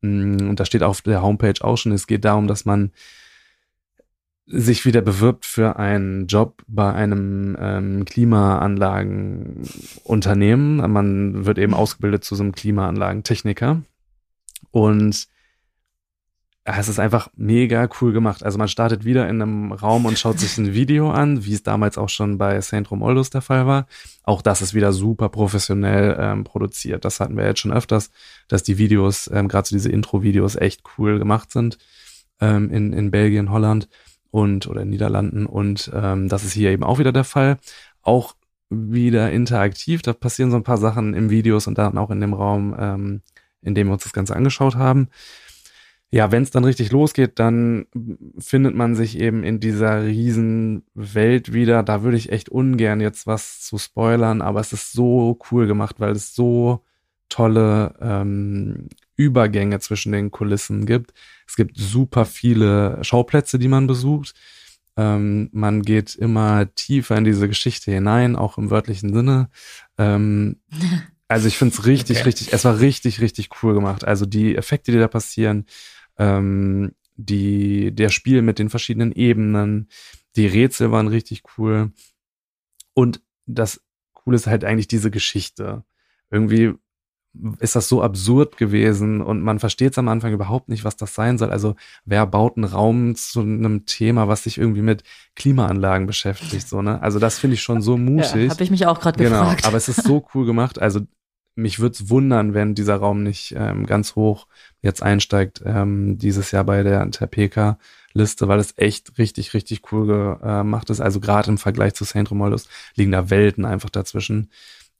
Mm, 0.00 0.48
Und 0.48 0.60
da 0.60 0.64
steht 0.64 0.82
auf 0.82 1.02
der 1.02 1.22
Homepage 1.22 1.62
auch 1.62 1.76
schon, 1.76 1.92
es 1.92 2.06
geht 2.06 2.24
darum, 2.24 2.46
dass 2.46 2.64
man 2.64 2.92
sich 4.46 4.84
wieder 4.84 5.02
bewirbt 5.02 5.44
für 5.44 5.76
einen 5.76 6.28
Job 6.28 6.62
bei 6.68 6.92
einem 6.92 7.56
ähm, 7.60 8.04
Klimaanlagenunternehmen. 8.04 10.76
Man 10.92 11.44
wird 11.44 11.58
eben 11.58 11.74
ausgebildet 11.74 12.22
zu 12.22 12.36
so 12.36 12.44
einem 12.44 12.52
Klimaanlagentechniker. 12.52 13.82
Und 14.70 15.26
es 16.68 16.88
ist 16.88 16.98
einfach 16.98 17.28
mega 17.36 17.88
cool 18.00 18.12
gemacht. 18.12 18.44
Also 18.44 18.58
man 18.58 18.68
startet 18.68 19.04
wieder 19.04 19.28
in 19.28 19.40
einem 19.40 19.72
Raum 19.72 20.04
und 20.04 20.18
schaut 20.18 20.40
sich 20.40 20.58
ein 20.58 20.74
Video 20.74 21.10
an, 21.10 21.44
wie 21.44 21.54
es 21.54 21.62
damals 21.62 21.96
auch 21.96 22.08
schon 22.08 22.38
bei 22.38 22.60
Saint 22.60 22.90
Romualdus 22.90 23.30
der 23.30 23.42
Fall 23.42 23.66
war. 23.66 23.86
Auch 24.24 24.42
das 24.42 24.62
ist 24.62 24.74
wieder 24.74 24.92
super 24.92 25.28
professionell 25.28 26.16
ähm, 26.18 26.44
produziert. 26.44 27.04
Das 27.04 27.20
hatten 27.20 27.36
wir 27.36 27.46
jetzt 27.46 27.60
schon 27.60 27.72
öfters, 27.72 28.10
dass 28.48 28.64
die 28.64 28.78
Videos, 28.78 29.30
ähm, 29.32 29.46
gerade 29.46 29.68
so 29.68 29.76
diese 29.76 29.90
Intro-Videos 29.90 30.56
echt 30.56 30.82
cool 30.98 31.20
gemacht 31.20 31.52
sind 31.52 31.78
ähm, 32.40 32.70
in, 32.70 32.92
in 32.92 33.12
Belgien, 33.12 33.50
Holland 33.50 33.88
und 34.36 34.66
oder 34.66 34.82
in 34.82 34.90
Niederlanden. 34.90 35.46
Und 35.46 35.90
ähm, 35.94 36.28
das 36.28 36.44
ist 36.44 36.52
hier 36.52 36.70
eben 36.70 36.84
auch 36.84 36.98
wieder 36.98 37.10
der 37.10 37.24
Fall. 37.24 37.56
Auch 38.02 38.34
wieder 38.68 39.32
interaktiv. 39.32 40.02
Da 40.02 40.12
passieren 40.12 40.50
so 40.50 40.58
ein 40.58 40.62
paar 40.62 40.76
Sachen 40.76 41.14
im 41.14 41.30
Videos 41.30 41.66
und 41.66 41.78
dann 41.78 41.96
auch 41.96 42.10
in 42.10 42.20
dem 42.20 42.34
Raum, 42.34 42.76
ähm, 42.78 43.22
in 43.62 43.74
dem 43.74 43.86
wir 43.86 43.94
uns 43.94 44.02
das 44.02 44.12
Ganze 44.12 44.36
angeschaut 44.36 44.76
haben. 44.76 45.08
Ja, 46.10 46.32
wenn 46.32 46.42
es 46.42 46.50
dann 46.50 46.64
richtig 46.64 46.92
losgeht, 46.92 47.38
dann 47.38 47.86
findet 48.38 48.74
man 48.74 48.94
sich 48.94 49.18
eben 49.18 49.42
in 49.42 49.58
dieser 49.58 50.04
riesen 50.04 50.84
Welt 50.92 51.54
wieder. 51.54 51.82
Da 51.82 52.02
würde 52.02 52.18
ich 52.18 52.30
echt 52.30 52.50
ungern 52.50 53.00
jetzt 53.00 53.26
was 53.26 53.60
zu 53.60 53.78
spoilern, 53.78 54.42
aber 54.42 54.60
es 54.60 54.74
ist 54.74 54.92
so 54.92 55.38
cool 55.50 55.66
gemacht, 55.66 55.96
weil 55.98 56.12
es 56.12 56.34
so 56.34 56.84
tolle 57.30 57.94
ähm, 58.02 58.88
Übergänge 59.16 59.80
zwischen 59.80 60.12
den 60.12 60.30
Kulissen 60.30 60.86
gibt. 60.86 61.12
Es 61.46 61.56
gibt 61.56 61.76
super 61.78 62.24
viele 62.24 63.02
Schauplätze, 63.02 63.58
die 63.58 63.68
man 63.68 63.86
besucht. 63.86 64.34
Ähm, 64.96 65.50
man 65.52 65.82
geht 65.82 66.14
immer 66.14 66.72
tiefer 66.74 67.16
in 67.16 67.24
diese 67.24 67.48
Geschichte 67.48 67.92
hinein, 67.92 68.36
auch 68.36 68.56
im 68.58 68.70
wörtlichen 68.70 69.12
Sinne. 69.12 69.50
Ähm, 69.98 70.60
also 71.28 71.48
ich 71.48 71.58
finde 71.58 71.74
es 71.74 71.86
richtig, 71.86 72.18
Okay. 72.18 72.24
richtig, 72.24 72.52
es 72.52 72.64
war 72.64 72.80
richtig, 72.80 73.20
richtig 73.20 73.50
cool 73.62 73.74
gemacht. 73.74 74.04
Also 74.04 74.26
die 74.26 74.56
Effekte, 74.56 74.92
die 74.92 74.98
da 74.98 75.08
passieren, 75.08 75.66
ähm, 76.18 76.92
die, 77.16 77.92
der 77.94 78.10
Spiel 78.10 78.42
mit 78.42 78.58
den 78.58 78.70
verschiedenen 78.70 79.12
Ebenen, 79.12 79.88
die 80.36 80.46
Rätsel 80.46 80.92
waren 80.92 81.08
richtig 81.08 81.42
cool. 81.56 81.92
Und 82.94 83.20
das 83.46 83.80
Coole 84.12 84.36
ist 84.36 84.46
halt 84.46 84.64
eigentlich 84.64 84.88
diese 84.88 85.10
Geschichte. 85.10 85.84
Irgendwie 86.30 86.74
ist 87.58 87.76
das 87.76 87.88
so 87.88 88.02
absurd 88.02 88.56
gewesen 88.56 89.20
und 89.20 89.40
man 89.42 89.58
versteht 89.58 89.92
es 89.92 89.98
am 89.98 90.08
Anfang 90.08 90.32
überhaupt 90.32 90.68
nicht, 90.68 90.84
was 90.84 90.96
das 90.96 91.14
sein 91.14 91.38
soll. 91.38 91.50
Also 91.50 91.74
wer 92.04 92.26
baut 92.26 92.56
einen 92.56 92.64
Raum 92.64 93.14
zu 93.14 93.40
einem 93.40 93.86
Thema, 93.86 94.28
was 94.28 94.44
sich 94.44 94.58
irgendwie 94.58 94.82
mit 94.82 95.02
Klimaanlagen 95.34 96.06
beschäftigt, 96.06 96.68
so, 96.68 96.82
ne? 96.82 97.00
Also 97.02 97.18
das 97.18 97.38
finde 97.38 97.54
ich 97.54 97.62
schon 97.62 97.82
so 97.82 97.92
Ja, 97.96 98.02
mutig. 98.02 98.50
habe 98.50 98.62
ich 98.64 98.70
mich 98.70 98.86
auch 98.86 99.00
gerade 99.00 99.22
Genau, 99.22 99.40
gefragt. 99.40 99.64
aber 99.66 99.76
es 99.76 99.88
ist 99.88 100.02
so 100.04 100.26
cool 100.34 100.46
gemacht. 100.46 100.80
Also 100.80 101.00
mich 101.58 101.78
würde 101.80 101.94
es 101.94 102.10
wundern, 102.10 102.52
wenn 102.54 102.74
dieser 102.74 102.96
Raum 102.96 103.22
nicht 103.22 103.54
ähm, 103.56 103.86
ganz 103.86 104.14
hoch 104.14 104.46
jetzt 104.82 105.02
einsteigt 105.02 105.62
ähm, 105.64 106.18
dieses 106.18 106.50
Jahr 106.50 106.64
bei 106.64 106.82
der 106.82 107.10
Terpeka-Liste, 107.10 108.48
weil 108.48 108.58
es 108.58 108.74
echt 108.76 109.16
richtig, 109.18 109.54
richtig 109.54 109.90
cool 109.92 110.38
äh, 110.42 110.46
gemacht 110.46 110.90
ist. 110.90 111.00
Also 111.00 111.20
gerade 111.20 111.50
im 111.50 111.58
Vergleich 111.58 111.94
zu 111.94 112.04
Saint 112.04 112.30
Romualdus 112.30 112.68
liegen 112.94 113.12
da 113.12 113.30
Welten 113.30 113.64
einfach 113.64 113.90
dazwischen. 113.90 114.50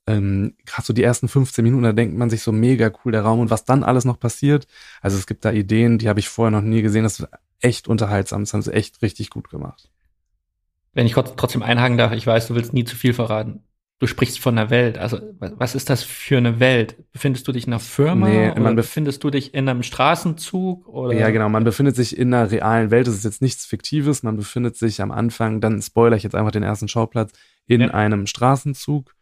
Ähm, 0.07 0.55
gerade 0.65 0.87
so 0.87 0.93
die 0.93 1.03
ersten 1.03 1.27
15 1.29 1.65
Minuten, 1.65 1.83
da 1.83 1.93
denkt 1.93 2.17
man 2.17 2.31
sich 2.31 2.43
so 2.43 2.53
mega 2.53 2.93
cool 3.05 3.13
der 3.13 3.23
Raum 3.23 3.41
und 3.41 3.51
was 3.51 3.65
dann 3.65 3.83
alles 3.83 4.05
noch 4.05 4.21
passiert. 4.21 4.67
Also 5.01 5.17
es 5.19 5.27
gibt 5.27 5.45
da 5.45 5.51
Ideen, 5.51 5.99
die 5.99 6.09
habe 6.09 6.21
ich 6.21 6.29
vorher 6.29 6.53
noch 6.53 6.63
nie 6.67 6.83
gesehen. 6.83 7.03
Das 7.03 7.19
ist 7.19 7.29
echt 7.61 7.89
unterhaltsam. 7.89 8.43
Das 8.43 8.55
haben 8.55 8.63
sie 8.63 8.73
echt 8.73 9.03
richtig 9.03 9.31
gut 9.31 9.51
gemacht. 9.51 9.91
Wenn 10.95 11.07
ich 11.07 11.15
trotzdem 11.15 11.63
einhaken 11.63 11.99
darf, 11.99 12.13
ich 12.13 12.27
weiß, 12.27 12.47
du 12.49 12.55
willst 12.55 12.73
nie 12.73 12.85
zu 12.85 12.97
viel 12.97 13.13
verraten. 13.15 13.65
Du 13.99 14.07
sprichst 14.07 14.39
von 14.39 14.57
einer 14.57 14.69
Welt. 14.71 14.99
Also, 14.99 15.19
wa- 15.39 15.53
was 15.57 15.75
ist 15.75 15.89
das 15.91 16.03
für 16.03 16.37
eine 16.37 16.61
Welt? 16.61 16.97
Befindest 17.13 17.49
du 17.49 17.53
dich 17.53 17.67
in 17.67 17.73
einer 17.73 17.81
Firma? 17.81 18.29
Nee, 18.29 18.51
oder 18.51 18.61
man 18.61 18.75
bef- 18.75 18.77
befindest 18.77 19.25
du 19.25 19.31
dich 19.31 19.55
in 19.55 19.69
einem 19.69 19.83
Straßenzug? 19.83 20.87
Oder? 20.87 21.15
Ja, 21.15 21.31
genau. 21.31 21.49
Man 21.49 21.65
befindet 21.65 21.97
sich 21.97 22.17
in 22.17 22.33
einer 22.33 22.51
realen 22.51 22.91
Welt. 22.91 23.09
Es 23.09 23.15
ist 23.15 23.25
jetzt 23.25 23.43
nichts 23.43 23.65
Fiktives. 23.67 24.23
Man 24.23 24.37
befindet 24.37 24.77
sich 24.77 25.01
am 25.03 25.11
Anfang, 25.11 25.61
dann 25.61 25.81
spoiler 25.83 26.17
ich 26.17 26.23
jetzt 26.23 26.35
einfach 26.35 26.53
den 26.53 26.63
ersten 26.63 26.89
Schauplatz, 26.89 27.33
in 27.67 27.81
Ja. 27.81 27.89
einem 27.89 28.27
Straßenzug 28.27 29.16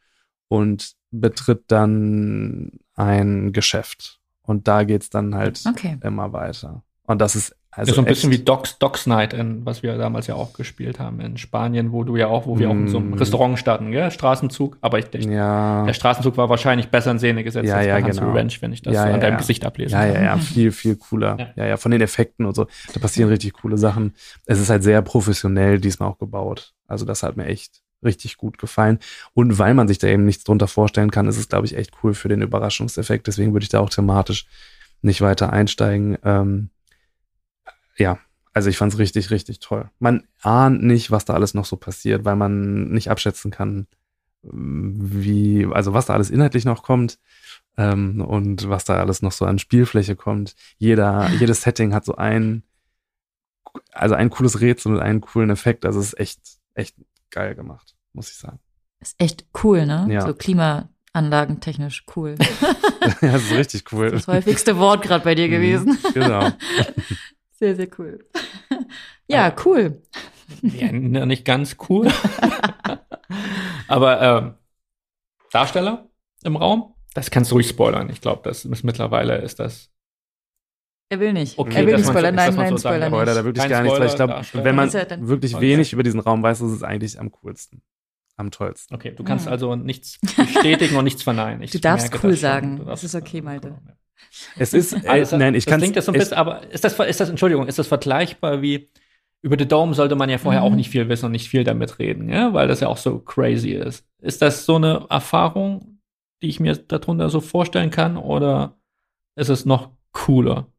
und 0.49 0.92
betritt 1.11 1.64
dann 1.68 2.72
ein 2.97 3.53
Geschäft. 3.53 4.20
Und 4.42 4.68
da 4.68 4.84
geht's 4.84 5.11
dann 5.11 5.34
halt 5.34 5.62
Okay. 5.68 5.97
immer 6.03 6.32
weiter. 6.32 6.82
Und 7.07 7.20
das 7.20 7.34
ist 7.36 7.55
also 7.76 7.90
ja, 7.90 7.97
so 7.97 8.03
ein 8.03 8.07
bisschen 8.07 8.30
wie 8.30 8.38
Docs, 8.38 8.78
Docs 8.78 9.09
Night, 9.09 9.32
in, 9.32 9.66
was 9.66 9.82
wir 9.82 9.99
damals 9.99 10.28
ja 10.28 10.36
auch 10.36 10.53
gespielt 10.53 11.01
haben 11.01 11.18
in 11.20 11.36
Spanien, 11.38 11.90
wo 11.90 12.05
du 12.05 12.14
ja 12.16 12.28
auch, 12.28 12.47
wo 12.47 12.57
wir 12.57 12.68
auch 12.68 12.74
in 12.74 12.86
so 12.86 12.99
einem 12.99 13.11
Mm. 13.11 13.14
Restaurant 13.14 13.59
starten, 13.59 13.90
gell? 13.90 14.12
Straßenzug. 14.12 14.78
Aber 14.80 15.01
ich, 15.01 15.12
ich, 15.12 15.24
ja, 15.24 15.84
der 15.84 15.92
Straßenzug 15.92 16.36
war 16.36 16.49
wahrscheinlich 16.49 16.88
besser 16.90 17.11
in 17.11 17.18
Szene 17.18 17.42
gesetzt 17.42 17.66
Ja, 17.66 17.78
als 17.78 17.86
ja, 17.88 17.95
bei 17.97 18.03
Hans 18.05 18.18
genau. 18.18 18.30
Revenge, 18.30 18.53
wenn 18.61 18.72
ich 18.72 18.82
das 18.82 18.95
Ja, 18.95 19.01
so 19.01 19.07
an 19.09 19.14
ja, 19.14 19.18
deinem 19.18 19.32
ja. 19.32 19.38
Gesicht 19.38 19.64
ablesen 19.64 19.92
ja, 19.92 20.05
kann. 20.07 20.14
ja, 20.14 20.22
ja, 20.22 20.36
viel, 20.38 20.70
viel 20.70 20.95
cooler. 20.95 21.36
Ja. 21.36 21.49
Ja. 21.57 21.66
ja, 21.70 21.76
von 21.76 21.90
den 21.90 22.01
Effekten 22.01 22.47
und 22.47 22.55
so. 22.55 22.68
Da 22.92 23.01
passieren 23.01 23.28
richtig 23.28 23.55
coole 23.55 23.76
Sachen. 23.76 24.14
Es 24.47 24.61
ist 24.61 24.70
halt 24.70 24.84
sehr 24.84 25.03
professionell 25.03 25.80
diesmal 25.80 26.11
auch 26.11 26.18
gebaut. 26.18 26.74
Also 26.86 27.05
das 27.05 27.24
hat 27.24 27.36
mir 27.36 27.47
echt 27.47 27.82
richtig 28.05 28.36
gut 28.36 28.59
gefallen. 28.59 28.98
Und 29.32 29.59
weil 29.59 29.74
man 29.74 29.88
sich 29.88 29.98
da 29.98 30.07
eben 30.07 30.24
nichts 30.24 30.44
drunter 30.44 30.68
vorstellen 30.68 31.11
kann, 31.11 31.28
ist 31.28 31.38
es, 31.38 31.48
glaube 31.48 31.66
ich, 31.66 31.76
echt 31.76 31.92
cool 32.02 32.14
für 32.14 32.28
den 32.28 32.42
Überraschungseffekt. 32.42 33.26
Deswegen 33.26 33.52
würde 33.52 33.64
ich 33.64 33.70
da 33.70 33.80
auch 33.80 33.90
thematisch 33.90 34.46
nicht 35.02 35.20
weiter 35.20 35.52
einsteigen. 35.52 36.18
Ähm, 36.24 36.70
ja, 37.96 38.18
also 38.52 38.70
ich 38.70 38.78
fand 38.78 38.92
es 38.92 38.98
richtig, 38.98 39.30
richtig 39.30 39.59
toll. 39.59 39.90
Man 39.98 40.26
ahnt 40.42 40.82
nicht, 40.82 41.11
was 41.11 41.24
da 41.24 41.34
alles 41.34 41.55
noch 41.55 41.64
so 41.64 41.76
passiert, 41.76 42.24
weil 42.24 42.36
man 42.36 42.90
nicht 42.90 43.11
abschätzen 43.11 43.50
kann, 43.50 43.86
wie, 44.42 45.66
also 45.70 45.92
was 45.92 46.07
da 46.07 46.14
alles 46.14 46.30
inhaltlich 46.30 46.64
noch 46.64 46.82
kommt 46.82 47.18
ähm, 47.76 48.20
und 48.20 48.68
was 48.68 48.84
da 48.84 48.96
alles 48.96 49.22
noch 49.22 49.32
so 49.32 49.44
an 49.44 49.59
Spielfläche 49.59 50.16
kommt. 50.16 50.55
Jeder, 50.78 51.28
jedes 51.38 51.62
Setting 51.62 51.94
hat 51.94 52.05
so 52.05 52.16
ein, 52.16 52.62
also 53.92 54.14
ein 54.14 54.30
cooles 54.30 54.61
Rätsel 54.61 54.94
und 54.94 55.00
einen 55.00 55.20
coolen 55.20 55.50
Effekt. 55.50 55.84
Also 55.84 55.98
es 56.00 56.09
ist 56.09 56.20
echt, 56.20 56.40
echt 56.74 56.94
geil 57.30 57.55
gemacht, 57.55 57.93
muss 58.15 58.31
ich 58.31 58.37
sagen. 58.37 58.59
Ist 59.01 59.21
echt 59.21 59.45
cool, 59.62 59.85
ne? 59.87 60.07
Ja. 60.11 60.23
So 60.27 60.33
klimaanlagentechnisch 60.35 62.05
cool. 62.17 62.37
ja, 62.41 62.47
das 63.21 63.43
ist 63.43 63.53
richtig 63.53 63.93
cool. 63.93 64.11
Das 64.11 64.27
häufigste 64.27 64.79
Wort 64.79 65.03
gerade 65.03 65.23
bei 65.25 65.35
dir 65.35 65.49
gewesen. 65.49 65.99
Mhm, 66.03 66.12
Genau. 66.15 66.51
Sehr, 67.59 67.77
sehr 67.77 67.89
cool. 67.99 68.29
Ja, 69.29 69.55
cool. 69.65 70.03
Ja, 70.61 70.91
nicht 70.91 71.45
ganz 71.45 71.77
cool. 71.89 72.11
Aber 73.87 74.21
ähm, 74.21 74.55
Darsteller 75.53 76.09
im 76.43 76.57
Raum, 76.57 76.95
das 77.15 77.31
kannst 77.31 77.51
du 77.51 77.55
ruhig 77.55 77.69
spoilern. 77.69 78.11
Ich 78.11 78.21
glaube, 78.21 78.43
das 78.45 78.65
ist 78.65 78.83
mittlerweile 78.83 79.37
ist 79.39 79.61
das. 79.61 79.91
Er 81.11 81.21
will 81.21 81.33
nicht. 81.33 81.57
Okay, 81.59 81.77
er 81.77 81.87
will 81.87 81.97
nicht 81.97 82.07
spoilern. 82.09 82.35
so- 82.35 82.37
Nein, 82.37 82.55
man 82.57 82.67
so 82.67 82.73
nein, 82.73 82.79
sagen 82.79 82.79
Spoiler 82.79 83.01
kann. 83.01 83.12
Spoiler 83.12 83.25
da 83.27 83.35
nicht. 83.35 83.45
wirklich 83.45 83.62
Kein 83.62 83.71
gar 83.71 83.83
nichts, 83.83 83.99
weil 84.01 84.09
ich 84.09 84.15
glaube, 84.17 84.65
wenn 84.65 84.75
man 84.77 84.89
Ist 84.89 85.29
wirklich 85.29 85.61
wenig 85.61 85.93
über 85.93 86.03
diesen 86.03 86.21
Raum 86.21 86.43
weiß, 86.43 86.61
ist 86.61 86.73
es 86.73 86.83
eigentlich 86.83 87.19
am 87.21 87.31
coolsten. 87.31 87.83
Am 88.37 88.51
tollsten. 88.51 88.95
Okay, 88.95 89.12
du 89.14 89.22
kannst 89.22 89.47
Hm. 89.47 89.53
also 89.53 89.76
nichts 89.76 90.18
bestätigen 90.37 90.97
und 90.97 91.05
nichts 91.05 91.22
verneinen. 91.22 91.62
Ich 91.62 91.70
Du 91.70 91.78
darfst 91.78 92.11
merke 92.11 92.26
cool 92.26 92.32
das 92.32 92.41
sagen. 92.41 92.76
Du 92.78 92.85
Das 92.85 93.05
ist 93.05 93.14
okay, 93.14 93.41
Malte. 93.41 93.78
Es 94.59 94.74
ist, 94.74 94.93
äh, 95.05 95.09
Also, 95.09 95.37
nein, 95.37 95.55
ich 95.55 95.64
das 95.64 95.72
kann 95.72 95.80
klingt 95.80 95.97
jetzt 95.97 96.07
so 96.07 96.12
ein 96.12 96.18
bisschen, 96.18 96.37
aber 96.37 96.66
ist 96.72 96.85
das, 96.85 96.99
ist 96.99 97.20
das, 97.20 97.28
Entschuldigung, 97.30 97.66
ist 97.68 97.78
das 97.78 97.87
vergleichbar 97.87 98.62
wie 98.62 98.91
über 99.43 99.57
The 99.59 99.68
Dome 99.68 99.93
sollte 99.95 100.16
man 100.16 100.30
ja 100.30 100.39
vorher 100.39 100.62
Mhm. 100.62 100.66
auch 100.66 100.74
nicht 100.74 100.89
viel 100.91 101.09
wissen 101.11 101.26
und 101.26 101.32
nicht 101.32 101.49
viel 101.51 101.64
damit 101.64 101.99
reden, 101.99 102.28
ja, 102.30 102.55
weil 102.55 102.66
das 102.66 102.80
ja 102.80 102.89
auch 102.89 102.97
so 102.97 103.18
crazy 103.18 103.72
ist. 103.72 104.07
Ist 104.22 104.41
das 104.41 104.64
so 104.64 104.76
eine 104.76 105.07
Erfahrung, 105.11 106.01
die 106.43 106.49
ich 106.49 106.61
mir 106.61 106.74
darunter 106.76 107.28
so 107.28 107.41
vorstellen 107.43 107.91
kann, 107.91 108.16
oder 108.16 108.78
ist 109.37 109.51
es 109.51 109.66
noch 109.66 109.91
cooler? 110.12 110.72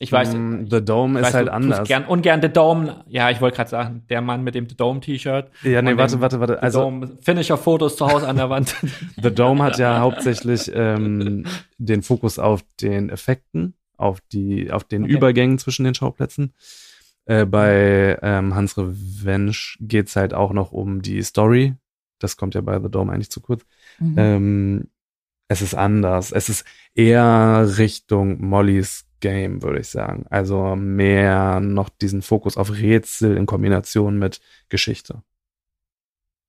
Ich 0.00 0.12
weiß, 0.12 0.34
Mm, 0.34 0.62
ich 0.64 0.70
The 0.70 0.84
Dome 0.84 1.20
weiß, 1.20 1.28
ist 1.28 1.34
halt 1.34 1.48
du 1.48 1.52
tust 1.52 1.64
anders. 1.64 1.88
Gern, 1.88 2.04
ungern 2.04 2.40
The 2.40 2.48
Dome, 2.48 3.04
ja, 3.08 3.30
ich 3.30 3.40
wollte 3.40 3.56
gerade 3.56 3.70
sagen, 3.70 4.04
der 4.08 4.20
Mann 4.20 4.44
mit 4.44 4.54
dem 4.54 4.68
The 4.68 4.76
Dome 4.76 5.00
T-Shirt. 5.00 5.50
Ja, 5.64 5.82
nee, 5.82 5.96
warte, 5.96 6.20
warte, 6.20 6.38
warte. 6.38 6.54
The 6.54 6.62
Also, 6.62 6.80
Dome 6.82 7.16
Finisher-Fotos 7.20 7.96
zu 7.96 8.06
Hause 8.06 8.28
an 8.28 8.36
der 8.36 8.48
Wand. 8.48 8.76
The 9.22 9.34
Dome 9.34 9.62
hat 9.62 9.78
ja 9.78 9.98
hauptsächlich 9.98 10.70
ähm, 10.72 11.44
den 11.78 12.02
Fokus 12.02 12.38
auf 12.38 12.62
den 12.80 13.10
Effekten, 13.10 13.74
auf 13.96 14.20
die, 14.32 14.70
auf 14.70 14.84
den 14.84 15.04
Okay. 15.04 15.12
Übergängen 15.14 15.58
zwischen 15.58 15.84
den 15.84 15.94
Schauplätzen. 15.96 16.54
Äh, 17.24 17.44
bei 17.44 18.18
ähm, 18.22 18.54
Hans 18.54 18.78
Revenge 18.78 19.56
geht's 19.80 20.14
halt 20.14 20.32
auch 20.32 20.52
noch 20.52 20.70
um 20.70 21.02
die 21.02 21.22
Story. 21.22 21.74
Das 22.20 22.36
kommt 22.36 22.54
ja 22.54 22.60
bei 22.60 22.80
The 22.80 22.88
Dome 22.88 23.12
eigentlich 23.12 23.30
zu 23.30 23.40
kurz. 23.40 23.66
Mhm. 23.98 24.14
Ähm, 24.16 24.88
es 25.48 25.60
ist 25.60 25.74
anders. 25.74 26.30
Es 26.30 26.48
ist 26.48 26.64
eher 26.94 27.66
Richtung 27.78 28.40
Mollys 28.44 29.06
Game, 29.20 29.62
würde 29.62 29.80
ich 29.80 29.88
sagen. 29.88 30.26
Also 30.30 30.76
mehr 30.76 31.60
noch 31.60 31.88
diesen 31.88 32.22
Fokus 32.22 32.56
auf 32.56 32.72
Rätsel 32.72 33.36
in 33.36 33.46
Kombination 33.46 34.18
mit 34.18 34.40
Geschichte. 34.68 35.22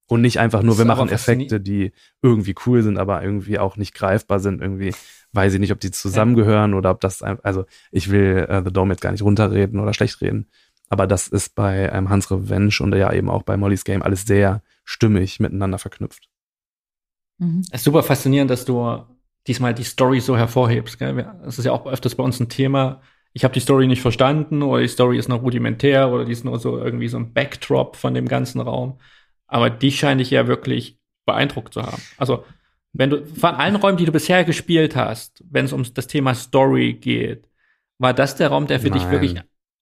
Und 0.08 0.22
nicht 0.22 0.40
einfach 0.40 0.64
nur, 0.64 0.78
wir 0.78 0.86
machen 0.86 1.10
Effekte, 1.10 1.60
die 1.60 1.92
irgendwie 2.24 2.56
cool 2.66 2.82
sind, 2.82 2.98
aber 2.98 3.22
irgendwie 3.24 3.60
auch 3.60 3.78
nicht 3.78 3.94
greifbar 3.94 4.40
sind. 4.40 4.60
Irgendwie 4.60 4.94
weiß 5.34 5.54
ich 5.54 5.60
nicht, 5.60 5.72
ob 5.72 5.80
die 5.80 5.92
zusammengehören 5.92 6.74
oder 6.74 6.90
ob 6.90 7.00
das 7.00 7.22
also 7.22 7.66
ich 7.92 8.10
will 8.10 8.48
äh, 8.50 8.64
The 8.64 8.74
Dome 8.74 8.92
jetzt 8.94 9.02
gar 9.02 9.12
nicht 9.12 9.22
runterreden 9.22 9.80
oder 9.80 9.94
schlecht 9.94 10.20
reden. 10.22 10.48
Aber 10.90 11.06
das 11.06 11.28
ist 11.28 11.54
bei 11.54 11.90
ähm, 11.94 12.10
Hans 12.10 12.32
Revenge 12.32 12.74
und 12.80 12.96
ja 12.96 13.14
eben 13.14 13.30
auch 13.30 13.44
bei 13.44 13.56
Molly's 13.56 13.84
Game 13.84 14.02
alles 14.02 14.24
sehr 14.24 14.64
stimmig 14.84 15.40
miteinander 15.40 15.78
verknüpft. 15.78 16.28
Mhm. 17.38 17.62
Es 17.70 17.82
ist 17.82 17.84
super 17.84 18.02
faszinierend, 18.02 18.50
dass 18.50 18.66
du 18.66 19.04
diesmal 19.50 19.74
die 19.74 19.84
Story 19.84 20.22
so 20.22 20.38
hervorhebst. 20.38 20.98
Gell? 21.00 21.28
Das 21.44 21.60
ist 21.60 21.66
ja 21.66 21.72
auch 21.74 21.86
öfters 21.86 22.16
bei 22.16 22.24
uns 22.24 22.40
ein 22.40 22.48
Thema. 22.50 23.02
Ich 23.34 23.44
habe 23.44 23.54
die 23.54 23.60
Story 23.60 23.88
nicht 23.88 24.02
verstanden 24.02 24.64
oder 24.64 24.82
die 24.82 24.88
Story 24.88 25.18
ist 25.18 25.28
noch 25.28 25.42
rudimentär 25.42 26.10
oder 26.12 26.26
die 26.26 26.32
ist 26.32 26.46
nur 26.46 26.58
so 26.60 26.78
irgendwie 26.78 27.08
so 27.10 27.18
ein 27.18 27.34
Backdrop 27.34 27.96
von 27.96 28.14
dem 28.14 28.28
ganzen 28.28 28.62
Raum. 28.62 29.00
Aber 29.48 29.70
die 29.70 29.92
scheine 29.92 30.22
ich 30.22 30.32
ja 30.32 30.48
wirklich 30.48 30.98
beeindruckt 31.26 31.74
zu 31.74 31.82
haben. 31.84 32.02
Also, 32.18 32.44
wenn 32.94 33.10
du 33.10 33.26
von 33.26 33.56
allen 33.56 33.76
Räumen, 33.76 33.98
die 33.98 34.06
du 34.06 34.12
bisher 34.12 34.44
gespielt 34.44 34.96
hast, 34.96 35.44
wenn 35.50 35.66
es 35.66 35.74
um 35.74 35.84
das 35.94 36.08
Thema 36.08 36.34
Story 36.34 36.94
geht, 36.94 37.48
war 38.00 38.14
das 38.14 38.36
der 38.36 38.48
Raum, 38.50 38.66
der 38.68 38.80
für 38.80 38.90
dich 38.90 39.04
Nein. 39.04 39.12
wirklich 39.12 39.36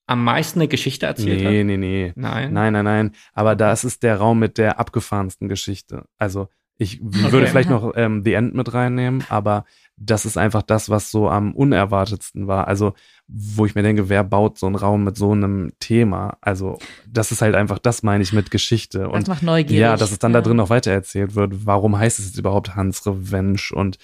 am 0.08 0.24
meisten 0.24 0.60
eine 0.60 0.68
Geschichte 0.68 1.06
erzählt 1.06 1.40
Nee, 1.42 1.60
hat? 1.60 1.66
nee, 1.66 1.78
nee. 1.78 2.14
Nein. 2.16 2.54
Nein, 2.54 2.74
nein, 2.74 2.86
nein. 2.86 3.12
Aber 3.34 3.56
das 3.56 3.84
ist 3.84 4.04
der 4.04 4.18
Raum 4.18 4.40
mit 4.40 4.58
der 4.58 4.80
abgefahrensten 4.80 5.48
Geschichte. 5.50 6.06
Also 6.18 6.48
ich 6.78 7.00
würde 7.02 7.48
vielleicht 7.48 7.70
noch 7.70 7.94
ähm, 7.96 8.24
The 8.24 8.34
End 8.34 8.54
mit 8.54 8.74
reinnehmen, 8.74 9.24
aber 9.30 9.66
das 10.00 10.26
ist 10.26 10.38
einfach 10.38 10.62
das, 10.62 10.90
was 10.90 11.10
so 11.10 11.28
am 11.28 11.56
unerwartetsten 11.56 12.46
war. 12.48 12.68
Also 12.68 12.94
wo 13.28 13.66
ich 13.66 13.74
mir 13.74 13.82
denke, 13.82 14.10
wer 14.10 14.24
baut 14.24 14.60
so 14.60 14.68
einen 14.68 14.76
Raum 14.76 15.04
mit 15.04 15.18
so 15.18 15.32
einem 15.32 15.72
Thema? 15.80 16.38
Also 16.40 16.78
das 17.08 17.32
ist 17.32 17.42
halt 17.42 17.56
einfach, 17.56 17.80
das 17.80 18.04
meine 18.04 18.22
ich 18.24 18.32
mit 18.32 18.52
Geschichte. 18.52 19.00
Das 19.00 19.12
Und 19.12 19.28
macht 19.28 19.42
neugierig. 19.44 19.80
ja, 19.82 19.98
dass 19.98 20.12
es 20.12 20.20
dann 20.20 20.34
Ja. 20.34 20.42
da 20.42 20.48
drin 20.48 20.58
noch 20.58 20.70
weitererzählt 20.70 21.34
wird. 21.34 21.66
Warum 21.66 21.98
heißt 21.98 22.20
es 22.20 22.26
jetzt 22.28 22.38
überhaupt 22.38 22.76
Hans 22.76 23.06
Revenge? 23.08 23.60
Und 23.74 23.98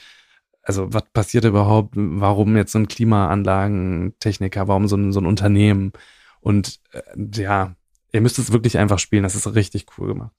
also 0.64 0.92
was 0.92 1.04
passiert 1.14 1.46
überhaupt? 1.46 1.94
Warum 1.96 2.58
jetzt 2.58 2.72
so 2.72 2.80
ein 2.80 2.88
Klimaanlagentechniker? 2.88 4.68
Warum 4.68 4.88
so 4.88 4.96
ein, 4.96 5.12
so 5.12 5.20
ein 5.20 5.26
Unternehmen? 5.26 5.94
Und 6.42 6.80
äh, 6.92 7.02
ja, 7.42 7.76
ihr 8.12 8.22
müsst 8.22 8.40
es 8.40 8.52
wirklich 8.52 8.78
einfach 8.78 9.00
spielen. 9.00 9.24
Das 9.24 9.36
ist 9.36 9.54
richtig 9.56 9.86
cool 9.98 10.08
gemacht. 10.10 10.32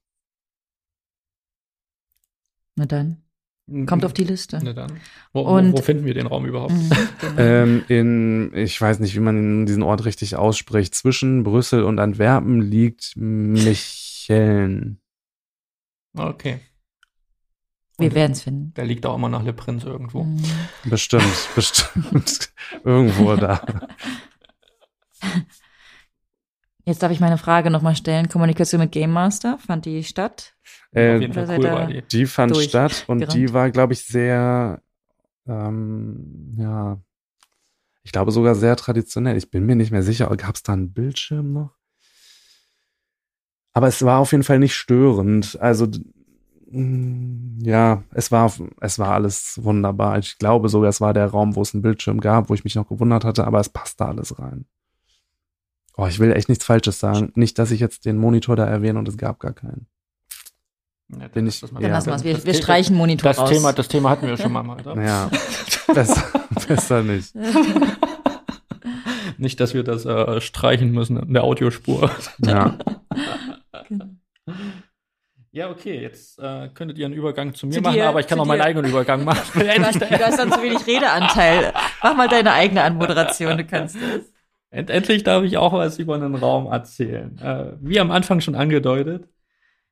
Na 2.77 2.87
dann. 2.87 3.19
Kommt 3.87 4.05
auf 4.05 4.13
die 4.13 4.25
Liste. 4.25 4.61
Na 4.63 4.75
dann. 4.75 5.01
Wo, 5.33 5.41
Und- 5.41 5.73
wo, 5.73 5.81
finden 5.81 6.05
wir 6.05 6.13
den 6.13 6.27
Raum 6.27 6.45
überhaupt? 6.45 6.73
Mhm, 6.75 6.91
genau. 7.21 7.33
Ähm, 7.39 7.85
in, 7.89 8.53
ich 8.55 8.79
weiß 8.79 8.99
nicht, 9.01 9.15
wie 9.15 9.21
man 9.21 9.65
diesen 9.67 9.83
Ort 9.83 10.05
richtig 10.05 10.37
ausspricht. 10.37 10.95
Zwischen 10.95 11.45
Brüssel 11.45 11.83
und 11.85 11.99
Antwerpen 11.99 12.61
liegt 12.61 13.13
Micheln. 13.17 15.01
Okay. 16.17 16.61
Wir 17.97 18.13
werden 18.15 18.33
es 18.33 18.43
finden. 18.43 18.75
Der 18.75 18.85
liegt 18.85 19.07
auch 19.07 19.15
immer 19.15 19.29
nach 19.29 19.45
Le 19.45 19.53
Prince 19.53 19.87
irgendwo. 19.87 20.25
Mhm. 20.25 20.43
Bestimmt, 20.85 21.49
bestimmt. 21.55 22.53
Irgendwo 22.85 23.37
da. 23.37 23.65
Jetzt 26.87 27.03
darf 27.03 27.11
ich 27.11 27.21
meine 27.21 27.39
Frage 27.39 27.71
nochmal 27.71 27.97
stellen. 27.97 28.29
Kommunikation 28.29 28.81
mit 28.81 28.93
Game 28.93 29.11
Master, 29.11 29.59
fand 29.59 29.87
die 29.87 30.05
statt? 30.05 30.55
Auf 30.93 30.97
Äh, 30.99 31.19
jeden 31.19 31.33
Fall 31.33 31.49
cool 31.59 31.65
war 31.65 31.87
die. 31.87 32.03
Die 32.03 32.27
fand 32.27 32.57
statt 32.59 33.05
und 33.07 33.21
gerannt. 33.21 33.35
die 33.35 33.53
war, 33.55 33.71
glaube 33.71 33.95
ich, 33.95 34.05
sehr, 34.05 34.83
ähm, 35.47 36.55
ja, 36.59 36.99
ich 38.03 38.13
glaube 38.13 38.33
sogar 38.33 38.55
sehr 38.55 38.77
traditionell. 38.77 39.37
Ich 39.39 39.51
bin 39.51 39.65
mir 39.65 39.77
nicht 39.77 39.91
mehr 39.93 40.03
sicher, 40.03 40.29
gab 40.37 40.57
es 40.57 40.63
da 40.63 40.75
einen 40.75 40.93
Bildschirm 40.93 41.53
noch? 41.53 41.71
Aber 43.73 43.89
es 43.89 44.05
war 44.05 44.19
auf 44.21 44.33
jeden 44.33 44.45
Fall 44.45 44.59
nicht 44.59 44.75
störend. 44.77 45.59
Also, 45.61 45.89
mm, 46.71 47.61
ja, 47.63 48.05
es 48.13 48.31
war, 48.31 48.53
es 48.81 48.99
war 48.99 49.13
alles 49.13 49.59
wunderbar. 49.65 50.19
Ich 50.19 50.39
glaube 50.39 50.69
sogar, 50.69 50.91
es 50.91 51.01
war 51.01 51.15
der 51.15 51.27
Raum, 51.29 51.57
wo 51.57 51.63
es 51.63 51.75
einen 51.75 51.83
Bildschirm 51.83 52.21
gab, 52.21 52.51
wo 52.51 52.55
ich 52.55 52.63
mich 52.65 52.75
noch 52.75 52.89
gewundert 52.89 53.25
hatte, 53.25 53.47
aber 53.47 53.59
es 53.59 53.71
passte 53.71 54.05
alles 54.05 54.39
rein. 54.39 54.67
Oh, 55.97 56.07
ich 56.07 56.19
will 56.19 56.33
echt 56.33 56.49
nichts 56.49 56.65
Falsches 56.65 56.99
sagen. 56.99 57.31
Nicht, 57.37 57.59
dass 57.59 57.71
ich 57.71 57.81
jetzt 57.81 58.05
den 58.05 58.17
Monitor 58.19 58.57
da 58.57 58.67
erwähne 58.67 58.99
und 58.99 59.09
es 59.09 59.17
gab 59.17 59.39
gar 59.41 59.53
keinen. 59.53 59.87
Ja, 61.09 61.29
Bin 61.29 61.45
das- 61.47 61.55
ich- 61.57 61.61
das 61.61 61.71
Dann 61.73 61.83
Ja. 61.83 61.89
lassen 61.89 62.07
wir 62.09 62.15
es. 62.17 62.25
Wir, 62.25 62.35
Das 62.35 62.45
wir 62.47 62.53
Thema- 62.53 62.63
streichen 62.65 62.97
Monitor 62.97 63.31
Das 63.31 63.39
raus. 63.39 63.51
Thema, 63.51 63.73
das 63.73 63.89
Thema 63.89 64.11
hatten 64.11 64.27
wir 64.27 64.37
schon 64.37 64.53
mal. 64.53 64.69
Oder? 64.69 64.97
Ja, 65.05 65.31
besser, 65.95 66.23
besser 66.69 67.03
nicht. 67.03 67.35
Nicht, 69.37 69.59
dass 69.61 69.75
wir 69.75 69.83
das 69.83 70.05
äh, 70.07 70.41
streichen 70.41 70.93
müssen 70.93 71.17
in 71.19 71.35
der 71.35 71.43
Audiospur. 71.45 72.11
Ja. 72.39 72.79
Ja, 75.51 75.71
okay, 75.71 76.01
jetzt 76.01 76.39
äh, 76.41 76.69
könntet 76.75 76.99
ihr 76.99 77.07
einen 77.07 77.15
Übergang 77.15 77.55
zu 77.55 77.67
mir 77.67 77.75
Zu 77.75 77.81
machen, 77.81 77.95
dir, 77.95 78.09
aber 78.09 78.21
ich 78.21 78.27
kann 78.27 78.41
auch 78.41 78.45
meinen 78.47 78.59
dir. 78.61 78.65
eigenen 78.65 78.91
Übergang 78.91 79.25
machen. 79.25 79.61
Du 79.61 79.69
hast, 79.85 80.01
du 80.01 80.09
hast 80.11 80.39
dann 80.39 80.51
zu 80.53 80.63
wenig 80.63 80.85
Redeanteil. 80.87 81.73
Mach 82.03 82.17
mal 82.17 82.29
deine 82.29 82.53
eigene 82.53 82.83
Anmoderation, 82.83 83.57
du 83.59 83.65
kannst 83.65 83.95
das. 83.97 84.33
End 84.75 84.91
endlich 84.91 85.23
darf 85.23 85.45
ich 85.45 85.57
auch 85.57 85.73
was 85.73 86.01
über 86.01 86.17
einen 86.17 86.35
Raum 86.35 86.67
erzählen. 86.67 87.39
Äh, 87.39 87.75
wie 87.81 88.01
am 88.01 88.11
Anfang 88.11 88.41
schon 88.41 88.57
angedeutet. 88.57 89.29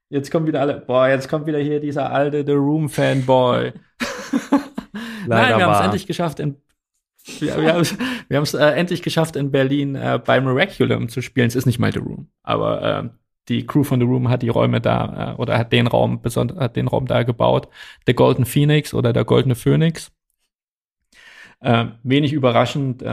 Jetzt 0.09 0.33
kommen 0.33 0.47
wieder 0.49 0.61
alle, 0.61 0.81
boah, 0.81 1.07
jetzt 1.07 1.29
kommt 1.29 1.47
wieder 1.47 1.61
hier 1.61 1.79
dieser 1.79 2.11
alte 2.11 2.45
The 2.45 2.53
Room 2.53 2.89
Fanboy. 2.89 3.73
Nein, 5.29 5.57
wir 5.57 5.65
haben 5.65 5.73
es 5.73 5.81
endlich 5.81 6.07
geschafft 6.07 6.41
in 6.41 6.57
wir, 7.39 7.57
wir 7.57 8.37
haben 8.37 8.43
es 8.43 8.55
äh, 8.55 8.67
endlich 8.73 9.03
geschafft 9.03 9.37
in 9.37 9.53
Berlin 9.53 9.95
äh, 9.95 10.21
bei 10.23 10.41
Miraculum 10.41 11.09
zu 11.09 11.23
spielen. 11.23 11.47
Es 11.47 11.55
ist 11.55 11.67
nicht 11.67 11.79
mal 11.79 11.93
The 11.93 12.01
Room, 12.01 12.27
aber 12.43 12.83
äh, 12.83 13.09
die 13.49 13.65
Crew 13.65 13.85
von 13.85 14.01
The 14.01 14.07
Room 14.07 14.29
hat 14.29 14.43
die 14.43 14.49
Räume 14.49 14.81
da 14.81 15.35
äh, 15.35 15.41
oder 15.41 15.57
hat 15.57 15.73
den 15.73 15.87
Raum 15.87 16.21
besonders 16.21 16.59
hat 16.59 16.75
den 16.75 16.89
Raum 16.89 17.07
da 17.07 17.23
gebaut. 17.23 17.69
The 18.07 18.15
Golden 18.15 18.47
Phoenix 18.47 18.93
oder 18.93 19.13
der 19.13 19.25
Goldene 19.25 19.55
Phönix. 19.55 20.11
Äh, 21.61 21.87
wenig 22.03 22.33
überraschend. 22.33 23.05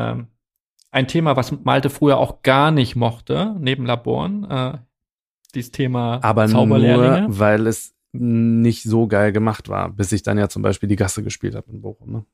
Ein 0.91 1.07
Thema, 1.07 1.35
was 1.35 1.51
Malte 1.63 1.89
früher 1.89 2.17
auch 2.17 2.41
gar 2.41 2.71
nicht 2.71 2.95
mochte, 2.95 3.55
neben 3.59 3.85
Laboren. 3.85 4.43
Äh, 4.49 4.77
dieses 5.53 5.71
Thema 5.71 6.19
Aber 6.23 6.47
Zauberlehrlinge. 6.47 7.27
nur, 7.27 7.39
weil 7.39 7.67
es 7.67 7.95
nicht 8.11 8.83
so 8.83 9.07
geil 9.07 9.31
gemacht 9.31 9.69
war, 9.69 9.89
bis 9.89 10.11
ich 10.11 10.23
dann 10.23 10.37
ja 10.37 10.49
zum 10.49 10.61
Beispiel 10.61 10.89
die 10.89 10.95
Gasse 10.95 11.23
gespielt 11.23 11.55
habe 11.55 11.71
in 11.71 11.81
Bochum. 11.81 12.11
Ne? 12.11 12.25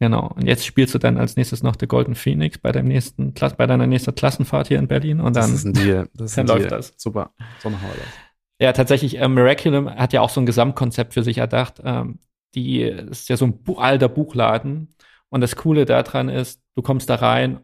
Genau. 0.00 0.32
Und 0.34 0.46
jetzt 0.46 0.66
spielst 0.66 0.94
du 0.94 0.98
dann 0.98 1.16
als 1.16 1.36
nächstes 1.36 1.62
noch 1.62 1.76
The 1.78 1.86
Golden 1.86 2.16
Phoenix 2.16 2.58
bei 2.58 2.72
deinem 2.72 2.88
nächsten, 2.88 3.32
bei 3.34 3.66
deiner 3.66 3.86
nächsten 3.86 4.14
Klassenfahrt 4.14 4.66
hier 4.68 4.80
in 4.80 4.88
Berlin 4.88 5.20
und 5.20 5.36
dann. 5.36 5.52
Das. 5.52 5.62
Das 6.14 6.34
dann 6.34 6.46
läuft 6.48 6.72
das. 6.72 6.94
Super. 6.96 7.30
So 7.60 7.70
machen 7.70 7.86
wir 7.88 8.00
das. 8.00 8.12
Ja, 8.60 8.72
tatsächlich, 8.72 9.20
äh, 9.20 9.28
Miraculum 9.28 9.88
hat 9.90 10.12
ja 10.12 10.20
auch 10.20 10.30
so 10.30 10.40
ein 10.40 10.46
Gesamtkonzept 10.46 11.14
für 11.14 11.22
sich 11.22 11.38
erdacht. 11.38 11.80
Ähm, 11.84 12.18
die 12.54 12.82
ist 12.82 13.28
ja 13.28 13.36
so 13.36 13.46
ein 13.46 13.60
alter 13.76 14.08
Buchladen. 14.08 14.94
Und 15.28 15.40
das 15.40 15.56
Coole 15.56 15.84
daran 15.84 16.28
ist, 16.28 16.60
du 16.74 16.82
kommst 16.82 17.08
da 17.08 17.16
rein 17.16 17.60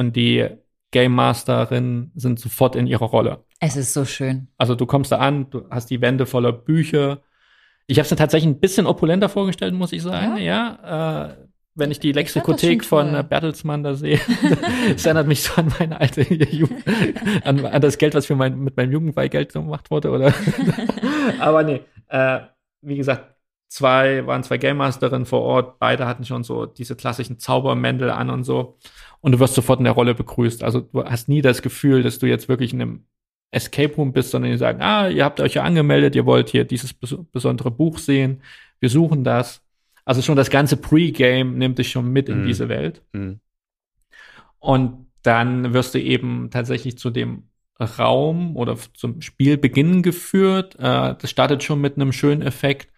und 0.00 0.16
die 0.16 0.48
Game 0.92 1.12
Masterinnen 1.12 2.10
sind 2.14 2.40
sofort 2.40 2.74
in 2.74 2.86
ihrer 2.86 3.04
Rolle. 3.04 3.44
Es 3.60 3.76
ist 3.76 3.92
so 3.92 4.06
schön. 4.06 4.48
Also 4.56 4.74
du 4.74 4.86
kommst 4.86 5.12
da 5.12 5.18
an, 5.18 5.50
du 5.50 5.66
hast 5.70 5.90
die 5.90 6.00
Wände 6.00 6.24
voller 6.24 6.52
Bücher. 6.52 7.20
Ich 7.86 7.98
habe 7.98 8.06
es 8.06 8.10
mir 8.10 8.16
tatsächlich 8.16 8.50
ein 8.50 8.60
bisschen 8.60 8.86
opulenter 8.86 9.28
vorgestellt, 9.28 9.74
muss 9.74 9.92
ich 9.92 10.02
sagen. 10.02 10.38
Ja, 10.38 11.28
äh, 11.28 11.46
wenn 11.74 11.90
ich 11.90 12.00
die 12.00 12.12
Lexikothek 12.12 12.82
schon 12.82 12.88
von 12.88 13.10
toll. 13.10 13.20
äh, 13.20 13.22
Bertelsmann 13.22 13.82
da 13.82 13.94
sehe, 13.94 14.18
das 14.92 15.04
erinnert 15.04 15.28
mich 15.28 15.42
so 15.42 15.54
an 15.60 15.70
meine 15.78 16.00
alte 16.00 16.22
Jugend, 16.22 16.82
an, 17.44 17.64
an 17.66 17.82
das 17.82 17.98
Geld, 17.98 18.14
was 18.14 18.26
für 18.26 18.34
mein, 18.34 18.58
mit 18.58 18.76
meinem 18.76 18.92
Jugendweihgeld 18.92 19.52
gemacht 19.52 19.90
wurde, 19.90 20.10
oder? 20.10 20.32
Aber 21.38 21.62
nee, 21.62 21.82
äh, 22.08 22.40
wie 22.80 22.96
gesagt, 22.96 23.34
zwei 23.68 24.26
waren 24.26 24.42
zwei 24.42 24.58
Game 24.58 24.78
Masterinnen 24.78 25.26
vor 25.26 25.42
Ort, 25.42 25.78
beide 25.78 26.06
hatten 26.06 26.24
schon 26.24 26.42
so 26.42 26.66
diese 26.66 26.96
klassischen 26.96 27.38
Zaubermäntel 27.38 28.10
an 28.10 28.30
und 28.30 28.44
so. 28.44 28.78
Und 29.20 29.32
du 29.32 29.38
wirst 29.40 29.54
sofort 29.54 29.80
in 29.80 29.84
der 29.84 29.92
Rolle 29.92 30.14
begrüßt. 30.14 30.62
Also 30.62 30.80
du 30.80 31.04
hast 31.04 31.28
nie 31.28 31.42
das 31.42 31.60
Gefühl, 31.62 32.02
dass 32.02 32.18
du 32.18 32.26
jetzt 32.26 32.48
wirklich 32.48 32.72
in 32.72 32.80
einem 32.80 33.04
Escape 33.50 33.94
Room 33.96 34.12
bist, 34.12 34.30
sondern 34.30 34.50
die 34.52 34.56
sagen, 34.58 34.80
ah, 34.80 35.08
ihr 35.08 35.24
habt 35.24 35.40
euch 35.40 35.54
ja 35.54 35.62
angemeldet, 35.64 36.14
ihr 36.14 36.24
wollt 36.24 36.48
hier 36.50 36.64
dieses 36.64 36.92
bes 36.94 37.16
besondere 37.32 37.70
Buch 37.70 37.98
sehen, 37.98 38.42
wir 38.78 38.88
suchen 38.88 39.24
das. 39.24 39.62
Also 40.04 40.22
schon 40.22 40.36
das 40.36 40.50
ganze 40.50 40.76
Pre-Game 40.76 41.58
nimmt 41.58 41.78
dich 41.78 41.90
schon 41.90 42.10
mit 42.12 42.28
in 42.28 42.42
Mhm. 42.42 42.46
diese 42.46 42.68
Welt. 42.68 43.02
Mhm. 43.12 43.40
Und 44.58 45.06
dann 45.22 45.74
wirst 45.74 45.94
du 45.94 46.00
eben 46.00 46.50
tatsächlich 46.50 46.96
zu 46.98 47.10
dem 47.10 47.44
Raum 47.78 48.56
oder 48.56 48.76
zum 48.94 49.20
Spielbeginn 49.20 50.02
geführt. 50.02 50.76
Äh, 50.78 51.14
das 51.18 51.30
startet 51.30 51.62
schon 51.62 51.80
mit 51.80 51.96
einem 51.96 52.12
schönen 52.12 52.42
Effekt. 52.42 52.92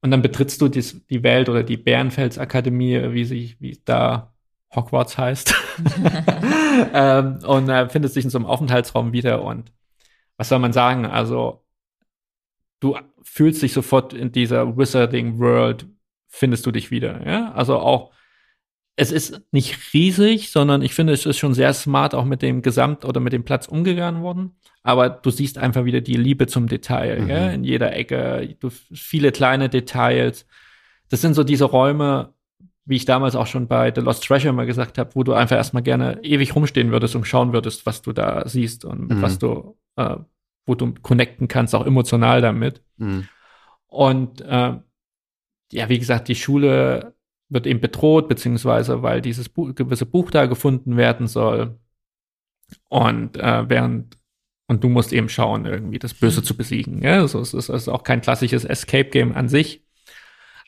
Und 0.00 0.10
dann 0.10 0.22
betrittst 0.22 0.60
du 0.60 0.68
dies, 0.68 1.04
die 1.08 1.22
Welt 1.22 1.48
oder 1.48 1.62
die 1.62 1.76
Bärenfels-Akademie, 1.76 3.12
wie 3.12 3.24
sie, 3.24 3.56
wie 3.60 3.80
da 3.84 4.31
Hogwarts 4.74 5.18
heißt. 5.18 5.54
ähm, 6.94 7.38
und 7.46 7.68
äh, 7.68 7.88
findest 7.88 8.16
dich 8.16 8.24
in 8.24 8.30
so 8.30 8.38
einem 8.38 8.46
Aufenthaltsraum 8.46 9.12
wieder. 9.12 9.44
Und 9.44 9.72
was 10.36 10.48
soll 10.48 10.58
man 10.58 10.72
sagen? 10.72 11.06
Also, 11.06 11.64
du 12.80 12.96
fühlst 13.22 13.62
dich 13.62 13.72
sofort 13.72 14.12
in 14.12 14.32
dieser 14.32 14.76
Wizarding 14.76 15.38
World, 15.38 15.86
findest 16.28 16.66
du 16.66 16.70
dich 16.72 16.90
wieder. 16.90 17.26
Ja? 17.26 17.52
Also 17.52 17.78
auch 17.78 18.12
es 18.96 19.10
ist 19.10 19.40
nicht 19.52 19.94
riesig, 19.94 20.50
sondern 20.50 20.82
ich 20.82 20.94
finde, 20.94 21.14
es 21.14 21.24
ist 21.24 21.38
schon 21.38 21.54
sehr 21.54 21.72
smart 21.72 22.14
auch 22.14 22.26
mit 22.26 22.42
dem 22.42 22.60
Gesamt 22.60 23.04
oder 23.06 23.20
mit 23.20 23.32
dem 23.32 23.44
Platz 23.44 23.66
umgegangen 23.66 24.22
worden. 24.22 24.56
Aber 24.82 25.08
du 25.08 25.30
siehst 25.30 25.56
einfach 25.58 25.84
wieder 25.84 26.00
die 26.02 26.16
Liebe 26.16 26.46
zum 26.46 26.66
Detail, 26.68 27.20
Mhm. 27.20 27.26
gell? 27.26 27.54
in 27.54 27.64
jeder 27.64 27.94
Ecke, 27.96 28.54
du, 28.60 28.68
viele 28.70 29.32
kleine 29.32 29.68
Details. 29.70 30.46
Das 31.08 31.22
sind 31.22 31.34
so 31.34 31.42
diese 31.42 31.64
Räume, 31.64 32.34
wie 32.84 32.96
ich 32.96 33.04
damals 33.04 33.36
auch 33.36 33.46
schon 33.46 33.68
bei 33.68 33.92
The 33.94 34.00
Lost 34.00 34.24
Treasure 34.24 34.52
mal 34.52 34.66
gesagt 34.66 34.98
habe, 34.98 35.14
wo 35.14 35.22
du 35.22 35.32
einfach 35.34 35.56
erstmal 35.56 35.82
gerne 35.82 36.22
ewig 36.24 36.54
rumstehen 36.56 36.90
würdest 36.90 37.14
und 37.14 37.26
schauen 37.26 37.52
würdest, 37.52 37.86
was 37.86 38.02
du 38.02 38.12
da 38.12 38.48
siehst 38.48 38.84
und 38.84 39.08
Mhm. 39.08 39.22
was 39.22 39.38
du, 39.38 39.76
äh, 39.96 40.16
wo 40.66 40.74
du 40.74 40.92
connecten 41.02 41.48
kannst, 41.48 41.74
auch 41.74 41.86
emotional 41.86 42.40
damit. 42.40 42.82
Mhm. 42.96 43.28
Und 43.86 44.40
äh, 44.40 44.74
ja, 45.72 45.88
wie 45.88 45.98
gesagt, 45.98 46.28
die 46.28 46.34
Schule 46.34 47.14
wird 47.48 47.66
eben 47.66 47.80
bedroht, 47.80 48.28
beziehungsweise 48.28 49.02
weil 49.02 49.20
dieses 49.20 49.48
Buch, 49.48 49.74
gewisse 49.74 50.06
Buch 50.06 50.30
da 50.30 50.46
gefunden 50.46 50.96
werden 50.96 51.26
soll. 51.26 51.78
Und 52.88 53.36
äh, 53.36 53.68
während 53.68 54.16
und 54.68 54.82
du 54.82 54.88
musst 54.88 55.12
eben 55.12 55.28
schauen, 55.28 55.66
irgendwie 55.66 55.98
das 55.98 56.14
Böse 56.14 56.42
zu 56.42 56.56
besiegen. 56.56 57.02
Ja, 57.02 57.20
also 57.20 57.40
es 57.40 57.52
ist, 57.52 57.68
es 57.68 57.82
ist 57.82 57.88
auch 57.88 58.04
kein 58.04 58.22
klassisches 58.22 58.64
Escape-Game 58.64 59.34
an 59.34 59.48
sich, 59.48 59.84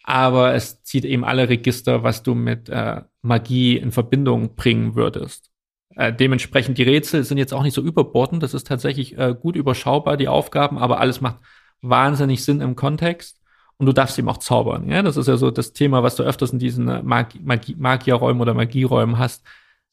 aber 0.07 0.55
es 0.55 0.83
zieht 0.83 1.07
eben 1.07 1.25
alle 1.25 1.49
Register, 1.49 2.03
was 2.03 2.23
du 2.23 2.35
mit 2.35 2.69
äh, 2.69 3.01
Magie 3.23 3.79
in 3.79 3.91
Verbindung 3.91 4.55
bringen 4.55 4.95
würdest. 4.95 5.51
Äh, 5.97 6.13
dementsprechend 6.13 6.77
die 6.77 6.83
Rätsel 6.83 7.25
sind 7.25 7.39
jetzt 7.39 7.55
auch 7.55 7.63
nicht 7.63 7.73
so 7.75 7.81
überbordend. 7.81 8.43
Das 8.43 8.53
ist 8.53 8.67
tatsächlich 8.67 9.17
äh, 9.17 9.35
gut 9.39 9.57
überschaubar, 9.57 10.19
die 10.19 10.29
Aufgaben, 10.29 10.77
aber 10.77 11.01
alles 11.01 11.23
macht 11.23 11.39
wahnsinnig 11.81 12.45
Sinn 12.45 12.61
im 12.61 12.77
Kontext. 12.77 13.41
Und 13.79 13.87
du 13.87 13.93
darfst 13.93 14.19
eben 14.19 14.29
auch 14.29 14.37
zaubern. 14.37 14.89
Ja, 14.89 15.03
das 15.03 15.17
ist 15.17 15.27
ja 15.27 15.37
so 15.37 15.51
das 15.51 15.73
Thema, 15.73 16.03
was 16.03 16.17
du 16.17 16.23
öfters 16.23 16.53
in 16.53 16.59
diesen 16.59 16.87
äh, 16.87 17.03
Mag 17.03 17.35
Magie 17.43 17.75
Magierräumen 17.77 18.43
oder 18.43 18.55
Magieräumen 18.55 19.19
hast. 19.19 19.43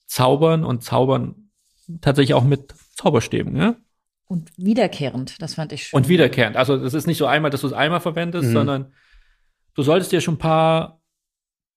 Zaubern 0.07 0.65
und 0.65 0.83
zaubern 0.83 1.49
tatsächlich 2.01 2.33
auch 2.33 2.43
mit 2.43 2.73
Zauberstäben. 2.95 3.55
Ja? 3.55 3.75
Und 4.27 4.51
wiederkehrend, 4.57 5.41
das 5.41 5.55
fand 5.55 5.71
ich 5.71 5.83
schön. 5.87 5.97
Und 5.97 6.09
wiederkehrend. 6.09 6.57
Also 6.57 6.77
das 6.77 6.93
ist 6.93 7.07
nicht 7.07 7.17
so 7.17 7.25
einmal, 7.25 7.49
dass 7.49 7.61
du 7.61 7.67
es 7.67 7.73
einmal 7.73 8.01
verwendest, 8.01 8.49
Mhm. 8.49 8.53
sondern 8.53 8.93
du 9.75 9.83
solltest 9.83 10.11
dir 10.11 10.21
schon 10.21 10.35
ein 10.35 10.39
paar 10.39 11.01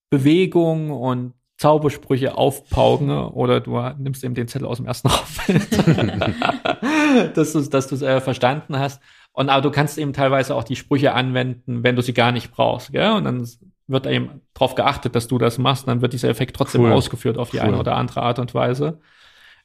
Bewegungen 0.09 0.91
und 0.91 1.33
Zaubersprüche 1.57 2.37
aufpauken 2.37 3.09
oder 3.09 3.61
du 3.61 3.79
nimmst 3.97 4.23
eben 4.25 4.33
den 4.35 4.47
Zettel 4.49 4.67
aus 4.67 4.77
dem 4.77 4.85
ersten 4.87 5.07
Raum, 5.07 5.25
dass 7.33 7.53
du 7.53 7.61
dass 7.61 7.87
du 7.87 7.95
es 7.95 8.01
äh, 8.01 8.19
verstanden 8.21 8.77
hast. 8.77 9.01
Und 9.31 9.49
aber 9.49 9.61
du 9.61 9.71
kannst 9.71 9.97
eben 9.97 10.13
teilweise 10.13 10.55
auch 10.55 10.63
die 10.63 10.75
Sprüche 10.75 11.13
anwenden, 11.13 11.83
wenn 11.83 11.95
du 11.95 12.01
sie 12.01 12.13
gar 12.13 12.31
nicht 12.31 12.51
brauchst, 12.51 12.91
gell? 12.91 13.11
Und 13.13 13.23
dann 13.25 13.47
wird 13.87 14.07
eben 14.07 14.41
darauf 14.53 14.75
geachtet, 14.75 15.15
dass 15.15 15.27
du 15.27 15.37
das 15.37 15.57
machst, 15.57 15.83
und 15.85 15.89
dann 15.91 16.01
wird 16.01 16.13
dieser 16.13 16.29
Effekt 16.29 16.55
trotzdem 16.55 16.81
Cool. 16.81 16.91
ausgeführt 16.91 17.37
auf 17.37 17.51
die 17.51 17.57
Cool. 17.57 17.63
eine 17.63 17.77
oder 17.77 17.95
andere 17.95 18.21
Art 18.21 18.39
und 18.39 18.53
Weise. 18.53 18.99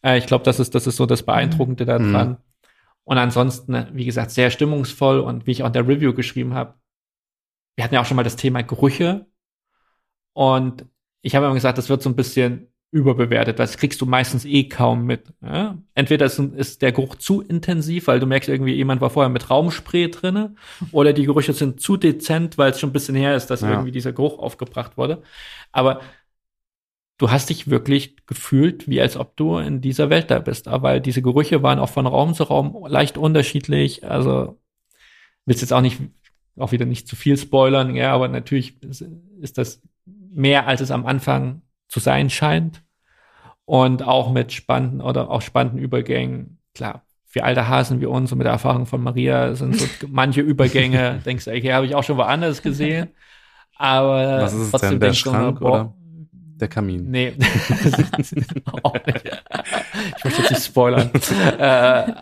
Äh, 0.05 0.18
ich 0.18 0.26
glaube, 0.26 0.45
das 0.45 0.61
ist 0.61 0.74
das 0.74 0.87
ist 0.87 0.97
so 0.97 1.07
das 1.07 1.22
Beeindruckende 1.24 1.85
Mhm. 1.85 2.12
daran. 2.12 2.37
Und 3.05 3.18
ansonsten, 3.18 3.87
wie 3.93 4.05
gesagt, 4.05 4.31
sehr 4.31 4.51
stimmungsvoll 4.51 5.18
und 5.20 5.47
wie 5.47 5.53
ich 5.53 5.62
auch 5.62 5.68
in 5.68 5.72
der 5.72 5.89
Review 5.89 6.12
geschrieben 6.14 6.55
habe, 6.55 6.74
wir 7.77 7.85
hatten 7.85 7.95
ja 7.95 8.01
auch 8.01 8.07
schon 8.07 8.16
mal 8.16 8.23
das 8.23 8.37
Thema 8.37 8.62
Gerüche. 8.62 9.27
Und 10.33 10.87
ich 11.23 11.35
habe 11.35 11.47
immer 11.47 11.55
gesagt, 11.55 11.79
das 11.79 11.89
wird 11.89 12.03
so 12.03 12.11
ein 12.11 12.16
bisschen 12.16 12.66
überbewertet, 12.93 13.59
weil 13.59 13.66
das 13.66 13.77
kriegst 13.77 14.01
du 14.01 14.07
meistens 14.07 14.45
eh 14.45 14.68
kaum 14.68 15.05
mit. 15.07 15.33
Ja? 15.43 15.79
Entweder 15.95 16.27
ist, 16.27 16.39
ist 16.39 16.83
der 16.83 16.91
Geruch 16.93 17.14
zu 17.16 17.41
intensiv, 17.41 18.09
weil 18.09 18.18
du 18.18 18.27
merkst 18.27 18.49
irgendwie, 18.49 18.75
jemand 18.75 19.01
war 19.01 19.11
vorher 19.11 19.29
mit 19.31 19.49
Raumspray 19.49 20.11
drinne, 20.11 20.55
oder 20.93 21.12
die 21.12 21.25
Gerüche 21.25 21.53
sind 21.53 21.81
zu 21.81 21.97
dezent, 21.97 22.59
weil 22.59 22.73
es 22.73 22.81
schon 22.81 22.91
ein 22.91 22.93
bisschen 22.95 23.14
her 23.14 23.37
ist, 23.37 23.47
dass 23.47 23.61
Ja. 23.61 23.71
irgendwie 23.71 23.93
dieser 23.93 24.12
Geruch 24.12 24.39
aufgebracht 24.39 24.97
wurde. 24.97 25.23
Aber 25.71 26.01
du 27.18 27.31
hast 27.31 27.51
dich 27.51 27.71
wirklich 27.71 28.16
gefühlt, 28.27 28.89
wie 28.89 29.01
als 29.01 29.16
ob 29.16 29.37
du 29.37 29.59
in 29.59 29.81
dieser 29.81 30.11
Welt 30.11 30.31
da 30.31 30.39
bist. 30.41 30.66
Aber 30.66 30.89
weil 30.89 31.01
diese 31.01 31.23
Gerüche 31.23 31.62
waren 31.62 31.79
auch 31.79 31.91
von 31.91 32.07
Raum 32.07 32.35
zu 32.35 32.45
Raum 32.45 32.87
leicht 32.89 33.18
unterschiedlich. 33.18 34.05
Also 34.05 34.59
willst 35.45 35.61
jetzt 35.62 35.73
auch 35.73 35.81
nicht, 35.83 36.01
auch 36.59 36.72
wieder 36.72 36.86
nicht 36.86 37.09
zu 37.09 37.16
viel 37.16 37.36
spoilern, 37.36 37.94
ja, 37.94 38.12
aber 38.12 38.28
natürlich 38.28 38.82
ist, 38.82 39.05
ist 39.40 39.59
das 39.59 39.80
mehr, 40.32 40.66
als 40.66 40.80
es 40.80 40.90
am 40.90 41.07
Anfang 41.07 41.62
zu 41.88 42.01
sein 42.01 42.30
scheint. 42.30 42.82
Und 43.64 44.03
auch 44.03 44.32
mit 44.32 44.53
spannenden 44.53 45.01
oder 45.01 45.30
auch 45.30 45.42
spannenden 45.42 45.78
Übergängen. 45.78 46.59
Klar, 46.74 47.05
für 47.24 47.44
alte 47.44 47.68
Hasen 47.68 48.01
wie 48.01 48.07
uns 48.07 48.32
und 48.32 48.38
mit 48.38 48.46
der 48.46 48.53
Erfahrung 48.53 48.86
von 48.86 49.01
Maria 49.01 49.55
sind 49.55 49.78
so 49.78 49.86
manche 50.09 50.40
Übergänge, 50.40 51.20
denkst 51.24 51.44
du, 51.44 51.53
okay, 51.53 51.72
habe 51.72 51.86
ich 51.86 51.94
auch 51.94 52.03
schon 52.03 52.16
woanders 52.16 52.62
gesehen. 52.62 53.11
Aber 53.76 54.42
Was 54.42 54.53
ist 54.53 54.61
es 54.61 54.70
trotzdem 54.72 54.90
denn, 54.90 55.01
der 55.01 55.09
denkst 55.11 55.22
du 55.22 55.30
immer, 55.30 55.38
Schrank 55.38 55.61
boah, 55.61 55.70
oder? 55.70 55.94
Der 56.61 56.68
Kamin. 56.68 57.11
Nee. 57.11 57.32
auch 58.82 58.94
nicht. 59.07 59.42
Ich 60.18 60.24
möchte 60.24 60.42
jetzt 60.42 60.51
nicht 60.51 60.64
spoilern. 60.64 61.11
äh, 61.59 62.12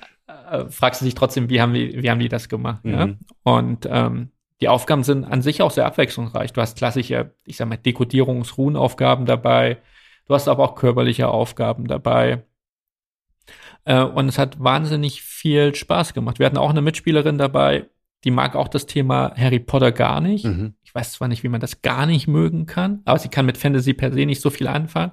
äh, 0.50 0.70
fragst 0.70 1.00
du 1.00 1.04
dich 1.04 1.14
trotzdem, 1.14 1.50
wie 1.50 1.60
haben 1.60 1.74
die, 1.74 2.02
wie 2.02 2.10
haben 2.10 2.20
die 2.20 2.28
das 2.28 2.48
gemacht? 2.48 2.84
Ja? 2.84 3.06
Mhm. 3.06 3.18
Und 3.42 3.88
ähm, 3.90 4.30
die 4.60 4.68
Aufgaben 4.68 5.04
sind 5.04 5.24
an 5.24 5.42
sich 5.42 5.62
auch 5.62 5.70
sehr 5.70 5.86
abwechslungsreich. 5.86 6.52
Du 6.52 6.60
hast 6.60 6.76
klassische, 6.76 7.32
ich 7.44 7.56
sag 7.56 7.68
mal, 7.68 7.76
Dekodierungs-Ruhenaufgaben 7.76 9.26
dabei. 9.26 9.78
Du 10.26 10.34
hast 10.34 10.48
aber 10.48 10.64
auch 10.64 10.74
körperliche 10.74 11.28
Aufgaben 11.28 11.86
dabei. 11.86 12.44
Äh, 13.84 14.02
und 14.02 14.28
es 14.28 14.38
hat 14.38 14.62
wahnsinnig 14.62 15.22
viel 15.22 15.74
Spaß 15.74 16.12
gemacht. 16.12 16.38
Wir 16.38 16.46
hatten 16.46 16.58
auch 16.58 16.70
eine 16.70 16.82
Mitspielerin 16.82 17.38
dabei, 17.38 17.86
die 18.24 18.30
mag 18.30 18.56
auch 18.56 18.68
das 18.68 18.86
Thema 18.86 19.32
Harry 19.36 19.60
Potter 19.60 19.92
gar 19.92 20.20
nicht. 20.20 20.44
Mhm. 20.44 20.74
Ich 20.82 20.94
weiß 20.94 21.12
zwar 21.12 21.28
nicht, 21.28 21.44
wie 21.44 21.48
man 21.48 21.60
das 21.60 21.82
gar 21.82 22.06
nicht 22.06 22.26
mögen 22.26 22.66
kann, 22.66 23.00
aber 23.04 23.18
sie 23.18 23.28
kann 23.28 23.46
mit 23.46 23.58
Fantasy 23.58 23.94
per 23.94 24.12
se 24.12 24.26
nicht 24.26 24.40
so 24.40 24.50
viel 24.50 24.66
anfangen. 24.66 25.12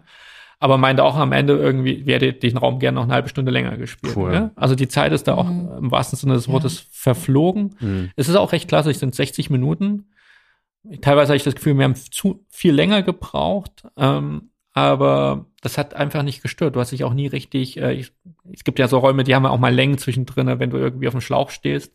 Aber 0.60 0.78
meinte 0.78 1.04
auch 1.04 1.16
am 1.18 1.32
Ende 1.32 1.58
irgendwie, 1.58 2.06
wäre 2.06 2.34
den 2.34 2.58
Raum 2.58 2.80
gerne 2.80 2.96
noch 2.96 3.04
eine 3.04 3.14
halbe 3.14 3.30
Stunde 3.30 3.52
länger 3.52 3.78
gespielt. 3.78 4.16
Cool. 4.16 4.34
Ja? 4.34 4.52
Also 4.56 4.76
die 4.76 4.88
Zeit 4.88 5.12
ist 5.12 5.28
da 5.28 5.36
auch 5.36 5.50
Mhm. 5.50 5.70
im 5.78 5.92
wahrsten 5.92 6.18
Sinne 6.18 6.34
des 6.36 6.48
Ja. 6.48 6.54
Wortes 6.54 6.86
verflogen. 6.92 7.76
Mhm. 7.80 8.12
Es 8.16 8.30
ist 8.30 8.36
auch 8.36 8.52
recht 8.52 8.68
klasse, 8.68 8.90
es 8.92 9.00
sind 9.00 9.14
60 9.16 9.50
Minuten. 9.50 10.10
Teilweise 11.02 11.30
habe 11.30 11.38
ich 11.38 11.44
das 11.44 11.56
Gefühl, 11.56 11.78
wir 11.78 11.84
haben 11.84 11.96
zu 11.96 12.46
viel 12.50 12.74
länger 12.74 13.02
gebraucht, 13.02 13.84
ähm, 13.98 14.50
aber 14.74 15.46
das 15.62 15.78
hat 15.78 15.94
einfach 15.96 16.22
nicht 16.22 16.42
gestört. 16.44 16.76
Du 16.76 16.80
hast 16.80 16.92
dich 16.92 17.04
auch 17.04 17.14
nie 17.14 17.28
richtig, 17.28 17.78
äh, 17.78 17.94
ich, 17.94 18.12
es 18.54 18.64
gibt 18.64 18.78
ja 18.78 18.88
so 18.88 19.00
Räume, 19.00 19.24
die 19.24 19.34
haben 19.34 19.46
ja 19.46 19.50
auch 19.50 19.58
mal 19.60 19.74
Längen 19.74 19.98
zwischendrin, 19.98 20.60
wenn 20.60 20.70
du 20.70 20.78
irgendwie 20.78 21.08
auf 21.08 21.14
dem 21.14 21.22
Schlauch 21.22 21.50
stehst. 21.50 21.94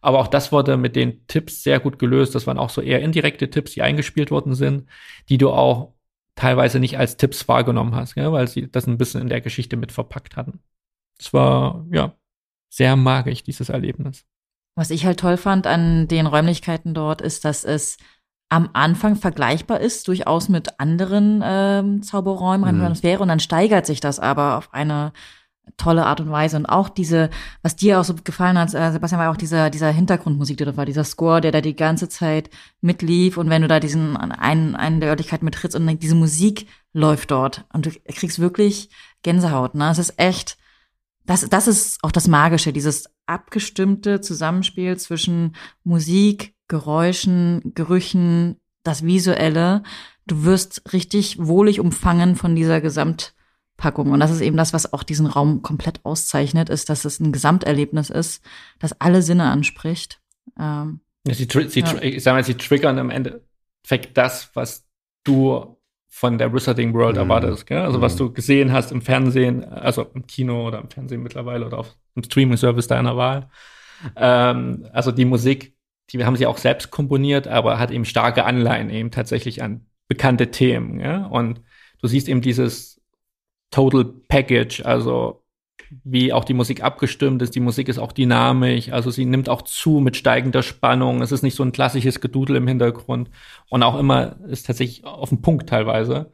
Aber 0.00 0.18
auch 0.20 0.28
das 0.28 0.52
wurde 0.52 0.76
mit 0.76 0.96
den 0.96 1.26
Tipps 1.26 1.62
sehr 1.62 1.80
gut 1.80 1.98
gelöst. 1.98 2.34
Das 2.34 2.46
waren 2.46 2.56
auch 2.58 2.70
so 2.70 2.80
eher 2.80 3.00
indirekte 3.02 3.50
Tipps, 3.50 3.72
die 3.72 3.82
eingespielt 3.82 4.30
worden 4.30 4.54
sind, 4.54 4.86
die 5.28 5.36
du 5.36 5.50
auch 5.50 5.92
teilweise 6.34 6.78
nicht 6.78 6.98
als 6.98 7.16
Tipps 7.16 7.46
wahrgenommen 7.48 7.94
hast, 7.94 8.16
ja, 8.16 8.32
weil 8.32 8.48
sie 8.48 8.70
das 8.70 8.86
ein 8.86 8.98
bisschen 8.98 9.20
in 9.20 9.28
der 9.28 9.40
Geschichte 9.40 9.76
mit 9.76 9.92
verpackt 9.92 10.36
hatten. 10.36 10.60
Es 11.18 11.32
war, 11.32 11.86
ja, 11.90 12.14
sehr 12.70 12.96
magisch, 12.96 13.42
dieses 13.42 13.68
Erlebnis. 13.68 14.24
Was 14.76 14.90
ich 14.90 15.04
halt 15.04 15.20
toll 15.20 15.36
fand 15.36 15.66
an 15.66 16.08
den 16.08 16.26
Räumlichkeiten 16.26 16.94
dort, 16.94 17.20
ist, 17.20 17.44
dass 17.44 17.64
es 17.64 17.98
am 18.48 18.70
Anfang 18.72 19.16
vergleichbar 19.16 19.80
ist, 19.80 20.08
durchaus 20.08 20.48
mit 20.48 20.80
anderen 20.80 21.42
ähm, 21.44 22.02
Zauberräumen, 22.02 22.78
mhm. 22.78 23.02
wäre, 23.02 23.22
und 23.22 23.28
dann 23.28 23.40
steigert 23.40 23.86
sich 23.86 24.00
das 24.00 24.18
aber 24.18 24.58
auf 24.58 24.74
eine 24.74 25.12
tolle 25.76 26.06
Art 26.06 26.20
und 26.20 26.30
Weise. 26.30 26.56
Und 26.56 26.66
auch 26.66 26.88
diese, 26.88 27.30
was 27.62 27.76
dir 27.76 28.00
auch 28.00 28.04
so 28.04 28.14
gefallen 28.14 28.58
hat, 28.58 28.74
äh, 28.74 28.92
Sebastian, 28.92 29.20
war 29.20 29.30
auch 29.30 29.36
dieser, 29.36 29.70
dieser 29.70 29.90
Hintergrundmusik, 29.90 30.58
die 30.58 30.64
da 30.64 30.76
war, 30.76 30.86
dieser 30.86 31.04
Score, 31.04 31.40
der 31.40 31.52
da 31.52 31.60
die 31.60 31.76
ganze 31.76 32.08
Zeit 32.08 32.50
mitlief. 32.80 33.36
Und 33.36 33.50
wenn 33.50 33.62
du 33.62 33.68
da 33.68 33.80
diesen 33.80 34.16
einen, 34.16 34.76
einen 34.76 35.00
der 35.00 35.10
Örtlichkeiten 35.10 35.44
mittrittst 35.44 35.76
und 35.76 36.02
diese 36.02 36.14
Musik 36.14 36.66
läuft 36.92 37.30
dort 37.30 37.64
und 37.72 37.86
du 37.86 37.90
kriegst 38.12 38.38
wirklich 38.38 38.90
Gänsehaut, 39.22 39.74
ne? 39.74 39.90
Es 39.90 39.98
ist 39.98 40.18
echt, 40.18 40.58
das, 41.24 41.48
das 41.48 41.68
ist 41.68 42.02
auch 42.02 42.12
das 42.12 42.28
Magische, 42.28 42.72
dieses 42.72 43.08
abgestimmte 43.26 44.20
Zusammenspiel 44.20 44.96
zwischen 44.96 45.54
Musik, 45.84 46.54
Geräuschen, 46.68 47.72
Gerüchen, 47.74 48.56
das 48.82 49.04
Visuelle. 49.04 49.82
Du 50.26 50.44
wirst 50.44 50.92
richtig 50.92 51.38
wohlig 51.38 51.80
umfangen 51.80 52.36
von 52.36 52.54
dieser 52.54 52.80
Gesamt 52.80 53.34
Packung. 53.80 54.12
Und 54.12 54.20
das 54.20 54.30
ist 54.30 54.42
eben 54.42 54.56
das, 54.56 54.72
was 54.72 54.92
auch 54.92 55.02
diesen 55.02 55.26
Raum 55.26 55.62
komplett 55.62 56.04
auszeichnet, 56.04 56.68
ist, 56.68 56.88
dass 56.88 57.04
es 57.04 57.18
ein 57.18 57.32
Gesamterlebnis 57.32 58.10
ist, 58.10 58.44
das 58.78 59.00
alle 59.00 59.22
Sinne 59.22 59.50
anspricht. 59.50 60.20
Ähm, 60.58 61.00
sie, 61.26 61.48
sie, 61.68 61.80
ja. 61.80 62.02
Ich 62.02 62.22
sag 62.22 62.34
mal, 62.34 62.44
sie 62.44 62.54
triggern 62.54 62.98
im 62.98 63.10
Endeffekt 63.10 64.16
das, 64.16 64.50
was 64.54 64.86
du 65.24 65.76
von 66.08 66.38
der 66.38 66.52
Wizarding 66.52 66.92
World 66.92 67.16
mhm. 67.16 67.22
erwartest. 67.22 67.66
Gell? 67.66 67.80
Also 67.80 67.98
mhm. 67.98 68.02
was 68.02 68.16
du 68.16 68.32
gesehen 68.32 68.72
hast 68.72 68.92
im 68.92 69.00
Fernsehen, 69.00 69.64
also 69.64 70.06
im 70.14 70.26
Kino 70.26 70.68
oder 70.68 70.80
im 70.80 70.90
Fernsehen 70.90 71.22
mittlerweile 71.22 71.66
oder 71.66 71.78
auf 71.78 71.96
dem 72.14 72.24
Streaming-Service 72.24 72.86
deiner 72.86 73.16
Wahl. 73.16 73.48
Ähm, 74.16 74.86
also 74.92 75.12
die 75.12 75.24
Musik, 75.24 75.74
die 76.10 76.24
haben 76.24 76.36
sie 76.36 76.46
auch 76.46 76.58
selbst 76.58 76.90
komponiert, 76.90 77.48
aber 77.48 77.78
hat 77.78 77.90
eben 77.90 78.04
starke 78.04 78.44
Anleihen 78.44 78.90
eben 78.90 79.10
tatsächlich 79.10 79.62
an 79.62 79.86
bekannte 80.08 80.50
Themen. 80.50 81.00
Ja? 81.00 81.26
Und 81.26 81.62
du 82.02 82.08
siehst 82.08 82.28
eben 82.28 82.40
dieses 82.40 82.99
Total 83.70 84.04
Package, 84.04 84.84
also 84.84 85.42
wie 86.04 86.32
auch 86.32 86.44
die 86.44 86.54
Musik 86.54 86.82
abgestimmt 86.82 87.42
ist. 87.42 87.54
Die 87.54 87.60
Musik 87.60 87.88
ist 87.88 87.98
auch 87.98 88.12
dynamisch, 88.12 88.90
also 88.92 89.10
sie 89.10 89.24
nimmt 89.24 89.48
auch 89.48 89.62
zu 89.62 90.00
mit 90.00 90.16
steigender 90.16 90.62
Spannung. 90.62 91.22
Es 91.22 91.32
ist 91.32 91.42
nicht 91.42 91.56
so 91.56 91.62
ein 91.62 91.72
klassisches 91.72 92.20
Gedudel 92.20 92.56
im 92.56 92.68
Hintergrund 92.68 93.30
und 93.68 93.82
auch 93.82 93.98
immer 93.98 94.36
ist 94.48 94.66
tatsächlich 94.66 95.04
auf 95.04 95.30
den 95.30 95.42
Punkt 95.42 95.68
teilweise, 95.68 96.32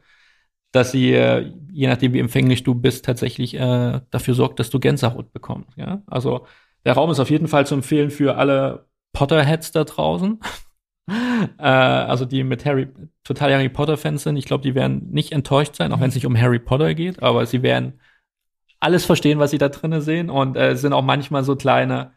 dass 0.71 0.91
sie, 0.91 1.13
äh, 1.13 1.51
je 1.71 1.87
nachdem 1.87 2.13
wie 2.13 2.19
empfänglich 2.19 2.63
du 2.63 2.75
bist, 2.75 3.05
tatsächlich 3.05 3.55
äh, 3.55 4.01
dafür 4.11 4.33
sorgt, 4.35 4.59
dass 4.59 4.69
du 4.69 4.79
Gänsehaut 4.79 5.33
bekommst. 5.33 5.75
Ja? 5.77 6.03
Also 6.07 6.45
der 6.85 6.93
Raum 6.93 7.09
ist 7.11 7.19
auf 7.19 7.29
jeden 7.29 7.47
Fall 7.47 7.65
zu 7.65 7.75
empfehlen 7.75 8.11
für 8.11 8.37
alle 8.37 8.87
Potterheads 9.13 9.71
da 9.71 9.83
draußen. 9.83 10.39
Äh, 11.07 11.63
also 11.63 12.25
die 12.25 12.43
mit 12.43 12.65
Harry, 12.65 12.87
total 13.23 13.53
Harry 13.53 13.69
Potter-Fans 13.69 14.23
sind, 14.23 14.37
ich 14.37 14.45
glaube, 14.45 14.63
die 14.63 14.75
werden 14.75 15.09
nicht 15.11 15.31
enttäuscht 15.31 15.75
sein, 15.75 15.91
auch 15.93 15.99
wenn 15.99 16.09
es 16.09 16.15
nicht 16.15 16.25
um 16.25 16.39
Harry 16.39 16.59
Potter 16.59 16.93
geht, 16.93 17.21
aber 17.23 17.45
sie 17.45 17.61
werden 17.63 17.99
alles 18.79 19.05
verstehen, 19.05 19.39
was 19.39 19.51
sie 19.51 19.57
da 19.57 19.69
drinnen 19.69 20.01
sehen. 20.01 20.29
Und 20.29 20.55
äh, 20.55 20.75
sind 20.75 20.93
auch 20.93 21.03
manchmal 21.03 21.43
so 21.43 21.55
kleine 21.55 22.11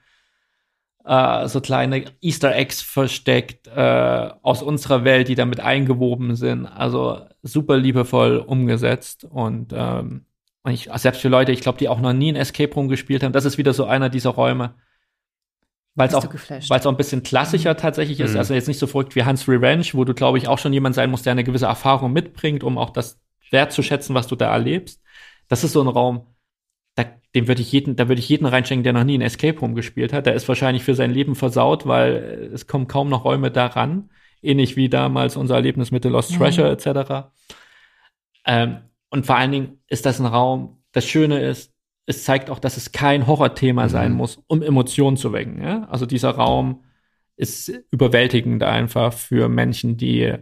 äh, 1.05 1.49
so 1.49 1.61
kleine 1.61 2.05
Easter 2.21 2.55
Eggs 2.55 2.83
versteckt 2.83 3.69
äh, 3.69 4.31
aus 4.43 4.63
unserer 4.63 5.05
Welt, 5.05 5.29
die 5.29 5.35
damit 5.35 5.61
eingewoben 5.61 6.37
sind. 6.37 6.67
Also 6.67 7.21
super 7.43 7.77
liebevoll 7.79 8.39
umgesetzt. 8.39 9.25
Und 9.25 9.73
ähm, 9.75 10.27
und 10.63 10.73
ich, 10.73 10.91
selbst 10.97 11.23
für 11.23 11.29
Leute, 11.29 11.53
ich 11.53 11.63
glaube, 11.63 11.79
die 11.79 11.89
auch 11.89 12.01
noch 12.01 12.13
nie 12.13 12.31
ein 12.31 12.37
Escape 12.37 12.75
Room 12.75 12.89
gespielt 12.89 13.23
haben, 13.23 13.33
das 13.33 13.47
ist 13.47 13.57
wieder 13.57 13.73
so 13.73 13.87
einer 13.87 14.11
dieser 14.11 14.31
Räume, 14.31 14.75
weil 15.95 16.09
es 16.09 16.15
auch, 16.15 16.25
weil's 16.25 16.87
auch 16.87 16.93
ein 16.93 16.97
bisschen 16.97 17.23
klassischer 17.23 17.75
mhm. 17.75 17.79
tatsächlich 17.79 18.21
ist. 18.21 18.33
Mhm. 18.33 18.39
Also 18.39 18.55
jetzt 18.55 18.69
nicht 18.69 18.79
so 18.79 18.87
verrückt 18.87 19.17
wie 19.17 19.25
Hans 19.25 19.49
Revenge, 19.49 19.87
wo 19.93 20.05
du, 20.05 20.15
glaube 20.15 20.39
ich, 20.39 20.49
auch 20.49 20.59
schon 20.59 20.73
jemand 20.73 20.95
sein 20.95 21.11
musst, 21.11 21.27
der 21.27 21.33
eine 21.33 21.45
gewisse 21.45 21.67
Erfahrung 21.67 22.13
mitbringt, 22.13 22.65
um 22.65 22.79
auch 22.79 22.91
das 22.91 23.21
wertzuschätzen, 23.51 24.15
was 24.15 24.27
du 24.27 24.37
da 24.37 24.51
erlebst. 24.51 25.03
Das 25.49 25.65
ist 25.65 25.73
so 25.73 25.81
ein 25.83 25.89
Raum, 25.89 26.27
da, 26.95 27.05
dem 27.35 27.49
würde 27.49 27.63
ich 27.63 27.73
jeden, 27.73 27.97
da 27.97 28.09
würde 28.09 28.21
ich 28.21 28.29
jeden 28.29 28.47
reinschenken, 28.47 28.85
der 28.85 28.93
noch 28.93 29.05
nie 29.05 29.19
ein 29.19 29.23
Escape 29.23 29.59
Room 29.59 29.75
gespielt 29.75 30.13
hat. 30.13 30.27
Der 30.27 30.35
ist 30.35 30.49
wahrscheinlich 30.49 30.85
für 30.85 30.95
sein 30.95 31.11
Leben 31.11 31.35
versaut, 31.35 31.87
weil 31.87 32.51
es 32.55 32.67
kommen 32.67 32.87
kaum 32.87 33.09
noch 33.09 33.25
Räume 33.25 33.51
daran. 33.51 34.11
Ähnlich 34.43 34.77
wie 34.77 34.89
damals 34.89 35.37
unser 35.37 35.57
Erlebnis 35.57 35.91
mit 35.91 36.03
The 36.03 36.09
Lost 36.09 36.35
Treasure 36.35 36.69
mhm. 36.69 36.73
etc. 36.75 37.31
Ähm, 38.47 38.79
und 39.11 39.27
vor 39.27 39.37
allen 39.37 39.53
Dingen 39.53 39.83
ist 39.89 40.07
das 40.07 40.21
ein 40.21 40.27
Raum, 40.27 40.83
das 40.93 41.05
Schöne 41.05 41.41
ist, 41.41 41.75
es 42.11 42.25
zeigt 42.25 42.51
auch, 42.51 42.59
dass 42.59 42.77
es 42.77 42.93
kein 42.93 43.27
Horrorthema 43.27 43.85
mhm. 43.85 43.89
sein 43.89 44.13
muss, 44.13 44.43
um 44.49 44.63
Emotionen 44.63 45.17
zu 45.17 45.33
wecken. 45.33 45.63
Ja? 45.63 45.85
Also 45.85 46.07
dieser 46.07 46.31
Raum 46.31 46.83
ist 47.37 47.73
überwältigend 47.91 48.63
einfach 48.63 49.13
für 49.13 49.49
Menschen, 49.49 49.97
die 49.97 50.35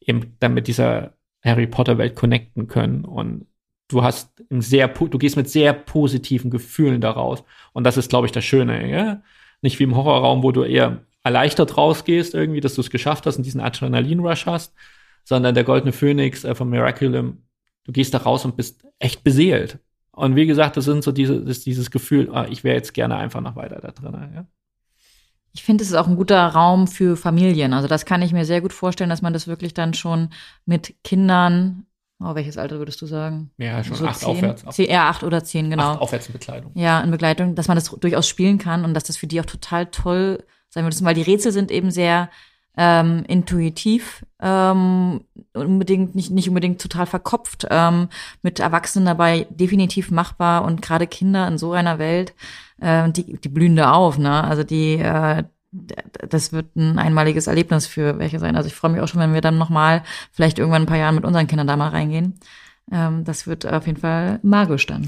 eben 0.00 0.36
dann 0.40 0.54
mit 0.54 0.68
dieser 0.68 1.14
Harry 1.44 1.66
Potter 1.66 1.98
Welt 1.98 2.16
connecten 2.16 2.68
können 2.68 3.04
und 3.04 3.46
du 3.88 4.02
hast 4.02 4.42
im 4.48 4.62
sehr, 4.62 4.88
du 4.88 5.18
gehst 5.18 5.36
mit 5.36 5.48
sehr 5.50 5.72
positiven 5.72 6.50
Gefühlen 6.50 7.00
daraus 7.00 7.44
und 7.72 7.84
das 7.84 7.96
ist, 7.96 8.08
glaube 8.08 8.26
ich, 8.26 8.32
das 8.32 8.44
Schöne. 8.44 8.88
Ja? 8.90 9.22
Nicht 9.62 9.78
wie 9.78 9.84
im 9.84 9.96
Horrorraum, 9.96 10.42
wo 10.42 10.52
du 10.52 10.62
eher 10.62 11.04
erleichtert 11.24 11.76
rausgehst 11.76 12.34
irgendwie, 12.34 12.60
dass 12.60 12.74
du 12.74 12.80
es 12.80 12.90
geschafft 12.90 13.26
hast 13.26 13.36
und 13.36 13.44
diesen 13.44 13.60
Adrenalin-Rush 13.60 14.46
hast, 14.46 14.74
sondern 15.24 15.54
der 15.56 15.64
Goldene 15.64 15.92
Phönix 15.92 16.44
äh, 16.44 16.54
von 16.54 16.70
Miraculum, 16.70 17.42
du 17.84 17.92
gehst 17.92 18.14
da 18.14 18.18
raus 18.18 18.44
und 18.44 18.56
bist 18.56 18.86
echt 19.00 19.24
beseelt. 19.24 19.80
Und 20.16 20.34
wie 20.34 20.46
gesagt, 20.46 20.78
das 20.78 20.86
sind 20.86 21.04
so 21.04 21.12
diese, 21.12 21.44
dieses 21.44 21.90
Gefühl, 21.90 22.30
ah, 22.32 22.46
ich 22.48 22.64
wäre 22.64 22.74
jetzt 22.74 22.94
gerne 22.94 23.16
einfach 23.16 23.42
noch 23.42 23.54
weiter 23.54 23.80
da 23.82 23.90
drin. 23.90 24.30
Ja? 24.34 24.46
Ich 25.52 25.62
finde, 25.62 25.84
es 25.84 25.90
ist 25.90 25.94
auch 25.94 26.08
ein 26.08 26.16
guter 26.16 26.46
Raum 26.48 26.88
für 26.88 27.18
Familien. 27.18 27.74
Also 27.74 27.86
das 27.86 28.06
kann 28.06 28.22
ich 28.22 28.32
mir 28.32 28.46
sehr 28.46 28.62
gut 28.62 28.72
vorstellen, 28.72 29.10
dass 29.10 29.20
man 29.20 29.34
das 29.34 29.46
wirklich 29.46 29.74
dann 29.74 29.92
schon 29.92 30.30
mit 30.64 30.94
Kindern, 31.04 31.84
oh, 32.18 32.34
welches 32.34 32.56
Alter 32.56 32.78
würdest 32.78 33.02
du 33.02 33.06
sagen? 33.06 33.50
Ja, 33.58 33.84
schon 33.84 33.96
so 33.96 34.06
acht 34.06 34.20
zehn, 34.20 34.28
aufwärts. 34.30 34.64
Zehn, 34.70 34.90
ja, 34.90 35.10
acht 35.10 35.22
oder 35.22 35.44
zehn, 35.44 35.68
genau. 35.68 35.92
Acht 35.92 36.00
aufwärts 36.00 36.28
in 36.28 36.32
Bekleidung. 36.32 36.72
Ja, 36.74 36.98
in 37.02 37.10
Begleitung, 37.10 37.54
dass 37.54 37.68
man 37.68 37.76
das 37.76 37.90
durchaus 37.90 38.26
spielen 38.26 38.56
kann 38.56 38.86
und 38.86 38.94
dass 38.94 39.04
das 39.04 39.18
für 39.18 39.26
die 39.26 39.38
auch 39.38 39.46
total 39.46 39.84
toll 39.84 40.42
sein 40.70 40.84
wird. 40.84 41.04
Weil 41.04 41.14
die 41.14 41.22
Rätsel 41.22 41.52
sind 41.52 41.70
eben 41.70 41.90
sehr 41.90 42.30
ähm, 42.76 43.24
intuitiv, 43.26 44.24
ähm, 44.40 45.22
unbedingt 45.54 46.14
nicht 46.14 46.30
nicht 46.30 46.48
unbedingt 46.48 46.80
total 46.80 47.06
verkopft, 47.06 47.66
ähm, 47.70 48.08
mit 48.42 48.60
Erwachsenen 48.60 49.06
dabei 49.06 49.46
definitiv 49.50 50.10
machbar 50.10 50.64
und 50.64 50.82
gerade 50.82 51.06
Kinder 51.06 51.48
in 51.48 51.58
so 51.58 51.72
einer 51.72 51.98
Welt, 51.98 52.34
äh, 52.80 53.10
die 53.10 53.38
die 53.40 53.48
blühen 53.48 53.76
da 53.76 53.92
auf, 53.92 54.18
ne? 54.18 54.44
Also 54.44 54.62
die 54.62 54.96
äh, 54.96 55.44
das 56.28 56.52
wird 56.52 56.76
ein 56.76 56.98
einmaliges 56.98 57.46
Erlebnis 57.46 57.86
für 57.86 58.18
welche 58.18 58.38
sein. 58.38 58.56
Also 58.56 58.68
ich 58.68 58.74
freue 58.74 58.92
mich 58.92 59.00
auch 59.00 59.08
schon, 59.08 59.20
wenn 59.20 59.34
wir 59.34 59.40
dann 59.40 59.58
nochmal 59.58 60.02
vielleicht 60.32 60.58
irgendwann 60.58 60.82
ein 60.82 60.86
paar 60.86 60.96
Jahren 60.96 61.14
mit 61.14 61.24
unseren 61.24 61.46
Kindern 61.46 61.66
da 61.66 61.76
mal 61.76 61.88
reingehen. 61.88 62.38
Ähm, 62.90 63.24
das 63.24 63.46
wird 63.46 63.66
auf 63.66 63.86
jeden 63.86 64.00
Fall 64.00 64.38
magisch 64.42 64.86
dann. 64.86 65.06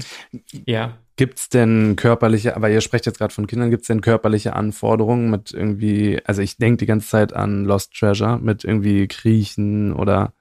Ja, 0.65 0.97
Gibt's 1.19 1.49
denn 1.49 1.97
körperliche, 1.97 2.55
aber 2.55 2.69
ihr 2.69 2.79
sprecht 2.79 3.05
jetzt 3.05 3.17
gerade 3.17 3.33
von 3.33 3.45
Kindern, 3.45 3.71
gibt's 3.71 3.87
denn 3.87 3.99
körperliche 3.99 4.55
Anforderungen 4.55 5.29
mit 5.29 5.53
irgendwie, 5.53 6.17
also 6.23 6.41
ich 6.41 6.55
denke 6.55 6.77
die 6.77 6.85
ganze 6.85 7.09
Zeit 7.09 7.33
an 7.33 7.65
Lost 7.65 7.93
Treasure 7.93 8.39
mit 8.39 8.63
irgendwie 8.63 9.05
Kriechen 9.05 9.91
oder 9.91 10.31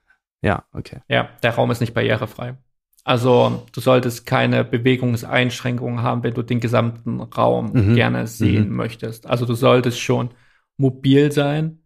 ja, 0.41 0.67
okay. 0.73 1.01
Ja, 1.09 1.31
der 1.43 1.57
Raum 1.57 1.73
ist 1.73 1.81
nicht 1.81 1.95
barrierefrei. 1.95 2.57
Also 3.03 3.67
du 3.73 3.81
solltest 3.81 4.25
keine 4.25 4.63
Bewegungseinschränkungen 4.63 6.05
haben, 6.05 6.23
wenn 6.23 6.35
du 6.35 6.43
den 6.43 6.61
gesamten 6.61 7.23
Raum 7.23 7.73
mhm. 7.73 7.95
gerne 7.97 8.29
sehen 8.29 8.69
mhm. 8.69 8.77
möchtest. 8.77 9.27
Also 9.27 9.47
du 9.47 9.55
solltest 9.55 9.99
schon 9.99 10.31
mobil 10.77 11.33
sein, 11.33 11.83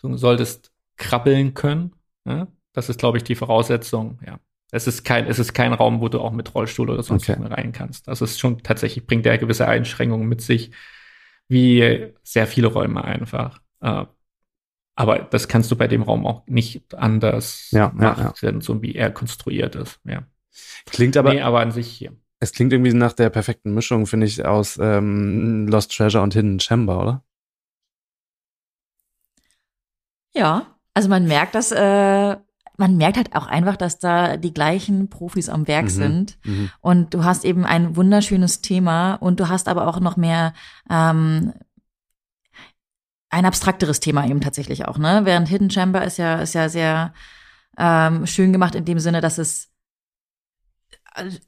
du 0.00 0.16
solltest 0.16 0.70
krabbeln 0.96 1.54
können. 1.54 1.90
Ja? 2.24 2.46
Das 2.72 2.88
ist, 2.88 3.00
glaube 3.00 3.16
ich, 3.18 3.24
die 3.24 3.34
Voraussetzung, 3.34 4.20
ja. 4.24 4.38
Es 4.70 4.86
ist 4.86 5.04
kein, 5.04 5.26
es 5.26 5.38
ist 5.38 5.54
kein 5.54 5.72
Raum, 5.72 6.00
wo 6.00 6.08
du 6.08 6.20
auch 6.20 6.32
mit 6.32 6.54
Rollstuhl 6.54 6.90
oder 6.90 7.02
sonst 7.02 7.28
okay. 7.28 7.42
rein 7.42 7.72
kannst. 7.72 8.06
Das 8.06 8.20
ist 8.20 8.38
schon 8.38 8.62
tatsächlich, 8.62 9.06
bringt 9.06 9.24
der 9.24 9.38
gewisse 9.38 9.66
Einschränkungen 9.66 10.28
mit 10.28 10.42
sich, 10.42 10.72
wie 11.48 12.12
sehr 12.22 12.46
viele 12.46 12.68
Räume 12.68 13.02
einfach. 13.02 13.60
Äh, 13.80 14.04
aber 14.94 15.20
das 15.20 15.48
kannst 15.48 15.70
du 15.70 15.76
bei 15.76 15.86
dem 15.86 16.02
Raum 16.02 16.26
auch 16.26 16.46
nicht 16.46 16.94
anders 16.94 17.68
ja, 17.70 17.92
machen, 17.94 18.32
ja, 18.42 18.50
ja. 18.50 18.60
so 18.60 18.82
wie 18.82 18.94
er 18.94 19.10
konstruiert 19.10 19.76
ist. 19.76 20.00
Ja. 20.04 20.24
Klingt 20.86 21.16
aber, 21.16 21.32
nee, 21.32 21.40
aber 21.40 21.60
an 21.60 21.70
sich 21.70 21.88
hier. 21.88 22.12
Es 22.40 22.52
klingt 22.52 22.72
irgendwie 22.72 22.92
nach 22.92 23.12
der 23.12 23.30
perfekten 23.30 23.72
Mischung, 23.74 24.06
finde 24.06 24.26
ich, 24.26 24.44
aus 24.44 24.78
ähm, 24.80 25.66
Lost 25.68 25.96
Treasure 25.96 26.22
und 26.22 26.34
Hidden 26.34 26.60
Chamber, 26.60 27.00
oder? 27.00 27.24
Ja, 30.34 30.66
also 30.94 31.08
man 31.08 31.26
merkt, 31.26 31.54
dass 31.54 31.72
äh, 31.72 32.36
man 32.78 32.96
merkt 32.96 33.16
halt 33.16 33.34
auch 33.34 33.46
einfach, 33.46 33.76
dass 33.76 33.98
da 33.98 34.36
die 34.36 34.54
gleichen 34.54 35.10
Profis 35.10 35.48
am 35.48 35.66
Werk 35.66 35.86
mhm, 35.86 35.90
sind. 35.90 36.38
Mhm. 36.44 36.70
Und 36.80 37.12
du 37.12 37.24
hast 37.24 37.44
eben 37.44 37.66
ein 37.66 37.96
wunderschönes 37.96 38.62
Thema 38.62 39.14
und 39.14 39.40
du 39.40 39.48
hast 39.48 39.68
aber 39.68 39.88
auch 39.88 40.00
noch 40.00 40.16
mehr, 40.16 40.54
ähm, 40.88 41.52
ein 43.30 43.44
abstrakteres 43.44 44.00
Thema 44.00 44.26
eben 44.26 44.40
tatsächlich 44.40 44.86
auch, 44.86 44.96
ne? 44.96 45.20
Während 45.24 45.48
Hidden 45.48 45.70
Chamber 45.70 46.02
ist 46.02 46.16
ja, 46.16 46.36
ist 46.40 46.54
ja 46.54 46.70
sehr 46.70 47.12
ähm, 47.76 48.26
schön 48.26 48.52
gemacht 48.52 48.74
in 48.74 48.86
dem 48.86 49.00
Sinne, 49.00 49.20
dass 49.20 49.36
es 49.36 49.68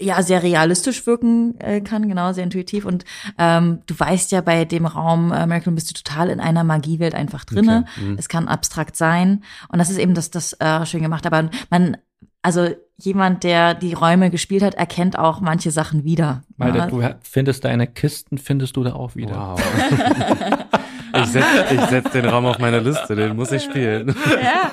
ja 0.01 0.23
sehr 0.23 0.43
realistisch 0.43 1.07
wirken 1.07 1.59
äh, 1.61 1.81
kann, 1.81 2.09
genau, 2.09 2.33
sehr 2.33 2.45
intuitiv. 2.45 2.85
Und 2.85 3.05
ähm, 3.39 3.81
du 3.87 3.99
weißt 3.99 4.33
ja, 4.33 4.41
bei 4.41 4.65
dem 4.65 4.87
Raum 4.87 5.33
äh, 5.33 5.47
Miracle 5.47 5.73
bist 5.73 5.91
du 5.91 5.95
total 5.95 6.31
in 6.31 6.41
einer 6.41 6.65
Magiewelt 6.65 7.15
einfach 7.15 7.45
drinne. 7.45 7.85
Okay, 7.97 8.07
mhm. 8.07 8.17
Es 8.19 8.29
kann 8.29 8.49
abstrakt 8.49 8.97
sein. 8.97 9.45
Und 9.69 9.79
das 9.79 9.91
ist 9.91 9.99
eben 9.99 10.15
das, 10.15 10.31
das 10.31 10.55
äh, 10.61 10.85
schön 10.87 11.03
gemacht. 11.03 11.27
Aber 11.27 11.51
man, 11.71 11.97
also 12.43 12.69
jemand, 12.97 13.45
der 13.45 13.75
die 13.75 13.95
Räume 13.95 14.31
gespielt 14.31 14.63
hat, 14.63 14.75
erkennt 14.75 15.19
auch 15.19 15.41
manche 15.41 15.71
Sachen 15.71 16.05
wieder. 16.05 16.43
Weil 16.57 16.77
ja. 16.77 16.87
du 16.87 17.03
findest 17.23 17.65
deine 17.65 17.87
Kisten, 17.87 18.39
findest 18.39 18.77
du 18.77 18.85
da 18.85 18.93
auch 18.95 19.17
wieder. 19.17 19.57
Wow. 19.57 19.61
ich 21.15 21.27
setze 21.27 21.75
ich 21.75 21.81
setz 21.83 22.11
den 22.13 22.27
Raum 22.27 22.47
auf 22.47 22.59
meine 22.59 22.81
Liste, 22.81 23.17
den 23.17 23.37
muss 23.37 23.53
ich 23.53 23.63
spielen. 23.63 24.15
Ja, 24.43 24.73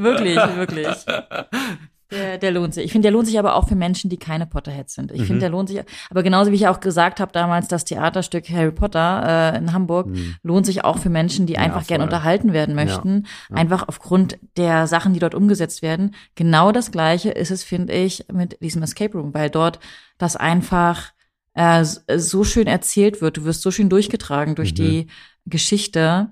wirklich, 0.00 0.36
wirklich. 0.36 0.88
Der, 2.10 2.38
der 2.38 2.50
lohnt 2.50 2.74
sich. 2.74 2.84
Ich 2.84 2.92
finde, 2.92 3.06
der 3.06 3.12
lohnt 3.12 3.26
sich 3.26 3.38
aber 3.38 3.56
auch 3.56 3.66
für 3.66 3.74
Menschen, 3.74 4.10
die 4.10 4.18
keine 4.18 4.46
Potterheads 4.46 4.94
sind. 4.94 5.10
Ich 5.10 5.20
Mhm. 5.22 5.24
finde, 5.26 5.40
der 5.40 5.48
lohnt 5.50 5.68
sich. 5.70 5.80
Aber 6.10 6.22
genauso 6.22 6.50
wie 6.52 6.56
ich 6.56 6.68
auch 6.68 6.80
gesagt 6.80 7.18
habe 7.18 7.32
damals, 7.32 7.66
das 7.68 7.84
Theaterstück 7.84 8.48
Harry 8.50 8.72
Potter 8.72 9.52
äh, 9.54 9.58
in 9.58 9.72
Hamburg 9.72 10.08
Mhm. 10.08 10.34
lohnt 10.42 10.66
sich 10.66 10.84
auch 10.84 10.98
für 10.98 11.08
Menschen, 11.10 11.46
die 11.46 11.54
Ja, 11.54 11.60
einfach 11.60 11.86
gern 11.86 12.00
voll. 12.00 12.04
unterhalten 12.08 12.52
werden 12.52 12.74
möchten. 12.74 13.26
Einfach 13.50 13.88
aufgrund 13.88 14.38
der 14.56 14.86
Sachen, 14.86 15.14
die 15.14 15.18
dort 15.18 15.34
umgesetzt 15.34 15.80
werden. 15.82 16.14
Genau 16.34 16.72
das 16.72 16.90
Gleiche 16.92 17.30
ist 17.30 17.50
es, 17.50 17.64
finde 17.64 17.94
ich, 17.94 18.26
mit 18.32 18.60
diesem 18.60 18.82
Escape 18.82 19.16
Room, 19.16 19.32
weil 19.34 19.48
dort 19.50 19.80
das 20.18 20.36
einfach 20.36 21.12
äh, 21.56 21.80
s- 21.80 22.04
so 22.16 22.42
schön 22.44 22.66
erzählt 22.66 23.22
wird. 23.22 23.36
Du 23.36 23.44
wirst 23.44 23.62
so 23.62 23.70
schön 23.70 23.88
durchgetragen 23.88 24.56
durch 24.56 24.72
Mhm. 24.72 24.76
die 24.76 25.06
Geschichte 25.46 26.30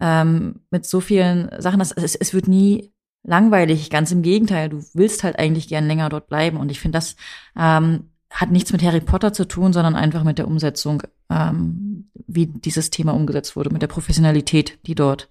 ähm, 0.00 0.60
mit 0.70 0.86
so 0.86 1.00
vielen 1.00 1.48
Sachen. 1.60 1.78
dass 1.78 1.92
es, 1.92 2.14
es 2.16 2.34
wird 2.34 2.48
nie 2.48 2.92
langweilig, 3.24 3.90
ganz 3.90 4.10
im 4.12 4.22
Gegenteil. 4.22 4.68
Du 4.68 4.84
willst 4.94 5.22
halt 5.24 5.38
eigentlich 5.38 5.68
gern 5.68 5.86
länger 5.86 6.08
dort 6.08 6.28
bleiben. 6.28 6.56
Und 6.56 6.70
ich 6.70 6.80
finde, 6.80 6.96
das 6.98 7.16
ähm, 7.58 8.10
hat 8.30 8.50
nichts 8.50 8.72
mit 8.72 8.82
Harry 8.82 9.00
Potter 9.00 9.32
zu 9.32 9.46
tun, 9.46 9.72
sondern 9.72 9.94
einfach 9.94 10.24
mit 10.24 10.38
der 10.38 10.48
Umsetzung, 10.48 11.02
ähm, 11.30 12.10
wie 12.26 12.46
dieses 12.46 12.90
Thema 12.90 13.12
umgesetzt 13.12 13.56
wurde, 13.56 13.70
mit 13.70 13.82
der 13.82 13.88
Professionalität, 13.88 14.78
die 14.86 14.94
dort 14.94 15.28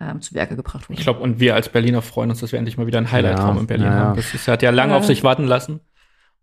ähm, 0.00 0.20
zu 0.20 0.34
Werke 0.34 0.56
gebracht 0.56 0.88
wurde. 0.88 0.98
Ich 0.98 1.04
glaube, 1.04 1.20
und 1.20 1.40
wir 1.40 1.54
als 1.54 1.68
Berliner 1.68 2.02
freuen 2.02 2.30
uns, 2.30 2.40
dass 2.40 2.52
wir 2.52 2.58
endlich 2.58 2.76
mal 2.76 2.86
wieder 2.86 2.98
einen 2.98 3.10
Highlight-Raum 3.10 3.56
Ja, 3.56 3.60
in 3.60 3.66
Berlin 3.66 3.86
ja, 3.86 3.92
haben. 3.92 4.16
Das 4.16 4.32
ist, 4.34 4.48
hat 4.48 4.62
ja 4.62 4.70
lange 4.70 4.92
Ja. 4.92 4.98
auf 4.98 5.06
sich 5.06 5.24
warten 5.24 5.44
lassen. 5.44 5.80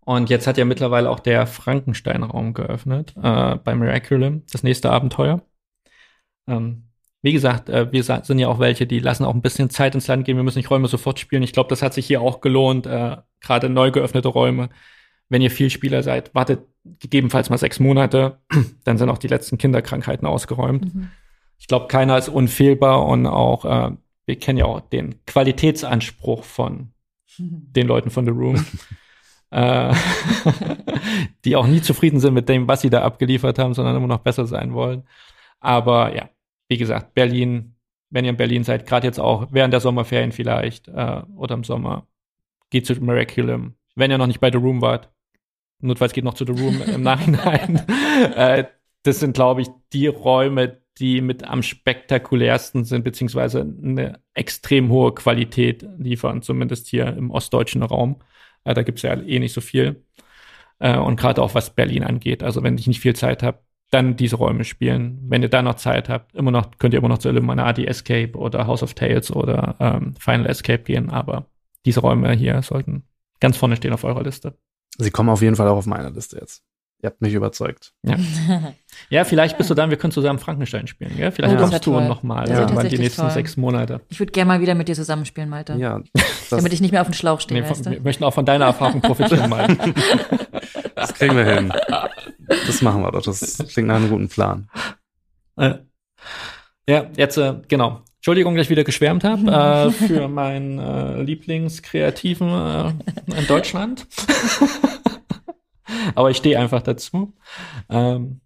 Und 0.00 0.28
jetzt 0.28 0.46
hat 0.46 0.58
ja 0.58 0.66
mittlerweile 0.66 1.08
auch 1.08 1.20
der 1.20 1.46
Frankenstein-Raum 1.46 2.52
geöffnet 2.52 3.14
äh, 3.16 3.56
bei 3.56 3.74
Miraculum, 3.74 4.42
das 4.52 4.62
nächste 4.62 4.90
Abenteuer. 4.90 5.40
Ähm, 6.46 6.88
wie 7.24 7.32
gesagt, 7.32 7.70
äh, 7.70 7.90
wir 7.90 8.02
sind 8.02 8.38
ja 8.38 8.48
auch 8.48 8.58
welche, 8.58 8.86
die 8.86 8.98
lassen 8.98 9.24
auch 9.24 9.32
ein 9.32 9.40
bisschen 9.40 9.70
Zeit 9.70 9.94
ins 9.94 10.08
Land 10.08 10.26
gehen. 10.26 10.36
Wir 10.36 10.44
müssen 10.44 10.58
nicht 10.58 10.70
Räume 10.70 10.88
sofort 10.88 11.18
spielen. 11.18 11.42
Ich 11.42 11.54
glaube, 11.54 11.70
das 11.70 11.80
hat 11.80 11.94
sich 11.94 12.06
hier 12.06 12.20
auch 12.20 12.42
gelohnt, 12.42 12.84
äh, 12.84 13.16
gerade 13.40 13.70
neu 13.70 13.90
geöffnete 13.90 14.28
Räume. 14.28 14.68
Wenn 15.30 15.40
ihr 15.40 15.50
viel 15.50 15.70
Spieler 15.70 16.02
seid, 16.02 16.34
wartet 16.34 16.66
gegebenenfalls 16.84 17.48
mal 17.48 17.56
sechs 17.56 17.80
Monate, 17.80 18.40
dann 18.84 18.98
sind 18.98 19.08
auch 19.08 19.16
die 19.16 19.28
letzten 19.28 19.56
Kinderkrankheiten 19.56 20.28
ausgeräumt. 20.28 20.94
Mhm. 20.94 21.12
Ich 21.58 21.66
glaube, 21.66 21.86
keiner 21.86 22.18
ist 22.18 22.28
unfehlbar 22.28 23.06
und 23.06 23.26
auch, 23.26 23.64
äh, 23.64 23.96
wir 24.26 24.38
kennen 24.38 24.58
ja 24.58 24.66
auch 24.66 24.80
den 24.80 25.24
Qualitätsanspruch 25.24 26.44
von 26.44 26.92
den 27.38 27.86
Leuten 27.86 28.10
von 28.10 28.26
The 28.26 28.32
Room, 28.32 28.66
äh, 29.50 29.94
die 31.46 31.56
auch 31.56 31.66
nie 31.66 31.80
zufrieden 31.80 32.20
sind 32.20 32.34
mit 32.34 32.50
dem, 32.50 32.68
was 32.68 32.82
sie 32.82 32.90
da 32.90 33.00
abgeliefert 33.00 33.58
haben, 33.58 33.72
sondern 33.72 33.96
immer 33.96 34.08
noch 34.08 34.18
besser 34.18 34.46
sein 34.46 34.74
wollen. 34.74 35.04
Aber 35.58 36.14
ja, 36.14 36.28
wie 36.74 36.78
gesagt, 36.78 37.14
Berlin, 37.14 37.76
wenn 38.10 38.24
ihr 38.24 38.32
in 38.32 38.36
Berlin 38.36 38.64
seid, 38.64 38.84
gerade 38.84 39.06
jetzt 39.06 39.20
auch 39.20 39.46
während 39.52 39.72
der 39.72 39.78
Sommerferien 39.78 40.32
vielleicht 40.32 40.88
äh, 40.88 41.22
oder 41.36 41.54
im 41.54 41.62
Sommer, 41.62 42.08
geht 42.70 42.84
zu 42.84 42.94
Miraculum. 42.94 43.76
Wenn 43.94 44.10
ihr 44.10 44.18
noch 44.18 44.26
nicht 44.26 44.40
bei 44.40 44.50
The 44.50 44.58
Room 44.58 44.82
wart, 44.82 45.12
notfalls 45.78 46.12
geht 46.12 46.24
noch 46.24 46.34
zu 46.34 46.44
The 46.44 46.60
Room 46.60 46.82
im 46.82 47.02
Nachhinein. 47.04 47.76
äh, 48.34 48.64
das 49.04 49.20
sind, 49.20 49.34
glaube 49.34 49.62
ich, 49.62 49.68
die 49.92 50.08
Räume, 50.08 50.80
die 50.98 51.20
mit 51.20 51.44
am 51.44 51.62
spektakulärsten 51.62 52.84
sind, 52.84 53.04
beziehungsweise 53.04 53.60
eine 53.60 54.18
extrem 54.32 54.88
hohe 54.90 55.14
Qualität 55.14 55.86
liefern, 55.96 56.42
zumindest 56.42 56.88
hier 56.88 57.06
im 57.06 57.30
ostdeutschen 57.30 57.84
Raum. 57.84 58.20
Äh, 58.64 58.74
da 58.74 58.82
gibt's 58.82 59.02
ja 59.02 59.14
eh 59.14 59.38
nicht 59.38 59.52
so 59.52 59.60
viel. 59.60 60.04
Äh, 60.80 60.98
und 60.98 61.20
gerade 61.20 61.40
auch 61.40 61.54
was 61.54 61.72
Berlin 61.72 62.02
angeht. 62.02 62.42
Also 62.42 62.64
wenn 62.64 62.76
ich 62.78 62.88
nicht 62.88 63.00
viel 63.00 63.14
Zeit 63.14 63.44
habe, 63.44 63.60
dann 63.94 64.16
diese 64.16 64.36
Räume 64.36 64.64
spielen. 64.64 65.20
Wenn 65.28 65.42
ihr 65.42 65.48
da 65.48 65.62
noch 65.62 65.76
Zeit 65.76 66.08
habt, 66.08 66.34
immer 66.34 66.50
noch, 66.50 66.78
könnt 66.78 66.94
ihr 66.94 66.98
immer 66.98 67.08
noch 67.08 67.18
zu 67.18 67.28
Illuminati 67.28 67.86
Escape 67.86 68.32
oder 68.36 68.66
House 68.66 68.82
of 68.82 68.94
Tales 68.94 69.30
oder 69.30 69.76
ähm, 69.78 70.14
Final 70.18 70.46
Escape 70.46 70.82
gehen, 70.82 71.10
aber 71.10 71.46
diese 71.86 72.00
Räume 72.00 72.32
hier 72.32 72.60
sollten 72.62 73.04
ganz 73.40 73.56
vorne 73.56 73.76
stehen 73.76 73.92
auf 73.92 74.04
eurer 74.04 74.22
Liste. 74.22 74.58
Sie 74.98 75.10
kommen 75.10 75.28
auf 75.28 75.42
jeden 75.42 75.56
Fall 75.56 75.68
auch 75.68 75.76
auf 75.76 75.86
meine 75.86 76.10
Liste 76.10 76.38
jetzt. 76.38 76.64
Ihr 77.04 77.08
habt 77.10 77.20
mich 77.20 77.34
überzeugt. 77.34 77.92
Ja, 79.10 79.24
vielleicht 79.24 79.58
bist 79.58 79.68
du 79.68 79.74
dann, 79.74 79.90
wir 79.90 79.96
können 79.98 80.12
zusammen 80.12 80.38
Frankenstein 80.38 80.86
spielen, 80.86 81.14
gell? 81.16 81.30
Vielleicht 81.32 81.52
Oh, 81.54 81.58
das 81.58 81.70
kommst 81.70 81.86
du 81.86 82.00
nochmal 82.00 82.48
wär 82.48 82.60
irgendwann 82.60 82.88
die 82.88 82.96
nächsten 82.96 83.22
toll. 83.22 83.30
sechs 83.32 83.56
Monate. 83.56 84.00
Ich 84.08 84.20
würde 84.20 84.30
gerne 84.32 84.48
mal 84.48 84.60
wieder 84.60 84.74
mit 84.76 84.86
dir 84.88 84.94
zusammenspielen, 84.94 85.50
Malte. 85.50 85.74
Ja, 85.74 86.00
Damit 86.50 86.72
ich 86.72 86.80
nicht 86.80 86.92
mehr 86.92 87.00
auf 87.02 87.08
dem 87.08 87.12
Schlauch 87.14 87.40
stehe, 87.40 87.60
Nee, 87.60 87.68
weißt 87.68 87.82
von, 87.82 87.92
wir 87.92 87.98
du? 87.98 88.04
möchten 88.04 88.24
auch 88.24 88.32
von 88.32 88.46
deiner 88.46 88.66
Erfahrung 88.66 89.00
profitieren, 89.02 89.50
mal. 89.50 89.76
das 90.94 91.12
kriegen 91.12 91.36
wir 91.36 91.44
hin. 91.44 91.72
Das 92.48 92.80
machen 92.82 93.02
wir 93.02 93.10
doch. 93.12 93.22
Das 93.22 93.58
klingt 93.68 93.88
nach 93.88 93.96
einem 93.96 94.08
guten 94.08 94.28
Plan. 94.28 94.68
Äh, 95.56 95.74
ja, 96.88 97.04
jetzt, 97.16 97.36
äh, 97.36 97.56
genau. 97.68 98.00
Entschuldigung, 98.18 98.54
dass 98.56 98.66
ich 98.66 98.70
wieder 98.70 98.84
geschwärmt 98.84 99.24
habe 99.24 99.50
äh, 99.50 99.90
für 99.90 100.28
meinen 100.28 100.78
äh, 100.78 101.20
Lieblingskreativen 101.20 102.48
äh, 102.48 102.88
in 103.38 103.46
Deutschland. 103.48 104.06
Aber 106.14 106.30
ich 106.30 106.36
stehe 106.36 106.58
einfach 106.58 106.82
dazu. 106.82 107.34
Ähm, 107.88 108.40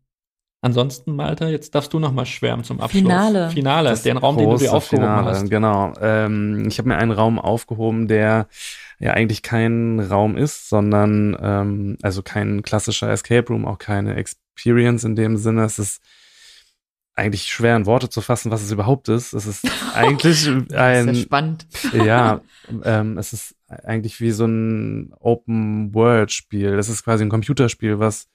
ansonsten, 0.61 1.17
Malte, 1.17 1.47
jetzt 1.47 1.75
darfst 1.75 1.93
du 1.93 1.99
noch 1.99 2.13
mal 2.13 2.27
schwärmen 2.27 2.65
zum 2.65 2.81
Abschluss. 2.81 3.03
Finale. 3.03 3.51
Finale, 3.51 3.91
Das 3.91 4.03
den 4.03 4.17
Raum, 4.17 4.37
den 4.37 4.51
du 4.51 4.57
dir 4.57 4.73
aufgehoben 4.73 5.07
Finale, 5.07 5.31
hast. 5.31 5.51
Genau. 5.51 5.93
Ähm, 6.01 6.67
ich 6.69 6.79
habe 6.79 6.89
mir 6.89 6.97
einen 6.97 7.13
Raum 7.13 7.39
aufgehoben, 7.39 8.09
der 8.09 8.49
ja 8.99 9.13
eigentlich 9.13 9.43
kein 9.43 10.01
Raum 10.01 10.37
ist, 10.37 10.69
sondern 10.69 11.37
ähm, 11.41 11.99
also 12.03 12.23
kein 12.23 12.63
klassischer 12.63 13.11
Escape 13.11 13.49
Room, 13.49 13.65
auch 13.65 13.79
keine 13.79 14.17
Experience 14.17 15.05
in 15.05 15.15
dem 15.15 15.37
Sinne. 15.37 15.65
Es 15.65 15.79
ist 15.79 16.03
eigentlich 17.19 17.47
schwer 17.47 17.77
in 17.77 17.87
Worte 17.87 18.09
zu 18.09 18.21
fassen, 18.21 18.51
was 18.51 18.63
es 18.63 18.71
überhaupt 18.71 19.09
ist. 19.09 19.33
Es 19.33 19.47
ist 19.47 19.65
eigentlich 19.95 20.45
Das 20.45 20.47
ist 20.47 20.73
ein 20.73 21.07
ja 21.09 21.15
spannend. 21.15 21.67
ja, 21.93 22.41
ähm, 22.85 23.19
es 23.19 23.33
ist 23.33 23.55
eigentlich 23.67 24.21
wie 24.21 24.31
so 24.31 24.47
ein 24.47 25.13
Open-World-Spiel. 25.19 26.75
Es 26.79 26.89
ist 26.89 27.05
quasi 27.05 27.25
ein 27.25 27.29
Computerspiel, 27.31 27.99
was 27.99 28.29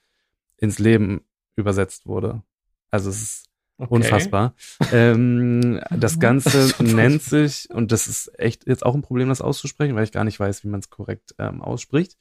ins 0.58 0.78
Leben 0.78 1.22
übersetzt 1.56 2.06
wurde. 2.06 2.42
Also 2.90 3.10
es 3.10 3.22
ist 3.22 3.44
Okay. 3.76 3.92
unfassbar. 3.92 4.54
ähm, 4.92 5.80
das 5.90 6.20
Ganze 6.20 6.68
Das 6.68 6.78
nennt 6.78 7.22
sich, 7.22 7.68
und 7.72 7.90
das 7.90 8.06
ist 8.06 8.30
echt 8.38 8.68
jetzt 8.68 8.86
auch 8.86 8.94
ein 8.94 9.02
Problem, 9.02 9.30
das 9.30 9.40
auszusprechen, 9.40 9.96
weil 9.96 10.04
ich 10.04 10.12
gar 10.12 10.22
nicht 10.22 10.38
weiß, 10.38 10.62
wie 10.62 10.68
man 10.68 10.78
es 10.78 10.90
korrekt 10.90 11.34
ähm, 11.40 11.60
ausspricht. 11.60 12.16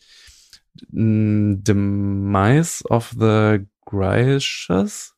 Mm, 0.89 1.57
Demise 1.61 2.83
of 2.89 3.13
the 3.19 3.59
Gracious. 3.85 5.13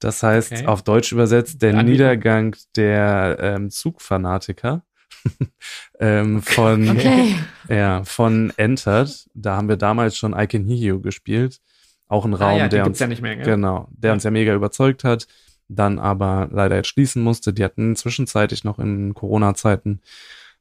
Das 0.00 0.22
heißt, 0.22 0.52
Okay. 0.52 0.66
auf 0.66 0.82
Deutsch 0.82 1.12
übersetzt, 1.12 1.62
der 1.62 1.72
Ja, 1.74 1.82
die- 1.82 1.92
Niedergang 1.92 2.56
der 2.76 3.36
ähm, 3.40 3.70
Zugfanatiker. 3.70 4.82
ähm, 6.00 6.42
von, 6.42 6.88
Okay. 6.90 7.36
ja, 7.68 8.02
von 8.04 8.52
Entered. 8.56 9.28
Da 9.34 9.56
haben 9.56 9.68
wir 9.68 9.76
damals 9.76 10.16
schon 10.16 10.32
I 10.38 10.46
Can 10.46 10.64
Hear 10.66 10.76
You 10.78 11.00
gespielt. 11.00 11.60
Auch 12.08 12.24
ein 12.24 12.34
Ah, 12.34 12.38
Raum, 12.38 12.58
ja, 12.58 12.64
die 12.68 12.76
der 12.76 12.86
uns 12.86 12.98
ja 12.98 13.06
nicht 13.06 13.22
mehr? 13.22 13.36
Genau, 13.36 13.88
der 13.92 14.08
Ja. 14.08 14.14
uns 14.14 14.24
ja 14.24 14.30
mega 14.30 14.54
überzeugt 14.54 15.04
hat, 15.04 15.26
dann 15.68 15.98
aber 15.98 16.48
leider 16.50 16.76
jetzt 16.76 16.88
schließen 16.88 17.22
musste. 17.22 17.52
Die 17.52 17.62
hatten 17.62 17.94
zwischenzeitlich 17.94 18.64
noch 18.64 18.78
in 18.78 19.14
Corona-Zeiten 19.14 20.00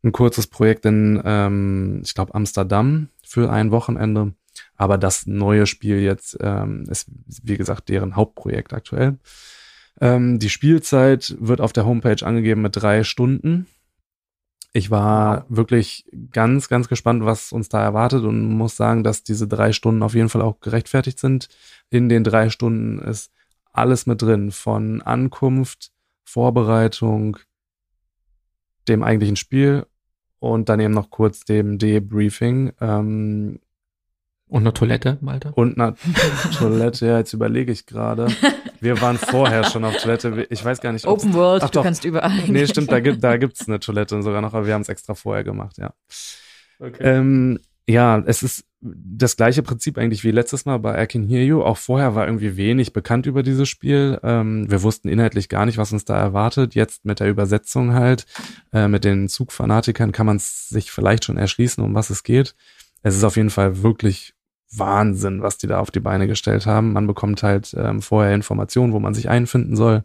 ein 0.03 0.11
kurzes 0.11 0.47
Projekt 0.47 0.85
in, 0.85 1.21
ähm, 1.25 2.01
ich 2.03 2.13
glaube, 2.13 2.35
Amsterdam 2.35 3.09
für 3.25 3.49
ein 3.51 3.71
Wochenende. 3.71 4.33
Aber 4.79 4.97
das 4.97 5.27
neue 5.27 5.67
Spiel 5.67 5.99
jetzt 5.99 6.37
ähm, 6.39 6.85
ist, 6.89 7.11
wie 7.43 7.57
gesagt, 7.57 7.89
deren 7.89 8.15
Hauptprojekt 8.15 8.73
aktuell. 8.73 9.19
Ähm, 9.99 10.39
die 10.39 10.49
Spielzeit 10.49 11.35
wird 11.37 11.59
auf 11.59 11.73
der 11.73 11.85
Homepage 11.85 12.25
angegeben 12.25 12.61
mit 12.61 12.77
drei 12.77 13.03
Stunden. 13.03 13.67
Ich 14.71 14.89
war 14.89 15.45
wirklich 15.49 16.05
ganz, 16.31 16.69
ganz 16.69 16.87
gespannt, 16.87 17.25
was 17.25 17.51
uns 17.51 17.67
da 17.67 17.83
erwartet 17.83 18.23
und 18.23 18.53
muss 18.53 18.77
sagen, 18.77 19.03
dass 19.03 19.21
diese 19.23 19.49
drei 19.49 19.73
Stunden 19.73 20.01
auf 20.01 20.15
jeden 20.15 20.29
Fall 20.29 20.41
auch 20.41 20.61
gerechtfertigt 20.61 21.19
sind. 21.19 21.49
In 21.89 22.07
den 22.07 22.23
drei 22.23 22.49
Stunden 22.49 22.99
ist 22.99 23.33
alles 23.73 24.05
mit 24.05 24.21
drin, 24.21 24.51
von 24.51 25.01
Ankunft, 25.01 25.91
Vorbereitung, 26.23 27.37
dem 28.87 29.03
eigentlichen 29.03 29.35
Spiel 29.35 29.85
und 30.39 30.69
dann 30.69 30.79
eben 30.79 30.93
noch 30.93 31.09
kurz 31.09 31.41
dem 31.41 31.79
Debriefing. 31.79 32.71
Ähm, 32.79 33.59
Und 34.49 34.63
eine 34.63 34.73
Toilette, 34.73 35.19
Malte? 35.21 35.51
Und 35.53 35.79
eine 35.79 35.95
Toilette, 36.57 37.05
ja, 37.05 37.17
jetzt 37.19 37.33
überlege 37.33 37.71
ich 37.71 37.85
gerade. 37.85 38.27
Wir 38.81 38.99
waren 38.99 39.17
vorher 39.17 39.63
schon 39.63 39.85
auf 39.85 39.95
Toilette. 39.97 40.47
Ich 40.49 40.65
weiß 40.65 40.81
gar 40.81 40.91
nicht, 40.91 41.05
Open 41.05 41.33
World, 41.33 41.61
Ach 41.63 41.69
du 41.69 41.79
doch. 41.79 41.83
kannst 41.83 42.03
überall. 42.03 42.31
Nee, 42.47 42.65
stimmt, 42.65 42.91
da 42.91 42.99
gibt 42.99 43.23
da 43.23 43.37
gibt's 43.37 43.67
eine 43.67 43.79
Toilette 43.79 44.21
sogar 44.23 44.41
noch, 44.41 44.55
aber 44.55 44.65
wir 44.65 44.73
haben 44.73 44.81
es 44.81 44.89
extra 44.89 45.13
vorher 45.13 45.43
gemacht, 45.43 45.77
ja. 45.77 45.93
Okay. 46.79 47.03
Ähm, 47.03 47.59
ja, 47.87 48.23
es 48.25 48.41
ist 48.41 48.65
das 48.81 49.35
gleiche 49.35 49.61
Prinzip 49.61 49.97
eigentlich 49.97 50.23
wie 50.23 50.31
letztes 50.31 50.65
Mal 50.65 50.77
bei 50.77 51.03
I 51.03 51.07
Can 51.07 51.23
Hear 51.27 51.43
You. 51.43 51.61
Auch 51.61 51.77
vorher 51.77 52.15
war 52.15 52.25
irgendwie 52.25 52.55
wenig 52.55 52.93
bekannt 52.93 53.25
über 53.25 53.43
dieses 53.43 53.67
Spiel. 53.67 54.19
Ähm, 54.23 54.69
wir 54.71 54.83
wussten 54.83 55.09
inhaltlich 55.09 55.49
gar 55.49 55.65
nicht, 55.65 55.77
was 55.77 55.91
uns 55.91 56.05
da 56.05 56.17
erwartet. 56.17 56.75
Jetzt 56.75 57.03
mit 57.05 57.19
der 57.19 57.29
Übersetzung 57.29 57.93
halt, 57.93 58.25
äh, 58.71 58.87
mit 58.87 59.03
den 59.03 59.27
Zugfanatikern 59.27 60.11
kann 60.11 60.25
man 60.25 60.37
es 60.37 60.69
sich 60.69 60.91
vielleicht 60.91 61.25
schon 61.25 61.37
erschließen, 61.37 61.83
um 61.83 61.93
was 61.93 62.09
es 62.09 62.23
geht. 62.23 62.55
Es 63.01 63.15
ist 63.15 63.23
auf 63.23 63.35
jeden 63.35 63.49
Fall 63.49 63.83
wirklich 63.83 64.33
Wahnsinn, 64.71 65.41
was 65.41 65.57
die 65.57 65.67
da 65.67 65.79
auf 65.79 65.91
die 65.91 65.99
Beine 65.99 66.27
gestellt 66.27 66.65
haben. 66.65 66.93
Man 66.93 67.07
bekommt 67.07 67.43
halt 67.43 67.75
ähm, 67.77 68.01
vorher 68.01 68.33
Informationen, 68.35 68.93
wo 68.93 68.99
man 68.99 69.13
sich 69.13 69.29
einfinden 69.29 69.75
soll. 69.75 70.03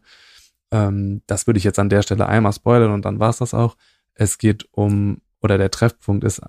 Ähm, 0.70 1.22
das 1.26 1.46
würde 1.46 1.58
ich 1.58 1.64
jetzt 1.64 1.78
an 1.78 1.88
der 1.88 2.02
Stelle 2.02 2.26
einmal 2.26 2.52
spoilern 2.52 2.92
und 2.92 3.04
dann 3.04 3.20
war's 3.20 3.38
das 3.38 3.54
auch. 3.54 3.76
Es 4.14 4.38
geht 4.38 4.66
um, 4.72 5.20
oder 5.40 5.58
der 5.58 5.70
Treffpunkt 5.70 6.24
ist, 6.24 6.40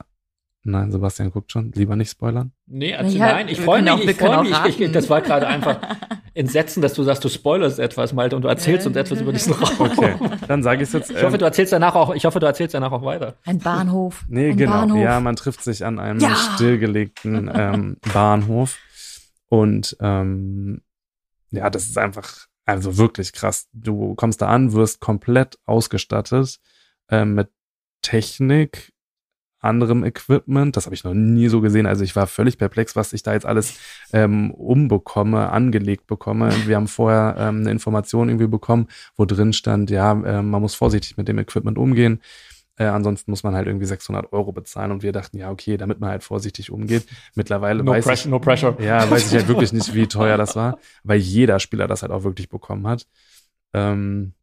nein, 0.66 0.92
Sebastian 0.92 1.32
guckt 1.32 1.52
schon, 1.52 1.72
lieber 1.72 1.96
nicht 1.96 2.10
spoilern. 2.12 2.52
Nee, 2.66 2.92
erzähl, 2.92 3.18
Ja, 3.20 3.28
nein, 3.34 3.48
ich 3.48 3.62
freue 3.62 3.82
mich, 3.82 3.92
auch- 3.92 4.00
ich 4.00 4.16
freue 4.18 4.44
mich. 4.44 4.80
Ich, 4.82 4.92
das 4.92 5.10
war 5.10 5.22
gerade 5.22 5.48
einfach 5.48 5.80
entsetzen, 6.34 6.82
dass 6.82 6.94
du 6.94 7.04
sagst, 7.04 7.24
du 7.24 7.30
spoilerst 7.30 7.80
etwas, 7.80 8.12
Malte, 8.12 8.36
und 8.36 8.42
du 8.42 8.50
erzählst 8.50 8.86
uns 8.86 8.98
etwas 8.98 9.22
über 9.22 9.32
diesen 9.32 9.54
Raum. 9.54 9.90
Okay, 9.92 10.16
dann 10.48 10.62
sage 10.64 10.84
ich 10.84 10.92
jetzt. 10.92 11.10
Ich 11.10 11.24
hoffe, 11.24 11.36
ähm, 11.36 11.40
du 11.40 11.46
erzählst 11.46 11.72
danach 11.72 11.96
auch, 11.96 12.14
ich 12.14 12.26
hoffe, 12.26 12.40
du 12.42 12.46
erzählst 12.46 12.74
danach 12.74 12.92
auch 12.92 13.04
weiter. 13.06 13.36
Ein 13.46 13.60
Bahnhof. 13.60 14.26
Nee, 14.28 14.50
ein 14.52 14.58
genau. 14.58 14.72
Bahnhof. 14.74 15.00
Ja, 15.00 15.20
man 15.22 15.36
trifft 15.38 15.64
sich 15.64 15.86
an 15.86 15.98
einem 16.00 16.20
Ja. 16.20 16.36
stillgelegten 16.36 17.50
ähm, 17.54 17.98
Bahnhof. 18.14 18.78
Und 19.48 19.96
ähm, 20.02 20.82
ja, 21.52 21.70
das 21.70 21.86
ist 21.86 21.98
einfach, 21.98 22.48
also 22.66 22.98
wirklich 22.98 23.32
krass. 23.32 23.68
Du 23.72 24.16
kommst 24.16 24.42
da 24.42 24.48
an, 24.48 24.74
wirst 24.74 25.00
komplett 25.00 25.58
ausgestattet 25.66 26.60
ähm, 27.10 27.36
mit 27.36 27.50
Technik, 28.02 28.92
anderem 29.66 30.04
Equipment. 30.04 30.76
Das 30.78 30.86
habe 30.86 30.96
ich 30.96 31.04
noch 31.04 31.14
nie 31.14 31.48
so 31.48 31.62
gesehen. 31.62 31.86
Also 31.86 32.04
ich 32.04 32.16
war 32.16 32.28
völlig 32.28 32.58
perplex, 32.58 32.96
was 32.96 33.14
ich 33.14 33.24
da 33.24 33.34
jetzt 33.34 33.46
alles 33.46 33.78
ähm, 34.14 34.52
umbekomme, 34.52 35.50
angelegt 35.52 36.08
bekomme. 36.08 36.52
Wir 36.66 36.76
haben 36.78 36.88
vorher 36.88 37.36
ähm, 37.38 37.62
eine 37.62 37.72
Information 37.72 38.30
irgendwie 38.30 38.48
bekommen, 38.48 38.88
wo 39.16 39.26
drin 39.26 39.54
stand, 39.54 39.90
ja, 39.90 40.12
äh, 40.12 40.42
man 40.42 40.62
muss 40.62 40.76
vorsichtig 40.76 41.18
mit 41.18 41.28
dem 41.28 41.38
Equipment 41.40 41.78
umgehen. 41.78 42.22
Äh, 42.78 42.86
ansonsten 42.86 43.32
muss 43.32 43.44
man 43.44 43.56
halt 43.56 43.68
irgendwie 43.68 43.86
600 43.86 44.34
Euro 44.34 44.52
bezahlen 44.52 44.92
und 44.92 45.02
wir 45.02 45.14
dachten, 45.14 45.38
ja, 45.38 45.50
okay, 45.50 45.78
damit 45.78 46.00
man 46.02 46.10
halt 46.10 46.24
vorsichtig 46.24 46.72
umgeht. 46.72 47.06
Mittlerweile 47.34 47.84
No, 47.84 47.92
weiß 47.94 48.04
pressure, 48.06 48.26
ich, 48.26 48.32
no 48.32 48.40
pressure. 48.40 48.76
ja, 48.82 49.10
weiß 49.10 49.28
ich 49.28 49.34
halt 49.34 49.48
wirklich 49.48 49.72
nicht, 49.72 49.94
wie 49.94 50.08
teuer 50.10 50.38
das 50.38 50.56
war, 50.58 50.78
weil 51.04 51.20
jeder 51.20 51.60
Spieler 51.60 51.88
das 51.88 52.02
halt 52.02 52.12
auch 52.12 52.24
wirklich 52.26 52.50
bekommen 52.50 52.86
hat. 52.88 53.08
Ähm, 53.74 54.34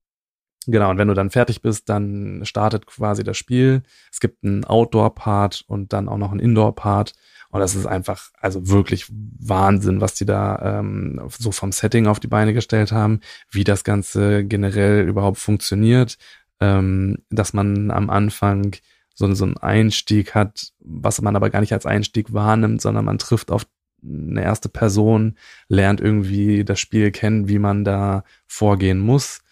genau, 0.67 0.91
und 0.91 0.99
wenn 0.99 1.09
du 1.09 1.15
dann 1.15 1.31
fertig 1.31 1.63
bist, 1.63 1.89
dann 1.89 2.41
startet 2.45 2.87
quasi 2.87 3.25
das 3.25 3.37
Spiel. 3.37 3.83
Es 4.11 4.21
gibt 4.21 4.45
einen 4.45 4.65
Outdoor-Part 4.65 5.65
und 5.67 5.93
dann 5.93 6.09
auch 6.09 6.19
noch 6.19 6.31
einen 6.31 6.41
Indoor-Part. 6.41 7.13
Und 7.51 7.61
das 7.61 7.75
ist 7.75 7.87
einfach, 7.87 8.31
also 8.41 8.69
wirklich 8.69 9.07
Wahnsinn, 9.11 10.01
was 10.01 10.15
die 10.15 10.25
da 10.25 10.79
ähm, 10.81 11.21
so 11.39 11.53
vom 11.53 11.71
Setting 11.71 12.07
auf 12.07 12.19
die 12.19 12.29
Beine 12.29 12.55
gestellt 12.55 12.93
haben, 12.93 13.21
wie 13.51 13.63
das 13.63 13.85
Ganze 13.85 14.45
generell 14.45 15.07
überhaupt 15.07 15.39
funktioniert, 15.39 16.17
ähm, 16.61 17.19
dass 17.29 17.53
man 17.53 17.91
am 17.91 18.09
Anfang 18.09 18.77
so, 19.15 19.33
so 19.35 19.45
einen 19.45 19.59
Einstieg 19.59 20.35
hat, 20.35 20.73
was 20.81 21.21
man 21.21 21.37
aber 21.37 21.51
gar 21.51 21.61
nicht 21.61 21.75
als 21.75 21.85
Einstieg 21.85 22.33
wahrnimmt, 22.33 22.81
sondern 22.81 23.05
man 23.05 23.19
trifft 23.19 23.51
auf 23.51 23.67
eine 24.03 24.43
erste 24.43 24.69
Person, 24.69 25.37
lernt 25.69 26.01
irgendwie 26.01 26.65
das 26.65 26.81
Spiel 26.81 27.11
kennen, 27.11 27.49
wie 27.49 27.59
man 27.59 27.85
da 27.85 28.25
vorgehen 28.47 28.99
muss. 28.99 29.43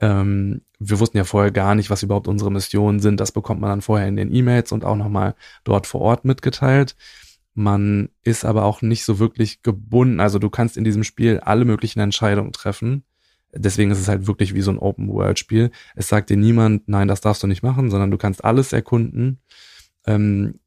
Ähm, 0.00 0.62
wir 0.78 1.00
wussten 1.00 1.16
ja 1.16 1.24
vorher 1.24 1.50
gar 1.50 1.74
nicht, 1.74 1.90
was 1.90 2.02
überhaupt 2.02 2.28
unsere 2.28 2.50
Missionen 2.50 3.00
sind. 3.00 3.20
Das 3.20 3.32
bekommt 3.32 3.60
man 3.60 3.70
dann 3.70 3.82
vorher 3.82 4.08
in 4.08 4.16
den 4.16 4.34
E-Mails 4.34 4.72
und 4.72 4.84
auch 4.84 4.96
nochmal 4.96 5.34
dort 5.64 5.86
vor 5.86 6.00
Ort 6.00 6.24
mitgeteilt. 6.24 6.96
Man 7.54 8.08
ist 8.22 8.44
aber 8.44 8.64
auch 8.64 8.82
nicht 8.82 9.04
so 9.04 9.18
wirklich 9.18 9.62
gebunden. 9.62 10.20
Also 10.20 10.38
du 10.38 10.50
kannst 10.50 10.76
in 10.76 10.84
diesem 10.84 11.04
Spiel 11.04 11.40
alle 11.40 11.64
möglichen 11.64 12.00
Entscheidungen 12.00 12.52
treffen. 12.52 13.04
Deswegen 13.56 13.92
ist 13.92 14.00
es 14.00 14.08
halt 14.08 14.26
wirklich 14.26 14.54
wie 14.54 14.62
so 14.62 14.72
ein 14.72 14.78
Open-World-Spiel. 14.78 15.70
Es 15.94 16.08
sagt 16.08 16.30
dir 16.30 16.36
niemand, 16.36 16.88
nein, 16.88 17.06
das 17.06 17.20
darfst 17.20 17.42
du 17.44 17.46
nicht 17.46 17.62
machen, 17.62 17.90
sondern 17.90 18.10
du 18.10 18.18
kannst 18.18 18.44
alles 18.44 18.72
erkunden. 18.72 19.40
Ähm, 20.06 20.58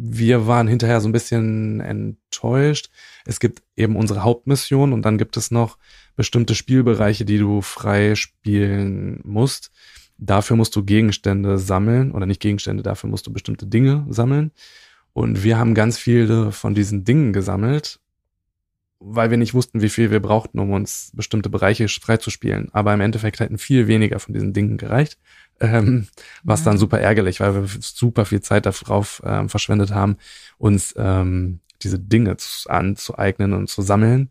wir 0.00 0.46
waren 0.46 0.68
hinterher 0.68 1.00
so 1.00 1.08
ein 1.08 1.12
bisschen 1.12 1.80
enttäuscht. 1.80 2.88
Es 3.26 3.40
gibt 3.40 3.62
eben 3.76 3.96
unsere 3.96 4.22
Hauptmission 4.22 4.92
und 4.92 5.02
dann 5.02 5.18
gibt 5.18 5.36
es 5.36 5.50
noch 5.50 5.76
bestimmte 6.14 6.54
Spielbereiche, 6.54 7.24
die 7.24 7.38
du 7.38 7.62
frei 7.62 8.14
spielen 8.14 9.20
musst. 9.24 9.72
Dafür 10.16 10.56
musst 10.56 10.76
du 10.76 10.84
Gegenstände 10.84 11.58
sammeln 11.58 12.12
oder 12.12 12.26
nicht 12.26 12.40
Gegenstände, 12.40 12.84
dafür 12.84 13.10
musst 13.10 13.26
du 13.26 13.32
bestimmte 13.32 13.66
Dinge 13.66 14.06
sammeln. 14.08 14.52
Und 15.12 15.42
wir 15.42 15.58
haben 15.58 15.74
ganz 15.74 15.98
viele 15.98 16.52
von 16.52 16.74
diesen 16.74 17.02
Dingen 17.04 17.32
gesammelt, 17.32 17.98
weil 19.00 19.30
wir 19.30 19.36
nicht 19.36 19.54
wussten, 19.54 19.82
wie 19.82 19.88
viel 19.88 20.12
wir 20.12 20.20
brauchten, 20.20 20.60
um 20.60 20.70
uns 20.70 21.10
bestimmte 21.12 21.50
Bereiche 21.50 21.88
freizuspielen. 21.88 22.68
Aber 22.72 22.94
im 22.94 23.00
Endeffekt 23.00 23.40
hätten 23.40 23.58
viel 23.58 23.88
weniger 23.88 24.20
von 24.20 24.32
diesen 24.32 24.52
Dingen 24.52 24.76
gereicht. 24.76 25.18
Ähm, 25.60 26.06
was 26.44 26.62
dann 26.62 26.74
Ja. 26.74 26.78
super 26.78 27.00
ärgerlich, 27.00 27.40
weil 27.40 27.54
wir 27.54 27.68
super 27.80 28.24
viel 28.24 28.40
Zeit 28.40 28.66
darauf 28.66 29.20
ähm, 29.24 29.48
verschwendet 29.48 29.92
haben, 29.92 30.16
uns 30.56 30.94
ähm, 30.96 31.60
diese 31.82 31.98
Dinge 31.98 32.36
zu, 32.36 32.70
anzueignen 32.70 33.52
und 33.52 33.68
zu 33.68 33.82
sammeln. 33.82 34.30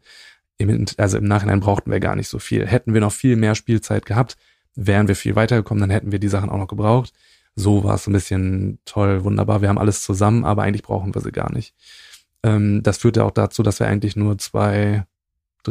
Im, 0.57 0.85
also 0.97 1.17
im 1.17 1.25
Nachhinein 1.25 1.59
brauchten 1.59 1.91
wir 1.91 1.99
gar 1.99 2.15
nicht 2.15 2.29
so 2.29 2.39
viel. 2.39 2.65
Hätten 2.65 2.93
wir 2.93 3.01
noch 3.01 3.11
viel 3.11 3.35
mehr 3.35 3.55
Spielzeit 3.55 4.05
gehabt, 4.05 4.37
wären 4.75 5.07
wir 5.07 5.15
viel 5.15 5.35
weitergekommen, 5.35 5.81
dann 5.81 5.89
hätten 5.89 6.11
wir 6.11 6.19
die 6.19 6.29
Sachen 6.29 6.49
auch 6.49 6.57
noch 6.57 6.67
gebraucht. 6.67 7.13
So 7.55 7.83
war 7.83 7.95
es 7.95 8.07
ein 8.07 8.13
bisschen 8.13 8.79
toll, 8.85 9.23
wunderbar. 9.23 9.61
Wir 9.61 9.69
haben 9.69 9.79
alles 9.79 10.03
zusammen, 10.03 10.45
aber 10.45 10.63
eigentlich 10.63 10.83
brauchen 10.83 11.13
wir 11.13 11.21
sie 11.21 11.31
gar 11.31 11.51
nicht. 11.51 11.73
Ähm, 12.43 12.83
das 12.83 12.99
führte 12.99 13.23
auch 13.25 13.31
dazu, 13.31 13.63
dass 13.63 13.79
wir 13.79 13.87
eigentlich 13.87 14.15
nur 14.15 14.37
zwei 14.37 15.05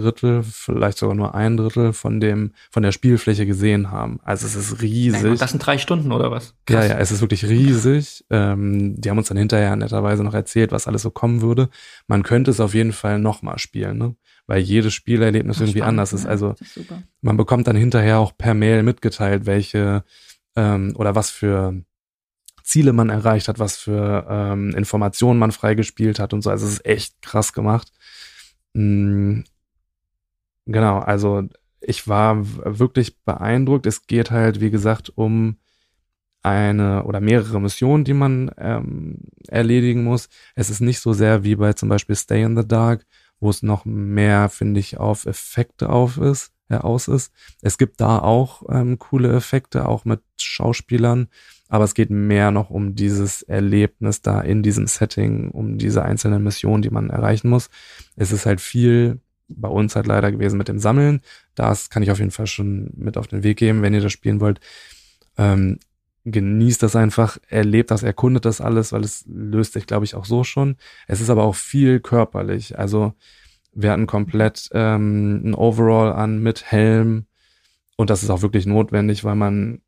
Drittel, 0.01 0.43
vielleicht 0.43 0.99
sogar 0.99 1.15
nur 1.15 1.35
ein 1.35 1.57
Drittel 1.57 1.93
von 1.93 2.21
dem, 2.21 2.53
von 2.71 2.83
der 2.83 2.93
Spielfläche 2.93 3.47
gesehen 3.47 3.91
haben. 3.91 4.21
Also 4.23 4.47
es 4.47 4.55
ist 4.55 4.83
riesig. 4.83 5.23
Nein, 5.23 5.39
das 5.39 5.51
sind 5.51 5.65
drei 5.65 5.79
Stunden 5.79 6.13
oder 6.13 6.31
was? 6.31 6.55
Ja, 6.69 6.85
ja, 6.85 6.99
es 6.99 7.11
ist 7.11 7.21
wirklich 7.21 7.45
riesig. 7.47 8.25
Ähm, 8.31 9.01
die 9.01 9.11
haben 9.11 9.19
uns 9.19 9.29
dann 9.29 9.37
hinterher 9.37 9.75
netterweise 9.77 10.23
noch 10.23 10.35
erzählt, 10.35 10.73
was 10.73 10.87
alles 10.87 11.03
so 11.03 11.11
kommen 11.11 11.41
würde. 11.41 11.69
Man 12.07 12.23
könnte 12.23 12.51
es 12.51 12.61
auf 12.61 12.75
jeden 12.75 12.93
Fall 12.93 13.19
nochmal 13.19 13.59
spielen, 13.59 13.99
ne? 13.99 14.17
Weil 14.47 14.61
jedes 14.61 14.95
Spielerlebnis 14.95 15.59
irgendwie 15.59 15.79
Spannend, 15.81 15.89
anders 16.01 16.13
ist. 16.13 16.25
ja, 16.25 16.31
Also 16.31 16.55
ist 16.61 16.79
man 17.21 17.37
bekommt 17.37 17.67
dann 17.67 17.77
hinterher 17.77 18.19
auch 18.19 18.37
per 18.37 18.55
Mail 18.55 18.83
mitgeteilt, 18.85 19.45
welche 19.47 20.05
ähm, 20.55 20.95
oder 20.97 21.15
was 21.15 21.31
für 21.31 21.75
Ziele 22.67 22.93
man 22.93 23.11
erreicht 23.11 23.47
hat, 23.49 23.59
was 23.61 23.77
für 23.77 24.27
ähm, 24.29 24.71
Informationen 24.75 25.39
man 25.39 25.53
freigespielt 25.53 26.19
hat 26.19 26.33
und 26.33 26.43
so. 26.43 26.51
Also 26.51 26.67
es 26.67 26.75
ist 26.75 26.87
echt 26.87 27.23
krass 27.23 27.53
gemacht. 27.53 27.93
Mm, 28.75 29.41
genau, 30.67 30.99
also 30.99 31.49
ich 31.81 32.09
war 32.09 32.45
wirklich 32.65 33.23
beeindruckt. 33.25 33.87
Es 33.87 34.07
geht 34.07 34.31
halt, 34.31 34.61
wie 34.61 34.71
gesagt, 34.71 35.13
um 35.15 35.57
eine 36.43 37.05
oder 37.05 37.21
mehrere 37.21 37.61
Missionen, 37.61 38.05
die 38.05 38.15
man 38.15 38.51
ähm, 38.57 39.19
erledigen 39.49 40.05
muss. 40.05 40.29
Es 40.55 40.71
ist 40.71 40.81
nicht 40.81 41.01
so 41.01 41.13
sehr 41.13 41.43
wie 41.43 41.57
bei 41.57 41.73
zum 41.73 41.89
Beispiel 41.89 42.15
Stay 42.15 42.43
in 42.43 42.57
the 42.57 42.67
Dark, 42.67 43.05
wo 43.41 43.51
es 43.51 43.63
noch 43.63 43.85
mehr, 43.85 44.49
finde 44.49 44.79
ich, 44.81 44.99
auf 44.99 45.27
Effekte 45.27 45.91
auf 45.91 46.19
ist, 46.19 46.53
äh, 46.69 46.77
aus 46.77 47.09
ist. 47.09 47.33
Es 47.63 47.79
gibt 47.79 48.01
da 48.01 48.21
auch 48.21 48.63
ähm, 48.71 48.99
coole 48.99 49.35
Effekte, 49.35 49.89
auch 49.89 50.05
mit 50.05 50.21
Schauspielern, 50.41 51.29
aber 51.69 51.83
es 51.83 51.95
geht 51.95 52.11
mehr 52.11 52.53
noch 52.53 52.71
um 52.71 52.95
dieses 52.95 53.43
Erlebnis 53.43 54.23
da 54.23 54.41
in 54.41 54.63
diesem 54.63 54.87
Setting, 54.87 55.51
um 55.51 55.79
diese 55.79 56.05
einzelnen 56.05 56.45
Missionen, 56.45 56.83
die 56.83 56.91
man 56.91 57.11
erreichen 57.11 57.49
muss. 57.49 57.71
Es 58.15 58.31
ist 58.31 58.47
halt 58.47 58.61
viel 58.61 59.21
bei 59.49 59.69
uns 59.69 59.97
halt 59.97 60.07
leider 60.07 60.33
gewesen 60.33 60.59
mit 60.59 60.69
dem 60.69 60.79
Sammeln. 60.79 61.21
Das 61.55 61.91
kann 61.91 62.03
ich 62.03 62.11
auf 62.11 62.19
jeden 62.19 62.31
Fall 62.31 62.47
schon 62.47 62.91
mit 62.97 63.17
auf 63.17 63.29
den 63.29 63.43
Weg 63.43 63.59
geben, 63.59 63.83
wenn 63.83 63.95
ihr 63.95 64.01
das 64.01 64.13
spielen 64.13 64.41
wollt. 64.41 64.61
Ähm, 65.37 65.79
genießt 66.25 66.83
das 66.83 66.97
einfach, 66.97 67.39
erlebt 67.49 67.91
das, 67.91 68.03
erkundet 68.03 68.45
das 68.45 68.61
alles, 68.61 68.93
weil 68.93 69.05
es 69.05 69.25
löst 69.29 69.75
sich, 69.75 69.87
glaube 69.87 70.05
ich, 70.05 70.17
auch 70.17 70.25
so 70.25 70.43
schon. 70.43 70.77
Es 71.07 71.21
ist 71.21 71.31
aber 71.31 71.45
auch 71.45 71.55
viel 71.55 72.01
körperlich. 72.01 72.79
Also 72.79 73.15
wir 73.73 73.93
hatten 73.93 74.07
komplett 74.07 74.69
ähm, 74.73 75.43
ein 75.45 75.55
Overall 75.55 76.13
an 76.13 76.43
mit 76.43 76.65
Helm 76.65 77.27
und 77.97 78.11
das 78.11 78.23
ist 78.23 78.31
auch 78.31 78.43
wirklich 78.43 78.67
notwendig, 78.67 79.23
weil 79.23 79.37
man 79.37 79.81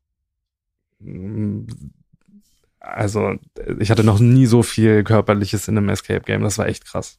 mm, 1.01 1.67
also 2.81 3.35
ich 3.81 3.91
hatte 3.91 4.05
noch 4.05 4.21
nie 4.21 4.47
so 4.47 4.63
viel 4.63 5.05
körperliches 5.05 5.69
in 5.69 5.77
einem 5.77 5.89
Escape 5.89 6.21
Game. 6.21 6.43
Das 6.43 6.59
war 6.59 6.69
echt 6.69 6.87
krass. 6.87 7.19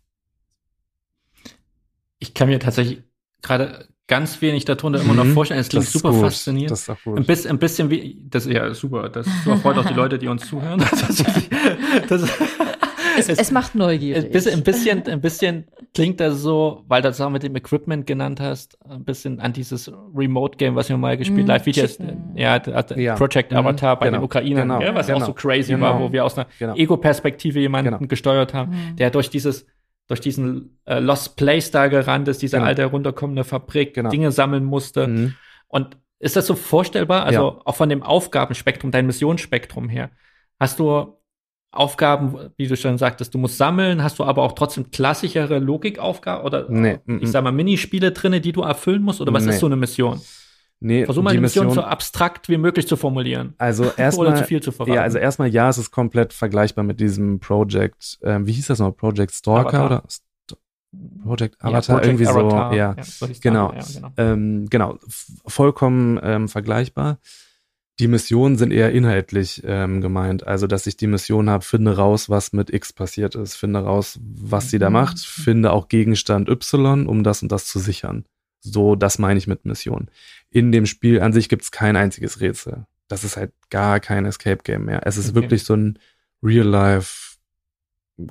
Ich 2.20 2.34
kann 2.34 2.50
mir 2.50 2.60
tatsächlich 2.60 3.02
gerade 3.42 3.88
ganz 4.08 4.42
wenig 4.42 4.66
darunter 4.66 5.00
immer 5.02 5.14
noch 5.14 5.24
Mhm. 5.24 5.34
vorstellen. 5.34 5.60
Es 5.60 5.70
klingt 5.70 5.86
Das 5.86 5.96
ist 5.96 6.02
super 6.02 6.12
gut. 6.14 6.22
faszinierend. 6.22 6.72
Das 6.72 6.82
ist 6.82 6.90
auch 6.90 6.98
Ein 7.06 7.16
gut. 7.16 7.28
bisschen, 7.28 7.50
ein 7.52 7.60
bisschen 7.60 7.90
wie, 7.90 8.20
das 8.30 8.46
ja 8.46 8.74
super. 8.74 9.08
Das 9.10 9.28
erfreut 9.46 9.78
auch 9.78 9.86
die 9.86 9.94
Leute, 9.94 10.18
die 10.18 10.28
uns 10.28 10.48
zuhören. 10.48 10.80
Das, 10.90 11.24
das, 12.08 12.30
es, 13.30 13.30
es 13.30 13.52
macht 13.52 13.76
neugierig. 13.76 14.26
Ein 14.26 14.32
bisschen, 14.32 14.54
ein 14.54 14.64
bisschen, 14.64 15.04
ein 15.08 15.22
bisschen 15.22 15.68
klingt 15.94 16.20
das 16.20 16.40
so, 16.42 16.84
weil 16.88 17.02
du 17.02 17.10
das 17.10 17.20
auch 17.22 17.30
mit 17.30 17.44
dem 17.44 17.56
Equipment 17.56 18.06
genannt 18.08 18.40
hast, 18.40 18.78
ein 18.90 19.04
bisschen 19.04 19.40
an 19.40 19.54
dieses 19.54 19.92
Remote-Game, 20.16 20.76
was 20.76 20.90
wir 20.90 20.98
mal 20.98 21.18
gespielt 21.18 21.48
Mm, 21.48 21.52
haben. 21.52 21.66
Wie 21.66 21.72
das, 21.72 21.98
Chicken. 21.98 22.32
ja, 22.36 22.62
Ja. 22.96 23.16
Project 23.16 23.52
Mhm, 23.52 23.58
Avatar 23.58 24.00
bei 24.00 24.06
genau, 24.08 24.20
den 24.20 24.24
Ukrainern, 24.26 24.70
genau, 24.70 24.82
ja, 24.82 24.96
was 24.96 25.08
genau. 25.08 25.20
auch 25.20 25.26
so 25.26 25.34
crazy 25.34 25.74
Genau. 25.74 25.86
war, 25.86 26.00
wo 26.00 26.12
wir 26.12 26.24
aus 26.26 26.38
einer 26.38 26.48
Genau. 26.58 26.76
Ego-Perspektive 26.76 27.60
jemanden 27.60 27.92
Genau. 27.94 28.08
gesteuert 28.08 28.54
haben, 28.54 28.72
Mhm. 28.72 28.96
der 28.98 29.10
durch 29.12 29.30
dieses 29.30 29.66
durch 30.10 30.20
diesen 30.20 30.80
äh, 30.86 31.00
Lost 31.00 31.38
Place 31.38 31.72
da 31.72 31.88
gerannt 31.88 32.28
ist, 32.28 32.42
diese 32.42 32.58
Genau. 32.58 32.68
alte 32.68 32.82
herunterkommende 32.82 33.44
Fabrik, 33.46 33.94
Genau. 33.94 34.10
Dinge 34.10 34.32
sammeln 34.32 34.66
musste. 34.66 35.08
Mhm. 35.08 35.36
Und 35.68 35.98
ist 36.20 36.36
das 36.36 36.48
so 36.48 36.56
vorstellbar? 36.56 37.24
Also 37.24 37.40
Ja. 37.40 37.62
auch 37.64 37.76
von 37.76 37.88
dem 37.90 38.04
Aufgabenspektrum, 38.04 38.92
dein 38.92 39.06
Missionsspektrum 39.06 39.88
her. 39.88 40.10
Hast 40.60 40.80
du 40.80 41.16
Aufgaben, 41.72 42.50
wie 42.58 42.68
du 42.68 42.76
schon 42.76 42.98
sagtest, 42.98 43.36
du 43.36 43.38
musst 43.38 43.58
sammeln, 43.58 44.02
hast 44.04 44.18
du 44.18 44.24
aber 44.24 44.42
auch 44.42 44.54
trotzdem 44.54 44.90
klassischere 44.90 45.60
Logikaufgaben 45.60 46.44
oder 46.44 46.66
Nee, 46.68 46.94
ich 47.06 47.08
mhm. 47.08 47.26
sag 47.28 47.44
mal 47.44 47.52
Minispiele 47.52 48.12
drinne, 48.12 48.42
die 48.42 48.52
du 48.52 48.62
erfüllen 48.64 49.04
musst? 49.04 49.22
Oder 49.22 49.32
was 49.34 49.46
Nee. 49.46 49.52
ist 49.52 49.60
so 49.60 49.68
eine 49.68 49.76
Mission? 49.76 50.20
Nee, 50.82 51.04
Versuch 51.06 51.22
mal 51.24 51.32
die 51.32 51.38
eine 51.38 51.42
Mission, 51.42 51.68
Mission, 51.68 51.84
so 51.84 51.88
abstrakt 51.90 52.48
wie 52.48 52.58
möglich 52.58 52.88
zu 52.88 52.96
formulieren. 52.96 53.54
also 53.58 53.84
Ohne 53.88 53.94
zu 53.96 54.02
erstmal, 54.02 54.44
viel 54.46 54.62
zu 54.62 54.72
verraten. 54.72 54.94
ja, 54.96 55.02
also 55.02 55.18
erstmal 55.18 55.50
ja, 55.50 55.70
es 55.70 55.78
ist 55.78 55.92
komplett 55.92 56.32
vergleichbar 56.34 56.84
mit 56.86 57.00
diesem 57.02 57.40
Project, 57.40 58.18
ähm, 58.24 58.48
wie 58.48 58.54
hieß 58.54 58.68
das 58.68 58.80
noch, 58.80 58.92
Project 58.96 59.34
Stalker 59.34 59.68
Avatar. 59.68 59.86
oder 59.86 60.04
St 60.10 60.24
Project 61.24 61.58
Ja, 61.62 61.70
Avatar, 61.70 61.96
Project 62.00 62.06
irgendwie 62.08 62.28
Avatar, 62.28 62.72
so, 62.72 62.78
ja. 62.78 62.96
so 63.04 63.28
hieß 63.28 63.42
genau. 63.42 63.74
ja, 63.74 63.84
genau. 63.94 64.10
Ähm, 64.18 64.68
genau, 64.70 64.98
vollkommen 65.46 66.20
ähm, 66.24 66.48
vergleichbar. 66.48 67.20
Die 68.00 68.08
Missionen 68.08 68.58
sind 68.58 68.72
eher 68.72 68.92
inhaltlich 68.94 69.62
ähm, 69.66 70.00
gemeint. 70.00 70.48
Also, 70.48 70.66
dass 70.68 70.88
ich 70.88 70.96
die 70.96 71.06
Mission 71.08 71.50
habe, 71.50 71.66
finde 71.66 71.98
raus, 71.98 72.30
was 72.30 72.54
mit 72.54 72.74
X 72.74 72.94
passiert 72.94 73.36
ist, 73.36 73.56
finde 73.56 73.80
raus, 73.80 74.18
was 74.24 74.70
sie 74.72 74.80
da 74.80 74.90
Mhm. 74.90 74.94
macht, 74.94 75.20
finde 75.20 75.74
auch 75.74 75.90
Gegenstand 75.90 76.48
Y, 76.50 77.06
um 77.08 77.24
das 77.24 77.44
und 77.44 77.52
das 77.52 77.66
zu 77.66 77.78
sichern. 77.78 78.24
So, 78.62 78.96
das 78.96 79.20
meine 79.20 79.38
ich 79.38 79.48
mit 79.48 79.66
Mission. 79.66 80.10
In 80.52 80.72
dem 80.72 80.86
Spiel 80.86 81.22
an 81.22 81.34
sich 81.34 81.48
gibt 81.50 81.64
es 81.64 81.72
kein 81.72 81.96
einziges 81.96 82.42
Rätsel. 82.42 82.86
Das 83.08 83.24
ist 83.24 83.38
halt 83.38 83.52
gar 83.70 84.00
kein 84.00 84.26
Escape 84.26 84.64
Game 84.64 84.86
mehr. 84.86 85.06
Es 85.06 85.18
ist 85.18 85.30
Okay. 85.30 85.36
wirklich 85.36 85.64
so 85.64 85.76
ein 85.76 86.00
Real-Life 86.44 87.38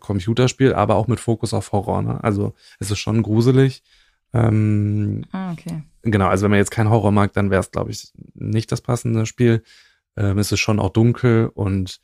Computerspiel, 0.00 0.74
aber 0.74 0.96
auch 0.96 1.06
mit 1.06 1.20
Fokus 1.20 1.54
auf 1.54 1.72
Horror. 1.72 2.02
Ne? 2.02 2.22
Also 2.22 2.54
es 2.78 2.90
ist 2.90 2.98
schon 2.98 3.22
gruselig. 3.22 3.82
Ähm, 4.34 5.24
Ah, 5.32 5.52
okay. 5.52 5.82
Genau, 6.02 6.26
also 6.28 6.44
wenn 6.44 6.50
man 6.50 6.58
jetzt 6.58 6.70
keinen 6.70 6.90
Horror 6.90 7.10
mag, 7.12 7.32
dann 7.32 7.50
wäre 7.50 7.60
es, 7.60 7.70
glaube 7.70 7.90
ich, 7.90 8.12
nicht 8.34 8.70
das 8.70 8.80
passende 8.82 9.24
Spiel. 9.26 9.62
Ähm, 10.16 10.38
es 10.38 10.52
ist 10.52 10.60
schon 10.60 10.78
auch 10.80 10.90
dunkel 10.90 11.50
und 11.54 12.00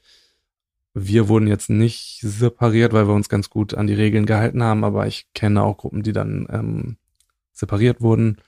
wir 0.95 1.29
wurden 1.29 1.47
jetzt 1.49 1.69
nicht 1.71 2.21
separiert, 2.23 2.93
weil 2.93 3.07
wir 3.09 3.15
uns 3.15 3.29
ganz 3.29 3.51
gut 3.51 3.75
an 3.75 3.87
die 3.87 3.95
Regeln 3.95 4.27
gehalten 4.27 4.63
haben, 4.63 4.85
aber 4.85 5.07
ich 5.07 5.27
kenne 5.35 5.63
auch 5.63 5.77
Gruppen, 5.77 6.03
die 6.03 6.13
dann 6.13 6.47
ähm, 6.51 6.97
separiert 7.53 8.01
wurden. 8.01 8.39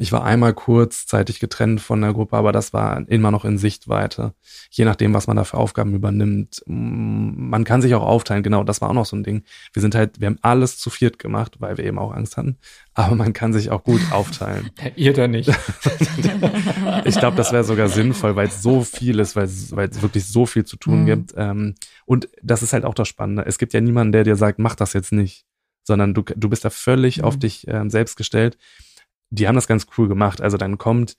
Ich 0.00 0.12
war 0.12 0.24
einmal 0.24 0.54
kurzzeitig 0.54 1.40
getrennt 1.40 1.80
von 1.82 2.00
der 2.00 2.14
Gruppe, 2.14 2.36
aber 2.36 2.52
das 2.52 2.72
war 2.72 3.06
immer 3.08 3.30
noch 3.30 3.44
in 3.44 3.58
Sichtweite. 3.58 4.32
Je 4.70 4.86
nachdem, 4.86 5.12
was 5.12 5.26
man 5.26 5.36
da 5.36 5.44
für 5.44 5.58
Aufgaben 5.58 5.94
übernimmt. 5.94 6.62
Mm, 6.66 7.50
Man 7.50 7.64
kann 7.64 7.82
sich 7.82 7.94
auch 7.94 8.02
aufteilen, 8.02 8.42
genau, 8.42 8.64
das 8.64 8.80
war 8.80 8.88
auch 8.88 8.94
noch 8.94 9.04
so 9.04 9.14
ein 9.16 9.24
Ding. 9.24 9.42
Wir 9.74 9.82
sind 9.82 9.94
halt, 9.94 10.18
wir 10.20 10.28
haben 10.28 10.38
alles 10.40 10.78
zu 10.78 10.88
viert 10.88 11.18
gemacht, 11.18 11.56
weil 11.60 11.76
wir 11.76 11.84
eben 11.84 11.98
auch 11.98 12.14
Angst 12.14 12.36
hatten. 12.38 12.56
Aber 12.94 13.14
man 13.14 13.32
kann 13.34 13.52
sich 13.52 13.70
auch 13.70 13.84
gut 13.84 14.00
aufteilen. 14.10 14.70
Ihr 14.96 15.12
da 15.12 15.28
nicht. 15.28 15.50
Ich 17.04 17.18
glaube, 17.18 17.36
das 17.36 17.52
wäre 17.52 17.64
sogar 17.64 17.88
sinnvoll, 17.88 18.36
weil 18.36 18.48
es 18.48 18.62
so 18.62 18.82
viel 18.82 19.18
ist, 19.18 19.36
weil 19.36 19.44
es 19.44 19.74
weil 19.74 19.88
es 19.88 20.02
wirklich 20.02 20.26
so 20.26 20.46
viel 20.46 20.64
zu 20.64 20.76
tun 20.76 21.02
Mhm. 21.02 21.06
gibt. 21.06 21.34
Ähm, 21.36 21.74
und 22.06 22.28
das 22.42 22.62
ist 22.62 22.72
halt 22.72 22.84
auch 22.84 22.94
das 22.94 23.08
Spannende. 23.08 23.44
Es 23.46 23.58
gibt 23.58 23.72
ja 23.72 23.80
niemanden, 23.80 24.12
der 24.12 24.24
dir 24.24 24.36
sagt, 24.36 24.58
mach 24.58 24.74
das 24.74 24.92
jetzt 24.92 25.12
nicht, 25.12 25.44
sondern 25.84 26.14
du, 26.14 26.22
du 26.22 26.48
bist 26.48 26.64
da 26.64 26.70
völlig 26.70 27.18
Mhm. 27.18 27.24
auf 27.24 27.38
dich 27.38 27.66
ähm, 27.68 27.90
selbst 27.90 28.16
gestellt. 28.16 28.56
Die 29.30 29.46
haben 29.48 29.54
das 29.54 29.66
ganz 29.68 29.86
cool 29.96 30.08
gemacht. 30.08 30.40
Also 30.40 30.56
dann 30.56 30.78
kommt 30.78 31.16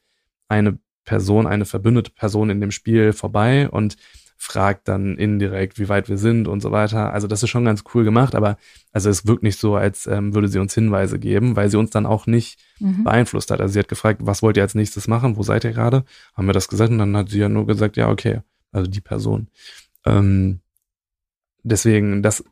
eine 0.48 0.78
Person, 1.06 1.48
eine 1.48 1.66
verbündete 1.66 2.12
Person 2.12 2.50
in 2.50 2.62
dem 2.62 2.72
Spiel 2.72 3.14
vorbei 3.14 3.70
und 3.70 3.98
fragt 4.38 4.88
dann 4.88 5.18
indirekt, 5.18 5.78
wie 5.78 5.88
weit 5.88 6.10
wir 6.10 6.18
sind 6.18 6.48
und 6.48 6.62
so 6.62 6.72
weiter. 6.72 7.14
Also 7.14 7.28
das 7.28 7.44
ist 7.44 7.50
schon 7.52 7.64
ganz 7.66 7.84
cool 7.94 8.04
gemacht, 8.04 8.34
aber 8.34 8.58
also 8.92 9.10
es 9.10 9.28
wirkt 9.28 9.44
nicht 9.44 9.60
so, 9.60 9.76
als 9.76 10.08
ähm, 10.08 10.34
würde 10.34 10.48
sie 10.48 10.58
uns 10.58 10.74
Hinweise 10.74 11.20
geben, 11.20 11.56
weil 11.56 11.70
sie 11.70 11.78
uns 11.78 11.92
dann 11.92 12.06
auch 12.08 12.26
nicht 12.28 12.60
Mhm. 12.80 13.04
beeinflusst 13.04 13.52
hat. 13.52 13.62
Also 13.62 13.74
sie 13.74 13.80
hat 13.80 13.88
gefragt, 13.88 14.22
was 14.24 14.42
wollt 14.42 14.58
ihr 14.58 14.64
als 14.64 14.74
nächstes 14.74 15.08
machen? 15.08 15.38
Wo 15.38 15.44
seid 15.44 15.64
ihr 15.64 15.72
gerade? 15.72 16.04
Haben 16.34 16.48
wir 16.48 16.54
das 16.54 16.68
gesagt 16.68 16.90
und 16.92 16.98
dann 16.98 17.16
hat 17.16 17.30
sie 17.30 17.38
ja 17.38 17.48
nur 17.50 17.68
gesagt, 17.68 17.96
ja, 17.96 18.10
okay. 18.10 18.42
Also 18.72 18.90
die 18.90 19.02
Person. 19.02 19.48
Ähm, 20.04 20.62
deswegen, 21.62 22.24
das 22.24 22.44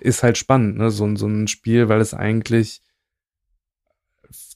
ist 0.00 0.24
halt 0.24 0.36
spannend, 0.38 0.78
ne? 0.78 0.90
so, 0.90 1.14
so 1.14 1.26
ein 1.28 1.46
Spiel, 1.46 1.88
weil 1.88 2.00
es 2.00 2.14
eigentlich 2.14 2.80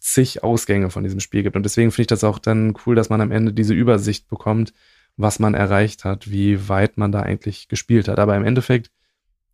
zig 0.06 0.44
Ausgänge 0.44 0.90
von 0.90 1.02
diesem 1.02 1.18
Spiel 1.18 1.42
gibt. 1.42 1.56
Und 1.56 1.64
deswegen 1.64 1.90
finde 1.90 2.02
ich 2.02 2.06
das 2.06 2.22
auch 2.22 2.38
dann 2.38 2.74
cool, 2.86 2.94
dass 2.94 3.08
man 3.08 3.20
am 3.20 3.32
Ende 3.32 3.52
diese 3.52 3.74
Übersicht 3.74 4.28
bekommt, 4.28 4.72
was 5.16 5.40
man 5.40 5.54
erreicht 5.54 6.04
hat, 6.04 6.30
wie 6.30 6.68
weit 6.68 6.96
man 6.96 7.10
da 7.10 7.22
eigentlich 7.22 7.66
gespielt 7.66 8.06
hat. 8.06 8.20
Aber 8.20 8.36
im 8.36 8.44
Endeffekt, 8.44 8.92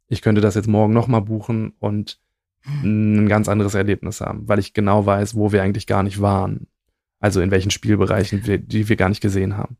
ich 0.08 0.20
könnte 0.20 0.42
das 0.42 0.54
jetzt 0.54 0.68
morgen 0.68 0.92
nochmal 0.92 1.22
buchen 1.22 1.72
und 1.78 2.20
ein 2.64 3.28
ganz 3.28 3.48
anderes 3.48 3.74
Erlebnis 3.74 4.20
haben, 4.20 4.46
weil 4.46 4.58
ich 4.58 4.74
genau 4.74 5.06
weiß, 5.06 5.34
wo 5.34 5.52
wir 5.52 5.62
eigentlich 5.62 5.86
gar 5.86 6.02
nicht 6.02 6.20
waren. 6.20 6.68
Also 7.18 7.40
in 7.40 7.50
welchen 7.50 7.70
Spielbereichen, 7.70 8.46
wir, 8.46 8.58
die 8.58 8.88
wir 8.88 8.96
gar 8.96 9.08
nicht 9.08 9.22
gesehen 9.22 9.56
haben. 9.56 9.78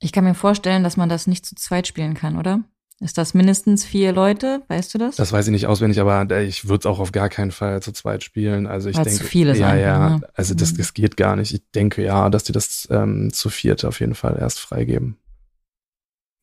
Ich 0.00 0.12
kann 0.12 0.24
mir 0.24 0.34
vorstellen, 0.34 0.82
dass 0.82 0.96
man 0.96 1.08
das 1.08 1.26
nicht 1.26 1.46
zu 1.46 1.54
zweit 1.54 1.86
spielen 1.86 2.14
kann, 2.14 2.36
oder? 2.36 2.64
Ist 3.02 3.16
das 3.16 3.32
mindestens 3.32 3.84
vier 3.86 4.12
Leute? 4.12 4.60
Weißt 4.68 4.92
du 4.92 4.98
das? 4.98 5.16
Das 5.16 5.32
weiß 5.32 5.46
ich 5.46 5.52
nicht 5.52 5.66
auswendig, 5.66 6.00
aber 6.00 6.26
äh, 6.30 6.44
ich 6.44 6.68
würde 6.68 6.80
es 6.80 6.86
auch 6.86 6.98
auf 6.98 7.12
gar 7.12 7.30
keinen 7.30 7.50
Fall 7.50 7.80
zu 7.82 7.92
zweit 7.92 8.22
spielen. 8.22 8.66
Also 8.66 8.90
ich 8.90 8.96
Weil's 8.96 9.08
denke, 9.08 9.22
zu 9.24 9.26
viel 9.30 9.48
ist 9.48 9.58
ja, 9.58 9.68
einfach, 9.68 9.80
ja, 9.82 10.08
ne? 10.18 10.20
also 10.34 10.54
das, 10.54 10.72
Mhm. 10.74 10.76
das 10.76 10.92
geht 10.94 11.16
gar 11.16 11.34
nicht. 11.36 11.54
Ich 11.54 11.62
denke 11.74 12.04
ja, 12.04 12.28
dass 12.28 12.44
die 12.44 12.52
das 12.52 12.86
ähm, 12.90 13.32
zu 13.32 13.48
viert 13.48 13.86
auf 13.86 14.00
jeden 14.00 14.14
Fall 14.14 14.36
erst 14.38 14.60
freigeben. 14.60 15.16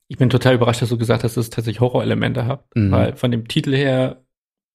Ich 0.07 0.17
bin 0.17 0.29
total 0.31 0.55
überrascht, 0.55 0.81
dass 0.81 0.89
du 0.89 0.97
gesagt 0.97 1.23
hast, 1.23 1.38
dass 1.38 1.45
es 1.45 1.49
tatsächlich 1.51 1.79
Horrorelemente 1.79 2.45
hat. 2.47 2.65
Mhm. 2.75 2.91
Weil 2.91 3.15
von 3.17 3.29
dem 3.29 3.47
Titel 3.47 3.75
her, 3.75 4.23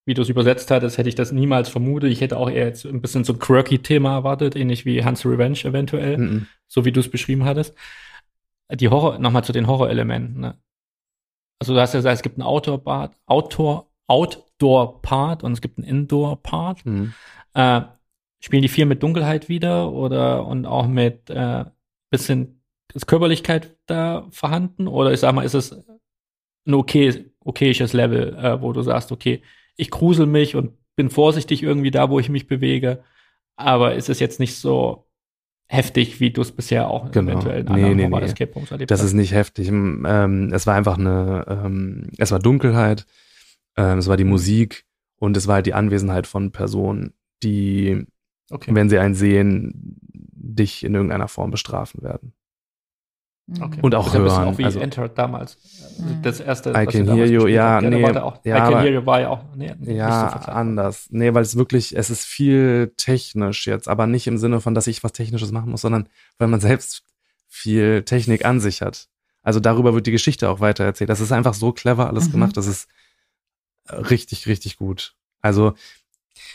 wie 0.07 0.15
du 0.15 0.23
es 0.23 0.29
übersetzt 0.29 0.71
hattest, 0.71 0.99
hätte 0.99 1.09
ich 1.09 1.15
das 1.17 1.33
niemals 1.33 1.69
vermutet. 1.69 2.13
Ich 2.13 2.21
hätte 2.21 2.37
auch 2.37 2.49
eher 2.51 2.67
jetzt 2.67 2.85
ein 2.85 3.01
bisschen 3.01 3.25
so 3.25 3.33
ein 3.33 3.39
quirky 3.41 3.81
Thema 3.81 4.13
erwartet, 4.15 4.55
ähnlich 4.55 4.85
wie 4.85 5.03
Hans 5.05 5.25
Revenge 5.27 5.59
eventuell, 5.65 6.19
Mhm. 6.19 6.47
so 6.69 6.85
wie 6.85 6.93
du 6.93 7.01
es 7.01 7.09
beschrieben 7.11 7.45
hattest. 7.45 7.75
Die 8.73 8.89
Horror, 8.89 9.19
nochmal 9.19 9.43
zu 9.43 9.53
den 9.53 9.67
Horrorelementen. 9.67 10.41
Ne? 10.41 10.55
Also 11.63 11.75
du 11.75 11.81
hast 11.81 11.95
ja 11.95 12.01
gesagt, 12.01 12.17
es 12.17 12.23
gibt 12.23 12.39
einen 12.39 12.49
Outdoor-Part, 12.49 13.15
Outdoor, 13.27 13.89
Outdoor-Part 14.09 15.45
und 15.45 15.53
es 15.53 15.61
gibt 15.61 15.79
einen 15.79 15.87
Indoor-Part. 15.87 16.85
Mhm. 16.85 17.15
Äh, 17.55 17.83
spielen 18.41 18.63
die 18.63 18.69
viel 18.69 18.85
mit 18.85 19.01
Dunkelheit 19.01 19.49
wieder 19.49 19.93
oder 19.93 20.45
und 20.45 20.67
auch 20.67 20.89
mit 20.89 21.31
äh, 21.31 21.65
bisschen 22.11 22.65
ist 22.95 23.07
Körperlichkeit 23.07 23.77
da 23.87 24.27
vorhanden? 24.33 24.89
Oder 24.89 25.13
ich 25.13 25.21
sag 25.21 25.37
mal, 25.37 25.45
ist 25.45 25.55
es 25.55 25.71
ein 26.67 26.75
okay, 26.75 27.31
okayisches 27.45 27.93
Level, 27.93 28.35
äh, 28.35 28.61
wo 28.61 28.73
du 28.73 28.83
sagst, 28.83 29.13
okay, 29.13 29.41
ich 29.77 29.93
grusel 29.93 30.27
mich 30.27 30.57
und 30.57 30.73
bin 30.97 31.11
vorsichtig 31.11 31.63
irgendwie 31.63 31.93
da, 31.93 32.11
wo 32.11 32.19
ich 32.19 32.29
mich 32.29 32.49
bewege, 32.49 33.05
aber 33.55 33.95
ist 33.95 34.09
es 34.09 34.19
jetzt 34.19 34.41
nicht 34.41 34.57
so 34.57 35.09
heftig, 35.73 36.21
wie 36.21 36.31
du 36.31 36.41
es 36.43 36.53
bisher 36.53 36.89
auch 36.89 37.11
Genau. 37.13 37.33
eventuell 37.33 37.61
in 37.61 37.67
Nee, 37.67 37.73
anderen 37.73 37.97
nee, 37.97 38.05
Horror 38.05 38.21
nee. 38.21 38.27
Escape 38.27 38.53
Rooms 38.55 38.71
erlebt 38.71 38.91
Das 38.91 39.01
hast? 39.01 39.07
ist 39.09 39.13
nicht 39.15 39.33
heftig. 39.33 39.69
Ähm, 39.69 40.51
es 40.53 40.67
war 40.67 40.75
einfach 40.75 40.99
eine, 40.99 41.45
ähm, 41.49 42.09
es 42.19 42.31
war 42.31 42.39
Dunkelheit, 42.39 43.07
ähm, 43.77 43.99
es 43.99 44.09
war 44.09 44.17
die 44.17 44.25
Musik 44.25 44.85
und 45.17 45.37
es 45.37 45.47
war 45.47 45.57
halt 45.57 45.67
die 45.67 45.75
Anwesenheit 45.75 46.27
von 46.27 46.53
Personen, 46.53 47.15
die, 47.43 48.05
okay. 48.51 48.75
wenn 48.75 48.89
sie 48.89 48.99
einen 48.99 49.15
sehen, 49.15 49.99
dich 50.35 50.85
in 50.85 50.95
irgendeiner 50.95 51.29
Form 51.29 51.51
bestrafen 51.51 52.03
werden. 52.03 52.33
Okay. 53.61 53.79
Und 53.83 53.95
auch 53.95 54.05
das 54.05 54.15
ist 54.15 54.19
ein 54.19 54.25
bisschen 54.25 54.39
hören, 54.41 54.55
auch 54.55 54.59
wie 54.59 54.65
also- 54.65 54.81
Entered 54.81 55.19
damals. 55.19 55.59
Mhm. 55.99 56.23
Das 56.23 56.41
erste, 56.41 56.71
I 56.71 56.87
was 56.87 56.93
Can 56.95 57.13
Hear 57.15 57.27
You, 57.27 57.47
ja, 57.47 57.65
haben. 57.65 57.89
nee, 57.91 58.05
auch, 58.17 58.39
ja, 58.45 58.57
I 58.57 58.59
Can 58.61 58.67
aber- 58.75 58.83
Hear 58.83 58.93
You 58.93 59.07
war 59.07 59.21
ja 59.21 59.29
auch 59.29 59.45
nee, 59.55 59.73
nicht 59.79 59.97
Ja, 59.97 60.41
so 60.45 60.51
anders. 60.53 61.09
Nee, 61.11 61.35
weil 61.35 61.43
es 61.43 61.57
wirklich, 61.57 61.97
es 61.97 62.11
ist 62.11 62.25
viel 62.25 62.93
technisch 62.97 63.67
jetzt, 63.67 63.89
aber 63.89 64.07
nicht 64.07 64.27
im 64.27 64.39
Sinne 64.39 64.61
von, 64.61 64.75
dass 64.75 64.87
ich 64.87 65.03
was 65.05 65.13
Technisches 65.13 65.53
machen 65.53 65.71
muss, 65.71 65.83
sondern 65.83 66.09
weil 66.39 66.49
man 66.49 66.61
selbst 66.61 67.03
viel 67.49 68.03
Technik 68.05 68.45
an 68.45 68.61
sich 68.61 68.81
hat. 68.83 69.09
Also 69.43 69.61
darüber 69.61 69.93
wird 69.95 70.07
die 70.07 70.13
Geschichte 70.13 70.49
auch 70.49 70.61
weiter 70.61 70.85
erzählt. 70.85 71.11
Das 71.11 71.21
ist 71.21 71.33
einfach 71.33 71.55
so 71.55 71.73
clever 71.73 72.07
alles 72.09 72.29
Mhm. 72.29 72.33
gemacht. 72.33 72.57
Das 72.57 72.67
ist 72.67 72.89
richtig, 73.91 74.47
richtig 74.47 74.77
gut. 74.77 75.15
Also, 75.41 75.75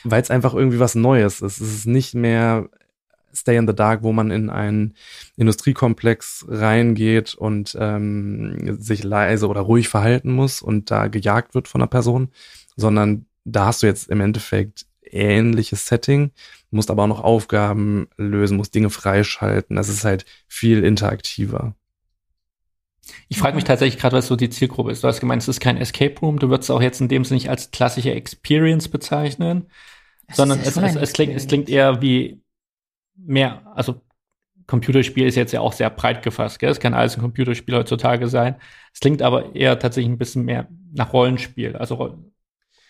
weil 0.04 0.22
es 0.22 0.32
einfach 0.32 0.54
irgendwie 0.54 0.80
was 0.80 0.96
Neues 0.96 1.42
ist. 1.42 1.60
Es 1.62 1.74
ist 1.76 1.86
nicht 1.86 2.14
mehr 2.16 2.70
Stay 3.38 3.58
in 3.58 3.68
the 3.68 3.76
Dark, 3.76 4.04
wo 4.04 4.12
man 4.12 4.32
in 4.32 4.50
einen 4.50 4.96
Industriekomplex 5.36 6.46
reingeht 6.50 7.36
und 7.36 7.78
ähm, 7.80 8.78
sich 8.82 9.04
leise 9.04 9.48
oder 9.48 9.62
ruhig 9.62 9.90
verhalten 9.90 10.32
muss 10.32 10.62
und 10.62 10.92
da 10.92 11.08
gejagt 11.08 11.56
wird 11.56 11.68
von 11.68 11.82
einer 11.82 11.88
Person, 11.88 12.30
sondern 12.76 13.26
da 13.46 13.68
hast 13.68 13.84
du 13.84 13.88
jetzt 13.88 14.10
im 14.10 14.22
Endeffekt 14.22 14.86
ähnliches 15.10 15.88
Setting, 15.88 16.32
musst 16.70 16.92
aber 16.92 17.04
auch 17.04 17.08
noch 17.08 17.24
Aufgaben 17.24 18.08
lösen, 18.18 18.58
musst 18.58 18.76
Dinge 18.76 18.90
freischalten. 18.90 19.76
Das 19.78 19.90
ist 19.90 20.04
halt 20.04 20.26
viel 20.48 20.84
interaktiver. 20.84 21.76
Ich 23.30 23.38
frage 23.38 23.56
mich 23.56 23.64
tatsächlich 23.64 24.00
gerade, 24.00 24.18
was 24.18 24.28
so 24.28 24.36
die 24.36 24.50
Zielgruppe 24.50 24.92
ist. 24.92 25.04
Du 25.04 25.08
hast 25.08 25.20
gemeint, 25.20 25.42
es 25.42 25.48
ist 25.48 25.60
kein 25.60 25.78
Escape 25.78 26.20
Room. 26.20 26.40
Du 26.40 26.50
würdest 26.50 26.70
auch 26.72 26.82
jetzt 26.82 27.02
in 27.02 27.08
dem 27.08 27.24
Sinne 27.24 27.38
nicht 27.38 27.50
als 27.50 27.72
klassische 27.72 28.12
Experience 28.12 28.90
bezeichnen, 28.90 29.68
Es 30.28 30.38
sondern 30.38 30.60
es, 30.60 30.76
es, 30.76 30.96
es, 30.96 31.14
klingt, 31.14 31.36
es 31.36 31.48
klingt 31.48 31.70
eher 31.70 32.02
wie 32.02 32.42
mehr, 33.18 33.66
also 33.76 34.02
Computerspiel 34.68 35.26
ist 35.28 35.36
jetzt 35.36 35.54
ja 35.54 35.62
auch 35.62 35.74
sehr 35.74 35.90
breit 35.90 36.24
gefasst. 36.24 36.60
Gell? 36.60 36.70
Es 36.70 36.80
kann 36.80 36.94
alles 36.94 37.16
ein 37.18 37.22
Computerspiel 37.22 37.76
heutzutage 37.76 38.28
sein. 38.28 38.56
Es 38.94 39.00
klingt 39.00 39.22
aber 39.22 39.56
eher 39.56 39.80
tatsächlich 39.80 40.12
ein 40.12 40.18
bisschen 40.18 40.44
mehr 40.44 40.68
nach 40.94 41.14
Rollenspiel, 41.14 41.76
also 41.76 41.96
Roll 41.96 42.18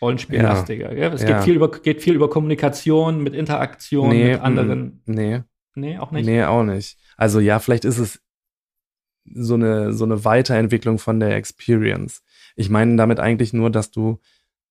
Rollenspiellastiger. 0.01 0.93
Gell? 0.93 1.11
Es 1.13 1.21
Ja. 1.23 1.37
geht, 1.37 1.43
viel 1.43 1.55
über, 1.55 1.71
geht 1.71 2.01
viel 2.03 2.13
über 2.15 2.29
Kommunikation, 2.29 3.23
mit 3.23 3.33
Interaktion, 3.33 4.09
mit 4.09 4.39
anderen. 4.41 5.01
mm, 5.05 5.11
Nee, 5.11 5.41
Nee, 5.75 5.97
auch 5.97 6.11
nicht. 6.11 6.25
nee, 6.25 6.43
auch 6.43 6.63
nicht. 6.63 6.97
Also 7.17 7.39
ja, 7.39 7.59
vielleicht 7.59 7.85
ist 7.85 7.97
es 7.97 8.21
so 9.25 9.55
eine, 9.55 9.93
so 9.93 10.05
eine 10.05 10.23
Weiterentwicklung 10.23 10.99
von 10.99 11.19
der 11.19 11.35
Experience. 11.35 12.23
Ich 12.55 12.69
meine 12.69 12.95
damit 12.95 13.19
eigentlich 13.19 13.53
nur, 13.53 13.69
dass 13.69 13.91
du 13.91 14.19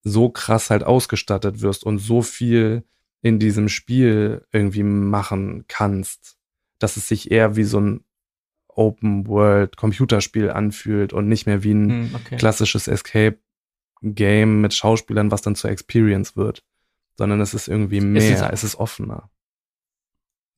so 0.02 0.28
krass 0.30 0.70
halt 0.70 0.84
ausgestattet 0.84 1.60
wirst 1.60 1.84
und 1.84 1.98
so 1.98 2.22
viel 2.22 2.84
in 3.26 3.38
diesem 3.38 3.68
Spiel 3.68 4.46
irgendwie 4.52 4.84
machen 4.84 5.64
kannst, 5.68 6.36
dass 6.78 6.96
es 6.96 7.08
sich 7.08 7.30
eher 7.30 7.56
wie 7.56 7.64
so 7.64 7.80
ein 7.80 8.04
Open 8.68 9.26
World 9.26 9.76
Computerspiel 9.76 10.50
anfühlt 10.50 11.12
und 11.12 11.28
nicht 11.28 11.46
mehr 11.46 11.62
wie 11.64 11.72
ein 11.74 12.10
Hm, 12.10 12.14
okay. 12.14 12.36
klassisches 12.36 12.88
Escape 12.88 13.38
Game 14.02 14.60
mit 14.60 14.74
Schauspielern, 14.74 15.30
was 15.30 15.42
dann 15.42 15.56
zur 15.56 15.70
Experience 15.70 16.36
wird, 16.36 16.64
sondern 17.16 17.40
es 17.40 17.54
ist 17.54 17.68
irgendwie 17.68 18.00
mehr, 18.00 18.50
es 18.52 18.62
ist- 18.62 18.74
ist 18.74 18.80
offener. 18.80 19.30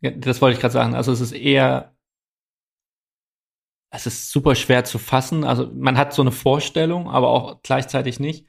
Ja, 0.01 0.11
das 0.11 0.40
wollte 0.43 0.55
ich 0.57 0.61
gerade 0.61 0.73
sagen. 0.74 0.95
Also 0.95 1.12
es 1.12 1.20
ist 1.20 1.32
eher, 1.32 1.95
es 3.90 4.07
ist 4.07 4.31
super 4.31 4.55
schwer 4.55 4.85
zu 4.85 4.99
fassen. 4.99 5.45
Also 5.45 5.70
man 5.74 5.97
hat 5.97 6.12
so 6.12 6.23
eine 6.23 6.32
Vorstellung, 6.32 7.09
aber 7.09 7.28
auch 7.28 7.62
gleichzeitig 7.62 8.20
nicht. 8.20 8.47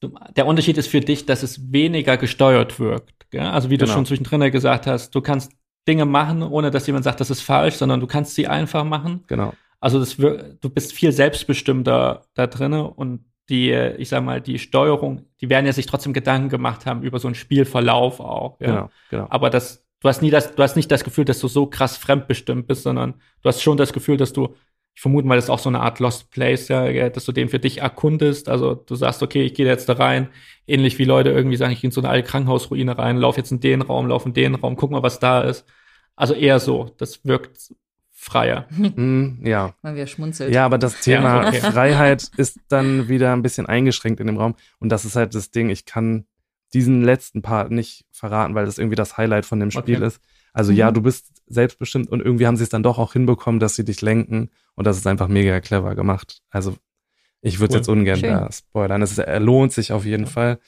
Du- 0.00 0.12
Der 0.36 0.46
Unterschied 0.46 0.78
ist 0.78 0.88
für 0.88 1.00
dich, 1.00 1.26
dass 1.26 1.42
es 1.42 1.72
weniger 1.72 2.16
gesteuert 2.16 2.78
wirkt. 2.78 3.30
Gell? 3.30 3.40
Also 3.42 3.68
wie 3.70 3.76
du 3.78 3.84
Genau. 3.84 3.94
schon 3.96 4.06
zwischendrin 4.06 4.50
gesagt 4.52 4.86
hast, 4.86 5.14
du 5.14 5.20
kannst 5.20 5.52
Dinge 5.86 6.04
machen, 6.04 6.42
ohne 6.42 6.70
dass 6.70 6.86
jemand 6.86 7.04
sagt, 7.04 7.20
das 7.20 7.30
ist 7.30 7.40
falsch, 7.42 7.74
sondern 7.76 8.00
du 8.00 8.06
kannst 8.06 8.34
sie 8.34 8.46
einfach 8.46 8.84
machen. 8.84 9.24
Genau. 9.26 9.52
Also 9.80 9.98
das, 10.00 10.16
du 10.16 10.70
bist 10.70 10.92
viel 10.92 11.12
selbstbestimmter 11.12 12.22
da 12.34 12.46
drinne 12.46 12.84
und 12.90 13.24
die, 13.48 13.70
ich 13.72 14.08
sag 14.10 14.22
mal, 14.24 14.40
die 14.40 14.58
Steuerung, 14.58 15.24
die 15.40 15.48
werden 15.48 15.64
ja 15.66 15.72
sich 15.72 15.86
trotzdem 15.86 16.12
Gedanken 16.12 16.48
gemacht 16.50 16.84
haben 16.84 17.02
über 17.02 17.18
so 17.18 17.28
einen 17.28 17.34
Spielverlauf 17.34 18.20
auch. 18.20 18.60
Ja? 18.60 18.66
Genau, 18.66 18.90
genau. 19.10 19.26
aber 19.30 19.48
das, 19.50 19.86
du 20.00 20.08
hast 20.08 20.20
nie 20.20 20.30
das, 20.30 20.54
du 20.54 20.62
hast 20.62 20.76
nicht 20.76 20.90
das 20.90 21.02
Gefühl, 21.04 21.24
dass 21.24 21.38
du 21.38 21.48
so 21.48 21.66
krass 21.66 21.96
fremdbestimmt 21.96 22.66
bist, 22.66 22.82
sondern 22.82 23.14
du 23.42 23.48
hast 23.48 23.62
schon 23.62 23.78
das 23.78 23.92
Gefühl, 23.94 24.18
dass 24.18 24.32
du, 24.34 24.54
ich 24.98 25.02
vermute 25.02 25.28
mal, 25.28 25.36
das 25.36 25.44
ist 25.44 25.50
auch 25.50 25.60
so 25.60 25.68
eine 25.68 25.78
Art 25.78 26.00
Lost 26.00 26.32
Place, 26.32 26.66
ja, 26.66 27.08
dass 27.08 27.24
du 27.24 27.30
den 27.30 27.48
für 27.48 27.60
dich 27.60 27.78
erkundest. 27.78 28.48
Also 28.48 28.74
du 28.74 28.96
sagst, 28.96 29.22
okay, 29.22 29.44
ich 29.44 29.54
gehe 29.54 29.64
jetzt 29.64 29.88
da 29.88 29.92
rein, 29.92 30.26
ähnlich 30.66 30.98
wie 30.98 31.04
Leute 31.04 31.30
irgendwie 31.30 31.56
sagen, 31.56 31.72
ich 31.72 31.80
gehe 31.80 31.86
in 31.86 31.92
so 31.92 32.00
eine 32.00 32.08
alte 32.08 32.26
Krankenhausruine 32.28 32.98
rein, 32.98 33.16
lauf 33.16 33.36
jetzt 33.36 33.52
in 33.52 33.60
den 33.60 33.80
Raum, 33.82 34.08
lauf 34.08 34.26
in 34.26 34.34
den 34.34 34.56
Raum, 34.56 34.74
guck 34.74 34.90
mal, 34.90 35.04
was 35.04 35.20
da 35.20 35.42
ist. 35.42 35.64
Also 36.16 36.34
eher 36.34 36.58
so, 36.58 36.90
das 36.98 37.24
wirkt 37.24 37.72
freier. 38.10 38.66
Hm, 38.76 39.38
ja. 39.44 39.72
Weil 39.82 39.94
wir 39.94 40.08
schmunzelt. 40.08 40.52
Ja, 40.52 40.64
aber 40.64 40.78
das 40.78 41.00
Thema 41.00 41.42
Ja, 41.42 41.48
okay. 41.50 41.60
Freiheit 41.60 42.28
ist 42.36 42.58
dann 42.66 43.06
wieder 43.08 43.32
ein 43.32 43.42
bisschen 43.42 43.66
eingeschränkt 43.66 44.18
in 44.18 44.26
dem 44.26 44.36
Raum. 44.36 44.56
Und 44.80 44.88
das 44.88 45.04
ist 45.04 45.14
halt 45.14 45.32
das 45.36 45.52
Ding, 45.52 45.70
ich 45.70 45.84
kann 45.84 46.24
diesen 46.74 47.04
letzten 47.04 47.40
Part 47.40 47.70
nicht 47.70 48.04
verraten, 48.10 48.56
weil 48.56 48.66
das 48.66 48.78
irgendwie 48.78 48.96
das 48.96 49.16
Highlight 49.16 49.46
von 49.46 49.60
dem 49.60 49.70
Spiel 49.70 49.98
Okay. 49.98 50.06
ist. 50.08 50.20
Also 50.52 50.72
ja, 50.72 50.90
Mhm. 50.90 50.94
du 50.94 51.02
bist 51.02 51.40
selbstbestimmt 51.46 52.10
und 52.10 52.20
irgendwie 52.20 52.48
haben 52.48 52.56
sie 52.56 52.64
es 52.64 52.68
dann 52.68 52.82
doch 52.82 52.98
auch 52.98 53.12
hinbekommen, 53.12 53.60
dass 53.60 53.76
sie 53.76 53.84
dich 53.84 54.00
lenken. 54.02 54.50
Und 54.78 54.86
das 54.86 54.96
ist 54.96 55.06
einfach 55.06 55.28
mega 55.28 55.60
clever 55.60 55.94
gemacht. 55.94 56.40
Also 56.50 56.76
ich 57.40 57.58
würde 57.60 57.72
Cool. 57.74 57.78
jetzt 57.78 57.88
ungern 57.88 58.18
Schön. 58.18 58.30
da 58.30 58.50
spoilern. 58.52 59.02
Es 59.02 59.16
lohnt 59.38 59.72
sich 59.72 59.92
auf 59.92 60.04
jeden 60.04 60.24
Ja. 60.24 60.30
Fall. 60.30 60.58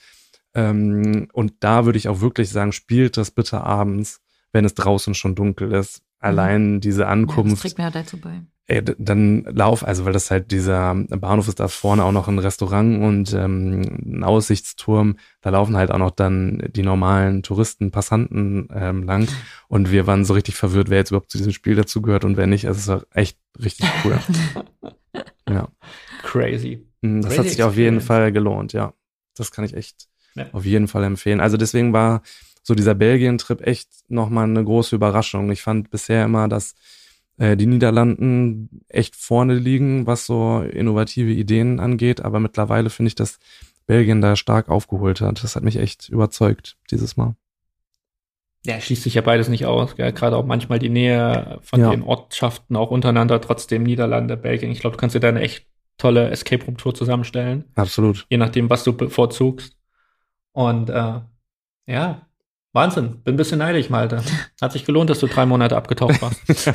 Ähm, 0.53 1.29
und 1.33 1.53
da 1.61 1.85
würde 1.85 1.97
ich 1.97 2.09
auch 2.09 2.19
wirklich 2.21 2.49
sagen, 2.49 2.71
spielt 2.73 3.15
das 3.17 3.31
bitte 3.31 3.61
abends, 3.61 4.21
wenn 4.51 4.65
es 4.65 4.73
draußen 4.73 5.13
schon 5.13 5.33
dunkel 5.35 5.71
ist. 5.71 6.01
Allein 6.19 6.81
diese 6.81 6.97
Mhm. 6.97 7.01
Ja, 7.01 7.05
das 7.05 7.11
Ankunft 7.13 7.61
trägt 7.61 7.77
mir 7.77 7.85
halt 7.85 7.95
dazu 7.95 8.17
bei. 8.19 8.41
Ey, 8.71 8.81
d- 8.81 8.95
dann 8.97 9.43
lauf, 9.43 9.85
also 9.85 10.05
weil 10.05 10.13
das 10.13 10.31
halt 10.31 10.51
dieser 10.51 10.95
Bahnhof 10.95 11.47
ist, 11.49 11.59
da 11.59 11.67
vorne 11.67 12.05
auch 12.05 12.13
noch 12.13 12.29
ein 12.29 12.39
Restaurant 12.39 13.03
und 13.03 13.33
ähm, 13.33 13.81
ein 14.05 14.23
Aussichtsturm. 14.23 15.17
Da 15.41 15.49
laufen 15.49 15.75
halt 15.75 15.91
auch 15.91 15.97
noch 15.97 16.11
dann 16.11 16.63
die 16.73 16.83
normalen 16.83 17.43
Touristen, 17.43 17.91
Passanten 17.91 18.69
ähm, 18.73 19.03
lang. 19.03 19.27
Und 19.67 19.91
wir 19.91 20.07
waren 20.07 20.23
so 20.23 20.33
richtig 20.33 20.55
verwirrt, 20.55 20.89
wer 20.89 20.99
jetzt 20.99 21.11
überhaupt 21.11 21.31
zu 21.31 21.37
diesem 21.37 21.51
Spiel 21.51 21.75
dazugehört 21.75 22.23
und 22.23 22.37
wer 22.37 22.47
nicht. 22.47 22.65
Also 22.67 22.79
es 22.79 22.87
war 22.87 23.05
echt 23.13 23.37
richtig 23.61 23.89
cool. 24.05 24.17
ja. 25.49 25.67
Crazy. 26.23 26.85
Mm, 27.01 27.21
Das 27.21 27.33
Crazy 27.33 27.37
hat 27.37 27.49
sich 27.49 27.63
auf 27.63 27.75
jeden. 27.75 27.99
Fall 28.01 28.31
gelohnt, 28.31 28.73
ja. 28.73 28.93
Das 29.35 29.51
kann 29.51 29.65
ich 29.65 29.73
echt 29.73 30.07
Ja. 30.35 30.45
auf 30.53 30.65
jeden 30.65 30.87
Fall 30.87 31.03
empfehlen. 31.03 31.41
Also 31.41 31.57
deswegen 31.57 31.91
war 31.93 32.21
so 32.63 32.75
dieser 32.75 32.95
Belgien-Trip 32.95 33.65
echt 33.67 33.89
nochmal 34.07 34.45
eine 34.45 34.63
große 34.63 34.95
Überraschung. 34.95 35.51
Ich 35.51 35.61
fand 35.61 35.89
bisher 35.89 36.23
immer, 36.23 36.47
dass 36.47 36.75
äh, 37.41 37.57
die 37.57 37.65
Niederlanden 37.65 38.83
echt 38.87 39.15
vorne 39.15 39.55
liegen, 39.55 40.05
was 40.05 40.27
so 40.27 40.59
innovative 40.61 41.31
Ideen 41.31 41.79
angeht, 41.79 42.21
aber 42.21 42.39
mittlerweile 42.39 42.91
finde 42.91 43.07
ich, 43.07 43.15
dass 43.15 43.39
Belgien 43.87 44.21
da 44.21 44.35
stark 44.35 44.69
aufgeholt 44.69 45.21
hat. 45.21 45.43
Das 45.43 45.55
hat 45.55 45.63
mich 45.63 45.77
echt 45.77 46.07
überzeugt 46.09 46.77
dieses 46.91 47.17
Mal. 47.17 47.35
Ja, 48.63 48.79
schließt 48.79 49.01
sich 49.01 49.15
ja 49.15 49.21
beides 49.23 49.49
nicht 49.49 49.65
aus. 49.65 49.95
Gell? 49.95 50.13
Gerade 50.13 50.37
auch 50.37 50.45
manchmal 50.45 50.77
die 50.77 50.89
Nähe 50.89 51.57
von 51.63 51.79
Ja. 51.79 51.89
den 51.89 52.03
Ortschaften 52.03 52.75
auch 52.75 52.91
untereinander, 52.91 53.41
trotzdem 53.41 53.81
Niederlande, 53.81 54.37
Belgien. 54.37 54.69
Ich 54.71 54.79
glaube, 54.79 54.95
du 54.97 54.99
kannst 55.01 55.15
dir 55.15 55.19
da 55.19 55.29
eine 55.29 55.41
echt 55.41 55.65
tolle 55.97 56.29
Escape 56.29 56.63
Room 56.65 56.77
Tour 56.77 56.93
zusammenstellen, 56.93 57.65
Absolut. 57.73 58.27
je 58.29 58.37
nachdem, 58.37 58.69
was 58.69 58.83
du 58.83 58.93
bevorzugst. 58.93 59.75
Und 60.51 60.91
äh, 60.91 61.21
ja, 61.87 62.27
Wahnsinn. 62.73 63.21
Bin 63.23 63.33
ein 63.33 63.37
bisschen 63.37 63.59
neidisch, 63.59 63.89
Malte. 63.89 64.21
Hat 64.61 64.71
sich 64.71 64.85
gelohnt, 64.85 65.09
dass 65.09 65.19
du 65.19 65.27
drei 65.27 65.45
Monate 65.45 65.75
abgetaucht 65.77 66.21
warst. 66.21 66.41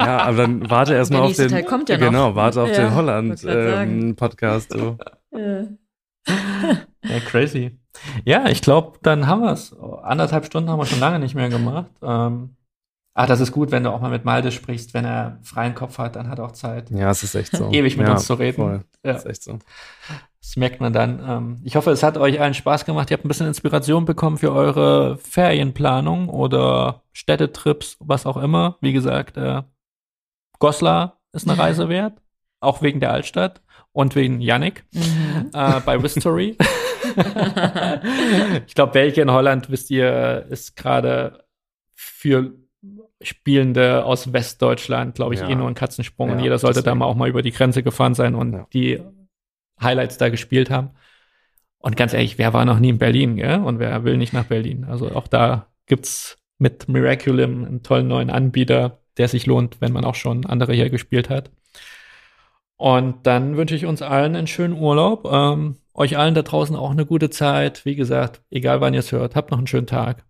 Ja, 0.00 0.18
aber 0.22 0.36
dann 0.38 0.68
warte 0.68 0.94
erst 0.94 1.12
Der 1.12 1.18
mal 1.18 1.22
auf 1.22 1.28
nächste 1.28 1.44
den 1.46 1.52
Teil 1.52 1.62
kommt 1.64 1.88
ja 1.88 1.96
noch. 1.96 2.06
genau, 2.06 2.34
warte 2.34 2.60
auf 2.62 2.70
Ja, 2.70 2.74
den 2.74 2.94
Holland 2.96 3.28
wollte 3.44 3.46
grad 3.46 3.76
sagen. 3.76 4.00
ähm, 4.02 4.16
Podcast. 4.16 4.72
So. 4.72 4.98
ja, 7.04 7.20
crazy. 7.26 7.78
Ja, 8.24 8.48
ich 8.48 8.62
glaube, 8.62 8.98
dann 9.04 9.28
haben 9.28 9.42
wir 9.42 9.52
es. 9.52 9.72
Anderthalb 10.02 10.44
Stunden 10.46 10.70
haben 10.70 10.80
wir 10.80 10.86
schon 10.86 10.98
lange 10.98 11.20
nicht 11.20 11.36
mehr 11.36 11.48
gemacht. 11.50 11.90
Ähm, 12.02 12.56
ah, 13.14 13.26
das 13.26 13.40
ist 13.40 13.52
gut, 13.52 13.70
wenn 13.70 13.84
du 13.84 13.90
auch 13.90 14.00
mal 14.00 14.10
mit 14.10 14.24
Malte 14.24 14.52
sprichst. 14.52 14.94
Wenn 14.94 15.04
er 15.04 15.38
freien 15.42 15.74
Kopf 15.74 15.98
hat, 15.98 16.16
dann 16.16 16.28
hat 16.28 16.38
er 16.38 16.46
auch 16.46 16.52
Zeit. 16.52 16.90
Ja, 16.90 17.10
es 17.10 17.22
ist 17.22 17.34
echt 17.34 17.56
so. 17.56 17.70
Ewig 17.72 17.96
mit 17.96 18.06
ja, 18.06 18.14
uns 18.14 18.26
zu 18.26 18.34
reden. 18.34 18.56
Voll. 18.56 18.84
Ja. 19.04 19.12
Das 19.12 19.24
ist 19.24 19.30
echt 19.30 19.42
so. 19.44 19.58
Das 20.40 20.56
merkt 20.56 20.80
man 20.80 20.92
dann. 20.92 21.22
Ähm, 21.26 21.60
ich 21.64 21.76
hoffe, 21.76 21.90
es 21.90 22.02
hat 22.02 22.16
euch 22.18 22.40
allen 22.40 22.54
Spaß 22.54 22.84
gemacht. 22.84 23.10
Ihr 23.10 23.16
habt 23.16 23.24
ein 23.24 23.28
bisschen 23.28 23.46
Inspiration 23.46 24.04
bekommen 24.04 24.38
für 24.38 24.52
eure 24.52 25.18
Ferienplanung 25.18 26.28
oder 26.28 27.02
Städtetrips, 27.12 27.96
was 28.00 28.26
auch 28.26 28.36
immer. 28.36 28.76
Wie 28.80 28.92
gesagt, 28.92 29.36
äh, 29.36 29.62
Goslar 30.58 31.20
ist 31.32 31.48
eine 31.48 31.58
Reise 31.58 31.88
wert, 31.88 32.20
auch 32.60 32.82
wegen 32.82 33.00
der 33.00 33.12
Altstadt 33.12 33.62
und 33.92 34.14
wegen 34.16 34.40
Yannick 34.40 34.84
Mhm. 34.92 35.50
äh, 35.52 35.80
bei 35.80 36.02
Wistory. 36.02 36.56
ich 38.66 38.74
glaube, 38.74 38.92
Belgien, 38.92 39.30
Holland, 39.30 39.70
wisst 39.70 39.90
ihr, 39.90 40.46
ist 40.50 40.76
gerade 40.76 41.44
für 41.94 42.52
Spielende 43.24 44.04
aus 44.04 44.32
Westdeutschland, 44.32 45.14
glaube 45.14 45.34
ich, 45.34 45.40
Ja. 45.40 45.48
eh 45.48 45.54
nur 45.54 45.68
ein 45.68 45.74
Katzensprung. 45.74 46.30
und 46.30 46.38
Ja, 46.38 46.44
jeder 46.44 46.58
sollte 46.58 46.80
da 46.80 46.82
deswegen. 46.82 46.98
mal 46.98 47.04
auch 47.06 47.14
mal 47.14 47.28
über 47.28 47.42
die 47.42 47.52
Grenze 47.52 47.82
gefahren 47.82 48.14
sein 48.14 48.34
und 48.34 48.52
Ja. 48.52 48.66
die 48.72 49.00
Highlights 49.80 50.18
da 50.18 50.28
gespielt 50.28 50.70
haben. 50.70 50.90
Und 51.78 51.96
ganz 51.96 52.12
ehrlich, 52.12 52.38
wer 52.38 52.52
war 52.52 52.64
noch 52.64 52.78
nie 52.78 52.90
in 52.90 52.98
Berlin, 52.98 53.36
gell? 53.36 53.60
Und 53.60 53.78
wer 53.80 54.04
will 54.04 54.16
nicht 54.16 54.32
nach 54.32 54.44
Berlin? 54.44 54.84
Also 54.84 55.10
auch 55.14 55.26
da 55.26 55.66
gibt's 55.86 56.38
mit 56.58 56.88
Miraculum 56.88 57.64
einen 57.64 57.82
tollen 57.82 58.06
neuen 58.06 58.30
Anbieter, 58.30 59.00
der 59.16 59.26
sich 59.28 59.46
lohnt, 59.46 59.80
wenn 59.80 59.92
man 59.92 60.04
auch 60.04 60.14
schon 60.14 60.46
andere 60.46 60.72
hier 60.74 60.90
gespielt 60.90 61.28
hat. 61.28 61.50
Und 62.76 63.26
dann 63.26 63.56
wünsche 63.56 63.74
ich 63.74 63.86
uns 63.86 64.02
allen 64.02 64.36
einen 64.36 64.46
schönen 64.46 64.74
Urlaub. 64.78 65.24
Ähm, 65.30 65.76
euch 65.94 66.16
allen 66.18 66.34
da 66.34 66.42
draußen 66.42 66.74
auch 66.76 66.90
eine 66.90 67.06
gute 67.06 67.30
Zeit. 67.30 67.84
Wie 67.84 67.94
gesagt, 67.96 68.42
egal 68.50 68.80
wann 68.80 68.94
ihr 68.94 69.00
es 69.00 69.12
hört, 69.12 69.36
habt 69.36 69.50
noch 69.50 69.58
einen 69.58 69.66
schönen 69.66 69.86
Tag. 69.86 70.24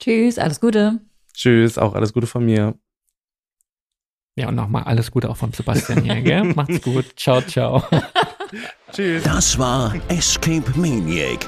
Tschüss, 0.00 0.38
alles 0.38 0.60
Gute. 0.60 1.00
Tschüss, 1.36 1.78
auch 1.78 1.94
alles 1.94 2.12
Gute 2.12 2.26
von 2.26 2.44
mir. 2.44 2.74
Ja, 4.38 4.48
und 4.48 4.54
nochmal 4.54 4.84
alles 4.84 5.10
Gute 5.10 5.30
auch 5.30 5.36
vom 5.36 5.52
Sebastian 5.52 6.02
hier, 6.02 6.20
gell? 6.20 6.44
Macht's 6.54 6.82
gut. 6.82 7.06
Ciao, 7.16 7.40
ciao. 7.40 7.82
Tschüss. 8.92 9.22
Das 9.22 9.58
war 9.58 9.94
Escape 10.08 10.70
Maniac, 10.76 11.46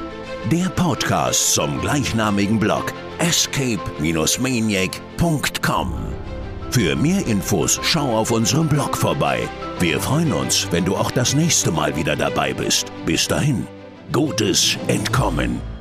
der 0.51 0.69
Podcast 0.70 1.55
zum 1.55 1.81
gleichnamigen 1.81 2.59
Blog 2.59 2.93
escape-maniac.com. 3.19 5.94
Für 6.70 6.97
mehr 6.97 7.27
Infos 7.27 7.81
schau 7.82 8.16
auf 8.16 8.31
unserem 8.31 8.69
Blog 8.69 8.97
vorbei. 8.97 9.40
Wir 9.81 10.01
freuen 10.01 10.32
uns, 10.32 10.69
wenn 10.70 10.85
du 10.85 10.97
auch 10.97 11.10
das 11.10 11.35
nächste 11.35 11.70
Mal 11.70 11.97
wieder 11.97 12.15
dabei 12.15 12.52
bist. 12.52 12.93
Bis 13.06 13.27
dahin, 13.27 13.66
gutes 14.12 14.77
Entkommen. 14.86 15.78